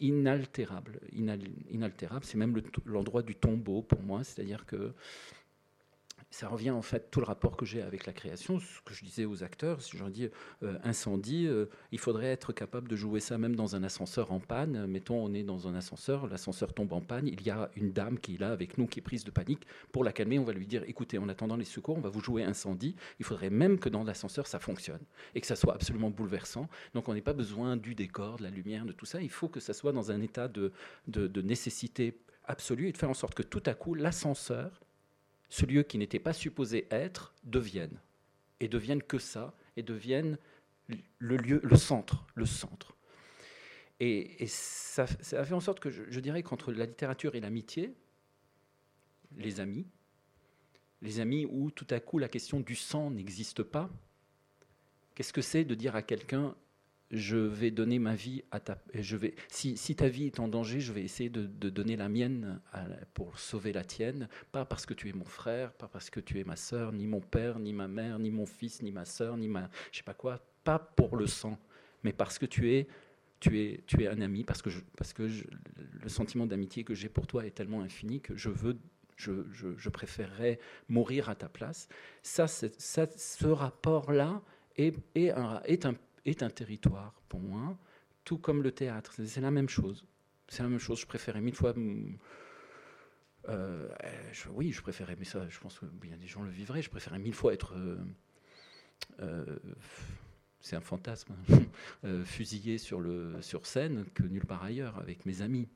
inaltérable. 0.00 1.00
Inal, 1.12 1.40
inaltérable, 1.70 2.24
c'est 2.24 2.38
même 2.38 2.60
l'endroit 2.84 3.20
le, 3.20 3.26
du 3.26 3.34
tombeau 3.34 3.82
pour 3.82 4.02
moi, 4.02 4.24
c'est-à-dire 4.24 4.66
que 4.66 4.94
ça 6.30 6.48
revient 6.48 6.70
en 6.70 6.82
fait 6.82 7.10
tout 7.10 7.20
le 7.20 7.26
rapport 7.26 7.56
que 7.56 7.66
j'ai 7.66 7.82
avec 7.82 8.06
la 8.06 8.12
création, 8.12 8.60
ce 8.60 8.80
que 8.84 8.94
je 8.94 9.04
disais 9.04 9.24
aux 9.24 9.42
acteurs, 9.42 9.82
si 9.82 9.96
j'en 9.96 10.08
dis 10.08 10.28
euh, 10.62 10.78
incendie, 10.84 11.46
euh, 11.46 11.66
il 11.90 11.98
faudrait 11.98 12.28
être 12.28 12.52
capable 12.52 12.88
de 12.88 12.94
jouer 12.94 13.18
ça 13.20 13.36
même 13.36 13.56
dans 13.56 13.74
un 13.74 13.82
ascenseur 13.82 14.30
en 14.32 14.38
panne. 14.38 14.86
Mettons, 14.86 15.22
on 15.22 15.34
est 15.34 15.42
dans 15.42 15.66
un 15.66 15.74
ascenseur, 15.74 16.28
l'ascenseur 16.28 16.72
tombe 16.72 16.92
en 16.92 17.00
panne, 17.00 17.26
il 17.26 17.42
y 17.42 17.50
a 17.50 17.70
une 17.74 17.92
dame 17.92 18.18
qui 18.18 18.36
est 18.36 18.38
là 18.38 18.52
avec 18.52 18.78
nous, 18.78 18.86
qui 18.86 19.00
est 19.00 19.02
prise 19.02 19.24
de 19.24 19.30
panique. 19.30 19.66
Pour 19.90 20.04
la 20.04 20.12
calmer, 20.12 20.38
on 20.38 20.44
va 20.44 20.52
lui 20.52 20.66
dire, 20.66 20.84
écoutez, 20.86 21.18
en 21.18 21.28
attendant 21.28 21.56
les 21.56 21.64
secours, 21.64 21.98
on 21.98 22.00
va 22.00 22.10
vous 22.10 22.20
jouer 22.20 22.44
incendie. 22.44 22.94
Il 23.18 23.24
faudrait 23.24 23.50
même 23.50 23.78
que 23.78 23.88
dans 23.88 24.04
l'ascenseur, 24.04 24.46
ça 24.46 24.60
fonctionne 24.60 25.02
et 25.34 25.40
que 25.40 25.46
ça 25.46 25.56
soit 25.56 25.74
absolument 25.74 26.10
bouleversant. 26.10 26.68
Donc 26.94 27.08
on 27.08 27.14
n'a 27.14 27.20
pas 27.20 27.32
besoin 27.32 27.76
du 27.76 27.96
décor, 27.96 28.36
de 28.36 28.44
la 28.44 28.50
lumière, 28.50 28.86
de 28.86 28.92
tout 28.92 29.06
ça. 29.06 29.20
Il 29.20 29.30
faut 29.30 29.48
que 29.48 29.60
ça 29.60 29.74
soit 29.74 29.92
dans 29.92 30.12
un 30.12 30.20
état 30.20 30.46
de 30.48 30.72
nécessité 31.42 32.20
absolue 32.44 32.88
et 32.88 32.92
de 32.92 32.98
faire 32.98 33.10
en 33.10 33.14
sorte 33.14 33.34
que 33.34 33.42
tout 33.42 33.62
à 33.66 33.74
coup, 33.74 33.94
l'ascenseur 33.94 34.80
ce 35.50 35.66
lieu 35.66 35.82
qui 35.82 35.98
n'était 35.98 36.18
pas 36.18 36.32
supposé 36.32 36.86
être 36.90 37.34
devienne. 37.44 38.00
Et 38.60 38.68
devienne 38.68 39.02
que 39.02 39.18
ça, 39.18 39.54
et 39.76 39.82
devienne 39.82 40.38
le 41.18 41.36
lieu, 41.36 41.60
le 41.62 41.76
centre, 41.76 42.26
le 42.34 42.46
centre. 42.46 42.96
Et, 43.98 44.46
ça, 44.46 45.02
a 45.02 45.44
fait 45.44 45.54
en 45.54 45.60
sorte 45.60 45.80
que 45.80 45.90
je, 45.90 46.04
je 46.08 46.20
dirais 46.20 46.42
qu'entre 46.42 46.72
la 46.72 46.86
littérature 46.86 47.34
et 47.34 47.40
l'amitié, 47.40 47.94
les 49.36 49.60
amis, 49.60 49.86
les 51.02 51.20
amis 51.20 51.46
où 51.46 51.70
tout 51.70 51.86
à 51.90 52.00
coup 52.00 52.18
la 52.18 52.28
question 52.28 52.60
du 52.60 52.74
sang 52.74 53.10
n'existe 53.10 53.62
pas, 53.62 53.90
qu'est-ce 55.14 55.32
que 55.32 55.42
c'est 55.42 55.64
de 55.64 55.74
dire 55.74 55.96
à 55.96 56.02
quelqu'un 56.02 56.54
je 57.10 57.36
vais 57.36 57.70
donner 57.70 57.98
ma 57.98 58.14
vie 58.14 58.42
à 58.50 58.60
ta. 58.60 58.78
Je 58.94 59.16
vais, 59.16 59.34
si, 59.48 59.76
si 59.76 59.96
ta 59.96 60.08
vie 60.08 60.26
est 60.26 60.38
en 60.38 60.48
danger, 60.48 60.80
je 60.80 60.92
vais 60.92 61.02
essayer 61.02 61.28
de, 61.28 61.46
de 61.46 61.68
donner 61.68 61.96
la 61.96 62.08
mienne 62.08 62.60
pour 63.14 63.38
sauver 63.38 63.72
la 63.72 63.84
tienne. 63.84 64.28
Pas 64.52 64.64
parce 64.64 64.86
que 64.86 64.94
tu 64.94 65.08
es 65.08 65.12
mon 65.12 65.24
frère, 65.24 65.72
pas 65.72 65.88
parce 65.88 66.10
que 66.10 66.20
tu 66.20 66.38
es 66.38 66.44
ma 66.44 66.56
sœur, 66.56 66.92
ni 66.92 67.06
mon 67.06 67.20
père, 67.20 67.58
ni 67.58 67.72
ma 67.72 67.88
mère, 67.88 68.18
ni 68.18 68.30
mon 68.30 68.46
fils, 68.46 68.82
ni 68.82 68.92
ma 68.92 69.04
sœur, 69.04 69.36
ni 69.36 69.48
ma. 69.48 69.68
Je 69.90 69.98
sais 69.98 70.04
pas 70.04 70.14
quoi. 70.14 70.40
Pas 70.62 70.78
pour 70.78 71.16
le 71.16 71.26
sang, 71.26 71.58
mais 72.04 72.12
parce 72.12 72.38
que 72.38 72.46
tu 72.46 72.72
es. 72.72 72.86
Tu 73.40 73.58
es, 73.58 73.82
tu 73.86 74.02
es 74.02 74.06
un 74.06 74.20
ami, 74.20 74.44
parce 74.44 74.60
que, 74.60 74.68
parce 74.98 75.14
que 75.14 75.22
le 75.22 76.08
sentiment 76.10 76.44
d'amitié 76.44 76.84
que 76.84 76.92
j'ai 76.92 77.08
pour 77.08 77.26
toi 77.26 77.46
est 77.46 77.52
tellement 77.52 77.80
infini 77.80 78.20
que 78.20 78.36
je 78.36 78.50
veux 78.50 78.76
je, 79.16 79.32
je, 79.50 79.68
je, 79.76 79.88
préférerais 79.88 80.58
mourir 80.88 81.30
à 81.30 81.34
ta 81.34 81.48
place. 81.48 81.88
Ça, 82.22 82.46
ça 82.46 83.06
ce 83.16 83.46
rapport-là 83.46 84.42
est, 84.76 84.94
est 85.14 85.30
un 85.86 85.94
est 86.24 86.42
un 86.42 86.50
territoire 86.50 87.14
pour 87.28 87.40
moi, 87.40 87.78
tout 88.24 88.38
comme 88.38 88.62
le 88.62 88.72
théâtre. 88.72 89.12
C'est 89.24 89.40
la 89.40 89.50
même 89.50 89.68
chose. 89.68 90.04
C'est 90.48 90.62
la 90.62 90.68
même 90.68 90.78
chose. 90.78 91.00
Je 91.00 91.06
préférais 91.06 91.40
mille 91.40 91.54
fois. 91.54 91.74
Euh, 93.48 93.88
je, 94.32 94.48
oui, 94.50 94.72
je 94.72 94.82
préférais, 94.82 95.16
mais 95.18 95.24
ça, 95.24 95.48
je 95.48 95.58
pense 95.58 95.78
que 95.78 95.86
bien 95.86 96.16
des 96.16 96.26
gens 96.26 96.42
le 96.42 96.50
vivraient. 96.50 96.82
Je 96.82 96.90
préférais 96.90 97.18
mille 97.18 97.34
fois 97.34 97.54
être. 97.54 97.74
Euh, 97.74 97.98
euh, 99.20 99.58
c'est 100.60 100.76
un 100.76 100.80
fantasme, 100.80 101.34
euh, 102.04 102.24
fusillé 102.24 102.78
sur, 102.78 103.00
le, 103.00 103.40
sur 103.40 103.66
scène 103.66 104.04
que 104.14 104.22
nulle 104.22 104.44
part 104.44 104.62
ailleurs 104.62 104.98
avec 104.98 105.24
mes 105.26 105.42
amis. 105.42 105.68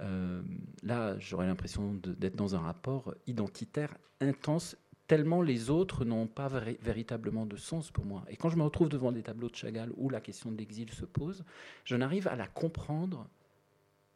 Euh, 0.00 0.42
là, 0.82 1.18
j'aurais 1.18 1.46
l'impression 1.46 1.94
d'être 1.94 2.36
dans 2.36 2.54
un 2.54 2.60
rapport 2.60 3.14
identitaire 3.26 3.96
intense 4.20 4.76
tellement 5.10 5.42
les 5.42 5.70
autres 5.70 6.04
n'ont 6.04 6.28
pas 6.28 6.46
véritablement 6.46 7.44
de 7.44 7.56
sens 7.56 7.90
pour 7.90 8.04
moi. 8.04 8.24
Et 8.28 8.36
quand 8.36 8.48
je 8.48 8.56
me 8.56 8.62
retrouve 8.62 8.88
devant 8.88 9.10
des 9.10 9.24
tableaux 9.24 9.48
de 9.48 9.56
Chagall 9.56 9.90
où 9.96 10.08
la 10.08 10.20
question 10.20 10.52
de 10.52 10.56
l'exil 10.56 10.88
se 10.88 11.04
pose, 11.04 11.42
je 11.84 11.96
n'arrive 11.96 12.28
à 12.28 12.36
la 12.36 12.46
comprendre. 12.46 13.26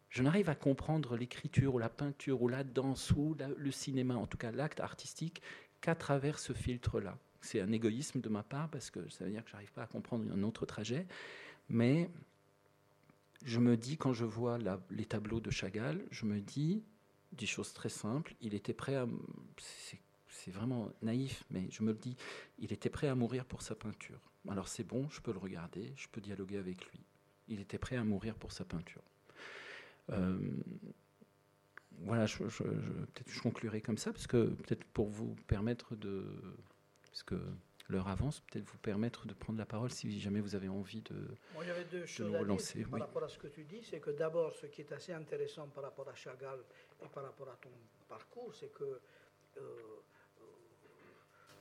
Je 0.09 0.23
n'arrive 0.23 0.49
à 0.49 0.55
comprendre 0.55 1.17
l'écriture 1.17 1.75
ou 1.75 1.79
la 1.81 1.89
peinture 1.89 2.41
ou 2.43 2.47
la 2.47 2.63
danse 2.63 3.11
ou 3.11 3.37
le 3.57 3.71
cinéma, 3.73 4.15
en 4.15 4.29
tout 4.29 4.39
cas 4.39 4.53
l'acte 4.53 4.79
artistique, 4.79 5.43
qu'à 5.81 5.97
travers 5.97 6.39
ce 6.39 6.53
filtre-là. 6.53 7.19
C'est 7.41 7.61
un 7.61 7.73
égoïsme 7.73 8.21
de 8.21 8.29
ma 8.29 8.45
part 8.45 8.69
parce 8.69 8.93
que 8.93 9.09
ça 9.09 9.25
veut 9.25 9.33
dire 9.33 9.43
que 9.43 9.51
je 9.51 9.55
n'arrive 9.55 9.73
pas 9.73 9.83
à 9.83 9.89
comprendre 9.89 10.33
un 10.33 10.45
autre 10.45 10.65
trajet. 10.65 11.09
Mais 11.69 12.09
je 13.45 13.59
me 13.59 13.77
dis, 13.77 13.97
quand 13.97 14.13
je 14.13 14.27
vois 14.27 14.59
les 14.91 15.07
tableaux 15.07 15.41
de 15.41 15.51
Chagall, 15.51 16.05
je 16.13 16.25
me 16.25 16.39
dis 16.39 16.85
des 17.33 17.47
choses 17.47 17.73
très 17.73 17.89
simples. 17.89 18.37
Il 18.41 18.55
était 18.55 18.75
prêt 18.75 18.95
à 18.95 19.09
vraiment 20.51 20.91
naïf, 21.03 21.45
mais 21.51 21.69
je 21.71 21.83
me 21.83 21.93
le 21.93 21.99
dis, 21.99 22.17
il 22.59 22.73
était 22.73 22.91
prêt 22.91 23.09
à 23.09 23.15
mourir 23.15 23.45
pour 23.45 23.63
sa 23.63 23.75
peinture. 23.75 24.21
Alors 24.49 24.69
c'est 24.69 24.85
bon, 24.85 25.09
je 25.11 25.21
peux 25.21 25.33
le 25.33 25.39
regarder, 25.39 25.93
je 25.97 26.09
peux 26.09 26.21
dialoguer 26.21 26.59
avec 26.59 26.85
lui. 26.91 27.01
Il 27.49 27.61
était 27.61 27.79
prêt 27.79 27.97
à 27.97 28.05
mourir 28.05 28.35
pour 28.35 28.53
sa 28.53 28.65
peinture. 28.65 29.03
Euh, 30.11 30.39
voilà, 32.01 32.27
je, 32.27 32.39
peut-être 32.39 33.29
je 33.29 33.41
conclurai 33.41 33.81
comme 33.81 33.99
ça, 33.99 34.13
parce 34.13 34.27
que 34.27 34.47
peut-être 34.47 34.85
pour 34.85 35.09
vous 35.09 35.35
permettre 35.47 35.97
de... 35.97 36.25
Parce 37.03 37.23
que 37.23 37.37
l'heure 37.89 38.09
avance, 38.09 38.41
peut-être 38.41 38.65
vous 38.65 38.79
permettre 38.79 39.27
de 39.27 39.35
prendre 39.35 39.59
la 39.59 39.67
parole 39.67 39.91
si 39.91 40.19
jamais 40.19 40.41
vous 40.41 40.55
avez 40.55 40.69
envie 40.69 41.03
de, 41.03 41.15
Moi, 41.55 41.65
il 41.65 41.89
deux 41.91 42.07
choses 42.07 42.31
nous 42.31 42.39
relancer. 42.39 42.85
par 42.85 43.01
rapport 43.01 43.25
à 43.25 43.29
ce 43.29 43.39
que 43.39 43.47
tu 43.47 43.65
dis, 43.65 43.83
c'est 43.83 44.01
que 44.01 44.11
d'abord, 44.11 44.53
ce 44.55 44.67
qui 44.67 44.81
est 44.81 44.93
assez 44.93 45.13
intéressant 45.13 45.69
par 45.69 45.85
rapport 45.85 46.09
à 46.09 46.15
Chagall 46.15 46.61
et 47.03 47.09
par 47.09 47.25
rapport 47.25 47.49
à 47.49 47.57
ton 47.57 47.71
parcours, 48.09 48.55
c'est 48.55 48.73
que 48.73 49.01
euh, 49.59 49.61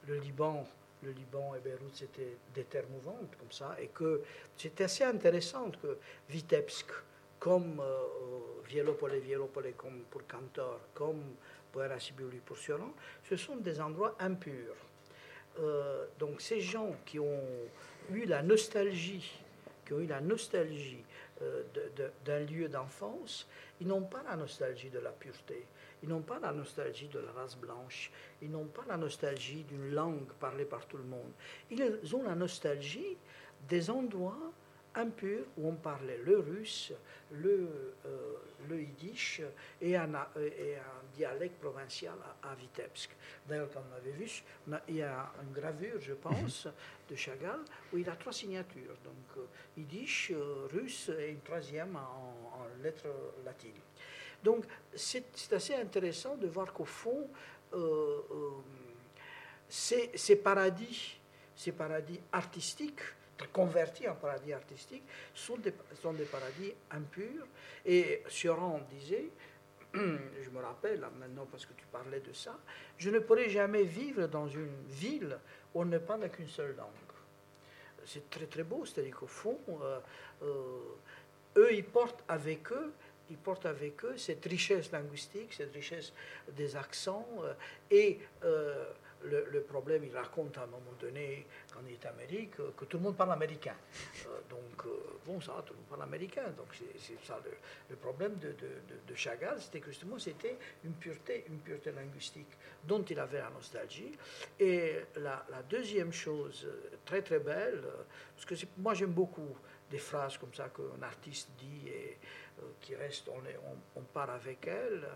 le 0.07 0.17
Liban, 0.17 0.65
le 1.03 1.11
Liban 1.11 1.55
et 1.55 1.59
Beyrouth, 1.59 1.95
c'était 1.95 2.37
des 2.53 2.63
terres 2.63 2.89
mouvantes 2.89 3.35
comme 3.37 3.51
ça, 3.51 3.75
et 3.79 3.87
que 3.87 4.21
c'était 4.57 4.85
assez 4.85 5.03
intéressant 5.03 5.71
que 5.71 5.97
Vitebsk, 6.29 6.87
comme 7.39 7.81
euh, 7.81 8.63
Vielopole, 8.65 9.17
Vielopole 9.17 9.73
comme 9.75 10.03
pour 10.09 10.25
Cantor, 10.27 10.79
comme 10.93 11.21
Boera 11.73 11.97
pour 12.45 12.57
Sioran, 12.57 12.93
ce 13.27 13.35
sont 13.35 13.57
des 13.57 13.81
endroits 13.81 14.15
impurs. 14.19 14.75
Euh, 15.59 16.05
donc 16.19 16.41
ces 16.41 16.61
gens 16.61 16.95
qui 17.05 17.19
ont 17.19 17.43
eu 18.11 18.25
la 18.25 18.41
nostalgie, 18.41 19.39
qui 19.85 19.93
ont 19.93 19.99
eu 19.99 20.07
la 20.07 20.21
nostalgie 20.21 21.03
euh, 21.41 21.63
d'un 22.23 22.39
lieu 22.39 22.69
d'enfance, 22.69 23.47
ils 23.81 23.87
n'ont 23.87 24.03
pas 24.03 24.23
la 24.23 24.35
nostalgie 24.35 24.89
de 24.89 24.99
la 24.99 25.11
pureté. 25.11 25.65
Ils 26.03 26.09
n'ont 26.09 26.21
pas 26.21 26.37
la 26.39 26.51
nostalgie 26.51 27.07
de 27.07 27.19
la 27.19 27.31
race 27.31 27.55
blanche. 27.55 28.11
Ils 28.41 28.51
n'ont 28.51 28.65
pas 28.65 28.83
la 28.87 28.97
nostalgie 28.97 29.63
d'une 29.63 29.91
langue 29.91 30.27
parlée 30.39 30.65
par 30.65 30.85
tout 30.85 30.97
le 30.97 31.05
monde. 31.05 31.31
Ils 31.71 32.15
ont 32.15 32.23
la 32.23 32.35
nostalgie 32.35 33.17
des 33.69 33.89
endroits 33.89 34.51
impurs 34.95 35.45
où 35.57 35.69
on 35.69 35.75
parlait 35.75 36.19
le 36.23 36.39
russe, 36.39 36.91
le, 37.31 37.95
euh, 38.05 38.33
le 38.69 38.81
yiddish 38.81 39.41
et 39.81 39.95
un, 39.95 40.11
et 40.37 40.75
un, 40.75 41.03
dialecte 41.15 41.59
provincial 41.59 42.15
à, 42.41 42.53
Vitebsk. 42.55 43.11
D'ailleurs, 43.47 43.71
comme 43.71 43.83
on 43.93 43.95
avait 43.95 44.11
vu, 44.11 44.43
il 44.89 44.95
y 44.95 45.01
a 45.01 45.31
une 45.41 45.53
gravure, 45.53 45.99
je 45.99 46.13
pense, 46.13 46.67
de 47.09 47.15
Chagall 47.15 47.59
où 47.93 47.97
il 47.97 48.09
a 48.09 48.15
trois 48.15 48.33
signatures. 48.33 48.97
Donc, 49.03 49.37
euh, 49.37 49.45
yiddish, 49.77 50.31
euh, 50.31 50.67
russe 50.73 51.09
et 51.17 51.29
une 51.29 51.41
troisième 51.41 51.95
en, 51.95 52.59
en 52.59 52.83
lettres 52.83 53.07
latines. 53.45 53.71
Donc 54.43 54.65
c'est 54.95 55.53
assez 55.53 55.75
intéressant 55.75 56.35
de 56.35 56.47
voir 56.47 56.73
qu'au 56.73 56.85
fond, 56.85 57.29
euh, 57.73 58.19
euh, 58.31 58.49
ces, 59.69 60.35
paradis, 60.35 61.17
ces 61.55 61.71
paradis 61.71 62.19
artistiques, 62.31 63.01
convertis 63.51 64.07
en 64.07 64.15
paradis 64.15 64.53
artistiques, 64.53 65.03
sont 65.33 65.57
des, 65.57 65.71
paradis 66.25 66.73
impurs. 66.91 67.47
Et 67.85 68.21
Sioran 68.27 68.81
disait, 68.91 69.29
je 69.93 70.49
me 70.49 70.61
rappelle 70.61 71.01
maintenant 71.19 71.47
parce 71.49 71.65
que 71.65 71.73
tu 71.73 71.85
parlais 71.91 72.19
de 72.19 72.33
ça, 72.33 72.57
je 72.97 73.09
ne 73.09 73.19
pourrais 73.19 73.49
jamais 73.49 73.83
vivre 73.83 74.27
dans 74.27 74.47
une 74.47 74.85
ville 74.89 75.37
où 75.73 75.81
on 75.81 75.85
ne 75.85 75.97
parle 75.97 76.29
qu'une 76.29 76.49
seule 76.49 76.75
langue. 76.75 76.89
C'est 78.05 78.29
très 78.29 78.47
très 78.47 78.63
beau, 78.63 78.85
c'est-à-dire 78.85 79.15
qu'au 79.15 79.27
fond, 79.27 79.59
euh, 80.41 80.79
eux, 81.55 81.73
ils 81.73 81.85
portent 81.85 82.23
avec 82.27 82.71
eux 82.71 82.93
ils 83.33 83.37
portent 83.37 83.65
avec 83.65 84.05
eux 84.05 84.15
cette 84.17 84.45
richesse 84.45 84.91
linguistique, 84.91 85.53
cette 85.53 85.73
richesse 85.73 86.13
des 86.55 86.75
accents. 86.75 87.27
Euh, 87.43 87.53
et 87.89 88.19
euh, 88.43 88.85
le, 89.23 89.61
problème, 89.61 90.03
il 90.03 90.15
raconte 90.15 90.57
à 90.57 90.63
un 90.63 90.67
moment 90.67 90.93
donné, 90.99 91.47
quand 91.73 91.79
il 91.87 91.93
est 91.93 92.05
Amérique, 92.05 92.57
que 92.77 92.85
tout 92.85 92.97
le 92.97 93.03
monde 93.03 93.15
parle 93.15 93.31
américain. 93.31 93.75
Euh, 94.27 94.39
donc, 94.49 94.85
bon, 95.25 95.39
ça, 95.39 95.63
tout 95.65 95.73
le 95.73 95.79
monde 95.79 95.87
parle 95.89 96.03
américain. 96.03 96.43
Donc, 96.57 96.67
c'est 96.75 97.25
ça 97.25 97.39
le, 97.89 97.95
problème 97.95 98.35
de, 98.35 99.15
Chagall, 99.15 99.61
c'était 99.61 99.79
que 99.79 99.91
justement, 99.91 100.19
c'était 100.19 100.57
une 100.83 100.93
pureté, 100.93 101.45
une 101.47 101.59
pureté 101.59 101.91
linguistique 101.91 102.51
dont 102.83 103.03
il 103.03 103.17
avait 103.19 103.39
la 103.39 103.49
nostalgie. 103.49 104.11
Et 104.59 104.95
la, 105.15 105.45
la 105.49 105.63
deuxième 105.63 106.11
chose 106.11 106.67
très, 107.05 107.21
très 107.21 107.39
belle, 107.39 107.81
parce 108.35 108.45
que 108.45 108.67
moi, 108.77 108.93
j'aime 108.93 109.13
beaucoup 109.13 109.55
des 109.93 109.99
phrases 109.99 110.37
comme 110.39 110.53
ça 110.53 110.69
qu'un 110.69 111.03
artiste 111.03 111.49
dit 111.59 111.87
et 111.87 111.91
euh, 111.91 112.15
qui 112.81 112.95
reste, 112.95 113.29
on, 113.29 113.41
on, 113.99 114.01
part 114.01 114.29
avec 114.29 114.67
elle. 114.67 115.07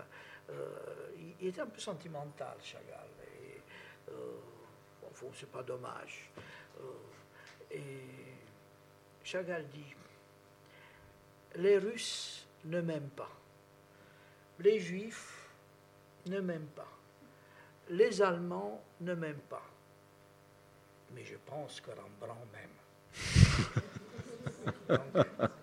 Euh, 0.50 1.34
il, 1.40 1.48
était 1.48 1.60
un 1.60 1.66
peu 1.66 1.80
sentimental, 1.80 2.56
Chagall. 2.62 3.08
Et, 3.40 3.60
euh, 4.10 4.38
c'est 5.34 5.50
pas 5.50 5.62
dommage. 5.62 6.30
et 7.70 8.04
Chagall 9.24 9.66
dit 9.68 9.94
Les 11.56 11.78
Russes 11.78 12.46
ne 12.64 12.80
m'aiment 12.80 13.10
pas. 13.10 13.30
Les 14.60 14.80
Juifs 14.80 15.48
ne 16.26 16.40
m'aiment 16.40 16.70
pas. 16.74 16.92
Les 17.90 18.20
Allemands 18.22 18.82
ne 19.00 19.14
m'aiment 19.14 19.46
pas. 19.48 19.66
Mais 21.12 21.24
je 21.24 21.36
pense 21.46 21.80
que 21.80 21.90
Rembrandt 21.90 22.46
m'aime. 22.52 22.70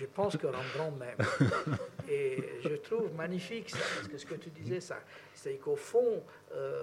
je 0.00 0.06
pense 0.06 0.36
que 0.36 0.46
Rembrandt 0.46 0.96
même. 0.98 1.18
Et 2.08 2.42
je 2.62 2.74
trouve 2.76 3.14
magnifique 3.14 3.68
ça, 3.68 3.78
parce 3.96 4.08
que 4.08 4.16
ce 4.16 4.24
que 4.24 4.34
tu 4.34 4.48
disais, 4.48 4.80
ça, 4.80 4.98
c'est 5.34 5.56
qu'au 5.56 5.76
fond, 5.76 6.22
euh, 6.52 6.82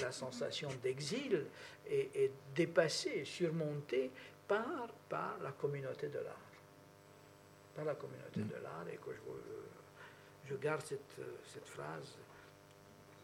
la 0.00 0.10
sensation 0.10 0.70
d'exil 0.82 1.44
est, 1.86 2.32
dépassée, 2.54 3.24
surmontée 3.26 4.10
par, 4.48 4.88
par 5.08 5.36
la 5.42 5.52
communauté 5.52 6.08
de 6.08 6.18
l'art. 6.20 6.50
Par 7.74 7.84
la 7.84 7.94
communauté 7.94 8.40
mm. 8.40 8.48
de 8.48 8.62
l'art, 8.62 8.86
et 8.90 8.96
que 8.96 9.12
je, 9.12 10.50
je 10.50 10.54
garde 10.56 10.82
cette, 10.82 11.20
cette 11.46 11.68
phrase 11.68 12.16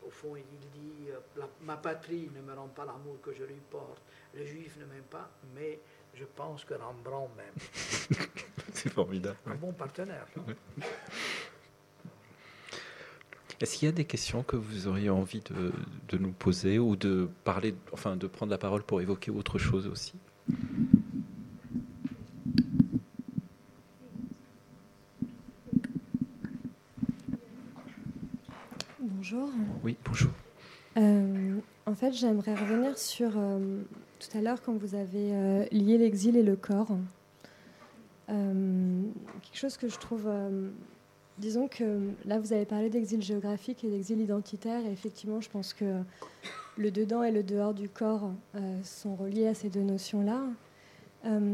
au 0.07 0.11
fond, 0.11 0.37
il 0.37 0.71
dit 0.71 1.11
euh, 1.11 1.47
Ma 1.63 1.77
patrie 1.77 2.31
ne 2.35 2.41
me 2.41 2.55
rend 2.55 2.69
pas 2.69 2.85
l'amour 2.85 3.21
que 3.23 3.33
je 3.33 3.45
lui 3.45 3.61
porte, 3.71 4.03
les 4.35 4.47
juifs 4.47 4.77
ne 4.79 4.85
m'aiment 4.87 5.03
pas, 5.05 5.31
mais 5.55 5.79
je 6.15 6.25
pense 6.25 6.65
que 6.65 6.75
Rembrandt 6.75 7.31
même. 7.37 7.55
C'est 8.83 8.89
formidable. 8.89 9.37
Un 9.47 9.57
bon 9.57 9.73
partenaire. 9.73 10.27
Est-ce 13.61 13.77
qu'il 13.77 13.85
y 13.85 13.89
a 13.91 13.93
des 13.93 14.07
questions 14.07 14.43
que 14.43 14.57
vous 14.57 14.89
auriez 14.89 15.11
envie 15.11 15.43
de, 15.43 15.71
de, 16.09 16.17
nous 16.17 16.33
poser 16.33 16.79
ou 16.79 16.97
de 16.97 17.29
parler, 17.45 17.75
enfin 17.93 18.17
de 18.17 18.27
prendre 18.27 18.51
la 18.51 18.57
parole 18.57 18.83
pour 18.83 19.03
évoquer 19.03 19.31
autre 19.31 19.59
chose 19.59 19.87
aussi? 19.87 20.15
Bonjour. 28.99 29.51
Oui, 29.85 29.99
bonjour. 30.07 30.31
Euh, 30.97 31.59
en 31.85 31.95
fait, 31.95 32.13
j'aimerais 32.13 32.55
revenir 32.55 32.97
sur 32.97 33.33
euh, 33.37 33.83
tout 34.21 34.39
à 34.39 34.41
l'heure 34.41 34.63
quand 34.63 34.73
vous 34.73 34.95
avez 34.95 35.35
euh, 35.35 35.67
lié 35.71 35.99
l'exil 35.99 36.39
et 36.39 36.43
le 36.43 36.57
corps. 36.57 36.97
Euh, 38.31 39.03
quelque 39.43 39.59
chose 39.59 39.77
que 39.77 39.89
je 39.89 39.99
trouve. 39.99 40.27
Euh, 40.27 40.71
disons 41.39 41.69
que 41.69 42.11
là, 42.25 42.39
vous 42.39 42.53
avez 42.53 42.65
parlé 42.65 42.91
d'exil 42.91 43.23
géographique 43.23 43.85
et 43.85 43.91
d'exil 43.91 44.21
identitaire, 44.21 44.85
et 44.85 44.93
effectivement, 44.93 45.41
je 45.41 45.51
pense 45.51 45.73
que 45.75 46.03
le 46.77 46.91
dedans 46.91 47.23
et 47.23 47.31
le 47.31 47.43
dehors 47.43 47.75
du 47.75 47.89
corps 47.89 48.31
sont 48.85 49.15
reliés 49.15 49.47
à 49.47 49.55
ces 49.55 49.69
deux 49.71 49.83
notions-là. 49.83 50.43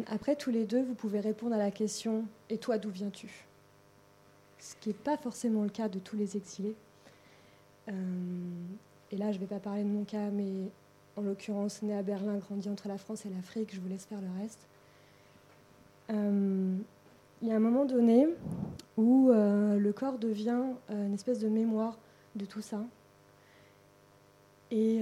après, 0.08 0.36
tous 0.36 0.50
les 0.50 0.64
deux, 0.64 0.82
vous 0.82 0.94
pouvez 0.94 1.20
répondre 1.20 1.54
à 1.54 1.58
la 1.58 1.70
question 1.70 2.24
Et 2.50 2.58
toi, 2.58 2.78
d'où 2.78 2.90
viens-tu? 2.90 3.46
Ce 4.58 4.74
qui 4.80 4.88
n'est 4.88 4.94
pas 4.94 5.16
forcément 5.16 5.62
le 5.62 5.68
cas 5.68 5.88
de 5.88 6.00
tous 6.00 6.16
les 6.16 6.36
exilés. 6.36 6.74
et 7.88 9.16
là, 9.16 9.30
je 9.30 9.36
ne 9.36 9.40
vais 9.40 9.46
pas 9.46 9.60
parler 9.60 9.84
de 9.84 9.88
mon 9.88 10.04
cas, 10.04 10.30
mais 10.30 10.68
en 11.16 11.22
l'occurrence 11.22 11.82
né 11.82 11.96
à 11.96 12.02
Berlin, 12.02 12.38
grandi 12.38 12.68
entre 12.68 12.88
la 12.88 12.98
France 12.98 13.24
et 13.24 13.30
l'Afrique, 13.30 13.72
je 13.72 13.80
vous 13.80 13.88
laisse 13.88 14.04
faire 14.04 14.20
le 14.20 14.42
reste. 14.42 14.66
Euh, 16.10 16.76
il 17.42 17.48
y 17.48 17.52
a 17.52 17.56
un 17.56 17.60
moment 17.60 17.84
donné 17.84 18.28
où 18.96 19.30
euh, 19.30 19.78
le 19.78 19.92
corps 19.92 20.18
devient 20.18 20.62
euh, 20.90 21.06
une 21.06 21.14
espèce 21.14 21.38
de 21.38 21.48
mémoire 21.48 21.98
de 22.34 22.44
tout 22.44 22.62
ça. 22.62 22.80
Et 24.72 25.00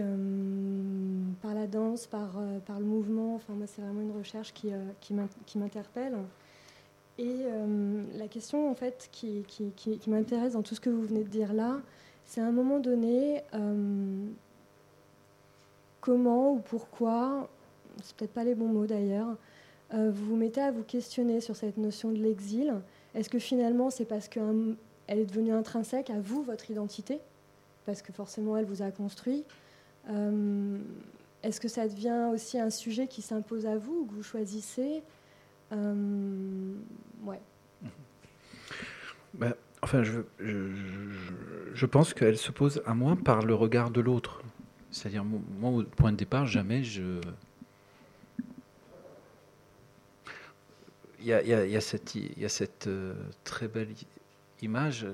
par 1.41 1.55
la 1.55 1.67
danse, 1.67 2.07
par, 2.07 2.33
par 2.67 2.79
le 2.79 2.85
mouvement, 2.85 3.35
enfin, 3.35 3.55
moi, 3.55 3.67
c'est 3.67 3.81
vraiment 3.81 4.03
une 4.03 4.15
recherche 4.15 4.53
qui, 4.53 4.71
qui 5.01 5.59
m'interpelle. 5.59 6.19
Et 7.17 7.47
la 8.15 8.29
question, 8.29 8.71
en 8.71 8.75
fait, 8.75 9.09
qui, 9.11 9.43
qui, 9.49 9.73
qui 9.73 10.11
m'intéresse 10.11 10.53
dans 10.53 10.63
tout 10.63 10.75
ce 10.75 10.83
que 10.83 10.91
vous 10.91 11.01
venez 11.01 11.25
de 11.25 11.31
dire 11.31 11.55
là, 11.55 11.81
c'est 12.27 12.43
à 12.43 12.47
un 12.47 12.53
moment 12.53 12.79
donné, 12.79 13.43
comment 16.03 16.53
ou 16.53 16.59
pourquoi, 16.59 17.49
c'est 18.03 18.15
peut-être 18.17 18.35
pas 18.35 18.45
les 18.45 18.55
bons 18.55 18.69
mots 18.69 18.87
d'ailleurs, 18.87 19.35
vous 19.97 20.26
vous 20.26 20.36
mettez 20.36 20.61
à 20.61 20.70
vous 20.70 20.82
questionner 20.82 21.40
sur 21.40 21.57
cette 21.57 21.76
notion 21.76 22.11
de 22.11 22.18
l'exil. 22.18 22.74
Est-ce 23.14 23.28
que 23.28 23.38
finalement, 23.38 23.90
c'est 23.90 24.05
parce 24.05 24.28
qu'elle 24.28 24.76
est 25.09 25.24
devenue 25.24 25.53
intrinsèque 25.53 26.11
à 26.11 26.20
vous, 26.20 26.42
votre 26.42 26.70
identité? 26.70 27.20
Parce 27.86 28.03
que 28.03 28.12
forcément 28.12 28.57
elle 28.57 28.64
vous 28.64 28.82
a 28.82 28.90
construit. 28.90 29.45
Euh, 30.11 30.78
est-ce 31.42 31.61
que 31.61 31.68
ça 31.68 31.86
devient 31.86 32.30
aussi 32.32 32.59
un 32.59 32.70
sujet 32.70 33.07
qui 33.07 33.22
s'impose 33.22 33.66
à 33.66 33.76
vous, 33.76 34.07
que 34.07 34.14
vous 34.14 34.22
choisissez? 34.22 35.03
Euh, 35.72 36.74
Ouais. 37.24 37.40
Ben, 39.34 39.55
enfin, 39.82 40.03
je, 40.03 40.20
je, 40.38 41.86
pense 41.86 42.14
qu'elle 42.14 42.36
se 42.36 42.53
pose 42.53 42.82
à 42.86 42.95
moi 42.95 43.16
par 43.16 43.42
le 43.42 43.55
regard 43.55 43.90
de 43.90 44.01
l'autre. 44.01 44.42
C'est-à-dire, 44.90 45.24
moi, 45.24 45.70
au 45.70 45.82
point 45.82 46.12
de 46.12 46.16
départ, 46.16 46.47
jamais 46.47 46.84
je. 46.84 47.20
Y 51.25 51.33
a, 51.33 51.43
y 51.43 51.75
a, 51.75 51.81
cette, 51.81 52.87
euh, 52.87 53.14
très 53.45 53.66
belle 53.66 53.95
image, 54.61 55.07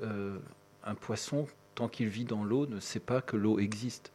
un 0.00 0.94
poisson 0.94 1.46
tant 1.74 1.88
qu'il 1.88 2.08
vit 2.08 2.24
dans 2.24 2.42
l'eau, 2.42 2.66
ne 2.66 2.80
sait 2.80 3.00
pas 3.00 3.20
que 3.20 3.36
l'eau 3.36 3.58
existe. 3.58 4.12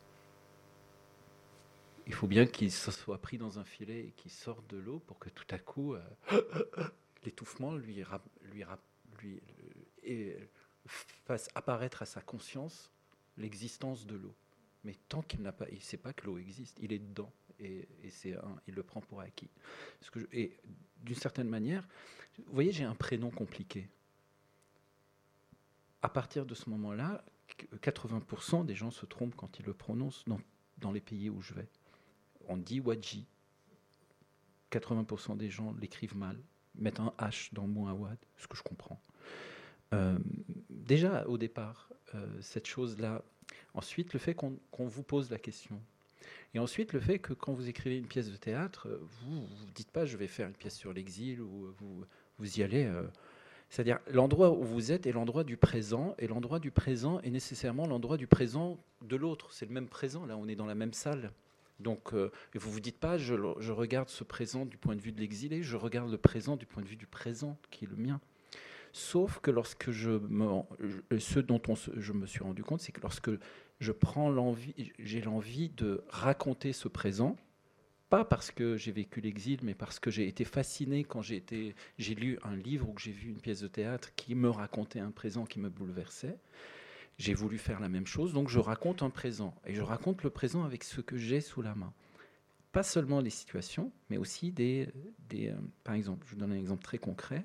Il 2.07 2.13
faut 2.13 2.25
bien 2.25 2.47
qu'il 2.47 2.71
se 2.71 2.89
soit 2.89 3.19
pris 3.19 3.37
dans 3.37 3.59
un 3.59 3.63
filet 3.63 3.99
et 3.99 4.13
qu'il 4.17 4.31
sorte 4.31 4.67
de 4.69 4.77
l'eau 4.77 4.99
pour 5.05 5.19
que 5.19 5.29
tout 5.29 5.45
à 5.51 5.59
coup, 5.59 5.93
euh, 5.93 6.01
l'étouffement 7.23 7.75
lui, 7.75 8.03
lui, 8.51 9.41
lui 10.03 10.33
fasse 11.25 11.49
apparaître 11.53 12.01
à 12.01 12.05
sa 12.05 12.21
conscience 12.21 12.89
l'existence 13.37 14.07
de 14.07 14.15
l'eau. 14.15 14.33
Mais 14.85 14.95
tant 15.09 15.21
qu'il 15.21 15.41
n'a 15.43 15.51
pas, 15.51 15.65
il 15.69 15.77
ne 15.77 15.83
sait 15.83 15.97
pas 15.97 16.13
que 16.13 16.25
l'eau 16.25 16.39
existe, 16.39 16.79
il 16.81 16.93
est 16.93 16.99
dedans 16.99 17.31
et, 17.59 17.87
c'est 18.09 18.35
un, 18.35 18.61
il 18.67 18.75
le 18.75 18.83
prend 18.83 19.01
pour 19.01 19.21
acquis. 19.21 19.49
et 20.31 20.57
d'une 21.01 21.15
certaine 21.15 21.49
manière, 21.49 21.87
vous 22.45 22.53
voyez, 22.53 22.71
j'ai 22.71 22.83
un 22.83 22.95
prénom 22.95 23.31
compliqué. 23.31 23.89
À 26.01 26.09
partir 26.09 26.45
de 26.45 26.53
ce 26.53 26.69
moment-là, 26.69 27.23
80% 27.81 28.65
des 28.65 28.75
gens 28.75 28.91
se 28.91 29.05
trompent 29.05 29.35
quand 29.35 29.59
ils 29.59 29.65
le 29.65 29.73
prononcent 29.73 30.25
dans, 30.77 30.91
les 30.91 31.01
pays 31.01 31.29
où 31.29 31.41
je 31.41 31.53
vais. 31.53 31.67
On 32.47 32.57
dit 32.57 32.79
Wadji. 32.79 33.25
80% 34.71 35.37
des 35.37 35.49
gens 35.49 35.73
l'écrivent 35.79 36.17
mal, 36.17 36.37
mettent 36.75 36.99
un 36.99 37.13
H 37.19 37.53
dans 37.53 37.67
Mouawad, 37.67 38.17
ce 38.35 38.47
que 38.47 38.57
je 38.57 38.63
comprends. 38.63 39.01
Euh, 39.93 40.19
déjà 40.69 41.25
au 41.27 41.37
départ, 41.37 41.89
euh, 42.15 42.41
cette 42.41 42.67
chose-là. 42.67 43.23
Ensuite, 43.73 44.11
le 44.13 44.19
fait 44.19 44.35
qu'on 44.35 44.59
vous 44.77 45.03
pose 45.03 45.31
la 45.31 45.39
question. 45.39 45.81
Et 46.57 46.59
ensuite, 46.59 46.91
le 46.91 46.99
fait 46.99 47.19
que 47.19 47.33
quand 47.33 47.53
vous 47.53 47.69
écrivez 47.69 47.97
une 47.97 48.07
pièce 48.07 48.31
de 48.31 48.35
théâtre, 48.35 48.87
vous 48.99 49.35
ne 49.35 49.41
vous 49.41 49.71
dites 49.75 49.91
pas 49.91 50.05
je 50.05 50.17
vais 50.17 50.25
faire 50.25 50.47
une 50.47 50.55
pièce 50.55 50.75
sur 50.75 50.91
l'exil 50.91 51.39
ou 51.39 51.71
vous, 51.77 52.03
vous 52.39 52.59
y 52.59 52.63
allez. 52.63 52.85
Euh, 52.85 53.03
c'est-à-dire 53.69 53.99
l'endroit 54.09 54.49
où 54.49 54.63
vous 54.63 54.91
êtes 54.91 55.05
est 55.05 55.11
l'endroit 55.11 55.43
du 55.43 55.55
présent, 55.55 56.15
et 56.17 56.25
l'endroit 56.25 56.57
du 56.57 56.71
présent 56.71 57.19
est 57.19 57.29
nécessairement 57.29 57.85
l'endroit 57.85 58.17
du 58.17 58.25
présent 58.25 58.79
de 59.03 59.15
l'autre. 59.15 59.53
C'est 59.53 59.67
le 59.67 59.71
même 59.71 59.87
présent, 59.87 60.25
là 60.25 60.35
on 60.35 60.47
est 60.47 60.55
dans 60.55 60.65
la 60.65 60.73
même 60.73 60.93
salle. 60.93 61.31
Donc 61.79 62.15
euh, 62.15 62.31
vous 62.55 62.69
ne 62.69 62.73
vous 62.73 62.79
dites 62.79 62.97
pas 62.97 63.19
je, 63.19 63.35
regarde 63.35 64.09
ce 64.09 64.23
présent 64.23 64.65
du 64.65 64.77
point 64.77 64.95
de 64.95 65.01
vue 65.01 65.11
de 65.11 65.19
l'exilé, 65.19 65.61
je 65.61 65.77
regarde 65.77 66.09
le 66.09 66.17
présent 66.17 66.55
du 66.55 66.65
point 66.65 66.81
de 66.81 66.87
vue 66.87 66.95
du 66.95 67.05
présent 67.05 67.55
qui 67.69 67.85
est 67.85 67.87
le 67.87 67.97
mien. 67.97 68.19
Sauf 68.93 69.41
que 69.41 69.51
lorsque 69.51 69.91
je 69.91 70.09
me, 70.09 70.63
ce 71.19 71.39
dont 71.39 71.61
on, 71.67 71.75
je 71.75 72.13
me 72.13 72.25
suis 72.25 72.39
rendu 72.39 72.63
compte, 72.63 72.81
c'est 72.81 72.91
que 72.91 73.01
lorsque 73.01 73.29
je 73.79 73.91
prends 73.91 74.29
l'envie, 74.29 74.73
j'ai 74.99 75.21
l'envie 75.21 75.69
de 75.69 76.03
raconter 76.09 76.73
ce 76.73 76.87
présent, 76.87 77.35
pas 78.09 78.23
parce 78.23 78.51
que 78.51 78.77
j'ai 78.77 78.91
vécu 78.91 79.21
l'exil, 79.21 79.59
mais 79.63 79.75
parce 79.75 79.99
que 79.99 80.09
j'ai 80.09 80.27
été 80.27 80.45
fasciné 80.45 81.03
quand 81.03 81.21
j'ai 81.21 81.35
été, 81.35 81.75
j'ai 81.97 82.15
lu 82.15 82.39
un 82.43 82.55
livre 82.55 82.89
ou 82.89 82.93
que 82.93 83.01
j'ai 83.01 83.11
vu 83.11 83.29
une 83.29 83.41
pièce 83.41 83.61
de 83.61 83.67
théâtre 83.67 84.15
qui 84.15 84.33
me 84.33 84.49
racontait 84.49 84.99
un 84.99 85.11
présent 85.11 85.45
qui 85.45 85.59
me 85.59 85.69
bouleversait. 85.69 86.37
J'ai 87.17 87.33
voulu 87.33 87.57
faire 87.57 87.79
la 87.79 87.89
même 87.89 88.05
chose, 88.07 88.33
donc 88.33 88.47
je 88.47 88.59
raconte 88.59 89.01
un 89.03 89.09
présent 89.09 89.53
et 89.65 89.73
je 89.73 89.81
raconte 89.81 90.23
le 90.23 90.29
présent 90.29 90.63
avec 90.63 90.83
ce 90.83 91.01
que 91.01 91.17
j'ai 91.17 91.41
sous 91.41 91.61
la 91.61 91.75
main. 91.75 91.93
Pas 92.71 92.83
seulement 92.83 93.21
les 93.21 93.31
situations, 93.31 93.91
mais 94.09 94.17
aussi 94.17 94.51
des, 94.51 94.89
des 95.29 95.49
euh, 95.49 95.55
par 95.83 95.95
exemple, 95.95 96.25
je 96.27 96.31
vous 96.31 96.39
donne 96.39 96.51
un 96.51 96.57
exemple 96.57 96.83
très 96.83 96.99
concret. 96.99 97.43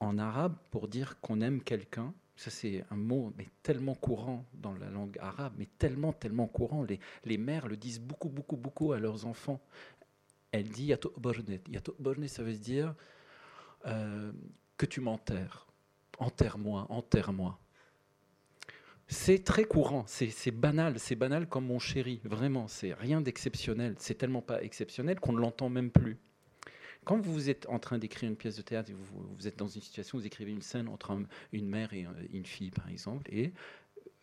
En 0.00 0.18
arabe, 0.18 0.56
pour 0.70 0.86
dire 0.86 1.18
qu'on 1.20 1.40
aime 1.40 1.62
quelqu'un, 1.62 2.12
ça 2.38 2.50
c'est 2.50 2.84
un 2.90 2.96
mot 2.96 3.32
mais 3.36 3.48
tellement 3.64 3.96
courant 3.96 4.44
dans 4.54 4.72
la 4.72 4.88
langue 4.88 5.18
arabe, 5.18 5.54
mais 5.58 5.66
tellement, 5.78 6.12
tellement 6.12 6.46
courant. 6.46 6.84
Les, 6.84 7.00
les 7.24 7.36
mères 7.36 7.66
le 7.66 7.76
disent 7.76 8.00
beaucoup, 8.00 8.28
beaucoup, 8.28 8.56
beaucoup 8.56 8.92
à 8.92 9.00
leurs 9.00 9.26
enfants. 9.26 9.60
Elle 10.52 10.68
dit 10.68 10.84
Yato 10.84 11.12
Bornet. 11.18 12.28
Ça 12.28 12.44
veut 12.44 12.54
dire 12.54 12.94
euh, 13.86 14.30
que 14.76 14.86
tu 14.86 15.00
m'enterres. 15.00 15.66
Enterre-moi, 16.20 16.86
enterre-moi. 16.90 17.58
C'est 19.08 19.42
très 19.42 19.64
courant, 19.64 20.04
c'est 20.06 20.50
banal, 20.50 20.98
c'est 20.98 21.16
banal 21.16 21.48
comme 21.48 21.66
mon 21.66 21.78
chéri, 21.78 22.20
vraiment, 22.24 22.68
c'est 22.68 22.92
rien 22.92 23.22
d'exceptionnel. 23.22 23.94
C'est 23.98 24.16
tellement 24.16 24.42
pas 24.42 24.62
exceptionnel 24.62 25.18
qu'on 25.18 25.32
ne 25.32 25.40
l'entend 25.40 25.70
même 25.70 25.90
plus. 25.90 26.18
Quand 27.08 27.22
vous 27.22 27.48
êtes 27.48 27.66
en 27.70 27.78
train 27.78 27.96
d'écrire 27.96 28.28
une 28.28 28.36
pièce 28.36 28.56
de 28.56 28.60
théâtre, 28.60 28.92
vous, 28.92 29.48
êtes 29.48 29.56
dans 29.56 29.66
une 29.66 29.80
situation, 29.80 30.18
vous 30.18 30.26
écrivez 30.26 30.52
une 30.52 30.60
scène 30.60 30.88
entre 30.88 31.18
une 31.52 31.66
mère 31.66 31.94
et 31.94 32.06
une 32.34 32.44
fille, 32.44 32.70
par 32.70 32.86
exemple, 32.90 33.26
et 33.34 33.54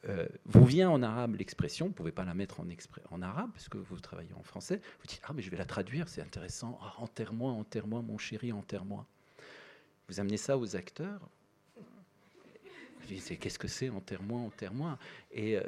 euh, 0.07 0.27
vous 0.45 0.65
vient 0.65 0.91
en 0.91 1.01
arabe 1.01 1.33
l'expression, 1.33 1.87
vous 1.87 1.93
ne 1.93 1.95
pouvez 1.95 2.11
pas 2.11 2.25
la 2.25 2.35
mettre 2.35 2.59
en, 3.09 3.21
arabe, 3.23 3.49
parce 3.53 3.69
que 3.69 3.79
vous 3.79 3.99
travaillez 3.99 4.33
en 4.33 4.43
français, 4.43 4.81
vous 4.99 5.07
dites, 5.07 5.19
ah 5.23 5.33
mais 5.33 5.41
je 5.41 5.49
vais 5.49 5.57
la 5.57 5.65
traduire, 5.65 6.07
c'est 6.07 6.21
intéressant, 6.21 6.77
ah, 6.79 6.93
enterre-moi, 6.97 7.53
enterre-moi, 7.53 8.03
mon 8.03 8.19
chéri, 8.19 8.51
enterre-moi. 8.51 9.07
Vous 10.07 10.19
amenez 10.19 10.37
ça 10.37 10.55
aux 10.55 10.75
acteurs, 10.75 11.27
qu'est-ce 13.07 13.57
que 13.57 13.67
c'est, 13.67 13.89
enterre-moi, 13.89 14.41
enterre-moi? 14.41 14.99
Et... 15.31 15.57
Euh, 15.57 15.63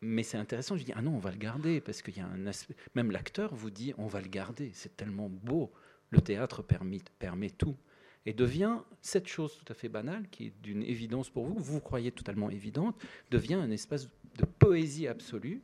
mais 0.00 0.22
c'est 0.22 0.36
intéressant, 0.36 0.76
je 0.76 0.84
dis, 0.84 0.92
ah 0.94 1.00
non, 1.00 1.14
on 1.14 1.18
va 1.18 1.30
le 1.30 1.38
garder, 1.38 1.80
parce 1.80 2.02
qu'il 2.02 2.16
y 2.16 2.20
a 2.20 2.26
un 2.26 2.46
aspect, 2.46 2.74
même 2.94 3.10
l'acteur 3.10 3.54
vous 3.54 3.70
dit, 3.70 3.94
on 3.96 4.06
va 4.06 4.20
le 4.20 4.28
garder, 4.28 4.70
c'est 4.74 4.96
tellement 4.96 5.30
beau. 5.30 5.72
Le 6.14 6.20
théâtre 6.20 6.62
permet, 6.62 7.00
permet 7.18 7.50
tout 7.50 7.76
et 8.24 8.32
devient 8.32 8.78
cette 9.02 9.26
chose 9.26 9.58
tout 9.58 9.70
à 9.72 9.74
fait 9.74 9.88
banale, 9.88 10.28
qui 10.30 10.46
est 10.46 10.52
d'une 10.62 10.84
évidence 10.84 11.28
pour 11.28 11.44
vous, 11.44 11.58
vous 11.58 11.80
croyez 11.80 12.12
totalement 12.12 12.50
évidente, 12.50 12.96
devient 13.32 13.54
un 13.54 13.70
espace 13.72 14.08
de 14.38 14.44
poésie 14.44 15.08
absolue, 15.08 15.60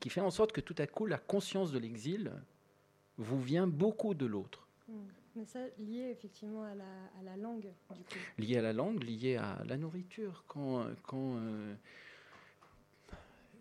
qui 0.00 0.08
fait 0.08 0.22
en 0.22 0.30
sorte 0.30 0.52
que 0.52 0.62
tout 0.62 0.74
à 0.78 0.86
coup, 0.86 1.04
la 1.04 1.18
conscience 1.18 1.70
de 1.70 1.78
l'exil 1.78 2.32
vous 3.18 3.40
vient 3.42 3.66
beaucoup 3.66 4.14
de 4.14 4.24
l'autre. 4.24 4.66
Hmm. 4.88 5.04
Mais 5.36 5.44
ça, 5.44 5.60
lié 5.78 6.10
effectivement 6.10 6.64
à 6.64 6.74
la, 7.22 7.36
langue, 7.36 7.70
du 7.90 8.04
coup. 8.04 8.18
Lié 8.38 8.56
à 8.56 8.62
la 8.62 8.72
langue, 8.72 9.02
lié 9.02 9.36
à 9.36 9.62
la 9.66 9.76
nourriture. 9.76 10.44
Quand, 10.46 10.86
quand 11.02 11.36
euh, 11.36 11.74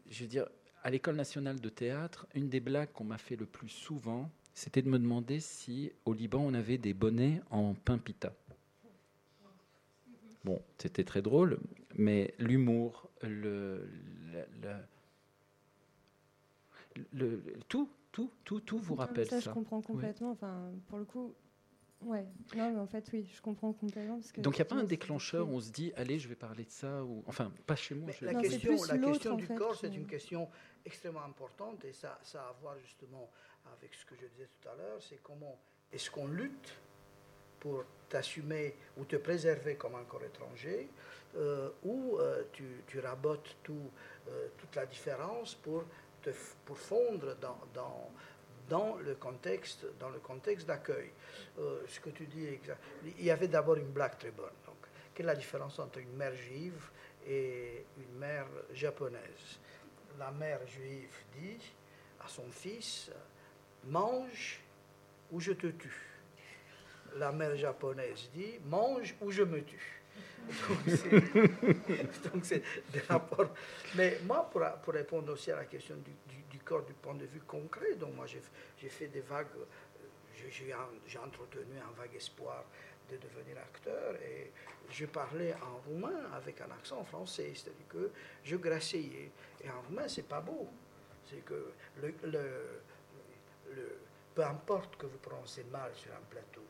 je 0.10 0.24
veux 0.24 0.30
dire, 0.30 0.48
à 0.84 0.90
l'école 0.90 1.16
nationale 1.16 1.60
de 1.60 1.70
théâtre, 1.70 2.28
une 2.34 2.50
des 2.50 2.60
blagues 2.60 2.92
qu'on 2.92 3.04
m'a 3.04 3.18
fait 3.18 3.36
le 3.36 3.46
plus 3.46 3.70
souvent, 3.70 4.30
c'était 4.54 4.82
de 4.82 4.90
me 4.90 5.00
demander 5.00 5.40
si 5.40 5.92
au 6.06 6.14
Liban 6.14 6.42
on 6.42 6.54
avait 6.54 6.78
des 6.78 6.94
bonnets 6.94 7.42
en 7.50 7.74
pain 7.74 7.98
pita. 7.98 8.34
Bon, 10.44 10.60
c'était 10.78 11.04
très 11.04 11.22
drôle, 11.22 11.60
mais 11.96 12.34
l'humour, 12.40 13.10
le, 13.22 13.88
le, 17.14 17.44
tout, 17.70 17.90
tout, 18.12 18.32
tout, 18.44 18.60
tout 18.60 18.80
vous 18.80 18.96
rappelle 18.96 19.28
ça. 19.28 19.40
Ça, 19.40 19.50
je 19.50 19.54
comprends 19.54 19.82
complètement. 19.82 20.32
Enfin, 20.32 20.72
pour 20.88 20.98
le 20.98 21.06
coup, 21.06 21.36
ouais. 22.02 22.26
Non, 22.56 22.72
mais 22.72 22.80
en 22.80 22.88
fait, 22.88 23.08
oui, 23.14 23.30
je 23.32 23.40
comprends 23.40 23.72
complètement. 23.72 24.20
Donc, 24.38 24.56
il 24.56 24.58
n'y 24.58 24.64
a 24.64 24.66
pas 24.66 24.78
un 24.78 24.84
déclencheur 24.84 25.48
où 25.48 25.54
on 25.54 25.60
se 25.60 25.72
dit, 25.72 25.94
allez, 25.96 26.18
je 26.18 26.28
vais 26.28 26.36
parler 26.36 26.66
de 26.66 26.72
ça, 26.72 27.04
ou 27.04 27.24
enfin, 27.28 27.52
pas 27.68 27.76
chez 27.76 27.94
moi. 27.94 28.10
La, 28.22 28.34
question, 28.34 28.84
la 28.86 28.98
question 28.98 29.36
du 29.36 29.48
corps, 29.48 29.76
c'est 29.76 29.94
une 29.96 30.08
question 30.08 30.50
extrêmement 30.86 31.24
importante, 31.24 31.86
et 31.86 31.94
ça, 31.94 32.20
ça 32.24 32.42
a 32.42 32.50
à 32.50 32.56
voir 32.62 32.76
justement 32.80 33.30
avec 33.78 33.94
ce 33.94 34.06
que 34.06 34.16
je 34.16 34.26
disais 34.28 34.50
tout 34.62 34.70
à 34.70 34.76
l'heure, 34.76 35.02
c'est 35.02 35.22
comment 35.22 35.60
est-ce 35.92 36.10
qu'on 36.10 36.28
lutte 36.28 36.78
pour 37.60 37.84
t'assumer 38.10 38.76
ou 38.98 39.06
te 39.06 39.16
préserver 39.16 39.76
comme 39.76 39.96
un 39.96 40.04
corps 40.04 40.24
étranger, 40.24 40.90
euh, 41.38 41.70
ou 41.84 42.18
euh, 42.18 42.44
tu, 42.52 42.66
tu, 42.88 43.00
rabotes 43.00 43.56
euh, 43.70 44.48
toute 44.58 44.76
la 44.76 44.86
différence 44.86 45.56
pour, 45.56 45.86
te, 46.22 46.32
pour 46.66 46.78
fondre 46.78 47.36
dans, 47.36 47.60
dans, 47.74 48.12
dans, 48.68 48.96
le 48.98 49.16
contexte, 49.16 49.86
dans 50.00 50.10
le 50.10 50.20
contexte 50.20 50.68
d'accueil. 50.68 51.12
ce 51.88 52.00
que 52.00 52.10
tu 52.10 52.26
dis, 52.26 52.60
il 53.20 53.24
y 53.24 53.32
avait 53.32 53.48
d'abord 53.48 53.76
une 53.76 53.92
blague 53.92 54.18
très 54.18 54.32
bonne. 54.32 54.58
Donc, 54.66 54.78
quelle 55.14 55.26
est 55.26 55.34
la 55.34 55.36
différence 55.36 55.78
entre 55.80 56.00
une 56.00 56.16
mère 56.16 56.36
juive 56.36 56.90
et 57.28 57.86
une 57.98 58.18
mère 58.18 58.48
japonaise? 58.74 59.60
La 60.18 60.32
mère 60.32 60.66
juive 60.68 61.16
dit 61.38 61.74
à 62.20 62.28
son 62.28 62.50
fils, 62.50 63.12
mange 63.86 64.60
ou 65.32 65.40
je 65.40 65.54
te 65.54 65.68
tue. 65.68 66.08
La 67.18 67.32
mère 67.32 67.56
japonaise 67.58 68.30
dit, 68.34 68.60
mange 68.66 69.16
ou 69.22 69.32
je 69.32 69.44
me 69.44 69.64
tue. 69.64 70.02
Donc 72.32 72.44
c'est 72.44 72.64
des 72.94 73.00
rapports. 73.02 73.54
Mais 73.96 74.20
moi, 74.26 74.50
pour, 74.52 74.64
pour, 74.84 74.94
répondre 74.94 75.32
aussi 75.34 75.52
à 75.52 75.58
la 75.58 75.66
question 75.66 75.96
du, 75.98 76.12
du, 76.50 76.60
corps 76.60 76.84
du 76.84 76.94
point 76.94 77.16
de 77.16 77.26
vue 77.26 77.42
concret, 77.42 77.96
donc 77.96 78.16
moi 78.16 78.26
j'ai 78.26 78.90
fait 78.90 79.08
des 79.08 79.22
vagues, 79.22 79.48
euh, 79.56 80.48
j'ai 80.50 81.20
entretenu 81.20 81.78
un 81.78 81.92
vague 82.00 82.16
espoir 82.16 82.66
de 83.10 83.18
devenir 83.18 83.58
acteur 83.58 84.16
et 84.16 84.52
je 84.90 85.06
parlais 85.06 85.54
en 85.54 85.78
roumain 85.88 86.30
avec 86.34 86.62
un 86.62 86.72
accent 86.72 87.04
français, 87.06 87.52
c'est-à-dire 87.54 87.88
que 87.90 88.12
je 88.44 88.56
grassayais. 88.58 89.32
Et 89.64 89.70
en 89.70 89.82
roumain, 89.88 90.08
c'est 90.08 90.28
pas 90.28 90.42
beau. 90.42 90.68
C'est 91.30 91.44
que 91.46 91.72
le, 92.02 92.14
peu 94.34 94.44
importe 94.44 94.98
que 94.98 95.06
vous 95.06 95.18
prononcez 95.18 95.64
mal 95.66 95.92
sur 95.96 96.12
un 96.12 96.26
plateau, 96.30 96.64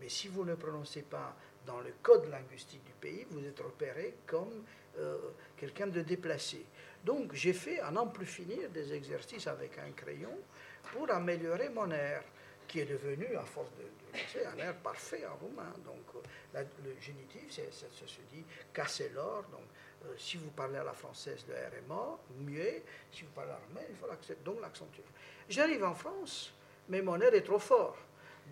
mais 0.00 0.08
si 0.08 0.28
vous 0.28 0.44
ne 0.44 0.54
prononcez 0.54 1.02
pas 1.02 1.36
dans 1.66 1.80
le 1.80 1.92
code 2.02 2.28
linguistique 2.30 2.84
du 2.84 2.92
pays, 2.92 3.26
vous 3.30 3.44
êtes 3.44 3.60
repéré 3.60 4.14
comme 4.26 4.64
euh, 4.98 5.18
quelqu'un 5.56 5.88
de 5.88 6.00
déplacé. 6.02 6.64
Donc 7.04 7.34
j'ai 7.34 7.52
fait, 7.52 7.80
à 7.80 7.90
n'en 7.90 8.06
plus 8.06 8.26
finir, 8.26 8.70
des 8.70 8.92
exercices 8.92 9.46
avec 9.46 9.78
un 9.78 9.90
crayon 9.92 10.36
pour 10.92 11.10
améliorer 11.10 11.68
mon 11.68 11.90
air, 11.90 12.22
qui 12.66 12.80
est 12.80 12.86
devenu, 12.86 13.36
à 13.36 13.42
force 13.42 13.70
de, 13.76 13.82
de 13.82 14.46
un 14.46 14.58
air 14.58 14.74
parfait 14.76 15.26
en 15.26 15.36
roumain. 15.36 15.72
Donc 15.84 16.04
euh, 16.14 16.64
le 16.84 16.94
génitif, 17.00 17.50
ça, 17.50 17.86
se 18.06 18.20
dit 18.32 18.44
casser 18.72 19.10
l'or. 19.14 19.44
Si 20.16 20.36
vous 20.36 20.50
parlez 20.50 20.78
à 20.78 20.84
la 20.84 20.92
française, 20.92 21.44
le 21.48 21.54
R 21.54 21.74
est 21.74 21.88
mort, 21.88 22.20
muet. 22.38 22.82
Si 23.12 23.22
vous 23.22 23.30
parlez 23.30 23.52
à 23.52 23.58
roumain, 23.68 23.80
il 23.88 23.96
faut 23.96 24.06
donc 24.44 24.60
l'accentuer. 24.60 25.04
J'arrive 25.48 25.84
en 25.84 25.94
France, 25.94 26.52
mais 26.88 27.02
mon 27.02 27.20
air 27.20 27.34
est 27.34 27.42
trop 27.42 27.58
fort. 27.58 27.96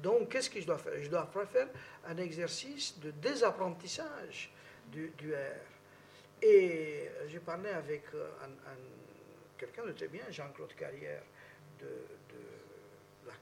Donc, 0.02 0.30
qu'est-ce 0.30 0.50
que 0.50 0.60
je 0.60 0.66
dois 0.66 0.78
faire? 0.78 0.92
Je 1.00 1.08
dois 1.08 1.26
faire 1.26 1.68
un 2.06 2.16
exercice 2.18 2.98
de 3.00 3.10
désapprentissage 3.10 4.50
du, 4.86 5.12
R. 5.32 6.42
Et 6.42 7.10
j'ai 7.28 7.40
parlé 7.40 7.70
avec 7.70 8.04
euh, 8.14 8.30
quelqu'un 9.56 9.84
de 9.84 9.92
très 9.92 10.08
bien, 10.08 10.22
Jean-Claude 10.30 10.74
Carrière, 10.74 11.22
de, 11.80 11.86
la 13.26 13.34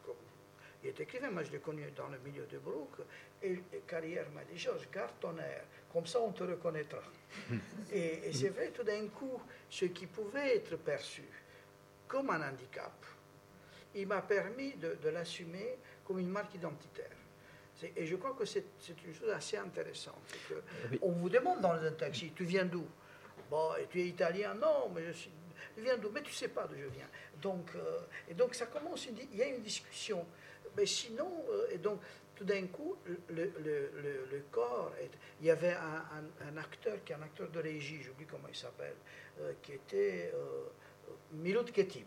il 0.86 0.90
est 0.90 1.00
écrivain, 1.00 1.30
moi 1.30 1.42
je 1.42 1.50
l'ai 1.50 1.58
connu 1.58 1.82
dans 1.96 2.06
le 2.06 2.18
milieu 2.18 2.46
de 2.46 2.58
Brook, 2.58 2.98
et, 3.42 3.58
Carrière 3.86 4.30
m'a 4.30 4.44
dit, 4.44 4.56
Georges, 4.56 4.88
garde 4.92 5.18
ton 5.20 5.36
air, 5.38 5.64
comme 5.92 6.06
ça 6.06 6.20
on 6.20 6.30
te 6.30 6.44
reconnaîtra. 6.44 7.02
et, 7.92 8.32
c'est 8.32 8.50
vrai, 8.50 8.68
tout 8.68 8.84
d'un 8.84 9.08
coup, 9.08 9.40
ce 9.68 9.86
qui 9.86 10.06
pouvait 10.06 10.56
être 10.56 10.76
perçu 10.76 11.24
comme 12.06 12.30
un 12.30 12.48
handicap, 12.48 13.04
il 13.96 14.06
m'a 14.06 14.22
permis 14.22 14.74
de, 14.74 14.96
de 15.02 15.08
l'assumer 15.08 15.78
comme 16.04 16.20
une 16.20 16.28
marque 16.28 16.54
identitaire. 16.54 17.16
Et 17.96 18.06
je 18.06 18.16
crois 18.16 18.34
que 18.38 18.44
c'est 18.44 18.64
une 19.04 19.14
chose 19.14 19.30
assez 19.30 19.56
intéressante. 19.56 20.22
on 21.02 21.12
vous 21.12 21.28
demande 21.28 21.60
dans 21.60 21.72
un 21.72 21.92
taxi, 21.92 22.32
tu 22.34 22.44
viens 22.44 22.64
d'où? 22.64 22.86
Bon, 23.50 23.74
et 23.78 23.86
tu 23.86 24.00
es 24.00 24.06
italien? 24.06 24.54
Non, 24.54 24.90
mais 24.94 25.04
je 25.06 25.12
suis. 25.12 25.30
Viens 25.76 25.98
d'où? 25.98 26.10
Mais 26.10 26.22
tu 26.22 26.30
ne 26.30 26.34
sais 26.34 26.48
pas 26.48 26.66
d'où 26.66 26.76
je 26.76 26.86
viens. 26.86 27.08
Donc, 27.42 27.68
euh, 27.74 28.00
et 28.28 28.34
donc 28.34 28.54
ça 28.54 28.66
commence, 28.66 29.06
il 29.06 29.36
y 29.36 29.42
a 29.42 29.48
une 29.48 29.60
discussion. 29.60 30.24
Mais 30.76 30.86
sinon, 30.86 31.44
euh, 31.50 31.68
et 31.72 31.78
donc 31.78 32.00
tout 32.34 32.44
d'un 32.44 32.66
coup, 32.66 32.96
le, 33.30 34.42
corps, 34.50 34.92
il 35.40 35.46
y 35.46 35.50
avait 35.50 35.74
un, 35.74 36.56
acteur 36.58 37.02
qui 37.04 37.12
est 37.12 37.16
un 37.16 37.22
acteur 37.22 37.48
de 37.48 37.60
régie, 37.60 38.02
j'oublie 38.02 38.26
comment 38.26 38.48
il 38.48 38.56
s'appelle, 38.56 38.96
euh, 39.40 39.52
qui 39.62 39.72
était 39.72 40.32
Milut 41.32 41.72
Ketib. 41.72 42.06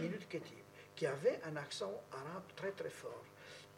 Milut 0.00 0.26
Ketib 0.28 0.64
qui 1.00 1.06
avait 1.06 1.40
un 1.44 1.56
accent 1.56 1.98
arabe 2.12 2.42
très 2.54 2.72
très 2.72 2.90
fort. 2.90 3.24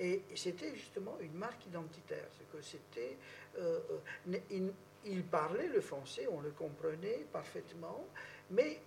Et 0.00 0.22
c'était 0.34 0.74
justement 0.74 1.16
une 1.20 1.34
marque 1.34 1.64
identitaire. 1.66 2.26
C'est 2.36 2.50
que 2.50 2.60
c'était, 2.60 3.16
euh, 3.58 3.78
euh, 4.32 4.70
il, 5.04 5.22
parlait 5.22 5.68
le 5.68 5.80
français, 5.80 6.26
on 6.28 6.40
le 6.40 6.50
comprenait 6.50 7.24
parfaitement, 7.32 8.04
mais 8.50 8.80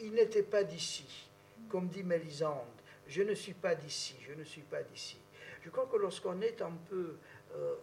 il 0.00 0.12
n'était 0.12 0.44
pas 0.44 0.62
d'ici. 0.62 1.28
Comme 1.68 1.88
dit 1.88 2.04
Mélisande, 2.04 2.80
je 3.06 3.22
ne 3.22 3.34
suis 3.34 3.54
pas 3.54 3.74
d'ici, 3.74 4.16
je 4.26 4.32
ne 4.34 4.44
suis 4.44 4.62
pas 4.62 4.82
d'ici. 4.82 5.18
Je 5.62 5.70
crois 5.70 5.86
que 5.86 5.96
lorsqu'on 5.96 6.40
est 6.40 6.60
un 6.62 6.72
peu 6.88 7.16
euh, 7.54 7.74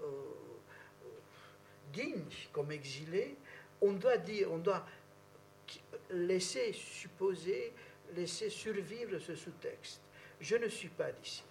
digne 1.93 2.23
comme 2.51 2.71
exilé, 2.71 3.35
on 3.81 3.93
doit 3.93 4.17
dire, 4.17 4.51
on 4.51 4.57
doit 4.57 4.85
laisser 6.09 6.73
supposer 6.73 7.73
laisser 8.15 8.49
survivre 8.49 9.19
ce 9.19 9.35
sous-texte. 9.35 10.01
Je 10.39 10.55
ne 10.55 10.67
suis 10.67 10.89
pas 10.89 11.11
d'ici, 11.11 11.43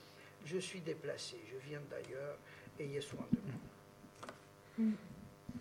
je 0.44 0.58
suis 0.58 0.80
déplacé, 0.80 1.36
je 1.50 1.68
viens 1.68 1.80
d'ailleurs, 1.90 2.38
ayez 2.80 3.00
soin 3.00 3.26
de 3.32 3.38
moi. 3.46 3.60
Mm. 4.78 4.92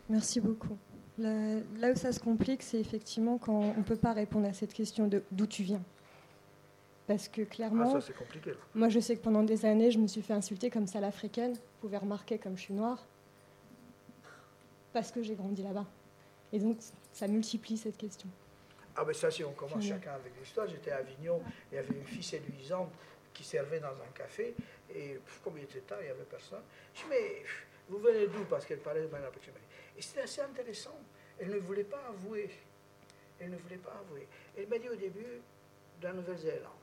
Merci 0.10 0.39
beaucoup. 0.39 0.78
Là, 1.18 1.91
où 1.91 1.95
ça 1.95 2.12
se 2.12 2.20
complique, 2.20 2.62
c'est 2.62 2.80
effectivement 2.80 3.38
quand 3.38 3.60
on 3.60 3.78
ne 3.78 3.84
peut 3.84 3.95
pas 3.95 4.14
répondre 4.14 4.47
à 4.47 4.53
cette 4.53 4.74
question 4.74 5.08
de 5.08 5.24
d'où 5.32 5.47
tu 5.47 5.64
viens. 5.64 5.82
Parce 7.08 7.30
que 7.30 7.41
clairement, 7.43 7.93
ah, 7.95 8.01
ça, 8.01 8.14
compliqué, 8.14 8.51
moi 8.76 8.89
je 8.89 8.99
sais 8.99 9.16
que 9.16 9.22
pendant 9.22 9.43
des 9.43 9.66
années, 9.66 9.91
je 9.91 9.97
me 9.97 10.08
suis 10.08 10.22
fait 10.22 10.34
insulter 10.34 10.70
comme 10.70 10.88
salle 10.88 11.05
africaine. 11.05 11.53
Vous 11.53 11.80
pouvez 11.82 11.97
remarquer 11.97 12.38
comme 12.38 12.58
je 12.58 12.64
suis 12.64 12.74
noire. 12.74 13.05
Parce 14.91 15.12
que 15.12 15.24
j'ai 15.24 15.36
grandi 15.36 15.64
là-bas. 15.64 15.86
Et 16.51 16.60
donc, 16.60 16.78
ça 17.14 17.28
multiplie 17.28 17.78
cette 17.78 17.97
question. 17.97 18.28
Ah 18.95 19.05
ben 19.05 19.14
ça, 19.14 19.30
si 19.32 19.43
on 19.43 19.51
commence 19.51 19.86
chacun 19.86 20.12
avec 20.14 20.34
l'histoire, 20.39 20.68
j'étais 20.68 20.91
à 20.91 20.97
Avignon, 20.97 21.41
il 21.72 21.76
y 21.76 21.78
avait 21.78 21.95
une 21.95 22.05
fille 22.05 22.24
séduisante 22.24 22.89
qui 23.34 23.43
servait 23.43 23.80
dans 23.80 23.89
un 23.89 24.12
café, 24.16 24.55
et 24.93 25.20
comme 25.43 25.58
il 25.58 25.66
était 25.66 25.82
tard, 25.82 25.99
il 26.01 26.05
n'y 26.05 26.10
avait 26.10 26.24
personne. 26.24 26.64
Je 26.95 27.01
dis, 27.01 27.05
mais 27.10 27.43
vous 27.88 27.99
venez 27.99 28.26
d'où? 28.28 28.43
Parce 28.49 28.66
qu'elle 28.66 28.80
parlait 28.80 29.03
de 29.03 29.08
manière 29.08 29.30
Et 29.95 30.01
c'était 30.01 30.22
assez 30.22 30.41
intéressant. 30.41 30.97
Elle 31.39 31.49
ne 31.49 31.60
voulait 31.60 31.84
pas 31.84 32.01
avouer. 32.10 32.49
Elle 33.39 33.51
ne 33.51 33.58
voulait 33.58 33.78
pas 33.78 34.01
avouer. 34.01 34.28
Elle 34.58 34.68
m'a 34.68 34.80
dit 34.80 34.89
au 34.89 34.95
début, 34.95 35.41
de 36.01 36.08
la 36.08 36.14
Nouvelle-Zélande. 36.14 36.74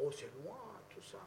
Oh, 0.00 0.10
c'est 0.10 0.30
loin, 0.42 0.58
tout 0.90 1.02
ça. 1.02 1.18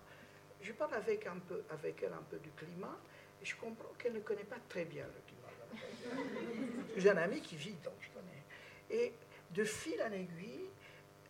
Je 0.61 0.71
parle 0.73 0.95
avec, 0.95 1.27
un 1.27 1.37
peu, 1.37 1.63
avec 1.69 2.01
elle 2.03 2.13
un 2.13 2.23
peu 2.29 2.37
du 2.37 2.49
climat, 2.51 2.97
et 3.41 3.45
je 3.45 3.55
comprends 3.55 3.93
qu'elle 3.97 4.13
ne 4.13 4.19
connaît 4.19 4.43
pas 4.43 4.57
très 4.67 4.85
bien 4.85 5.05
le 5.05 5.21
climat. 5.27 6.85
J'ai 6.97 7.09
un 7.09 7.17
ami 7.17 7.41
qui 7.41 7.55
vit, 7.55 7.75
donc 7.83 7.93
je 8.01 8.09
connais. 8.09 8.43
Et 8.89 9.13
de 9.51 9.63
fil 9.63 10.01
en 10.01 10.11
aiguille, 10.11 10.69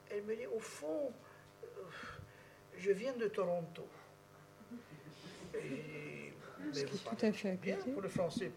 elle 0.09 0.23
me 0.23 0.35
dit, 0.35 0.47
au 0.47 0.59
fond, 0.59 1.11
euh, 1.63 1.67
je 2.77 2.91
viens 2.91 3.13
de 3.13 3.27
Toronto. 3.27 3.87
Et, 5.53 6.33
mais 6.73 6.85
vous 6.85 6.97
tout 6.97 7.25
à 7.25 7.31
fait 7.31 7.53
bien 7.53 7.77
pour 7.77 8.01
le 8.01 8.09
français. 8.09 8.51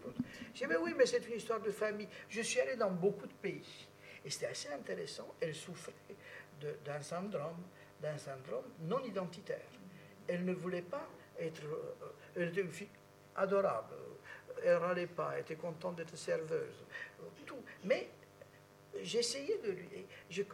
J'ai 0.53 0.65
dit, 0.65 0.69
mais 0.69 0.77
oui, 0.77 0.93
mais 0.97 1.05
c'est 1.05 1.25
une 1.27 1.35
histoire 1.35 1.61
de 1.61 1.71
famille. 1.71 2.07
Je 2.27 2.41
suis 2.41 2.59
allé 2.59 2.75
dans 2.75 2.91
beaucoup 2.91 3.27
de 3.27 3.33
pays. 3.33 3.87
Et 4.25 4.29
c'était 4.29 4.47
assez 4.47 4.69
intéressant. 4.69 5.33
Elle 5.39 5.55
souffrait 5.55 5.93
d'un 6.83 7.01
syndrome, 7.01 7.63
d'un 8.01 8.17
syndrome 8.17 8.65
non 8.81 9.03
identitaire. 9.03 9.69
Elle 10.27 10.45
ne 10.45 10.53
voulait 10.53 10.81
pas 10.81 11.07
être... 11.39 11.63
Euh, 11.65 12.11
elle 12.35 12.49
était 12.49 12.61
une 12.61 12.71
fille 12.71 12.89
adorable. 13.35 13.95
Elle 14.63 14.75
râlait 14.75 15.07
pas, 15.07 15.31
elle 15.35 15.41
était 15.41 15.55
contente 15.55 15.95
d'être 15.95 16.15
serveuse. 16.17 16.85
Tout. 17.45 17.63
Mais 17.83 18.09
j'essayais 19.01 19.57
de 19.59 19.71
lui. 19.71 19.89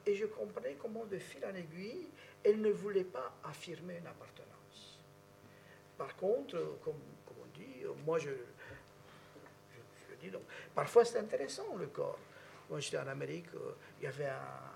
Et 0.05 0.15
je, 0.15 0.25
comprenais 0.25 0.75
comment, 0.79 1.05
de 1.05 1.17
fil 1.17 1.43
en 1.45 1.53
aiguille, 1.55 2.07
elle 2.43 2.61
ne 2.61 2.69
voulait 2.69 3.03
pas 3.03 3.33
affirmer 3.43 3.97
une 3.97 4.07
appartenance. 4.07 4.99
Par 5.97 6.15
contre, 6.15 6.77
comme, 6.83 6.99
on 7.41 7.57
dit, 7.57 7.83
moi 8.05 8.19
je, 8.19 8.29
je, 10.09 10.15
dis 10.19 10.29
donc, 10.29 10.43
parfois 10.73 11.05
c'est 11.05 11.17
intéressant 11.17 11.75
le 11.77 11.87
corps. 11.87 12.19
Quand 12.69 12.79
j'étais 12.79 12.97
en 12.97 13.07
Amérique, 13.07 13.47
euh, 13.55 13.75
il 13.99 14.05
y 14.05 14.07
avait 14.07 14.29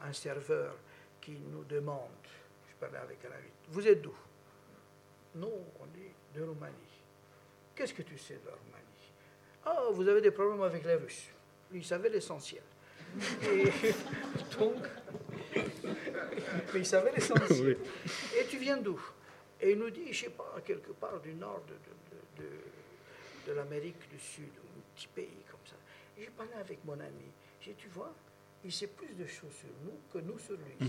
un, 0.04 0.14
serveur 0.14 0.76
qui 1.20 1.40
nous 1.52 1.64
demande, 1.64 2.10
parlais 2.80 2.98
avec 2.98 3.24
un 3.26 3.32
ami, 3.32 3.50
vous 3.70 3.88
êtes 3.88 4.02
d'où? 4.02 4.16
Non, 5.36 5.66
on 5.80 5.86
dit 5.88 6.12
de 6.34 6.44
Roumanie. 6.44 6.76
Qu'est-ce 7.76 7.94
que 7.94 8.02
tu 8.02 8.18
sais 8.18 8.36
de 8.36 8.46
la 8.46 8.54
Roumanie? 8.54 9.14
Ah, 9.66 9.92
vous 9.92 10.08
avez 10.08 10.22
des 10.22 10.32
problèmes 10.32 10.62
avec 10.62 10.84
les 10.86 10.96
Russes. 10.96 11.30
Il 11.72 11.86
savait 11.86 12.10
l'essentiel. 12.10 12.64
Et 13.44 13.66
donc, 14.60 14.84
mais 16.74 16.80
il 16.80 16.86
savait 16.86 17.12
l'essentiel. 17.12 17.78
Et 18.38 18.46
tu 18.48 18.58
viens 18.58 18.78
d'où? 18.78 19.00
Et 19.62 19.72
il 19.72 19.80
nous 19.80 19.90
dit, 19.90 20.06
je 20.06 20.26
ne 20.26 20.30
sais 20.30 20.36
pas, 20.36 20.56
quelque 20.66 20.92
part 20.92 21.20
du 21.20 21.34
nord 21.34 21.62
de, 21.68 22.44
de, 22.44 22.50
de, 23.48 23.54
l'Amérique 23.54 24.10
du 24.10 24.20
Sud, 24.20 24.46
un 24.46 24.96
petit 24.96 25.08
pays 25.08 25.44
comme 25.50 25.60
ça. 25.66 25.76
J'ai 26.18 26.30
parlé 26.30 26.54
avec 26.54 26.84
mon 26.86 26.94
ami. 26.94 27.32
J'ai 27.60 27.72
dit, 27.72 27.78
tu 27.78 27.88
vois, 27.90 28.14
il 28.64 28.72
sait 28.72 28.88
plus 28.88 29.14
de 29.16 29.26
choses 29.26 29.54
sur 29.54 29.70
nous 29.84 30.00
que 30.14 30.20
nous 30.26 30.40
sur 30.40 30.56
lui. 30.56 30.88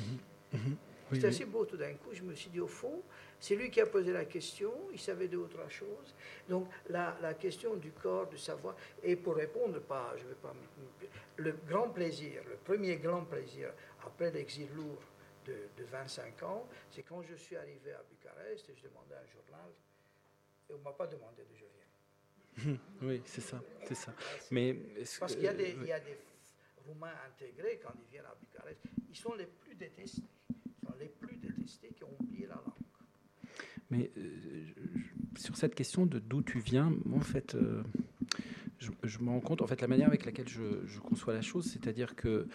Mhm, 0.53 0.77
C'est 1.13 1.25
assez 1.25 1.45
beau 1.45 1.65
tout 1.65 1.77
d'un 1.77 1.95
coup. 1.95 2.11
Je 2.13 2.23
me 2.23 2.35
suis 2.35 2.51
dit, 2.51 2.61
au 2.61 2.67
fond, 2.67 3.03
c'est 3.39 3.57
lui 3.57 3.71
qui 3.71 3.81
a 3.81 3.87
posé 3.87 4.13
la 4.13 4.27
question, 4.27 4.73
il 4.93 5.01
savait 5.01 5.29
d'autres 5.29 5.69
choses. 5.69 6.15
Donc 6.49 6.69
la, 6.89 7.17
la, 7.23 7.35
question 7.35 7.75
du 7.77 7.91
corps, 7.91 8.29
du 8.29 8.39
savoir, 8.39 8.77
et 9.03 9.17
pour 9.17 9.35
répondre, 9.35 9.81
pas, 9.81 10.15
je 10.17 10.25
vais 10.25 10.35
pas, 10.35 10.55
le 11.37 11.53
grand 11.67 11.89
plaisir, 11.89 12.43
le 12.49 12.57
premier 12.57 12.97
grand 12.97 13.25
plaisir 13.25 13.73
après 14.05 14.31
l'exil 14.31 14.69
lourd 14.77 15.03
de, 15.47 15.85
25 15.85 16.43
ans, 16.43 16.69
c'est 16.91 17.03
quand 17.03 17.23
je 17.23 17.35
suis 17.35 17.57
arrivé 17.57 17.93
à 17.93 18.03
Bucarest 18.09 18.69
et 18.69 18.75
je 18.77 18.83
demandais 18.87 19.15
un 19.15 19.27
journal, 19.33 19.71
et 20.69 20.75
on 20.75 20.79
ne 20.79 20.85
m'a 20.85 20.93
pas 20.93 21.07
demandé 21.07 21.43
d'où 21.49 21.57
je 21.57 21.65
viens. 21.65 22.79
oui, 23.03 23.23
c'est 23.25 23.41
ça, 23.41 23.61
c'est 23.87 23.95
ça. 23.95 24.13
Mais 24.51 24.75
parce 25.19 25.35
qu'il 25.35 25.45
y, 25.45 25.49
a 25.49 25.55
des, 25.55 25.75
y 25.85 25.93
a 25.93 25.99
des 25.99 26.17
Roumains 26.87 27.15
intégrés 27.27 27.81
quand 27.83 27.93
ils 27.99 28.11
viennent 28.11 28.27
à 28.27 28.35
Bucarest, 28.35 28.81
ils 29.09 29.17
sont 29.17 29.35
les 29.35 29.47
plus 29.47 29.75
détestés, 29.75 30.23
les 30.99 31.09
plus 31.09 31.37
détestés 31.37 31.91
qui 31.95 32.05
ont 32.05 32.15
oublié 32.21 32.47
la 32.47 32.55
langue. 32.57 32.65
Mais 33.91 34.11
euh, 34.17 34.67
sur 35.37 35.57
cette 35.57 35.75
question 35.75 36.07
de 36.07 36.19
d'où 36.19 36.43
tu 36.43 36.61
viens, 36.61 36.93
en 37.13 37.21
fait, 37.21 37.55
euh, 37.55 37.83
je, 38.79 39.19
me 39.21 39.31
rends 39.31 39.41
compte, 39.41 39.63
en 39.63 39.67
fait, 39.67 39.81
la 39.81 39.89
manière 39.89 40.09
avec 40.09 40.25
laquelle 40.25 40.49
je, 40.49 40.99
conçois 41.01 41.35
la 41.35 41.43
chose, 41.43 41.67
c'est-à-dire 41.67 42.15
que 42.15 42.47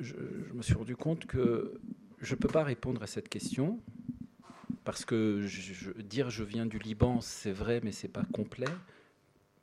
je, 0.00 0.14
me 0.54 0.62
suis 0.62 0.74
rendu 0.74 0.96
compte 0.96 1.26
que 1.26 1.80
je 2.20 2.34
ne 2.34 2.38
peux 2.38 2.48
pas 2.48 2.64
répondre 2.64 3.02
à 3.02 3.06
cette 3.06 3.28
question 3.28 3.80
parce 4.84 5.04
que 5.04 5.46
dire 6.02 6.30
je 6.30 6.42
viens 6.42 6.66
du 6.66 6.78
Liban, 6.78 7.20
c'est 7.20 7.52
vrai, 7.52 7.80
mais 7.84 7.92
c'est 7.92 8.08
pas 8.08 8.24
complet. 8.32 8.66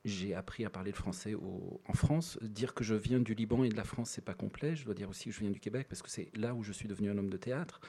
J'ai 0.10 0.34
appris 0.34 0.66
à 0.66 0.70
parler 0.70 0.92
le 0.92 0.96
français 0.96 1.36
en 1.36 1.94
France. 1.94 2.38
Dire 2.42 2.74
que 2.74 2.84
je 2.84 2.96
viens 2.96 3.20
du 3.20 3.34
Liban 3.34 3.64
et 3.64 3.70
de 3.70 3.76
la 3.76 3.84
France, 3.84 4.10
c'est 4.10 4.26
pas 4.26 4.34
complet. 4.34 4.76
Je 4.76 4.86
dois 4.86 4.94
dire 4.94 5.10
aussi 5.10 5.30
que 5.30 5.36
je 5.36 5.40
viens 5.40 5.52
du 5.52 5.60
Québec 5.60 5.88
parce 5.90 6.02
que 6.02 6.10
c'est 6.10 6.36
là 6.36 6.54
où 6.54 6.64
je 6.64 6.72
suis 6.72 6.88
devenu 6.88 7.10
un 7.10 7.18
homme 7.18 7.30
de 7.30 7.38
théâtre. 7.38 7.80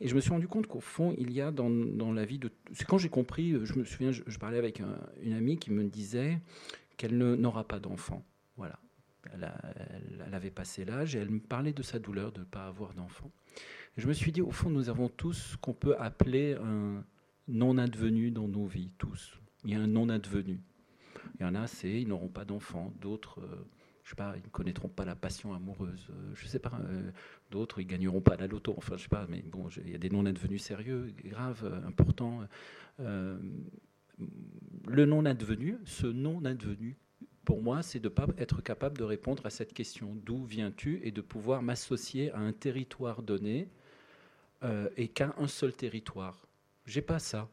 Et 0.00 0.08
je 0.08 0.14
me 0.14 0.20
suis 0.20 0.30
rendu 0.30 0.48
compte 0.48 0.66
qu'au 0.66 0.80
fond, 0.80 1.14
il 1.18 1.32
y 1.32 1.40
a 1.40 1.50
dans, 1.50 1.68
la 1.68 2.24
vie 2.24 2.38
de. 2.38 2.50
C'est 2.72 2.86
quand 2.86 2.98
j'ai 2.98 3.08
compris, 3.08 3.54
je 3.64 3.78
me 3.78 3.84
souviens, 3.84 4.12
je, 4.12 4.38
parlais 4.38 4.58
avec 4.58 4.82
une 5.22 5.32
amie 5.32 5.58
qui 5.58 5.70
me 5.70 5.84
disait 5.84 6.38
qu'elle 6.96 7.16
n'aura 7.16 7.66
pas 7.66 7.78
d'enfant. 7.78 8.24
Voilà. 8.56 8.78
Elle, 9.32 9.50
elle, 10.24 10.34
avait 10.34 10.50
passé 10.50 10.84
l'âge 10.84 11.16
et 11.16 11.18
elle 11.18 11.30
me 11.30 11.40
parlait 11.40 11.72
de 11.72 11.82
sa 11.82 11.98
douleur 11.98 12.30
de 12.32 12.40
ne 12.40 12.44
pas 12.44 12.66
avoir 12.66 12.94
d'enfant. 12.94 13.30
Je 13.96 14.06
me 14.06 14.12
suis 14.12 14.30
dit, 14.32 14.42
au 14.42 14.50
fond, 14.50 14.70
nous 14.70 14.88
avons 14.88 15.08
tous 15.08 15.32
ce 15.32 15.56
qu'on 15.56 15.72
peut 15.72 15.96
appeler 15.98 16.54
un 16.54 17.02
non-advenu 17.48 18.30
dans 18.30 18.48
nos 18.48 18.66
vies, 18.66 18.90
tous. 18.98 19.40
Il 19.64 19.70
y 19.70 19.74
a 19.74 19.80
un 19.80 19.86
non-advenu. 19.86 20.60
Il 21.38 21.42
y 21.42 21.46
en 21.46 21.54
a, 21.54 21.66
c'est 21.66 21.90
ils 21.90 22.08
n'auront 22.08 22.28
pas 22.28 22.44
d'enfant. 22.44 22.92
D'autres, 23.00 23.40
euh, 23.40 23.64
je 24.04 24.10
sais 24.10 24.16
pas, 24.16 24.34
ils 24.36 24.42
ne 24.42 24.48
connaîtront 24.48 24.88
pas 24.88 25.04
la 25.04 25.14
passion 25.14 25.54
amoureuse. 25.54 26.08
Euh, 26.10 26.32
je 26.34 26.46
sais 26.46 26.58
pas. 26.58 26.72
Euh, 26.88 27.10
d'autres, 27.50 27.80
ils 27.80 27.86
gagneront 27.86 28.22
pas 28.22 28.36
la 28.36 28.46
loto. 28.46 28.74
Enfin, 28.76 28.96
je 28.96 29.02
sais 29.02 29.08
pas. 29.08 29.26
Mais 29.28 29.42
bon, 29.42 29.68
il 29.84 29.90
y 29.90 29.94
a 29.94 29.98
des 29.98 30.10
non-advenus 30.10 30.62
sérieux, 30.62 31.12
graves, 31.24 31.82
importants. 31.86 32.40
le 32.98 33.38
non-advenu, 35.04 35.76
ce 35.84 36.06
non-advenu, 36.06 36.96
pour 37.44 37.62
moi, 37.62 37.82
c'est 37.82 38.00
de 38.00 38.08
ne 38.08 38.14
pas 38.14 38.26
être 38.38 38.62
capable 38.62 38.96
de 38.98 39.04
répondre 39.04 39.44
à 39.44 39.50
cette 39.50 39.74
question 39.74 40.16
d'où 40.24 40.44
viens-tu 40.44 41.00
et 41.04 41.10
de 41.12 41.20
pouvoir 41.20 41.62
m'associer 41.62 42.32
à 42.32 42.38
un 42.38 42.52
territoire 42.52 43.22
donné 43.22 43.68
et 44.96 45.08
qu'à 45.08 45.34
un 45.38 45.46
seul 45.46 45.74
territoire? 45.74 46.46
J'ai 46.86 47.02
pas 47.02 47.18
ça. 47.18 47.48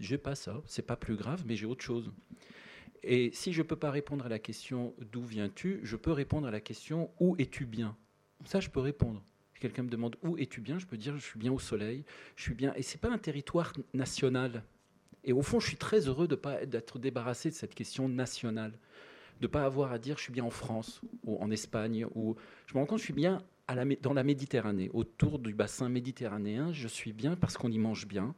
J'ai 0.00 0.18
pas 0.18 0.34
ça. 0.34 0.62
C'est 0.66 0.86
pas 0.86 0.96
plus 0.96 1.16
grave, 1.16 1.44
mais 1.46 1.56
j'ai 1.56 1.66
autre 1.66 1.84
chose. 1.84 2.10
Et 3.06 3.30
si 3.32 3.52
je 3.52 3.60
ne 3.60 3.66
peux 3.66 3.76
pas 3.76 3.90
répondre 3.90 4.24
à 4.24 4.30
la 4.30 4.38
question 4.38 4.94
d'où 5.12 5.22
viens-tu, 5.22 5.80
je 5.82 5.96
peux 5.96 6.12
répondre 6.12 6.46
à 6.46 6.50
la 6.50 6.60
question 6.60 7.10
où 7.20 7.36
es-tu 7.38 7.66
bien? 7.66 7.96
Ça, 8.46 8.60
je 8.60 8.70
peux 8.70 8.80
répondre. 8.80 9.22
Quelqu'un 9.60 9.82
me 9.82 9.90
demande 9.90 10.16
où 10.22 10.38
es-tu 10.38 10.62
bien, 10.62 10.78
je 10.78 10.86
peux 10.86 10.96
dire 10.96 11.14
je 11.16 11.22
suis 11.22 11.38
bien 11.38 11.52
au 11.52 11.58
soleil, 11.58 12.04
je 12.36 12.42
suis 12.42 12.54
bien. 12.54 12.72
Et 12.76 12.82
c'est 12.82 13.00
pas 13.00 13.10
un 13.10 13.18
territoire 13.18 13.74
national. 13.92 14.64
Et 15.22 15.32
au 15.32 15.42
fond, 15.42 15.60
je 15.60 15.68
suis 15.68 15.76
très 15.76 16.08
heureux 16.08 16.28
de 16.28 16.34
pas 16.34 16.64
d'être 16.64 16.98
débarrassé 16.98 17.50
de 17.50 17.54
cette 17.54 17.74
question 17.74 18.08
nationale, 18.08 18.72
de 19.40 19.46
pas 19.46 19.64
avoir 19.64 19.92
à 19.92 19.98
dire 19.98 20.16
je 20.16 20.22
suis 20.22 20.32
bien 20.32 20.44
en 20.44 20.50
France 20.50 21.02
ou 21.24 21.36
en 21.42 21.50
Espagne 21.50 22.06
ou 22.14 22.36
je 22.66 22.74
me 22.74 22.80
rends 22.80 22.86
compte 22.86 22.98
je 23.00 23.04
suis 23.04 23.12
bien 23.12 23.42
dans 24.02 24.12
la 24.12 24.24
Méditerranée, 24.24 24.90
autour 24.92 25.38
du 25.38 25.54
bassin 25.54 25.88
méditerranéen, 25.88 26.72
je 26.72 26.88
suis 26.88 27.14
bien 27.14 27.34
parce 27.34 27.56
qu'on 27.56 27.70
y 27.70 27.78
mange 27.78 28.06
bien, 28.06 28.34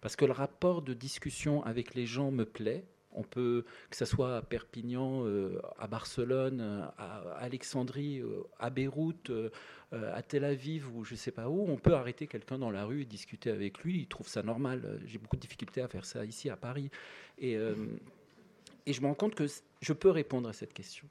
parce 0.00 0.16
que 0.16 0.24
le 0.24 0.32
rapport 0.32 0.80
de 0.80 0.94
discussion 0.94 1.62
avec 1.64 1.94
les 1.94 2.06
gens 2.06 2.30
me 2.30 2.44
plaît, 2.44 2.86
on 3.12 3.22
peut, 3.22 3.64
que 3.90 3.96
ce 3.96 4.04
soit 4.04 4.36
à 4.36 4.42
Perpignan, 4.42 5.26
euh, 5.26 5.60
à 5.78 5.86
Barcelone, 5.86 6.90
à 6.96 7.18
Alexandrie, 7.38 8.20
euh, 8.20 8.42
à 8.58 8.70
Beyrouth, 8.70 9.30
euh, 9.30 9.50
à 9.90 10.22
Tel 10.22 10.44
Aviv 10.44 10.88
ou 10.94 11.04
je 11.04 11.14
ne 11.14 11.18
sais 11.18 11.32
pas 11.32 11.48
où, 11.48 11.68
on 11.68 11.76
peut 11.76 11.94
arrêter 11.94 12.26
quelqu'un 12.26 12.58
dans 12.58 12.70
la 12.70 12.84
rue 12.84 13.02
et 13.02 13.04
discuter 13.04 13.50
avec 13.50 13.80
lui. 13.80 14.00
Il 14.00 14.06
trouve 14.06 14.28
ça 14.28 14.42
normal. 14.42 15.00
J'ai 15.06 15.18
beaucoup 15.18 15.36
de 15.36 15.40
difficultés 15.40 15.82
à 15.82 15.88
faire 15.88 16.04
ça 16.04 16.24
ici 16.24 16.48
à 16.50 16.56
Paris. 16.56 16.90
Et, 17.38 17.56
et 18.86 18.92
je 18.92 19.00
me 19.00 19.06
rends 19.06 19.14
compte 19.14 19.34
que 19.34 19.46
je 19.80 19.92
peux 19.92 20.10
répondre 20.10 20.48
à 20.48 20.52
cette 20.52 20.72
question. 20.72 21.08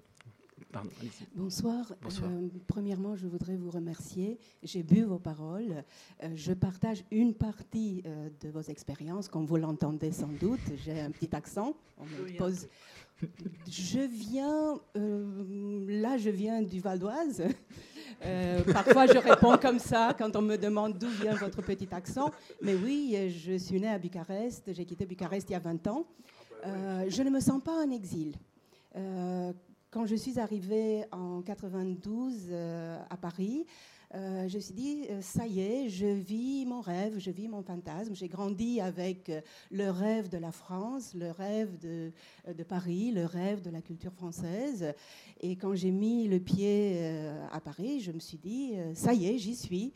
Bonsoir. 1.35 1.85
Euh, 2.23 2.47
premièrement, 2.67 3.15
je 3.15 3.27
voudrais 3.27 3.55
vous 3.55 3.71
remercier. 3.71 4.37
J'ai 4.63 4.83
bu 4.83 5.01
vos 5.01 5.19
paroles. 5.19 5.83
Euh, 6.23 6.29
je 6.35 6.53
partage 6.53 7.03
une 7.11 7.33
partie 7.33 8.03
euh, 8.05 8.29
de 8.41 8.49
vos 8.49 8.61
expériences, 8.61 9.27
comme 9.27 9.45
vous 9.45 9.57
l'entendez 9.57 10.11
sans 10.11 10.27
doute. 10.27 10.59
J'ai 10.83 10.99
un 10.99 11.11
petit 11.11 11.35
accent. 11.35 11.75
pose... 12.37 12.67
Je 13.69 13.99
viens, 13.99 14.79
là, 14.95 16.17
je 16.17 16.29
viens 16.29 16.61
du 16.61 16.79
Val 16.79 16.99
d'Oise. 16.99 17.43
parfois, 18.71 19.07
je 19.07 19.17
réponds 19.17 19.57
comme 19.57 19.79
ça 19.79 20.15
quand 20.17 20.33
on 20.37 20.41
me 20.41 20.55
demande 20.55 20.97
d'où 20.97 21.09
vient 21.21 21.35
votre 21.35 21.61
petit 21.61 21.89
accent. 21.91 22.31
Mais 22.61 22.75
oui, 22.75 23.29
je 23.29 23.57
suis 23.57 23.81
née 23.81 23.89
à 23.89 23.99
Bucarest. 23.99 24.73
J'ai 24.73 24.85
quitté 24.85 25.05
Bucarest 25.05 25.49
il 25.49 25.53
y 25.53 25.55
a 25.55 25.59
20 25.59 25.87
ans. 25.87 26.05
Ah 26.63 26.67
bah 26.67 27.09
je 27.09 27.21
ne 27.23 27.29
me 27.29 27.41
sens 27.41 27.61
pas 27.61 27.83
en 27.83 27.91
exil. 27.91 28.35
Quand 29.91 30.05
je 30.05 30.15
suis 30.15 30.39
arrivée 30.39 31.03
en 31.11 31.41
92 31.41 32.49
euh, 32.51 32.99
à 33.09 33.17
Paris, 33.17 33.65
euh, 34.13 34.47
je 34.47 34.57
me 34.57 34.61
suis 34.61 34.75
dit, 34.75 35.07
euh, 35.09 35.19
ça 35.23 35.47
y 35.47 35.61
est, 35.61 35.89
je 35.89 36.05
vis 36.05 36.63
mon 36.67 36.79
rêve, 36.79 37.17
je 37.17 37.31
vis 37.31 37.47
mon 37.47 37.63
fantasme. 37.63 38.13
J'ai 38.13 38.27
grandi 38.27 38.81
avec 38.81 39.31
le 39.71 39.89
rêve 39.89 40.29
de 40.29 40.37
la 40.37 40.51
France, 40.51 41.15
le 41.15 41.31
rêve 41.31 41.79
de, 41.79 42.11
Paris, 42.67 43.11
le 43.11 43.25
rêve 43.25 43.63
de 43.63 43.71
la 43.71 43.81
culture 43.81 44.13
française. 44.13 44.93
Et 45.41 45.55
quand 45.55 45.73
j'ai 45.73 45.89
mis 45.89 46.27
le 46.27 46.39
pied 46.39 46.95
à 47.51 47.59
Paris, 47.59 47.99
je 47.99 48.11
me 48.11 48.19
suis 48.19 48.37
dit, 48.37 48.75
ça 48.93 49.15
y 49.15 49.25
est, 49.25 49.39
j'y 49.39 49.55
suis. 49.55 49.91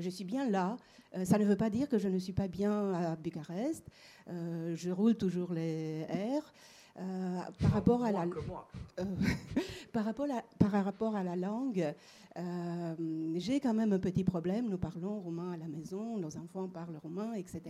je 0.00 0.10
suis 0.10 0.24
bien 0.24 0.50
là. 0.50 0.76
ça 1.24 1.38
ne 1.38 1.46
veut 1.46 1.56
pas 1.56 1.70
dire 1.70 1.88
que 1.88 1.96
je 1.96 2.08
ne 2.08 2.18
suis 2.18 2.34
pas 2.34 2.48
bien 2.48 2.92
à 2.92 3.16
Bucarest. 3.16 3.86
je 4.26 4.90
roule 4.90 5.16
toujours 5.16 5.54
les 5.54 6.04
airs. 6.10 6.52
Euh, 7.00 7.40
par 7.60 7.72
rapport 7.72 8.04
à 8.04 8.12
la 8.12 8.22
euh, 8.24 9.04
par 9.92 10.04
rapport 10.04 10.26
à, 10.30 10.42
par 10.58 10.84
rapport 10.84 11.16
à 11.16 11.22
la 11.22 11.34
langue, 11.34 11.94
euh, 12.36 13.32
j'ai 13.36 13.58
quand 13.60 13.72
même 13.72 13.92
un 13.92 13.98
petit 13.98 14.24
problème. 14.24 14.68
Nous 14.68 14.78
parlons 14.78 15.18
roumain 15.18 15.52
à 15.52 15.56
la 15.56 15.68
maison, 15.68 16.18
nos 16.18 16.36
enfants 16.36 16.68
parlent 16.68 16.98
roumain, 17.02 17.32
etc. 17.34 17.62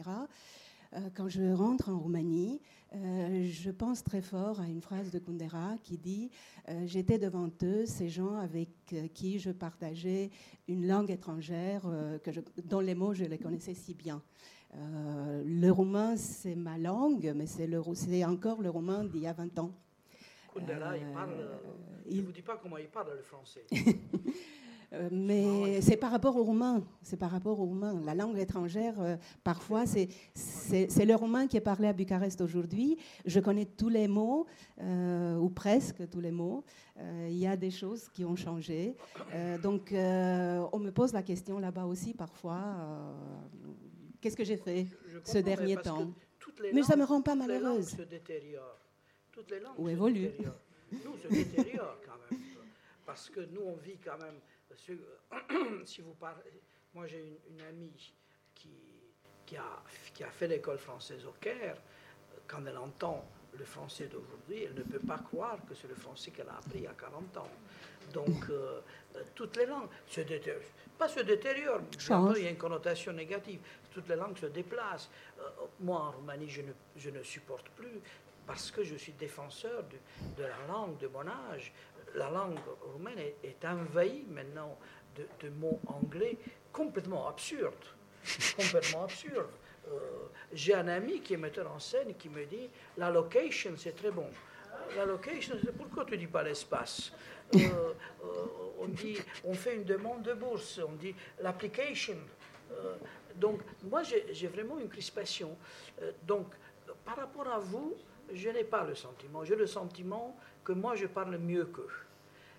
quand 1.14 1.28
je 1.28 1.52
rentre 1.52 1.90
en 1.90 2.00
Roumanie, 2.00 2.60
je 2.92 3.70
pense 3.70 4.02
très 4.02 4.22
fort 4.22 4.60
à 4.60 4.66
une 4.66 4.80
phrase 4.80 5.12
de 5.12 5.20
Kundera 5.20 5.76
qui 5.84 5.96
dit 5.96 6.30
J'étais 6.86 7.18
devant 7.18 7.48
eux, 7.62 7.86
ces 7.86 8.08
gens 8.08 8.34
avec 8.34 8.68
qui 9.14 9.38
je 9.38 9.52
partageais 9.52 10.30
une 10.66 10.88
langue 10.88 11.10
étrangère 11.10 11.82
que 12.24 12.30
dont 12.64 12.80
les 12.80 12.96
mots 12.96 13.14
je 13.14 13.24
les 13.24 13.38
connaissais 13.38 13.74
si 13.74 13.94
bien. 13.94 14.20
Euh, 14.76 15.42
le 15.44 15.70
roumain, 15.70 16.16
c'est 16.16 16.54
ma 16.54 16.78
langue, 16.78 17.32
mais 17.34 17.46
c'est 17.46 18.24
encore 18.24 18.62
le 18.62 18.70
roumain 18.70 19.04
d'il 19.04 19.22
y 19.22 19.26
a 19.26 19.32
20 19.32 19.58
ans. 19.58 19.72
Kundera, 20.54 20.96
il 20.96 21.12
parle. 21.12 21.32
Euh, 21.38 21.56
il 22.08 22.20
ne 22.20 22.26
vous 22.26 22.32
dit 22.32 22.42
pas 22.42 22.58
comment 22.60 22.78
il 22.78 22.88
parle 22.88 23.14
le 23.16 23.22
français. 23.22 23.66
Euh, 24.92 25.08
mais 25.12 25.80
c'est 25.82 25.96
par 25.96 26.10
rapport 26.10 26.36
au 26.36 26.42
roumain. 26.42 26.82
C'est 27.00 27.16
par 27.16 27.30
rapport 27.30 27.60
au 27.60 27.64
roumain. 27.64 28.00
La 28.04 28.12
langue 28.16 28.36
étrangère, 28.36 28.96
parfois, 29.44 29.84
c'est 29.86 30.08
le 30.34 31.14
roumain 31.14 31.46
qui 31.46 31.56
est 31.56 31.60
parlé 31.60 31.86
à 31.86 31.92
Bucarest 31.92 32.40
aujourd'hui. 32.40 32.98
Je 33.24 33.38
connais 33.38 33.66
tous 33.66 33.88
les 33.88 34.08
mots, 34.08 34.46
ou 34.80 35.48
presque 35.50 36.08
tous 36.10 36.18
les 36.18 36.32
mots. 36.32 36.64
Il 36.98 37.38
y 37.38 37.46
a 37.46 37.56
des 37.56 37.70
choses 37.70 38.08
qui 38.08 38.24
ont 38.24 38.34
changé. 38.34 38.96
donc, 39.62 39.92
on 39.92 40.78
me 40.80 40.90
pose 40.90 41.12
la 41.12 41.22
question 41.22 41.60
là-bas 41.60 41.84
aussi, 41.84 42.12
parfois 42.12 42.74
Qu'est-ce 44.20 44.36
que 44.36 44.44
j'ai 44.44 44.56
fait 44.56 44.86
ce 45.24 45.38
dernier 45.38 45.76
temps 45.76 46.12
Mais 46.72 46.82
ça 46.82 46.94
ne 46.94 47.00
me 47.02 47.06
rend 47.06 47.22
pas 47.22 47.34
malheureuse. 47.34 47.96
se 47.96 48.02
détériorent. 48.02 48.78
Toutes 49.32 49.50
les 49.50 49.60
langues 49.60 49.78
Ou 49.78 49.88
évoluent. 49.88 50.32
Nous, 50.92 51.16
se 51.22 51.28
détériorent 51.28 51.98
quand 52.04 52.18
même. 52.30 52.40
Parce 53.06 53.30
que 53.30 53.40
nous, 53.40 53.62
on 53.62 53.76
vit 53.76 53.98
quand 53.98 54.18
même. 54.18 54.40
Si 55.84 56.00
vous 56.00 56.14
parlez. 56.14 56.62
Moi, 56.94 57.06
j'ai 57.06 57.40
une, 57.48 57.60
amie 57.62 58.12
qui, 58.54 58.70
qui, 59.46 59.56
a, 59.56 59.82
qui 60.12 60.24
a 60.24 60.30
fait 60.30 60.48
l'école 60.48 60.78
française 60.78 61.24
au 61.26 61.32
Caire. 61.40 61.76
Quand 62.46 62.64
elle 62.66 62.78
entend 62.78 63.24
le 63.58 63.64
français 63.64 64.06
d'aujourd'hui, 64.06 64.64
elle 64.64 64.74
ne 64.74 64.82
peut 64.82 65.04
pas 65.06 65.18
croire 65.18 65.58
que 65.68 65.74
c'est 65.74 65.88
le 65.88 65.94
français 65.94 66.30
qu'elle 66.30 66.48
a 66.48 66.56
appris 66.56 66.78
il 66.78 66.82
y 66.82 66.86
a 66.86 66.94
40 66.94 67.36
ans. 67.36 67.48
Donc, 68.12 68.48
euh, 68.50 68.80
toutes 69.34 69.56
les 69.56 69.66
langues 69.66 69.88
se 70.08 70.20
détériorent. 70.22 70.62
Pas 70.98 71.08
se 71.08 71.20
détériorent, 71.20 71.80
il 72.36 72.42
y 72.42 72.46
a 72.46 72.50
une 72.50 72.56
connotation 72.56 73.12
négative 73.12 73.60
toutes 73.90 74.08
les 74.08 74.16
langues 74.16 74.38
se 74.38 74.46
déplacent. 74.46 75.10
Euh, 75.38 75.42
moi, 75.80 76.00
en 76.00 76.10
Roumanie, 76.12 76.48
je 76.48 76.62
ne, 76.62 76.72
je 76.96 77.10
ne, 77.10 77.22
supporte 77.22 77.68
plus 77.70 78.00
parce 78.46 78.70
que 78.70 78.82
je 78.82 78.94
suis 78.96 79.12
défenseur 79.12 79.84
de, 79.84 80.42
de, 80.42 80.48
la 80.48 80.66
langue 80.68 80.98
de 80.98 81.08
mon 81.08 81.26
âge. 81.26 81.72
La 82.14 82.30
langue 82.30 82.58
roumaine 82.92 83.18
est, 83.18 83.64
envahie 83.64 84.24
maintenant 84.28 84.76
de, 85.16 85.48
mots 85.50 85.80
anglais 85.86 86.38
complètement 86.72 87.28
absurdes. 87.28 87.74
complètement 88.56 89.04
absurdes. 89.04 89.50
Euh, 89.90 89.96
j'ai 90.52 90.74
un 90.74 90.88
ami 90.88 91.20
qui 91.20 91.34
est 91.34 91.36
metteur 91.36 91.70
en 91.70 91.78
scène 91.78 92.14
qui 92.14 92.28
me 92.28 92.44
dit 92.44 92.68
la 92.96 93.10
location 93.10 93.72
c'est 93.76 93.94
très 93.94 94.10
bon. 94.10 94.26
La 94.96 95.04
location, 95.04 95.54
pourquoi 95.76 96.04
tu 96.04 96.16
dis 96.16 96.26
pas 96.26 96.42
l'espace? 96.42 97.12
Euh, 97.54 97.58
euh, 98.24 98.46
on 98.80 98.88
dit 98.88 99.18
on 99.44 99.54
fait 99.54 99.76
une 99.76 99.84
demande 99.84 100.22
de 100.22 100.34
bourse, 100.34 100.80
on 100.86 100.92
dit 100.92 101.14
l'application. 101.40 102.16
donc 103.36 103.60
moi 103.84 104.02
j'ai 104.02 104.48
vraiment 104.48 104.78
une 104.78 104.88
crispation. 104.88 105.56
donc 106.22 106.48
par 107.04 107.16
rapport 107.16 107.48
à 107.48 107.58
vous, 107.58 107.96
je 108.32 108.48
n'ai 108.50 108.64
pas 108.64 108.84
le 108.84 108.94
sentiment. 108.94 109.44
J'ai 109.44 109.56
le 109.56 109.66
sentiment 109.66 110.36
que 110.64 110.72
moi 110.72 110.94
je 110.94 111.06
parle 111.06 111.36
mieux 111.38 111.66
qu'eux 111.66 111.88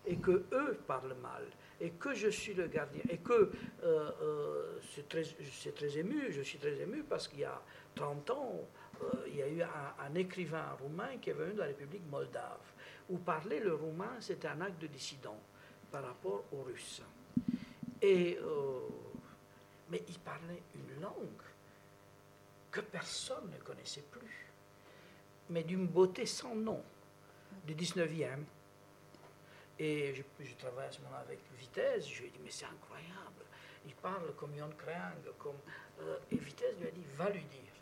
et 0.05 0.15
que 0.17 0.43
eux 0.51 0.79
parlent 0.87 1.15
mal 1.21 1.43
et 1.81 1.89
que 1.89 2.13
je 2.13 2.29
suis 2.29 2.53
le 2.53 2.67
gardien 2.67 3.01
et 3.09 3.17
que 3.17 3.51
euh, 3.83 4.11
euh, 4.21 4.79
c'est 4.93 5.09
très, 5.09 5.97
ému, 5.97 6.31
je 6.31 6.41
suis 6.41 6.59
très 6.59 6.79
ému 6.79 7.03
parce 7.03 7.27
qu'il 7.27 7.39
y 7.39 7.43
a 7.43 7.59
30 7.95 8.29
ans, 8.29 8.61
euh, 9.01 9.07
il 9.27 9.35
y 9.35 9.41
a 9.41 9.47
eu 9.47 9.61
un, 9.63 10.15
écrivain 10.15 10.63
roumain 10.79 11.17
qui 11.19 11.31
est 11.31 11.33
venu 11.33 11.53
de 11.53 11.59
la 11.59 11.65
République 11.65 12.07
moldave, 12.09 12.59
où 13.09 13.17
parler 13.17 13.59
le 13.59 13.73
roumain, 13.73 14.15
c'était 14.19 14.47
un 14.47 14.61
acte 14.61 14.79
de 14.79 14.87
dissident 14.87 15.37
par 15.91 16.03
rapport 16.03 16.43
aux 16.53 16.61
Russes. 16.61 17.01
Et, 18.01 18.37
mais 19.89 20.03
il 20.07 20.19
parlait 20.19 20.63
une 20.75 21.01
langue 21.01 21.43
que 22.71 22.79
personne 22.79 23.49
ne 23.51 23.57
connaissait 23.63 24.05
plus, 24.09 24.47
mais 25.49 25.63
d'une 25.63 25.87
beauté 25.87 26.25
sans 26.25 26.55
nom, 26.55 26.81
du 27.65 27.75
19e, 27.75 28.39
et 29.83 30.13
je, 30.13 30.53
travaille 30.59 30.87
à 30.87 30.91
ce 30.91 31.01
moment 31.01 31.17
avec 31.17 31.39
Vitesse, 31.57 32.07
je 32.07 32.21
lui 32.21 32.27
ai 32.27 32.29
dit, 32.29 32.39
mais 32.43 32.51
c'est 32.51 32.65
incroyable. 32.65 33.43
Il 33.83 33.95
parle 33.95 34.31
comme 34.35 34.55
Yon 34.55 34.69
Krang, 34.77 35.33
comme, 35.39 35.57
euh, 36.01 36.17
et 36.31 36.35
Vitesse 36.35 36.75
lui 36.79 36.87
a 36.87 36.91
dit, 36.91 37.03
va 37.17 37.31
lui 37.31 37.41
dire. 37.45 37.73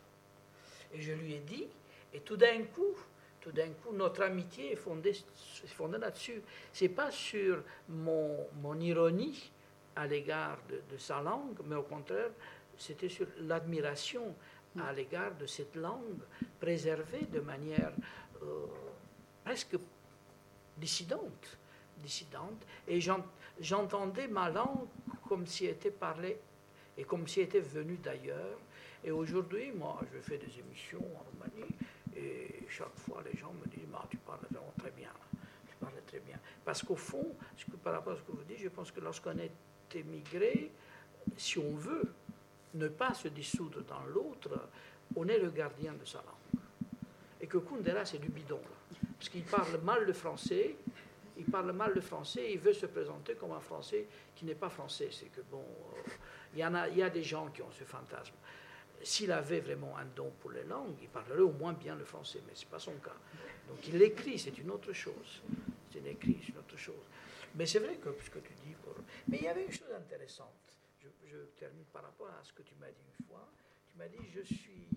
Et 0.94 1.02
je 1.02 1.12
lui 1.12 1.34
ai 1.34 1.40
dit, 1.40 1.66
et 2.14 2.20
tout 2.20 2.38
d'un 2.38 2.64
coup, 2.64 2.96
tout 3.38 3.52
d'un 3.52 3.68
coup, 3.72 3.92
notre 3.92 4.22
amitié 4.22 4.72
est 4.72 4.76
fondée, 4.76 5.14
fondée 5.66 5.98
là-dessus. 5.98 6.40
C'est 6.72 6.88
pas 6.88 7.10
sur 7.10 7.62
mon, 7.86 8.48
mon 8.62 8.80
ironie 8.80 9.52
à 9.94 10.06
l'égard 10.06 10.56
de, 10.70 10.96
sa 10.96 11.20
langue, 11.20 11.58
mais 11.66 11.76
au 11.76 11.82
contraire, 11.82 12.30
c'était 12.78 13.10
sur 13.10 13.26
l'admiration 13.40 14.34
à 14.80 14.90
l'égard 14.94 15.34
de 15.34 15.44
cette 15.44 15.76
langue 15.76 16.22
préservée 16.58 17.26
de 17.30 17.40
manière 17.40 17.92
euh, 18.42 18.66
presque 19.44 19.76
dissidente 20.78 21.58
dissidente, 22.00 22.66
et 22.88 23.00
j'entendais 23.60 24.28
ma 24.28 24.50
langue 24.50 24.88
comme 25.28 25.46
si 25.46 25.66
elle 25.66 25.72
était 25.72 25.90
parlée 25.90 26.38
et 26.96 27.04
comme 27.04 27.26
si 27.28 27.40
elle 27.40 27.46
était 27.46 27.60
venue 27.60 27.98
d'ailleurs. 28.02 28.58
Et 29.04 29.10
aujourd'hui, 29.10 29.72
moi, 29.72 29.98
je 30.12 30.18
fais 30.20 30.36
des 30.38 30.58
émissions 30.58 30.98
en 30.98 31.24
Roumanie, 31.30 31.70
et 32.16 32.66
chaque 32.68 32.96
fois, 32.96 33.22
les 33.30 33.38
gens 33.38 33.52
me 33.52 33.66
disent, 33.70 33.86
bah, 33.90 34.04
tu 34.10 34.18
parles 34.18 34.40
vraiment 34.50 34.74
très 34.78 34.90
bien, 34.90 35.10
tu 35.68 35.74
parles 35.76 36.02
très 36.06 36.20
bien. 36.20 36.38
Parce 36.64 36.82
qu'au 36.82 36.96
fond, 36.96 37.34
par 37.82 37.94
rapport 37.94 38.12
à 38.12 38.16
ce 38.16 38.22
que 38.22 38.32
vous 38.32 38.44
dites, 38.44 38.58
je 38.58 38.68
pense 38.68 38.90
que 38.90 39.00
lorsqu'on 39.00 39.38
est 39.38 39.52
émigré, 39.94 40.70
si 41.36 41.58
on 41.58 41.74
veut 41.74 42.12
ne 42.74 42.88
pas 42.88 43.14
se 43.14 43.28
dissoudre 43.28 43.82
dans 43.84 44.04
l'autre, 44.04 44.68
on 45.16 45.26
est 45.28 45.38
le 45.38 45.50
gardien 45.50 45.94
de 45.94 46.04
sa 46.04 46.18
langue. 46.18 46.62
Et 47.40 47.46
que 47.46 47.58
Kundera, 47.58 48.04
c'est 48.04 48.18
du 48.18 48.28
bidon. 48.28 48.60
Parce 49.18 49.30
qu'il 49.30 49.44
parle 49.44 49.80
mal 49.82 50.04
le 50.04 50.12
français, 50.12 50.76
il 51.40 51.46
parle 51.46 51.72
mal 51.72 51.92
le 51.94 52.02
français, 52.02 52.52
il 52.52 52.58
veut 52.58 52.74
se 52.74 52.86
présenter 52.86 53.34
comme 53.34 53.52
un 53.52 53.60
français 53.60 54.06
qui 54.34 54.44
n'est 54.44 54.54
pas 54.54 54.68
français. 54.68 55.08
C'est 55.10 55.26
que 55.26 55.40
bon, 55.40 55.64
euh, 55.96 56.10
il 56.52 56.58
y, 56.58 57.02
a, 57.02 57.10
des 57.10 57.22
gens 57.22 57.48
qui 57.50 57.62
ont 57.62 57.70
ce 57.72 57.84
fantasme. 57.84 58.34
S'il 59.02 59.32
avait 59.32 59.60
vraiment 59.60 59.96
un 59.96 60.04
don 60.04 60.30
pour 60.38 60.50
les 60.50 60.64
langues, 60.64 60.96
il 61.00 61.08
parlerait 61.08 61.40
au 61.40 61.52
moins 61.52 61.72
bien 61.72 61.96
le 61.96 62.04
français, 62.04 62.40
mais 62.46 62.54
ce 62.54 62.64
n'est 62.64 62.70
pas 62.70 62.78
son 62.78 62.92
cas. 62.96 63.16
Donc 63.68 63.88
il 63.88 63.96
l'écrit, 63.96 64.38
c'est 64.38 64.58
une 64.58 64.70
autre 64.70 64.92
chose. 64.92 65.42
C'est 65.90 66.04
écrit, 66.06 66.38
c'est 66.42 66.52
une 66.52 66.58
autre 66.58 66.76
chose. 66.76 67.06
Mais 67.54 67.64
c'est 67.64 67.78
vrai 67.78 67.96
que, 67.96 68.10
puisque 68.10 68.42
tu 68.42 68.52
dis. 68.62 68.74
Mais 69.28 69.38
il 69.38 69.44
y 69.44 69.48
avait 69.48 69.64
une 69.64 69.72
chose 69.72 69.92
intéressante. 69.96 70.76
Je, 70.98 71.08
je, 71.24 71.38
termine 71.58 71.84
par 71.92 72.02
rapport 72.02 72.28
à 72.28 72.44
ce 72.44 72.52
que 72.52 72.62
tu 72.62 72.74
m'as 72.74 72.90
dit 72.90 73.02
une 73.18 73.26
fois. 73.26 73.48
Tu 73.90 73.96
m'as 73.96 74.08
dit 74.08 74.28
je 74.34 74.42
suis, 74.42 74.88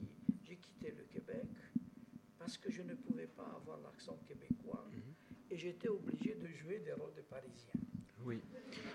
j'ai 0.43 0.57
quitté 0.57 0.91
le 0.91 1.03
Québec 1.03 1.45
parce 2.37 2.57
que 2.57 2.69
je 2.69 2.81
ne 2.81 2.95
pouvais 2.95 3.27
pas 3.27 3.49
avoir 3.55 3.77
l'accent 3.79 4.17
québécois. 4.27 4.85
Mhm 4.91 5.12
et 5.53 5.57
j'étais 5.57 5.87
obligé 5.87 6.35
de 6.35 6.47
jouer 6.47 6.79
des 6.79 6.93
rôles 6.93 7.13
de 7.15 7.21
Parisiens. 7.21 7.69
Oui. 8.25 8.39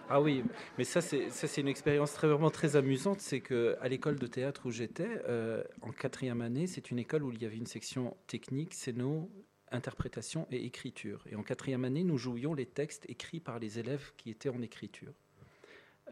Ah 0.09 0.21
oui, 0.21 0.43
mais 0.79 0.85
ça 0.85 1.01
c'est 1.01 1.61
une 1.61 1.69
expérience 1.69 2.13
vraiment 2.15 2.51
très 2.51 2.77
amusante, 2.77 3.21
c'est 3.21 3.41
que 3.41 3.77
à 3.81 3.89
l'école 3.89 4.19
de 4.19 4.27
théâtre 4.27 4.63
où 4.65 4.71
j'étais 4.71 5.23
euh, 5.29 5.63
en 5.83 5.93
quatrième 5.93 6.41
année, 6.41 6.67
c'est 6.67 6.91
une 6.91 6.99
école 6.99 7.23
où 7.25 7.31
il 7.31 7.43
y 7.43 7.45
avait 7.45 7.59
une 7.59 7.67
section 7.67 8.17
technique, 8.27 8.75
scéno, 8.75 9.31
interprétation 9.71 10.47
et 10.51 10.65
écriture. 10.65 11.25
Et 11.31 11.37
en 11.37 11.43
quatrième 11.43 11.85
année, 11.85 12.05
nous 12.05 12.17
jouions 12.17 12.55
les 12.55 12.65
textes 12.65 13.05
écrits 13.09 13.41
par 13.41 13.59
les 13.59 13.79
élèves 13.79 14.13
qui 14.17 14.31
étaient 14.31 14.49
en 14.49 14.63
écriture. 14.63 15.13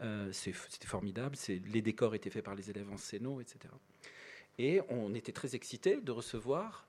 Euh, 0.03 0.31
c'était 0.31 0.85
formidable. 0.85 1.35
Les 1.73 1.81
décors 1.81 2.13
étaient 2.13 2.29
faits 2.29 2.45
par 2.45 2.53
les 2.53 2.69
élèves 2.69 2.91
en 2.91 2.97
scéno, 2.97 3.41
etc. 3.41 3.73
Et 4.59 4.79
on 4.89 5.15
était 5.15 5.31
très 5.31 5.55
excités 5.55 5.99
de 5.99 6.11
recevoir 6.11 6.86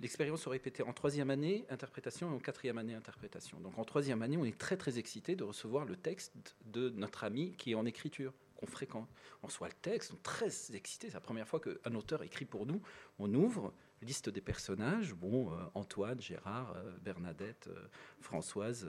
L'expérience 0.00 0.42
se 0.42 0.48
répétait 0.48 0.82
en 0.82 0.92
troisième 0.92 1.30
année, 1.30 1.64
interprétation, 1.70 2.30
et 2.30 2.34
en 2.34 2.38
quatrième 2.38 2.78
année, 2.78 2.94
interprétation. 2.94 3.60
Donc 3.60 3.78
en 3.78 3.84
troisième 3.84 4.22
année, 4.22 4.36
on 4.36 4.44
est 4.44 4.58
très 4.58 4.76
très 4.76 4.98
excité 4.98 5.36
de 5.36 5.44
recevoir 5.44 5.84
le 5.84 5.96
texte 5.96 6.34
de 6.66 6.90
notre 6.90 7.24
ami 7.24 7.54
qui 7.56 7.72
est 7.72 7.74
en 7.74 7.86
écriture, 7.86 8.32
qu'on 8.56 8.66
fréquente. 8.66 9.08
On 9.42 9.46
reçoit 9.46 9.68
le 9.68 9.74
texte, 9.74 10.10
on 10.12 10.16
est 10.16 10.22
très 10.22 10.74
excité. 10.74 11.08
C'est 11.08 11.14
la 11.14 11.20
première 11.20 11.46
fois 11.46 11.60
qu'un 11.60 11.94
auteur 11.94 12.22
écrit 12.22 12.44
pour 12.44 12.66
nous. 12.66 12.82
On 13.18 13.32
ouvre, 13.34 13.72
liste 14.04 14.28
des 14.28 14.40
personnages, 14.40 15.14
bon, 15.14 15.50
euh, 15.52 15.56
Antoine, 15.74 16.20
Gérard, 16.20 16.74
euh, 16.76 16.96
Bernadette, 17.02 17.68
euh, 17.68 17.88
Françoise, 18.20 18.86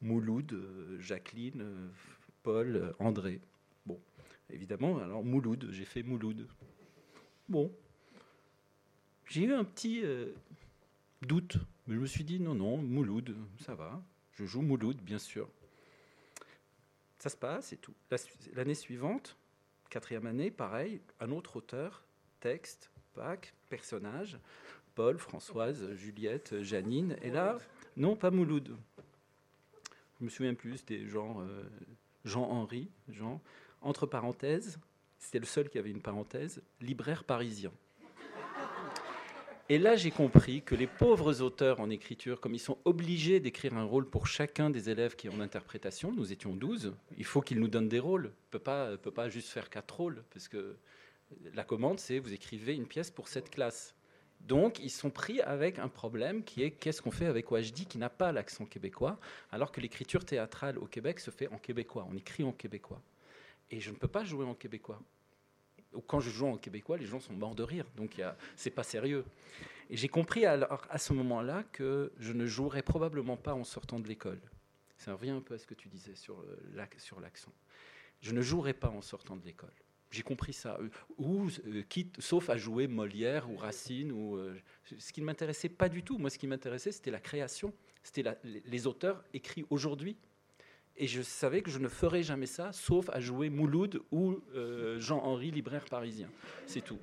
Mouloud, 0.00 0.98
Jacqueline, 0.98 1.90
Paul, 2.42 2.94
André. 2.98 3.40
Bon, 3.86 4.00
évidemment, 4.50 4.98
alors 4.98 5.24
Mouloud, 5.24 5.68
j'ai 5.70 5.84
fait 5.84 6.02
Mouloud. 6.02 6.46
Bon, 7.48 7.72
j'ai 9.28 9.44
eu 9.44 9.52
un 9.52 9.64
petit 9.64 10.00
euh, 10.04 10.32
doute. 11.22 11.58
Mais 11.86 11.94
je 11.94 12.00
me 12.00 12.06
suis 12.06 12.24
dit, 12.24 12.40
non, 12.40 12.54
non, 12.54 12.76
Mouloud, 12.78 13.34
ça 13.60 13.74
va. 13.74 14.02
Je 14.32 14.44
joue 14.44 14.62
Mouloud, 14.62 14.96
bien 15.02 15.18
sûr. 15.18 15.48
Ça 17.18 17.28
se 17.28 17.36
passe 17.36 17.72
et 17.72 17.76
tout. 17.76 17.94
L'année 18.54 18.74
suivante, 18.74 19.36
quatrième 19.90 20.26
année, 20.26 20.50
pareil, 20.50 21.00
un 21.20 21.30
autre 21.30 21.56
auteur, 21.56 22.04
texte, 22.40 22.90
Pâques, 23.14 23.52
personnage, 23.68 24.38
Paul, 24.94 25.18
Françoise, 25.18 25.92
Juliette, 25.94 26.62
Janine. 26.62 27.16
Et 27.22 27.30
là, 27.30 27.58
non, 27.96 28.16
pas 28.16 28.30
Mouloud. 28.30 28.76
Je 30.18 30.24
me 30.24 30.28
souviens 30.28 30.54
plus, 30.54 30.78
c'était 30.78 31.06
Jean, 31.06 31.40
euh, 31.40 31.62
Jean-Henri, 32.24 32.90
Jean. 33.08 33.40
Entre 33.80 34.06
parenthèses, 34.06 34.78
c'était 35.18 35.38
le 35.38 35.46
seul 35.46 35.68
qui 35.68 35.78
avait 35.78 35.90
une 35.90 36.02
parenthèse, 36.02 36.62
libraire 36.80 37.24
parisien. 37.24 37.72
Et 39.70 39.76
là, 39.78 39.96
j'ai 39.96 40.10
compris 40.10 40.62
que 40.62 40.74
les 40.74 40.86
pauvres 40.86 41.42
auteurs 41.42 41.80
en 41.80 41.90
écriture, 41.90 42.40
comme 42.40 42.54
ils 42.54 42.58
sont 42.58 42.78
obligés 42.86 43.38
d'écrire 43.38 43.76
un 43.76 43.84
rôle 43.84 44.08
pour 44.08 44.26
chacun 44.26 44.70
des 44.70 44.88
élèves 44.88 45.14
qui 45.14 45.28
ont 45.28 45.34
en 45.34 45.40
interprétation, 45.40 46.10
nous 46.10 46.32
étions 46.32 46.54
12, 46.54 46.94
il 47.18 47.24
faut 47.26 47.42
qu'ils 47.42 47.60
nous 47.60 47.68
donnent 47.68 47.90
des 47.90 47.98
rôles. 47.98 48.32
On 48.46 48.50
peut 48.50 48.58
pas, 48.58 48.96
peut 48.96 49.10
pas 49.10 49.28
juste 49.28 49.50
faire 49.50 49.68
quatre 49.68 49.94
rôles, 49.94 50.24
parce 50.30 50.48
que 50.48 50.78
la 51.52 51.64
commande, 51.64 52.00
c'est 52.00 52.18
vous 52.18 52.32
écrivez 52.32 52.74
une 52.74 52.86
pièce 52.86 53.10
pour 53.10 53.28
cette 53.28 53.50
classe. 53.50 53.94
Donc, 54.40 54.78
ils 54.78 54.90
sont 54.90 55.10
pris 55.10 55.42
avec 55.42 55.78
un 55.78 55.88
problème 55.88 56.44
qui 56.44 56.62
est 56.62 56.70
qu'est-ce 56.70 57.02
qu'on 57.02 57.10
fait 57.10 57.26
avec 57.26 57.50
Wajdi 57.50 57.84
qui 57.84 57.98
n'a 57.98 58.08
pas 58.08 58.32
l'accent 58.32 58.64
québécois, 58.64 59.20
alors 59.52 59.70
que 59.70 59.82
l'écriture 59.82 60.24
théâtrale 60.24 60.78
au 60.78 60.86
Québec 60.86 61.20
se 61.20 61.30
fait 61.30 61.48
en 61.48 61.58
québécois, 61.58 62.06
on 62.10 62.16
écrit 62.16 62.42
en 62.42 62.52
québécois. 62.52 63.02
Et 63.70 63.80
je 63.80 63.90
ne 63.90 63.96
peux 63.96 64.08
pas 64.08 64.24
jouer 64.24 64.46
en 64.46 64.54
québécois 64.54 65.02
quand 66.06 66.20
je 66.20 66.30
joue 66.30 66.46
en 66.46 66.56
québécois, 66.56 66.98
les 66.98 67.06
gens 67.06 67.20
sont 67.20 67.32
morts 67.32 67.54
de 67.54 67.62
rire. 67.62 67.86
Donc 67.96 68.20
c'est 68.56 68.70
pas 68.70 68.82
sérieux. 68.82 69.24
Et 69.90 69.96
j'ai 69.96 70.08
compris 70.08 70.44
alors, 70.44 70.82
à 70.90 70.98
ce 70.98 71.12
moment-là 71.14 71.64
que 71.72 72.12
je 72.18 72.32
ne 72.32 72.46
jouerais 72.46 72.82
probablement 72.82 73.36
pas 73.36 73.54
en 73.54 73.64
sortant 73.64 73.98
de 73.98 74.06
l'école. 74.06 74.40
Ça 74.98 75.14
revient 75.14 75.30
un 75.30 75.40
peu 75.40 75.54
à 75.54 75.58
ce 75.58 75.66
que 75.66 75.74
tu 75.74 75.88
disais 75.88 76.14
sur 76.14 76.44
l'accent. 76.74 77.52
Je 78.20 78.32
ne 78.32 78.42
jouerai 78.42 78.74
pas 78.74 78.88
en 78.88 79.00
sortant 79.00 79.36
de 79.36 79.44
l'école. 79.44 79.72
J'ai 80.10 80.22
compris 80.22 80.52
ça. 80.52 80.78
Euh, 80.80 80.88
euh, 81.66 81.82
sauf 82.18 82.48
à 82.48 82.56
jouer 82.56 82.86
Molière 82.86 83.50
ou 83.50 83.56
Racine. 83.56 84.10
Ou, 84.12 84.36
euh, 84.36 84.56
ce 84.98 85.12
qui 85.12 85.20
ne 85.20 85.26
m'intéressait 85.26 85.68
pas 85.68 85.88
du 85.88 86.02
tout. 86.02 86.18
Moi, 86.18 86.30
ce 86.30 86.38
qui 86.38 86.46
m'intéressait, 86.46 86.92
c'était 86.92 87.10
la 87.10 87.20
création. 87.20 87.74
C'était 88.02 88.24
les 88.42 88.86
auteurs 88.86 89.22
écrits 89.34 89.66
aujourd'hui 89.68 90.16
et 90.98 91.06
je 91.06 91.22
savais 91.22 91.62
que 91.62 91.70
je 91.70 91.78
ne 91.78 91.88
ferais 91.88 92.22
jamais 92.22 92.46
ça, 92.46 92.72
sauf 92.72 93.08
à 93.10 93.20
jouer 93.20 93.50
Mouloud 93.50 94.02
ou 94.10 94.40
euh, 94.54 94.98
Jean-Henri, 94.98 95.52
libraire 95.52 95.84
parisien. 95.84 96.28
C'est 96.66 96.80
tout. 96.80 96.98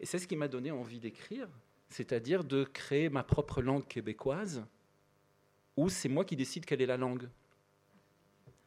Et 0.00 0.06
c'est 0.06 0.18
ce 0.18 0.28
qui 0.28 0.36
m'a 0.36 0.48
donné 0.48 0.70
envie 0.70 1.00
d'écrire, 1.00 1.48
c'est-à-dire 1.88 2.44
de 2.44 2.64
créer 2.64 3.08
ma 3.08 3.24
propre 3.24 3.60
langue 3.60 3.86
québécoise, 3.86 4.64
où 5.76 5.88
c'est 5.88 6.08
moi 6.08 6.24
qui 6.24 6.36
décide 6.36 6.64
quelle 6.64 6.82
est 6.82 6.86
la 6.86 6.96
langue. 6.96 7.28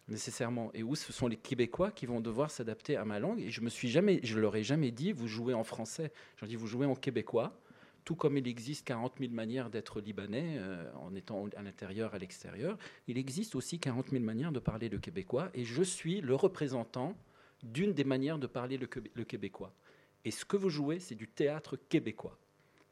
nécessairement, 0.07 0.71
et 0.73 0.83
où 0.83 0.95
ce 0.95 1.11
sont 1.11 1.27
les 1.27 1.37
Québécois 1.37 1.89
qui 1.89 2.05
vont 2.05 2.19
devoir 2.19 2.51
s'adapter 2.51 2.95
à 2.95 3.05
ma 3.05 3.17
langue. 3.17 3.39
Et 3.39 3.49
je 3.49 3.61
me 3.61 3.69
suis 3.69 3.89
jamais, 3.89 4.19
je 4.23 4.37
leur 4.37 4.55
ai 4.55 4.63
jamais 4.63 4.91
dit, 4.91 5.11
vous 5.13 5.27
jouez 5.27 5.53
en 5.53 5.63
français. 5.63 6.11
J'ai 6.37 6.47
dit, 6.47 6.55
vous 6.55 6.67
jouez 6.67 6.85
en 6.85 6.95
québécois. 6.95 7.57
Tout 8.05 8.15
comme 8.15 8.37
il 8.37 8.47
existe 8.47 8.85
40 8.85 9.15
000 9.19 9.33
manières 9.33 9.71
d'être 9.71 9.99
libanais 9.99 10.57
euh, 10.59 10.89
en 10.93 11.15
étant 11.15 11.47
à 11.57 11.63
l'intérieur, 11.63 12.13
à 12.13 12.19
l'extérieur, 12.19 12.77
il 13.07 13.17
existe 13.17 13.55
aussi 13.55 13.79
40 13.79 14.11
000 14.11 14.23
manières 14.23 14.51
de 14.51 14.59
parler 14.59 14.89
le 14.89 14.99
québécois. 14.99 15.49
Et 15.55 15.65
je 15.65 15.81
suis 15.81 16.21
le 16.21 16.35
représentant 16.35 17.17
d'une 17.63 17.93
des 17.93 18.03
manières 18.03 18.37
de 18.37 18.45
parler 18.45 18.77
le, 18.77 18.85
québécois. 19.23 19.73
Et 20.23 20.29
ce 20.29 20.45
que 20.45 20.55
vous 20.55 20.69
jouez, 20.69 20.99
c'est 20.99 21.15
du 21.15 21.27
théâtre 21.27 21.77
québécois. 21.77 22.37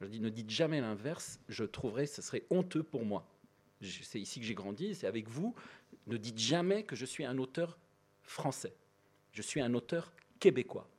Je 0.01 0.07
dis, 0.07 0.19
ne 0.19 0.29
dites 0.29 0.49
jamais 0.49 0.81
l'inverse, 0.81 1.39
je 1.47 1.63
trouverais 1.63 2.07
ce 2.07 2.23
serait 2.23 2.43
honteux 2.49 2.83
pour 2.83 3.05
moi. 3.05 3.27
C'est 3.81 4.19
ici 4.19 4.39
que 4.39 4.45
j'ai 4.45 4.55
grandi, 4.55 4.95
c'est 4.95 5.07
avec 5.07 5.29
vous. 5.29 5.53
Ne 6.07 6.17
dites 6.17 6.39
jamais 6.39 6.83
que 6.83 6.95
je 6.95 7.05
suis 7.05 7.23
un 7.23 7.37
auteur 7.37 7.77
français. 8.23 8.73
Je 9.31 9.41
suis 9.43 9.61
un 9.61 9.73
auteur 9.75 10.11
québécois. 10.39 10.89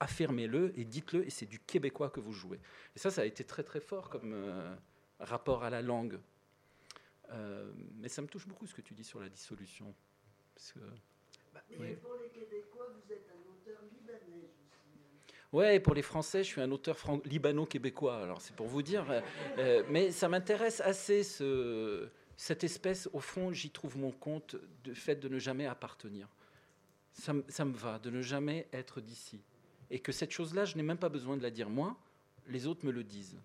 Affirmez-le 0.00 0.72
et 0.78 0.84
dites-le, 0.84 1.26
et 1.26 1.30
c'est 1.30 1.46
du 1.46 1.58
québécois 1.58 2.10
que 2.10 2.20
vous 2.20 2.32
jouez. 2.32 2.58
Et 2.96 2.98
ça, 2.98 3.10
ça 3.10 3.20
a 3.20 3.24
été 3.24 3.44
très 3.44 3.62
très 3.62 3.80
fort 3.80 4.08
comme 4.08 4.32
euh, 4.32 4.74
rapport 5.18 5.62
à 5.62 5.70
la 5.70 5.82
langue. 5.82 6.18
Euh, 7.32 7.70
mais 7.96 8.08
ça 8.08 8.22
me 8.22 8.26
touche 8.26 8.46
beaucoup 8.46 8.66
ce 8.66 8.74
que 8.74 8.80
tu 8.80 8.94
dis 8.94 9.04
sur 9.04 9.20
la 9.20 9.28
dissolution. 9.28 9.94
Parce 10.54 10.72
que, 10.72 10.80
bah, 11.52 11.62
pour 12.02 12.14
les 12.14 12.28
Québécois, 12.28 12.88
vous 12.94 13.12
êtes 13.12 13.28
un 13.28 13.50
auteur 13.50 13.80
libanais. 13.92 14.48
Hein. 14.48 14.80
Ouais, 15.52 15.80
pour 15.80 15.94
les 15.94 16.02
Français, 16.02 16.42
je 16.42 16.48
suis 16.48 16.60
un 16.60 16.70
auteur 16.70 16.96
libano-québécois. 17.24 18.22
Alors 18.22 18.40
c'est 18.40 18.56
pour 18.56 18.66
vous 18.66 18.82
dire, 18.82 19.04
euh, 19.58 19.84
mais 19.90 20.10
ça 20.10 20.28
m'intéresse 20.28 20.80
assez 20.80 21.22
ce, 21.22 22.08
cette 22.40 22.64
espèce, 22.64 23.06
au 23.12 23.20
fond, 23.20 23.52
j'y 23.52 23.68
trouve 23.68 23.98
mon 23.98 24.12
compte 24.12 24.56
du 24.82 24.94
fait 24.94 25.16
de 25.16 25.28
ne 25.28 25.38
jamais 25.38 25.66
appartenir. 25.66 26.26
Ça, 27.12 27.34
me 27.34 27.72
va, 27.74 27.98
de 27.98 28.08
ne 28.08 28.22
jamais 28.22 28.66
être 28.72 29.02
d'ici. 29.02 29.42
Et 29.90 29.98
que 29.98 30.12
cette 30.12 30.30
chose-là, 30.30 30.64
je 30.64 30.76
n'ai 30.76 30.82
même 30.82 30.98
pas 30.98 31.08
besoin 31.08 31.36
de 31.36 31.42
la 31.42 31.50
dire 31.50 31.68
moi, 31.68 31.96
les 32.48 32.66
autres 32.66 32.84
me 32.84 32.92
le 32.92 33.04
disent. 33.04 33.36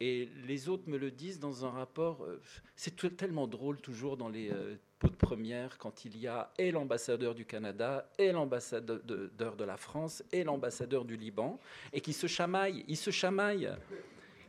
Et 0.00 0.30
les 0.46 0.68
autres 0.68 0.88
me 0.88 0.96
le 0.96 1.10
disent 1.10 1.40
dans 1.40 1.66
un 1.66 1.70
rapport. 1.70 2.24
Euh, 2.24 2.40
c'est 2.74 3.16
tellement 3.16 3.46
drôle 3.46 3.80
toujours 3.80 4.16
dans 4.16 4.30
les 4.30 4.50
euh, 4.50 4.76
pots 4.98 5.10
de 5.10 5.14
première 5.14 5.76
quand 5.76 6.06
il 6.06 6.16
y 6.16 6.26
a 6.26 6.50
et 6.56 6.70
l'ambassadeur 6.70 7.34
du 7.34 7.44
Canada, 7.44 8.08
et 8.18 8.32
l'ambassadeur 8.32 9.00
de, 9.04 9.64
la 9.64 9.76
France, 9.76 10.22
et 10.32 10.42
l'ambassadeur 10.42 11.04
du 11.04 11.16
Liban, 11.16 11.60
et 11.92 12.00
qui 12.00 12.14
se 12.14 12.26
chamaillent. 12.26 12.84
Ils 12.88 12.96
se 12.96 13.10
chamaillent. 13.10 13.70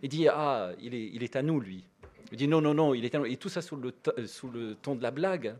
Il 0.01 0.09
dit 0.09 0.27
Ah, 0.29 0.71
il 0.79 0.95
est, 0.95 1.07
il 1.07 1.21
est 1.21 1.35
à 1.35 1.41
nous, 1.41 1.59
lui. 1.59 1.83
Il 2.31 2.37
dit 2.37 2.47
non, 2.47 2.61
non, 2.61 2.73
non, 2.73 2.93
il 2.93 3.03
est 3.03 3.13
et 3.13 3.35
tout 3.35 3.49
ça 3.49 3.61
sous 3.61 3.75
le, 3.75 3.93
euh, 4.17 4.25
sous 4.27 4.49
le 4.49 4.75
ton 4.75 4.95
de 4.95 5.03
la 5.03 5.11
blague. 5.11 5.55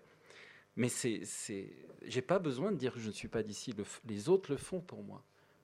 Mais 0.77 0.87
c'est, 0.87 1.23
j'ai 2.05 2.21
pas 2.21 2.39
besoin 2.39 2.71
de 2.71 2.77
dire 2.77 2.93
que 2.93 2.99
je 3.01 3.07
ne 3.07 3.13
suis 3.13 3.27
pas 3.27 3.43
d'ici. 3.43 3.73
les 4.07 4.29
autres 4.29 4.51
le 4.51 4.57
font 4.57 4.79
pour 4.79 5.03
moi. 5.03 5.21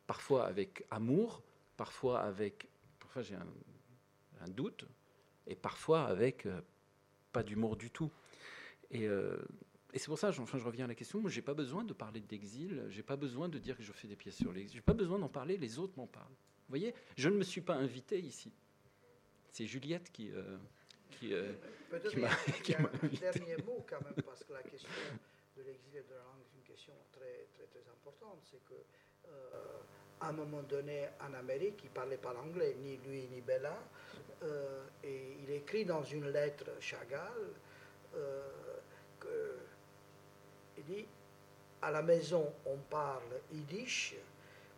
Parfois 0.07 0.45
avec 0.47 0.85
amour, 0.89 1.43
parfois 1.75 2.21
avec, 2.21 2.67
parfois 2.99 3.21
j'ai 3.21 3.35
un, 3.35 4.49
doute, 4.49 4.85
et 5.45 5.55
parfois 5.55 6.05
avec 6.05 6.45
euh, 6.45 6.61
pas 7.31 7.43
d'humour 7.43 7.75
du 7.75 7.91
tout. 7.91 8.11
Et, 8.89 9.07
euh, 9.07 9.37
et 9.93 9.99
c'est 9.99 10.07
pour 10.07 10.17
ça, 10.17 10.29
enfin, 10.29 10.57
je 10.57 10.63
reviens 10.63 10.85
à 10.85 10.87
la 10.87 10.95
question. 10.95 11.19
Moi, 11.19 11.29
j'ai 11.29 11.41
pas 11.41 11.53
besoin 11.53 11.83
de 11.83 11.93
parler 11.93 12.21
d'exil. 12.21 12.85
J'ai 12.89 13.03
pas 13.03 13.15
besoin 13.15 13.49
de 13.49 13.57
dire 13.57 13.75
que 13.75 13.83
je 13.83 13.91
fais 13.91 14.07
des 14.07 14.15
pièces 14.15 14.37
sur 14.37 14.51
l'exil. 14.51 14.75
J'ai 14.75 14.81
pas 14.81 14.93
besoin 14.93 15.19
d'en 15.19 15.29
parler. 15.29 15.57
Les 15.57 15.79
autres 15.79 15.93
m'en 15.97 16.07
parlent. 16.07 16.25
Vous 16.27 16.69
voyez, 16.69 16.93
je 17.17 17.29
ne 17.29 17.35
me 17.35 17.43
suis 17.43 17.61
pas 17.61 17.75
invité 17.75 18.19
ici. 18.19 18.51
C'est 19.51 19.65
Juliette 19.65 20.11
qui, 20.11 20.31
qui, 21.11 21.33
euh, 21.33 21.53
Peut-être 21.89 22.11
qu'il 22.11 22.73
y 22.73 22.75
a, 22.75 22.79
un 22.79 23.07
dernier 23.31 23.57
mot 23.63 23.85
quand 23.89 24.01
même, 24.03 24.23
parce 24.25 24.43
que 24.43 24.53
la 24.53 24.63
question 24.63 24.89
de 25.55 25.61
l'exil 25.63 25.95
et 25.95 26.03
de 26.03 26.09
la 26.13 26.21
langue 26.23 26.41
est 26.41 26.57
une 26.57 26.63
question 26.63 26.93
très, 27.11 27.47
très, 27.53 27.65
très 27.65 27.89
importante. 27.89 28.39
C'est 28.43 28.63
que 28.65 28.75
à 30.19 30.29
un 30.29 30.31
moment 30.31 30.63
donné, 30.63 31.07
en 31.21 31.33
Amérique, 31.33 31.79
il 31.83 31.89
ne 31.89 31.93
parlait 31.93 32.17
pas 32.17 32.33
l'anglais, 32.33 32.75
ni 32.81 32.97
lui 32.97 33.27
ni 33.31 33.41
Bella, 33.41 33.77
euh, 34.43 34.83
et 35.03 35.37
il 35.43 35.51
écrit 35.51 35.85
dans 35.85 36.03
une 36.03 36.29
lettre 36.29 36.65
Chagall 36.79 37.53
que, 39.19 39.57
il 40.77 40.83
dit 40.85 41.05
à 41.81 41.91
la 41.91 42.01
maison, 42.01 42.51
on 42.65 42.77
parle 42.77 43.41
yiddish 43.51 44.15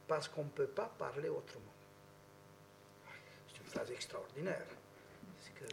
parce 0.08 0.28
qu'on 0.28 0.44
ne 0.44 0.50
peut 0.50 0.68
pas 0.68 0.92
parler 0.98 1.30
autrement. 1.30 1.74
C'est 3.48 3.60
une 3.60 3.68
phrase 3.68 3.92
extraordinaire 3.92 4.66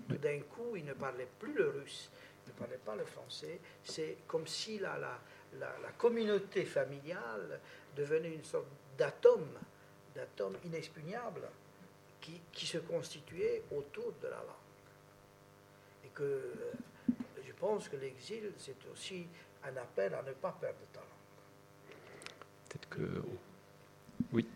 tout 0.08 0.16
d'un 0.16 0.40
coup, 0.40 0.76
il 0.76 0.84
ne 0.84 0.92
parlait 0.92 1.28
plus 1.38 1.54
le 1.54 1.68
russe, 1.68 2.10
il 2.46 2.52
ne 2.52 2.58
parlait 2.58 2.78
pas 2.78 2.96
le 2.96 3.04
français. 3.04 3.60
C'est 3.84 4.18
comme 4.26 4.46
si 4.46 4.78
la, 4.78 5.20
la, 5.58 5.74
la, 5.82 5.90
communauté 5.96 6.64
familiale 6.64 7.60
devenait 7.96 8.34
une 8.34 8.44
sorte 8.44 8.66
d'atome, 8.98 9.48
d'atome 10.14 10.56
inexpugnable 10.64 11.42
qui, 12.20 12.40
qui, 12.52 12.66
se 12.66 12.78
constituait 12.78 13.62
autour 13.76 14.12
de 14.22 14.28
la 14.28 14.36
langue. 14.36 16.04
Et 16.04 16.08
que 16.08 16.52
je 17.46 17.52
pense 17.52 17.88
que 17.88 17.96
l'exil, 17.96 18.52
c'est 18.58 18.76
aussi 18.92 19.26
un 19.64 19.76
appel 19.76 20.14
à 20.14 20.22
ne 20.22 20.32
pas 20.32 20.56
perdre 20.60 20.78
ta 20.92 21.00
langue. 21.00 21.96
Peut-être 22.68 22.88
que. 22.88 23.22
Oui. 24.32 24.46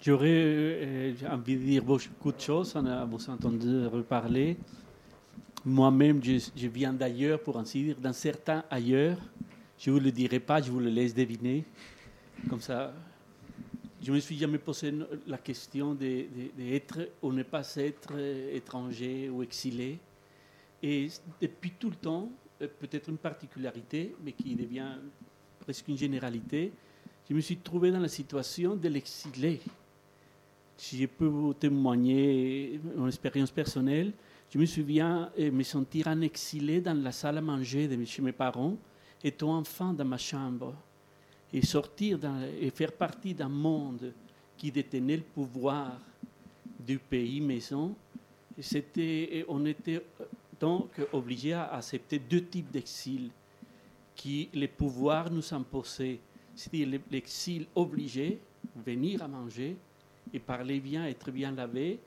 J'aurais 0.00 0.28
euh, 0.30 1.14
envie 1.30 1.56
de 1.56 1.62
dire 1.62 1.84
beaucoup 1.84 2.32
de 2.32 2.40
choses 2.40 2.74
en 2.74 3.06
vous 3.06 3.30
entendant 3.30 3.88
reparler. 3.88 4.56
Moi-même, 5.64 6.20
je, 6.24 6.66
viens 6.66 6.92
d'ailleurs, 6.92 7.40
pour 7.40 7.56
ainsi 7.56 7.84
dire, 7.84 7.96
d'un 7.96 8.12
certain 8.12 8.64
ailleurs. 8.68 9.18
Je 9.82 9.90
ne 9.90 9.96
vous 9.96 10.00
le 10.00 10.12
dirai 10.12 10.38
pas, 10.38 10.62
je 10.62 10.70
vous 10.70 10.78
le 10.78 10.90
laisse 10.90 11.12
deviner. 11.12 11.64
Comme 12.48 12.60
ça, 12.60 12.94
je 14.00 14.10
ne 14.12 14.14
me 14.14 14.20
suis 14.20 14.38
jamais 14.38 14.58
posé 14.58 14.94
la 15.26 15.38
question 15.38 15.92
d'être 15.92 17.08
ou 17.20 17.32
ne 17.32 17.42
pas 17.42 17.74
être 17.74 18.16
étranger 18.52 19.28
ou 19.28 19.42
exilé. 19.42 19.98
Et 20.80 21.08
depuis 21.40 21.72
tout 21.72 21.90
le 21.90 21.96
temps, 21.96 22.30
euh, 22.60 22.68
peut-être 22.78 23.08
une 23.08 23.18
particularité, 23.18 24.14
mais 24.24 24.30
qui 24.30 24.54
devient 24.54 24.98
presque 25.58 25.88
une 25.88 25.98
généralité, 25.98 26.72
je 27.28 27.34
me 27.34 27.40
suis 27.40 27.56
trouvé 27.56 27.90
dans 27.90 27.98
la 27.98 28.08
situation 28.08 28.76
de 28.76 28.88
l'exilé 28.88 29.60
si 30.76 30.98
je 30.98 31.06
peux 31.06 31.26
vous 31.26 31.54
témoigner 31.54 32.80
mon 32.96 33.06
expérience 33.06 33.50
personnelle, 33.50 34.12
je 34.52 34.58
me 34.58 34.66
souviens 34.66 35.30
de 35.38 35.50
me 35.50 35.62
sentir 35.62 36.08
en 36.08 36.20
exilé 36.20 36.80
dans 36.80 36.94
la 36.94 37.12
salle 37.12 37.38
à 37.38 37.40
manger 37.40 37.88
chez 38.04 38.22
mes 38.22 38.32
parents, 38.32 38.76
étant 39.22 39.56
enfant 39.58 39.92
dans 39.92 40.04
ma 40.04 40.18
chambre, 40.18 40.74
et 41.52 41.64
sortir 41.64 42.18
et 42.60 42.70
faire 42.70 42.92
partie 42.92 43.34
d'un 43.34 43.48
monde 43.48 44.12
qui 44.56 44.70
détenait 44.72 45.18
le 45.18 45.22
pouvoir 45.22 45.98
du 46.78 46.98
pays 46.98 47.40
maison. 47.40 47.94
C'était, 48.58 49.44
on 49.48 49.64
était 49.66 50.02
donc 50.58 51.00
obligés 51.12 51.52
à 51.52 51.74
accepter 51.74 52.18
deux 52.18 52.44
types 52.44 52.70
d'exil 52.70 53.30
qui 54.14 54.48
les 54.54 54.68
pouvoirs 54.68 55.30
nous 55.30 55.52
imposaient, 55.52 56.20
c'est-à-dire 56.54 57.00
l'exil 57.10 57.66
obligé, 57.74 58.38
venir 58.84 59.22
à 59.22 59.28
manger, 59.28 59.76
et 60.32 60.38
parler 60.38 60.80
bien, 60.80 61.06
être 61.06 61.30
bien 61.30 61.50
lavé, 61.50 61.98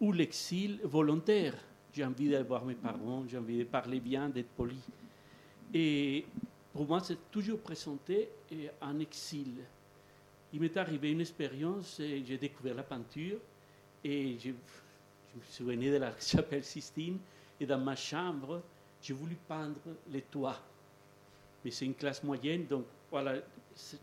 ou 0.00 0.12
l'exil 0.12 0.78
volontaire. 0.84 1.54
J'ai 1.92 2.04
envie 2.04 2.28
d'aller 2.28 2.44
voir 2.44 2.64
mes 2.64 2.74
parents, 2.74 3.24
j'ai 3.28 3.38
envie 3.38 3.58
de 3.58 3.64
parler 3.64 4.00
bien, 4.00 4.28
d'être 4.28 4.50
poli. 4.56 4.78
Et 5.72 6.24
pour 6.74 6.88
moi, 6.88 6.98
c'est 7.00 7.30
toujours 7.30 7.60
présenté 7.60 8.28
en 8.80 8.98
exil. 8.98 9.54
Il 10.52 10.60
m'est 10.60 10.76
arrivé 10.76 11.12
une 11.12 11.20
expérience, 11.20 12.00
j'ai 12.00 12.36
découvert 12.36 12.74
la 12.74 12.82
peinture 12.82 13.38
et 14.02 14.36
je, 14.40 14.50
me 14.50 15.44
souvenais 15.48 15.92
de 15.92 15.98
la 15.98 16.12
chapelle 16.20 16.64
Sistine 16.64 17.18
et 17.60 17.64
dans 17.64 17.78
ma 17.78 17.94
chambre, 17.94 18.60
j'ai 19.00 19.14
voulu 19.14 19.36
peindre 19.46 19.78
les 20.10 20.22
toits. 20.22 20.60
Mais 21.64 21.70
c'est 21.70 21.84
une 21.84 21.94
classe 21.94 22.24
moyenne, 22.24 22.66
donc 22.66 22.86
voilà, 23.08 23.36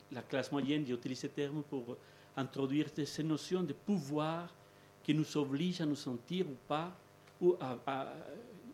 la 0.10 0.22
classe 0.22 0.50
moyenne, 0.50 0.86
j'ai 0.88 0.94
utilisé 0.94 1.28
ce 1.28 1.34
terme 1.34 1.64
pour 1.64 1.98
introduire 2.38 2.88
ces 3.06 3.24
notions 3.24 3.64
de 3.64 3.74
pouvoir 3.74 4.48
qui 5.04 5.14
nous 5.14 5.38
obligent 5.38 5.82
à 5.82 5.86
nous 5.86 5.96
sentir 5.96 6.48
ou 6.48 6.56
pas 6.70 6.96
ou 7.42 7.58
à, 7.60 8.14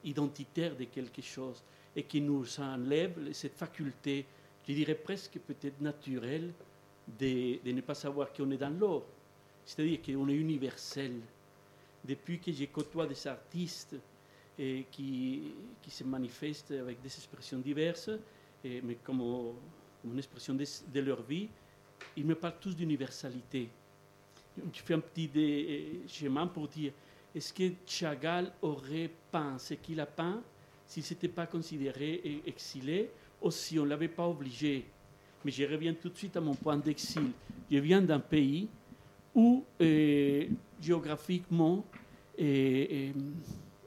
identitaires 0.04 0.76
de 0.76 0.84
quelque 0.84 1.22
chose 1.24 1.64
et 1.98 2.04
qui 2.04 2.22
nous 2.22 2.46
enlève 2.60 3.34
cette 3.34 3.56
faculté, 3.56 4.24
je 4.68 4.72
dirais 4.74 4.94
presque 4.94 5.40
peut-être 5.40 5.82
naturelle, 5.82 6.54
de, 7.20 7.58
de, 7.66 7.72
ne 7.72 7.82
pas 7.82 7.96
savoir 7.96 8.32
qu'on 8.32 8.52
est 8.52 8.58
dans 8.58 8.70
l'or. 8.70 9.04
C'est-à-dire 9.66 10.00
qu'on 10.04 10.30
est 10.30 10.36
universel. 10.36 11.14
Depuis 12.06 12.40
que 12.40 12.52
j'ai 12.52 12.68
côtoie 12.68 13.08
des 13.08 13.28
artistes 13.28 13.96
et 14.60 14.86
qui, 14.92 15.52
qui, 15.82 15.90
se 15.90 16.04
manifestent 16.04 16.72
avec 16.72 17.02
des 17.02 17.08
expressions 17.08 17.58
diverses, 17.58 18.12
mais 18.64 18.98
comme, 19.04 19.56
une 20.06 20.18
expression 20.20 20.54
de, 20.54 20.66
de 20.94 21.00
leur 21.00 21.24
vie, 21.24 21.50
ils 22.16 22.26
me 22.26 22.36
parlent 22.36 22.60
tous 22.62 22.76
d'universalité. 22.76 23.70
Je 24.72 24.82
fais 24.84 24.94
un 24.94 25.00
petit 25.00 26.04
schéma 26.08 26.46
pour 26.46 26.68
dire 26.68 26.92
est-ce 27.34 27.52
que 27.52 27.72
Chagall 27.88 28.52
aurait 28.62 29.10
peint 29.32 29.58
ce 29.58 29.74
qu'il 29.74 30.00
a 30.00 30.06
peint 30.06 30.44
s'il 30.88 31.04
ne 31.04 31.08
s'était 31.08 31.28
pas 31.28 31.46
considéré 31.46 32.42
exilé 32.46 33.10
aussi, 33.42 33.78
on 33.78 33.84
ne 33.84 33.90
l'avait 33.90 34.08
pas 34.08 34.28
obligé. 34.28 34.86
Mais 35.44 35.52
je 35.52 35.64
reviens 35.64 35.94
tout 35.94 36.10
de 36.10 36.18
suite 36.18 36.36
à 36.38 36.42
mon 36.42 36.56
point 36.56 36.78
d'exil. 36.78 37.32
Je 37.70 37.78
viens 37.78 38.02
d'un 38.02 38.20
pays 38.20 38.68
où, 39.36 39.64
euh, 39.82 40.46
géographiquement, 40.82 41.86
et, 42.38 43.12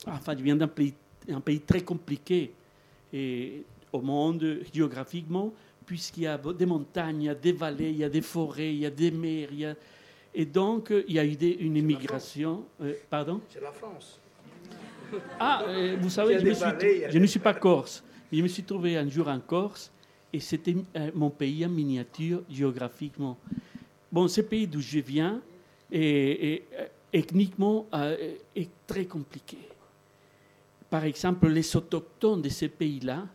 enfin, 0.06 0.36
je 0.36 0.42
viens 0.42 0.56
d'un 0.56 0.68
pays, 0.68 0.94
un 1.28 1.40
pays 1.40 1.60
très 1.60 1.80
compliqué 1.80 2.52
et, 3.12 3.64
au 3.92 4.00
monde 4.00 4.60
géographiquement, 4.72 5.52
puisqu'il 5.84 6.24
y 6.24 6.26
a 6.26 6.38
des 6.38 6.66
montagnes, 6.66 7.22
il 7.22 7.26
y 7.26 7.28
a 7.28 7.34
des 7.34 7.52
vallées, 7.52 7.90
il 7.90 7.96
y 7.96 8.04
a 8.04 8.08
des 8.08 8.22
forêts, 8.22 8.72
il 8.72 8.80
y 8.80 8.86
a 8.86 8.90
des 8.90 9.10
mers. 9.10 9.48
Il 9.50 9.58
y 9.58 9.66
a... 9.66 9.74
Et 10.32 10.44
donc, 10.44 10.92
il 11.08 11.14
y 11.14 11.18
a 11.18 11.24
eu 11.24 11.34
une 11.34 11.76
immigration. 11.76 12.64
Euh, 12.80 12.94
pardon? 13.08 13.40
C'est 13.48 13.60
la 13.60 13.72
France. 13.72 14.20
Ah, 15.38 15.64
euh, 15.66 15.96
vous 16.00 16.10
savez, 16.10 16.38
je, 16.38 17.10
je 17.10 17.18
ne 17.18 17.26
suis 17.26 17.40
pas 17.40 17.54
corse. 17.54 18.02
Je 18.32 18.42
me 18.42 18.48
suis 18.48 18.62
trouvé 18.62 18.96
un 18.96 19.08
jour 19.08 19.28
en 19.28 19.40
Corse 19.40 19.90
et 20.32 20.38
c'était 20.38 20.76
euh, 20.96 21.10
mon 21.14 21.30
pays 21.30 21.66
en 21.66 21.68
miniature 21.68 22.42
géographiquement. 22.48 23.36
Bon, 24.12 24.28
ce 24.28 24.40
pays 24.40 24.66
d'où 24.66 24.80
je 24.80 25.00
viens 25.00 25.40
est, 25.90 26.62
ethniquement 27.12 27.86
est 28.54 28.70
très 28.86 29.04
compliqué. 29.04 29.58
Par 30.88 31.04
exemple, 31.04 31.48
les 31.48 31.76
autochtones 31.76 32.42
de 32.42 32.48
ces 32.48 32.68
pays-là 32.68 33.26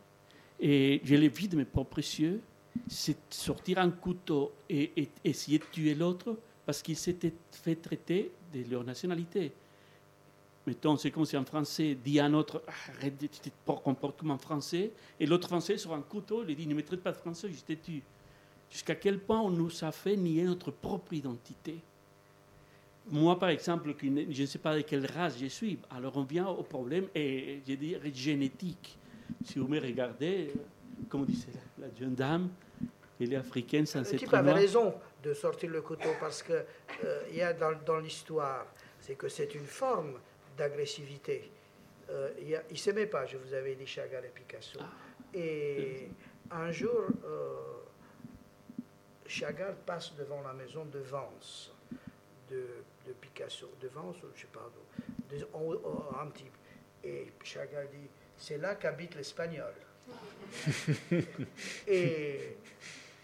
et 0.60 1.02
je 1.04 1.16
l'ai 1.16 1.30
vu 1.30 1.48
de 1.48 1.58
mes 1.58 1.66
propres 1.66 2.00
yeux, 2.00 2.40
c'est 2.88 3.18
sortir 3.30 3.80
un 3.80 3.90
couteau 3.90 4.54
et, 4.70 5.10
essayer 5.24 5.60
de 5.60 5.64
tuer 5.72 5.96
l'autre 5.96 6.38
parce 6.66 6.82
qu'il 6.82 6.98
s'était 6.98 7.34
fait 7.52 7.76
traiter 7.76 8.32
de 8.54 8.64
leur 8.70 8.84
nationalité. 8.84 9.52
Mettons, 10.68 10.98
c'est 10.98 11.12
comme 11.12 11.26
si 11.26 11.36
un 11.36 11.46
Français 11.46 11.96
dit 11.96 12.20
à 12.20 12.26
un 12.26 12.34
autre 12.34 12.64
Arrête 12.68 13.20
de 13.22 13.28
te 13.28 14.30
un 14.30 14.38
Français, 14.38 14.92
et 15.20 15.26
l'autre 15.26 15.48
Français 15.48 15.78
sur 15.78 15.94
un 15.94 16.02
couteau 16.02 16.44
il 16.48 16.56
dit 16.56 16.66
Ne 16.66 16.74
me 16.74 16.84
traite 16.84 17.02
pas 17.02 17.12
de 17.12 17.18
Français, 17.18 17.50
je 17.52 17.62
te 17.62 17.74
tue. 17.80 18.02
Jusqu'à 18.72 18.96
quel 18.96 19.20
point 19.20 19.40
on 19.40 19.52
nous 19.52 19.72
a 19.84 19.92
fait 19.92 20.16
nier 20.16 20.44
notre 20.44 20.72
propre 20.72 21.14
identité. 21.14 21.80
Moi, 23.08 23.38
par 23.38 23.50
exemple, 23.50 23.94
je 24.02 24.42
ne 24.42 24.46
sais 24.48 24.58
pas 24.58 24.76
de 24.76 24.82
quelle 24.82 25.06
race 25.06 25.38
je 25.40 25.46
suis, 25.46 25.78
alors 25.92 26.18
on 26.18 26.24
vient 26.24 26.48
au 26.48 26.64
problème, 26.64 27.06
et 27.14 27.62
je 27.68 27.74
dire 27.76 28.00
génétique 28.12 28.98
si 29.44 29.60
vous 29.60 29.68
me 29.68 29.80
regardez, 29.80 30.52
comme 31.10 31.26
disait 31.26 31.48
la, 31.78 31.88
jeune 32.00 32.16
dame, 32.16 32.50
elle 33.20 33.34
est 33.34 33.38
africaine 33.38 33.86
sans 33.86 34.02
être 34.02 34.22
noire. 34.24 34.36
avait 34.36 34.54
raison 34.54 34.94
de 35.24 35.34
sortir 35.34 35.70
le 35.70 35.82
couteau 35.82 36.10
parce 36.20 36.44
qu'il 36.44 36.66
euh, 37.04 37.22
y 37.32 37.42
a 37.42 37.54
dans, 37.54 38.00
l'histoire, 38.00 38.66
c'est 39.00 39.16
que 39.16 39.30
c'est 39.30 39.54
une 39.56 39.66
forme 39.66 40.16
d'agressivité. 40.58 41.52
Euh, 42.10 42.32
il 42.40 42.60
ne 42.72 42.76
s'aimait 42.76 43.08
pas, 43.08 43.26
je 43.26 43.38
vous 43.38 43.54
avais 43.54 43.76
dit 43.76 43.88
Chagall 43.88 44.26
et 44.26 44.30
Picasso. 44.30 44.80
Ah. 44.80 44.92
Et 45.34 46.10
un 46.52 46.72
jour, 46.72 47.08
euh, 47.24 47.56
Chagall 49.26 49.76
passe 49.86 50.16
devant 50.16 50.42
la 50.42 50.54
maison 50.54 50.86
de 50.86 51.00
Vence, 51.00 51.74
de, 52.50 52.66
Picasso, 53.20 53.72
de 53.82 53.88
Vence, 53.88 54.18
je 54.22 54.28
ne 54.28 54.36
sais 54.36 54.48
pas 54.48 54.70
d'où, 55.30 55.46
Antibes. 56.20 56.48
Et 57.04 57.28
Chagall 57.44 57.90
dit 57.90 58.10
c'est 58.38 58.58
là 58.58 58.76
qu'habite 58.76 59.16
l'espagnol. 59.16 59.74
et 61.88 62.58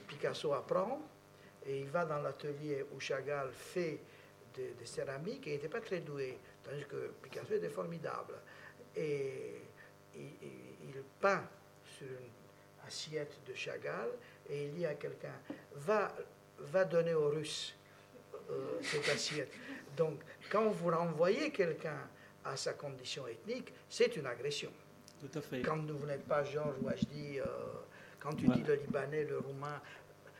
Picasso 0.08 0.52
apprend 0.54 1.02
et 1.66 1.80
il 1.82 1.90
va 1.90 2.06
dans 2.06 2.20
l'atelier 2.22 2.84
où 2.92 3.00
Chagall 3.00 3.52
fait 3.52 4.00
des 4.56 4.74
de 4.80 4.86
céramiques 4.86 5.48
et 5.48 5.52
n'était 5.52 5.70
pas 5.70 5.82
très 5.82 6.00
doué, 6.00 6.38
tandis 6.64 6.86
que 6.86 7.12
Picasso 7.22 7.54
était 7.54 7.70
formidable. 7.70 8.36
Et 8.96 9.62
il, 10.16 10.32
peint 11.20 11.48
sur 11.86 12.08
une 12.08 12.88
assiette 12.88 13.40
de 13.48 13.54
Chagall 13.54 14.10
et 14.50 14.66
il 14.66 14.74
dit 14.74 14.86
à 14.86 14.96
quelqu'un 14.96 15.34
va, 15.76 16.16
va 16.60 16.84
donner 16.84 17.14
aux 17.14 17.30
Russes 17.30 17.76
euh, 18.50 18.80
cette 18.82 19.08
assiette. 19.10 19.52
Donc, 19.96 20.20
quand 20.50 20.70
vous 20.70 20.90
renvoyez 20.90 21.52
quelqu'un 21.52 22.10
à 22.44 22.58
sa 22.58 22.74
condition 22.74 23.28
ethnique, 23.28 23.72
c'est 23.88 24.16
une 24.16 24.26
agression. 24.26 24.72
Quand 25.64 25.78
vous 25.78 26.06
n'êtes 26.08 26.26
pas 26.28 26.44
Georges 26.44 26.80
Wajdi, 26.82 27.40
euh, 27.40 27.46
quand 28.20 28.34
tu 28.34 28.48
dis 28.48 28.64
le 28.64 28.76
libanais, 28.76 29.24
le 29.24 29.38
roumain, 29.38 29.80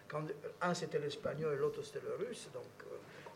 quand 0.08 0.24
un 0.62 0.74
c'était 0.74 1.00
l'espagnol 1.00 1.54
et 1.54 1.58
l'autre 1.58 1.84
c'était 1.84 2.06
le 2.06 2.26
russe, 2.26 2.50
donc, 2.54 2.66
euh, 2.88 2.91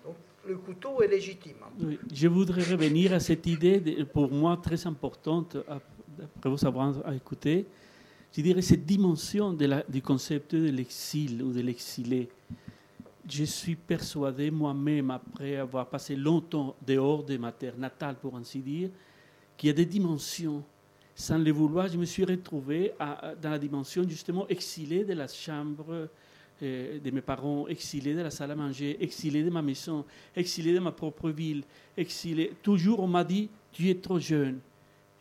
donc, 0.05 0.15
le 0.47 0.57
couteau 0.57 1.01
est 1.01 1.07
légitime. 1.07 1.55
Oui, 1.79 1.97
je 2.13 2.27
voudrais 2.27 2.61
revenir 2.61 3.13
à 3.13 3.19
cette 3.19 3.47
idée, 3.47 4.05
pour 4.13 4.31
moi 4.31 4.57
très 4.61 4.85
importante, 4.85 5.57
après 5.67 6.49
vous 6.49 6.65
avoir 6.65 7.13
écouté, 7.13 7.65
je 8.31 8.41
dirais 8.41 8.61
cette 8.61 8.85
dimension 8.85 9.57
du 9.89 10.01
concept 10.01 10.53
de 10.53 10.69
l'exil 10.69 11.41
ou 11.41 11.51
de 11.51 11.61
l'exilé. 11.61 12.29
Je 13.27 13.45
suis 13.45 13.75
persuadé 13.75 14.51
moi-même, 14.51 15.09
après 15.09 15.55
avoir 15.55 15.87
passé 15.87 16.15
longtemps 16.15 16.75
dehors 16.85 17.23
de 17.23 17.37
ma 17.37 17.51
terre 17.51 17.77
natale, 17.77 18.15
pour 18.21 18.35
ainsi 18.35 18.59
dire, 18.59 18.89
qu'il 19.57 19.67
y 19.67 19.69
a 19.71 19.73
des 19.73 19.85
dimensions 19.85 20.63
sans 21.15 21.37
le 21.37 21.49
vouloir, 21.51 21.87
je 21.87 21.97
me 21.97 22.05
suis 22.05 22.25
retrouvé 22.25 22.91
dans 23.41 23.49
la 23.49 23.57
dimension 23.57 24.07
justement 24.07 24.47
exilée 24.49 25.05
de 25.05 25.13
la 25.13 25.27
chambre 25.27 26.09
euh, 26.61 26.99
de 26.99 27.11
mes 27.11 27.21
parents, 27.21 27.67
exilé 27.67 28.13
de 28.13 28.21
la 28.21 28.31
salle 28.31 28.51
à 28.51 28.55
manger, 28.55 28.97
exilé 29.01 29.43
de 29.43 29.49
ma 29.49 29.61
maison, 29.61 30.05
exilé 30.35 30.73
de 30.73 30.79
ma 30.79 30.91
propre 30.91 31.29
ville, 31.29 31.63
exilé. 31.97 32.53
Toujours, 32.63 33.01
on 33.01 33.07
m'a 33.07 33.23
dit, 33.23 33.49
tu 33.71 33.89
es 33.89 33.95
trop 33.95 34.19
jeune. 34.19 34.59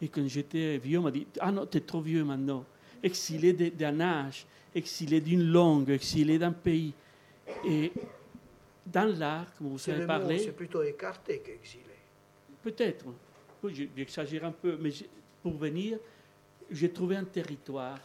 Et 0.01 0.09
quand 0.09 0.27
j'étais 0.27 0.79
vieux, 0.79 0.99
on 0.99 1.03
m'a 1.03 1.11
dit, 1.11 1.27
ah 1.41 1.51
non, 1.51 1.67
tu 1.67 1.79
es 1.79 1.81
trop 1.81 2.01
vieux 2.01 2.25
maintenant. 2.25 2.65
Exilé 3.03 3.53
d'un 3.53 4.01
âge, 4.01 4.47
exilé 4.75 5.21
d'une 5.21 5.51
langue, 5.51 5.91
exilé 5.91 6.39
d'un 6.39 6.53
pays. 6.53 6.93
Et 7.67 7.93
dans 8.87 9.19
l'art, 9.19 9.53
comme 9.57 9.69
vous 9.69 9.79
savez 9.79 10.07
parler. 10.07 10.39
C'est 10.39 10.53
plutôt 10.53 10.83
écarté 10.83 11.41
qu'exilé. 11.41 11.85
Peut-être. 12.63 13.07
J'exagère 13.97 14.45
un 14.45 14.53
peu, 14.53 14.77
mais 14.81 14.91
pour 15.43 15.57
venir, 15.57 15.99
j'ai 16.71 16.91
trouvé 16.91 17.17
un 17.17 17.25
territoire, 17.25 17.99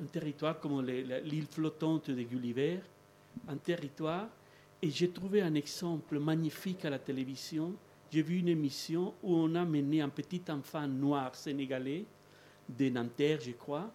un 0.00 0.06
territoire 0.06 0.58
comme 0.58 0.84
l'île 0.84 1.46
flottante 1.46 2.10
de 2.10 2.22
Gulliver, 2.22 2.80
un 3.48 3.56
territoire, 3.56 4.28
et 4.82 4.90
j'ai 4.90 5.10
trouvé 5.10 5.42
un 5.42 5.54
exemple 5.54 6.18
magnifique 6.18 6.84
à 6.84 6.90
la 6.90 6.98
télévision. 6.98 7.74
J'ai 8.10 8.22
vu 8.22 8.38
une 8.38 8.48
émission 8.48 9.14
où 9.22 9.34
on 9.34 9.54
a 9.54 9.64
mené 9.64 10.00
un 10.00 10.08
petit 10.08 10.42
enfant 10.48 10.88
noir 10.88 11.34
sénégalais, 11.34 12.04
de 12.68 12.88
Nanterre, 12.88 13.40
je 13.40 13.50
crois, 13.52 13.92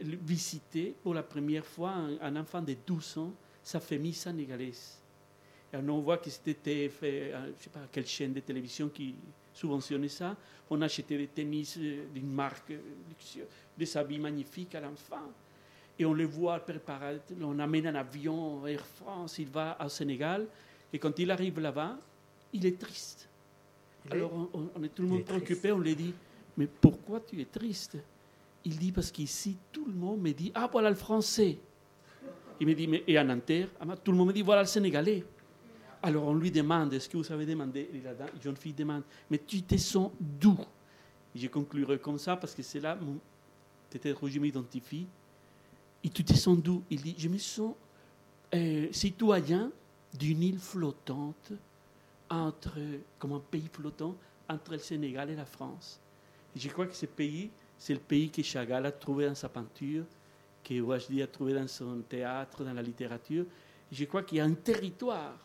visiter 0.00 0.94
pour 1.02 1.14
la 1.14 1.22
première 1.22 1.64
fois 1.64 1.94
un, 2.20 2.36
enfant 2.36 2.62
de 2.62 2.76
12 2.86 3.18
ans, 3.18 3.32
sa 3.62 3.80
famille 3.80 4.14
sénégalaise. 4.14 4.98
Et 5.72 5.76
on 5.76 6.00
voit 6.00 6.18
que 6.18 6.28
c'était 6.30 6.88
fait, 6.88 7.30
je 7.32 7.50
ne 7.50 7.54
sais 7.56 7.70
pas 7.70 7.80
quelle 7.90 8.06
chaîne 8.06 8.32
de 8.32 8.40
télévision 8.40 8.88
qui 8.88 9.14
subventionner 9.60 10.08
ça. 10.08 10.36
On 10.70 10.80
achetait 10.82 11.18
des 11.18 11.26
tennis 11.26 11.76
euh, 11.78 12.04
d'une 12.14 12.30
marque 12.32 12.72
luxueuse, 13.08 13.46
des 13.76 13.96
habits 13.96 14.18
magnifiques 14.18 14.74
à 14.74 14.80
l'enfant. 14.80 15.30
Et 15.98 16.06
on 16.06 16.14
le 16.14 16.24
voit 16.24 16.58
préparer, 16.60 17.20
on 17.42 17.58
amène 17.58 17.88
un 17.88 17.94
avion 17.94 18.66
Air 18.66 18.84
France, 18.86 19.38
il 19.38 19.48
va 19.48 19.76
au 19.84 19.88
Sénégal. 19.88 20.46
Et 20.92 20.98
quand 20.98 21.18
il 21.18 21.30
arrive 21.30 21.60
là-bas, 21.60 21.98
il 22.52 22.64
est 22.64 22.78
triste. 22.78 23.28
Alors 24.10 24.32
on, 24.54 24.82
est 24.82 24.88
tout 24.88 25.02
le 25.02 25.08
monde 25.08 25.24
préoccupé, 25.24 25.72
on 25.72 25.78
lui 25.78 25.94
dit, 25.94 26.14
mais 26.56 26.66
pourquoi 26.66 27.20
tu 27.20 27.38
es 27.40 27.44
triste? 27.44 27.98
Il 28.64 28.78
dit, 28.78 28.92
parce 28.92 29.10
qu'ici, 29.10 29.56
tout 29.70 29.84
le 29.84 29.92
monde 29.92 30.20
me 30.22 30.32
dit, 30.32 30.50
ah 30.54 30.68
voilà 30.72 30.88
le 30.88 30.96
français. 30.96 31.58
Il 32.58 32.66
me 32.66 32.74
dit, 32.74 32.86
mais 32.86 33.04
et 33.06 33.18
en 33.18 33.24
Nanterre, 33.24 33.68
ah, 33.80 33.96
tout 33.96 34.10
le 34.10 34.16
monde 34.16 34.28
me 34.28 34.32
dit, 34.32 34.42
voilà 34.42 34.62
le 34.62 34.68
sénégalais. 34.68 35.22
Alors 36.02 36.24
on 36.28 36.34
lui 36.34 36.50
demande, 36.50 36.92
est-ce 36.94 37.08
que 37.08 37.16
vous 37.16 37.24
savez 37.24 37.44
demander? 37.44 37.88
La 38.02 38.26
jeune 38.42 38.56
fille 38.56 38.72
demande, 38.72 39.02
mais 39.30 39.38
tu 39.38 39.62
te 39.62 39.76
sens 39.76 40.10
d'où 40.18 40.58
Je 41.34 41.46
conclurai 41.48 41.98
comme 41.98 42.18
ça 42.18 42.36
parce 42.36 42.54
que 42.54 42.62
c'est 42.62 42.80
là, 42.80 42.96
peut-être 43.90 44.22
où 44.22 44.28
je 44.28 44.38
m'identifie. 44.38 45.06
Et 46.02 46.08
tu 46.08 46.24
te 46.24 46.32
sens 46.32 46.58
d'où 46.58 46.82
Il 46.88 47.02
dit, 47.02 47.14
je 47.18 47.28
me 47.28 47.36
sens 47.36 47.74
euh, 48.54 48.88
citoyen 48.92 49.70
d'une 50.18 50.42
île 50.42 50.58
flottante, 50.58 51.52
entre, 52.30 52.78
comme 53.18 53.34
un 53.34 53.42
pays 53.50 53.68
flottant, 53.70 54.14
entre 54.48 54.72
le 54.72 54.78
Sénégal 54.78 55.30
et 55.30 55.36
la 55.36 55.44
France. 55.44 56.00
Et 56.56 56.60
je 56.60 56.68
crois 56.68 56.86
que 56.86 56.94
ce 56.94 57.06
pays, 57.06 57.50
c'est 57.76 57.92
le 57.92 58.00
pays 58.00 58.30
que 58.30 58.42
Chagall 58.42 58.86
a 58.86 58.92
trouvé 58.92 59.26
dans 59.26 59.34
sa 59.34 59.48
peinture, 59.48 60.04
que 60.64 60.80
Wajdi 60.80 61.22
a 61.22 61.26
trouvé 61.26 61.54
dans 61.54 61.68
son 61.68 62.00
théâtre, 62.08 62.64
dans 62.64 62.72
la 62.72 62.82
littérature. 62.82 63.44
Et 63.92 63.94
je 63.94 64.04
crois 64.06 64.22
qu'il 64.22 64.38
y 64.38 64.40
a 64.40 64.44
un 64.44 64.54
territoire 64.54 65.36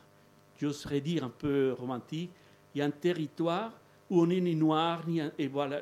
j'oserais 0.60 1.02
dire 1.02 1.24
un 1.24 1.30
peu 1.30 1.76
romantique, 1.78 2.32
il 2.74 2.80
y 2.80 2.82
a 2.82 2.86
un 2.86 2.92
territoire 2.92 3.72
où 4.10 4.22
on 4.22 4.28
n'est 4.28 4.42
ni 4.42 4.56
noir, 4.56 5.08
ni. 5.08 5.22
Et 5.38 5.48
voilà, 5.48 5.82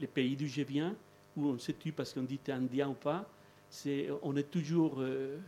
les, 0.00 0.06
pays 0.06 0.36
d'où 0.36 0.46
je 0.46 0.62
viens, 0.62 0.94
où 1.36 1.46
on 1.46 1.58
se 1.58 1.72
tue 1.72 1.92
parce 1.92 2.12
qu'on 2.12 2.22
dit 2.22 2.40
es 2.46 2.52
indien 2.52 2.88
ou 2.88 2.94
pas, 2.94 3.28
c'est, 3.68 4.08
on 4.22 4.36
est 4.36 4.50
toujours 4.50 4.96
euh, 4.98 5.38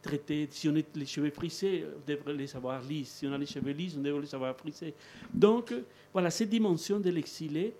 traité. 0.00 0.46
Si 0.50 0.68
on 0.68 0.76
a 0.76 0.80
les 0.94 1.06
cheveux 1.06 1.30
frissés, 1.30 1.84
on 1.84 2.08
devrait 2.08 2.34
les 2.34 2.46
savoir 2.46 2.82
lisses. 2.82 3.10
Si 3.10 3.26
on 3.26 3.32
a 3.32 3.38
les 3.38 3.46
cheveux 3.46 3.72
lisses, 3.72 3.96
on 3.98 4.02
devrait 4.02 4.20
les 4.20 4.26
savoir 4.28 4.54
frissés. 4.56 4.94
Donc, 5.32 5.72
euh, 5.72 5.82
voilà, 6.12 6.30
cette 6.30 6.50
dimension 6.50 7.00
de 7.00 7.10
l'exilé, 7.10 7.74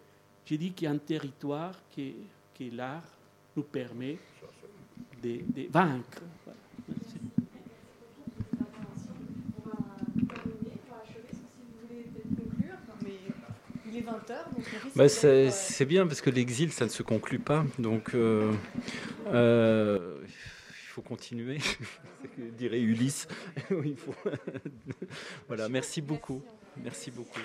je 0.44 0.56
dis 0.56 0.72
qu'il 0.72 0.86
y 0.86 0.88
a 0.88 0.92
un 0.92 0.98
territoire 0.98 1.74
que, 1.94 2.10
que 2.58 2.74
l'art 2.74 3.04
nous 3.56 3.62
permet 3.62 4.18
de, 5.22 5.68
vaincre. 5.70 6.22
Bah, 14.96 15.08
c'est 15.08 15.84
bien 15.86 16.06
parce 16.06 16.20
que 16.20 16.30
l'exil, 16.30 16.72
ça 16.72 16.84
ne 16.84 16.90
se 16.90 17.02
conclut 17.02 17.38
pas. 17.38 17.64
Donc, 17.78 18.14
euh, 18.14 18.52
euh, 19.28 20.18
il 20.24 20.88
faut 20.88 21.02
continuer, 21.02 21.58
dirait 22.38 22.80
Ulysse. 22.80 23.28
voilà, 25.48 25.68
merci 25.68 26.00
beaucoup. 26.00 26.42
Merci 26.82 27.10
beaucoup. 27.10 27.40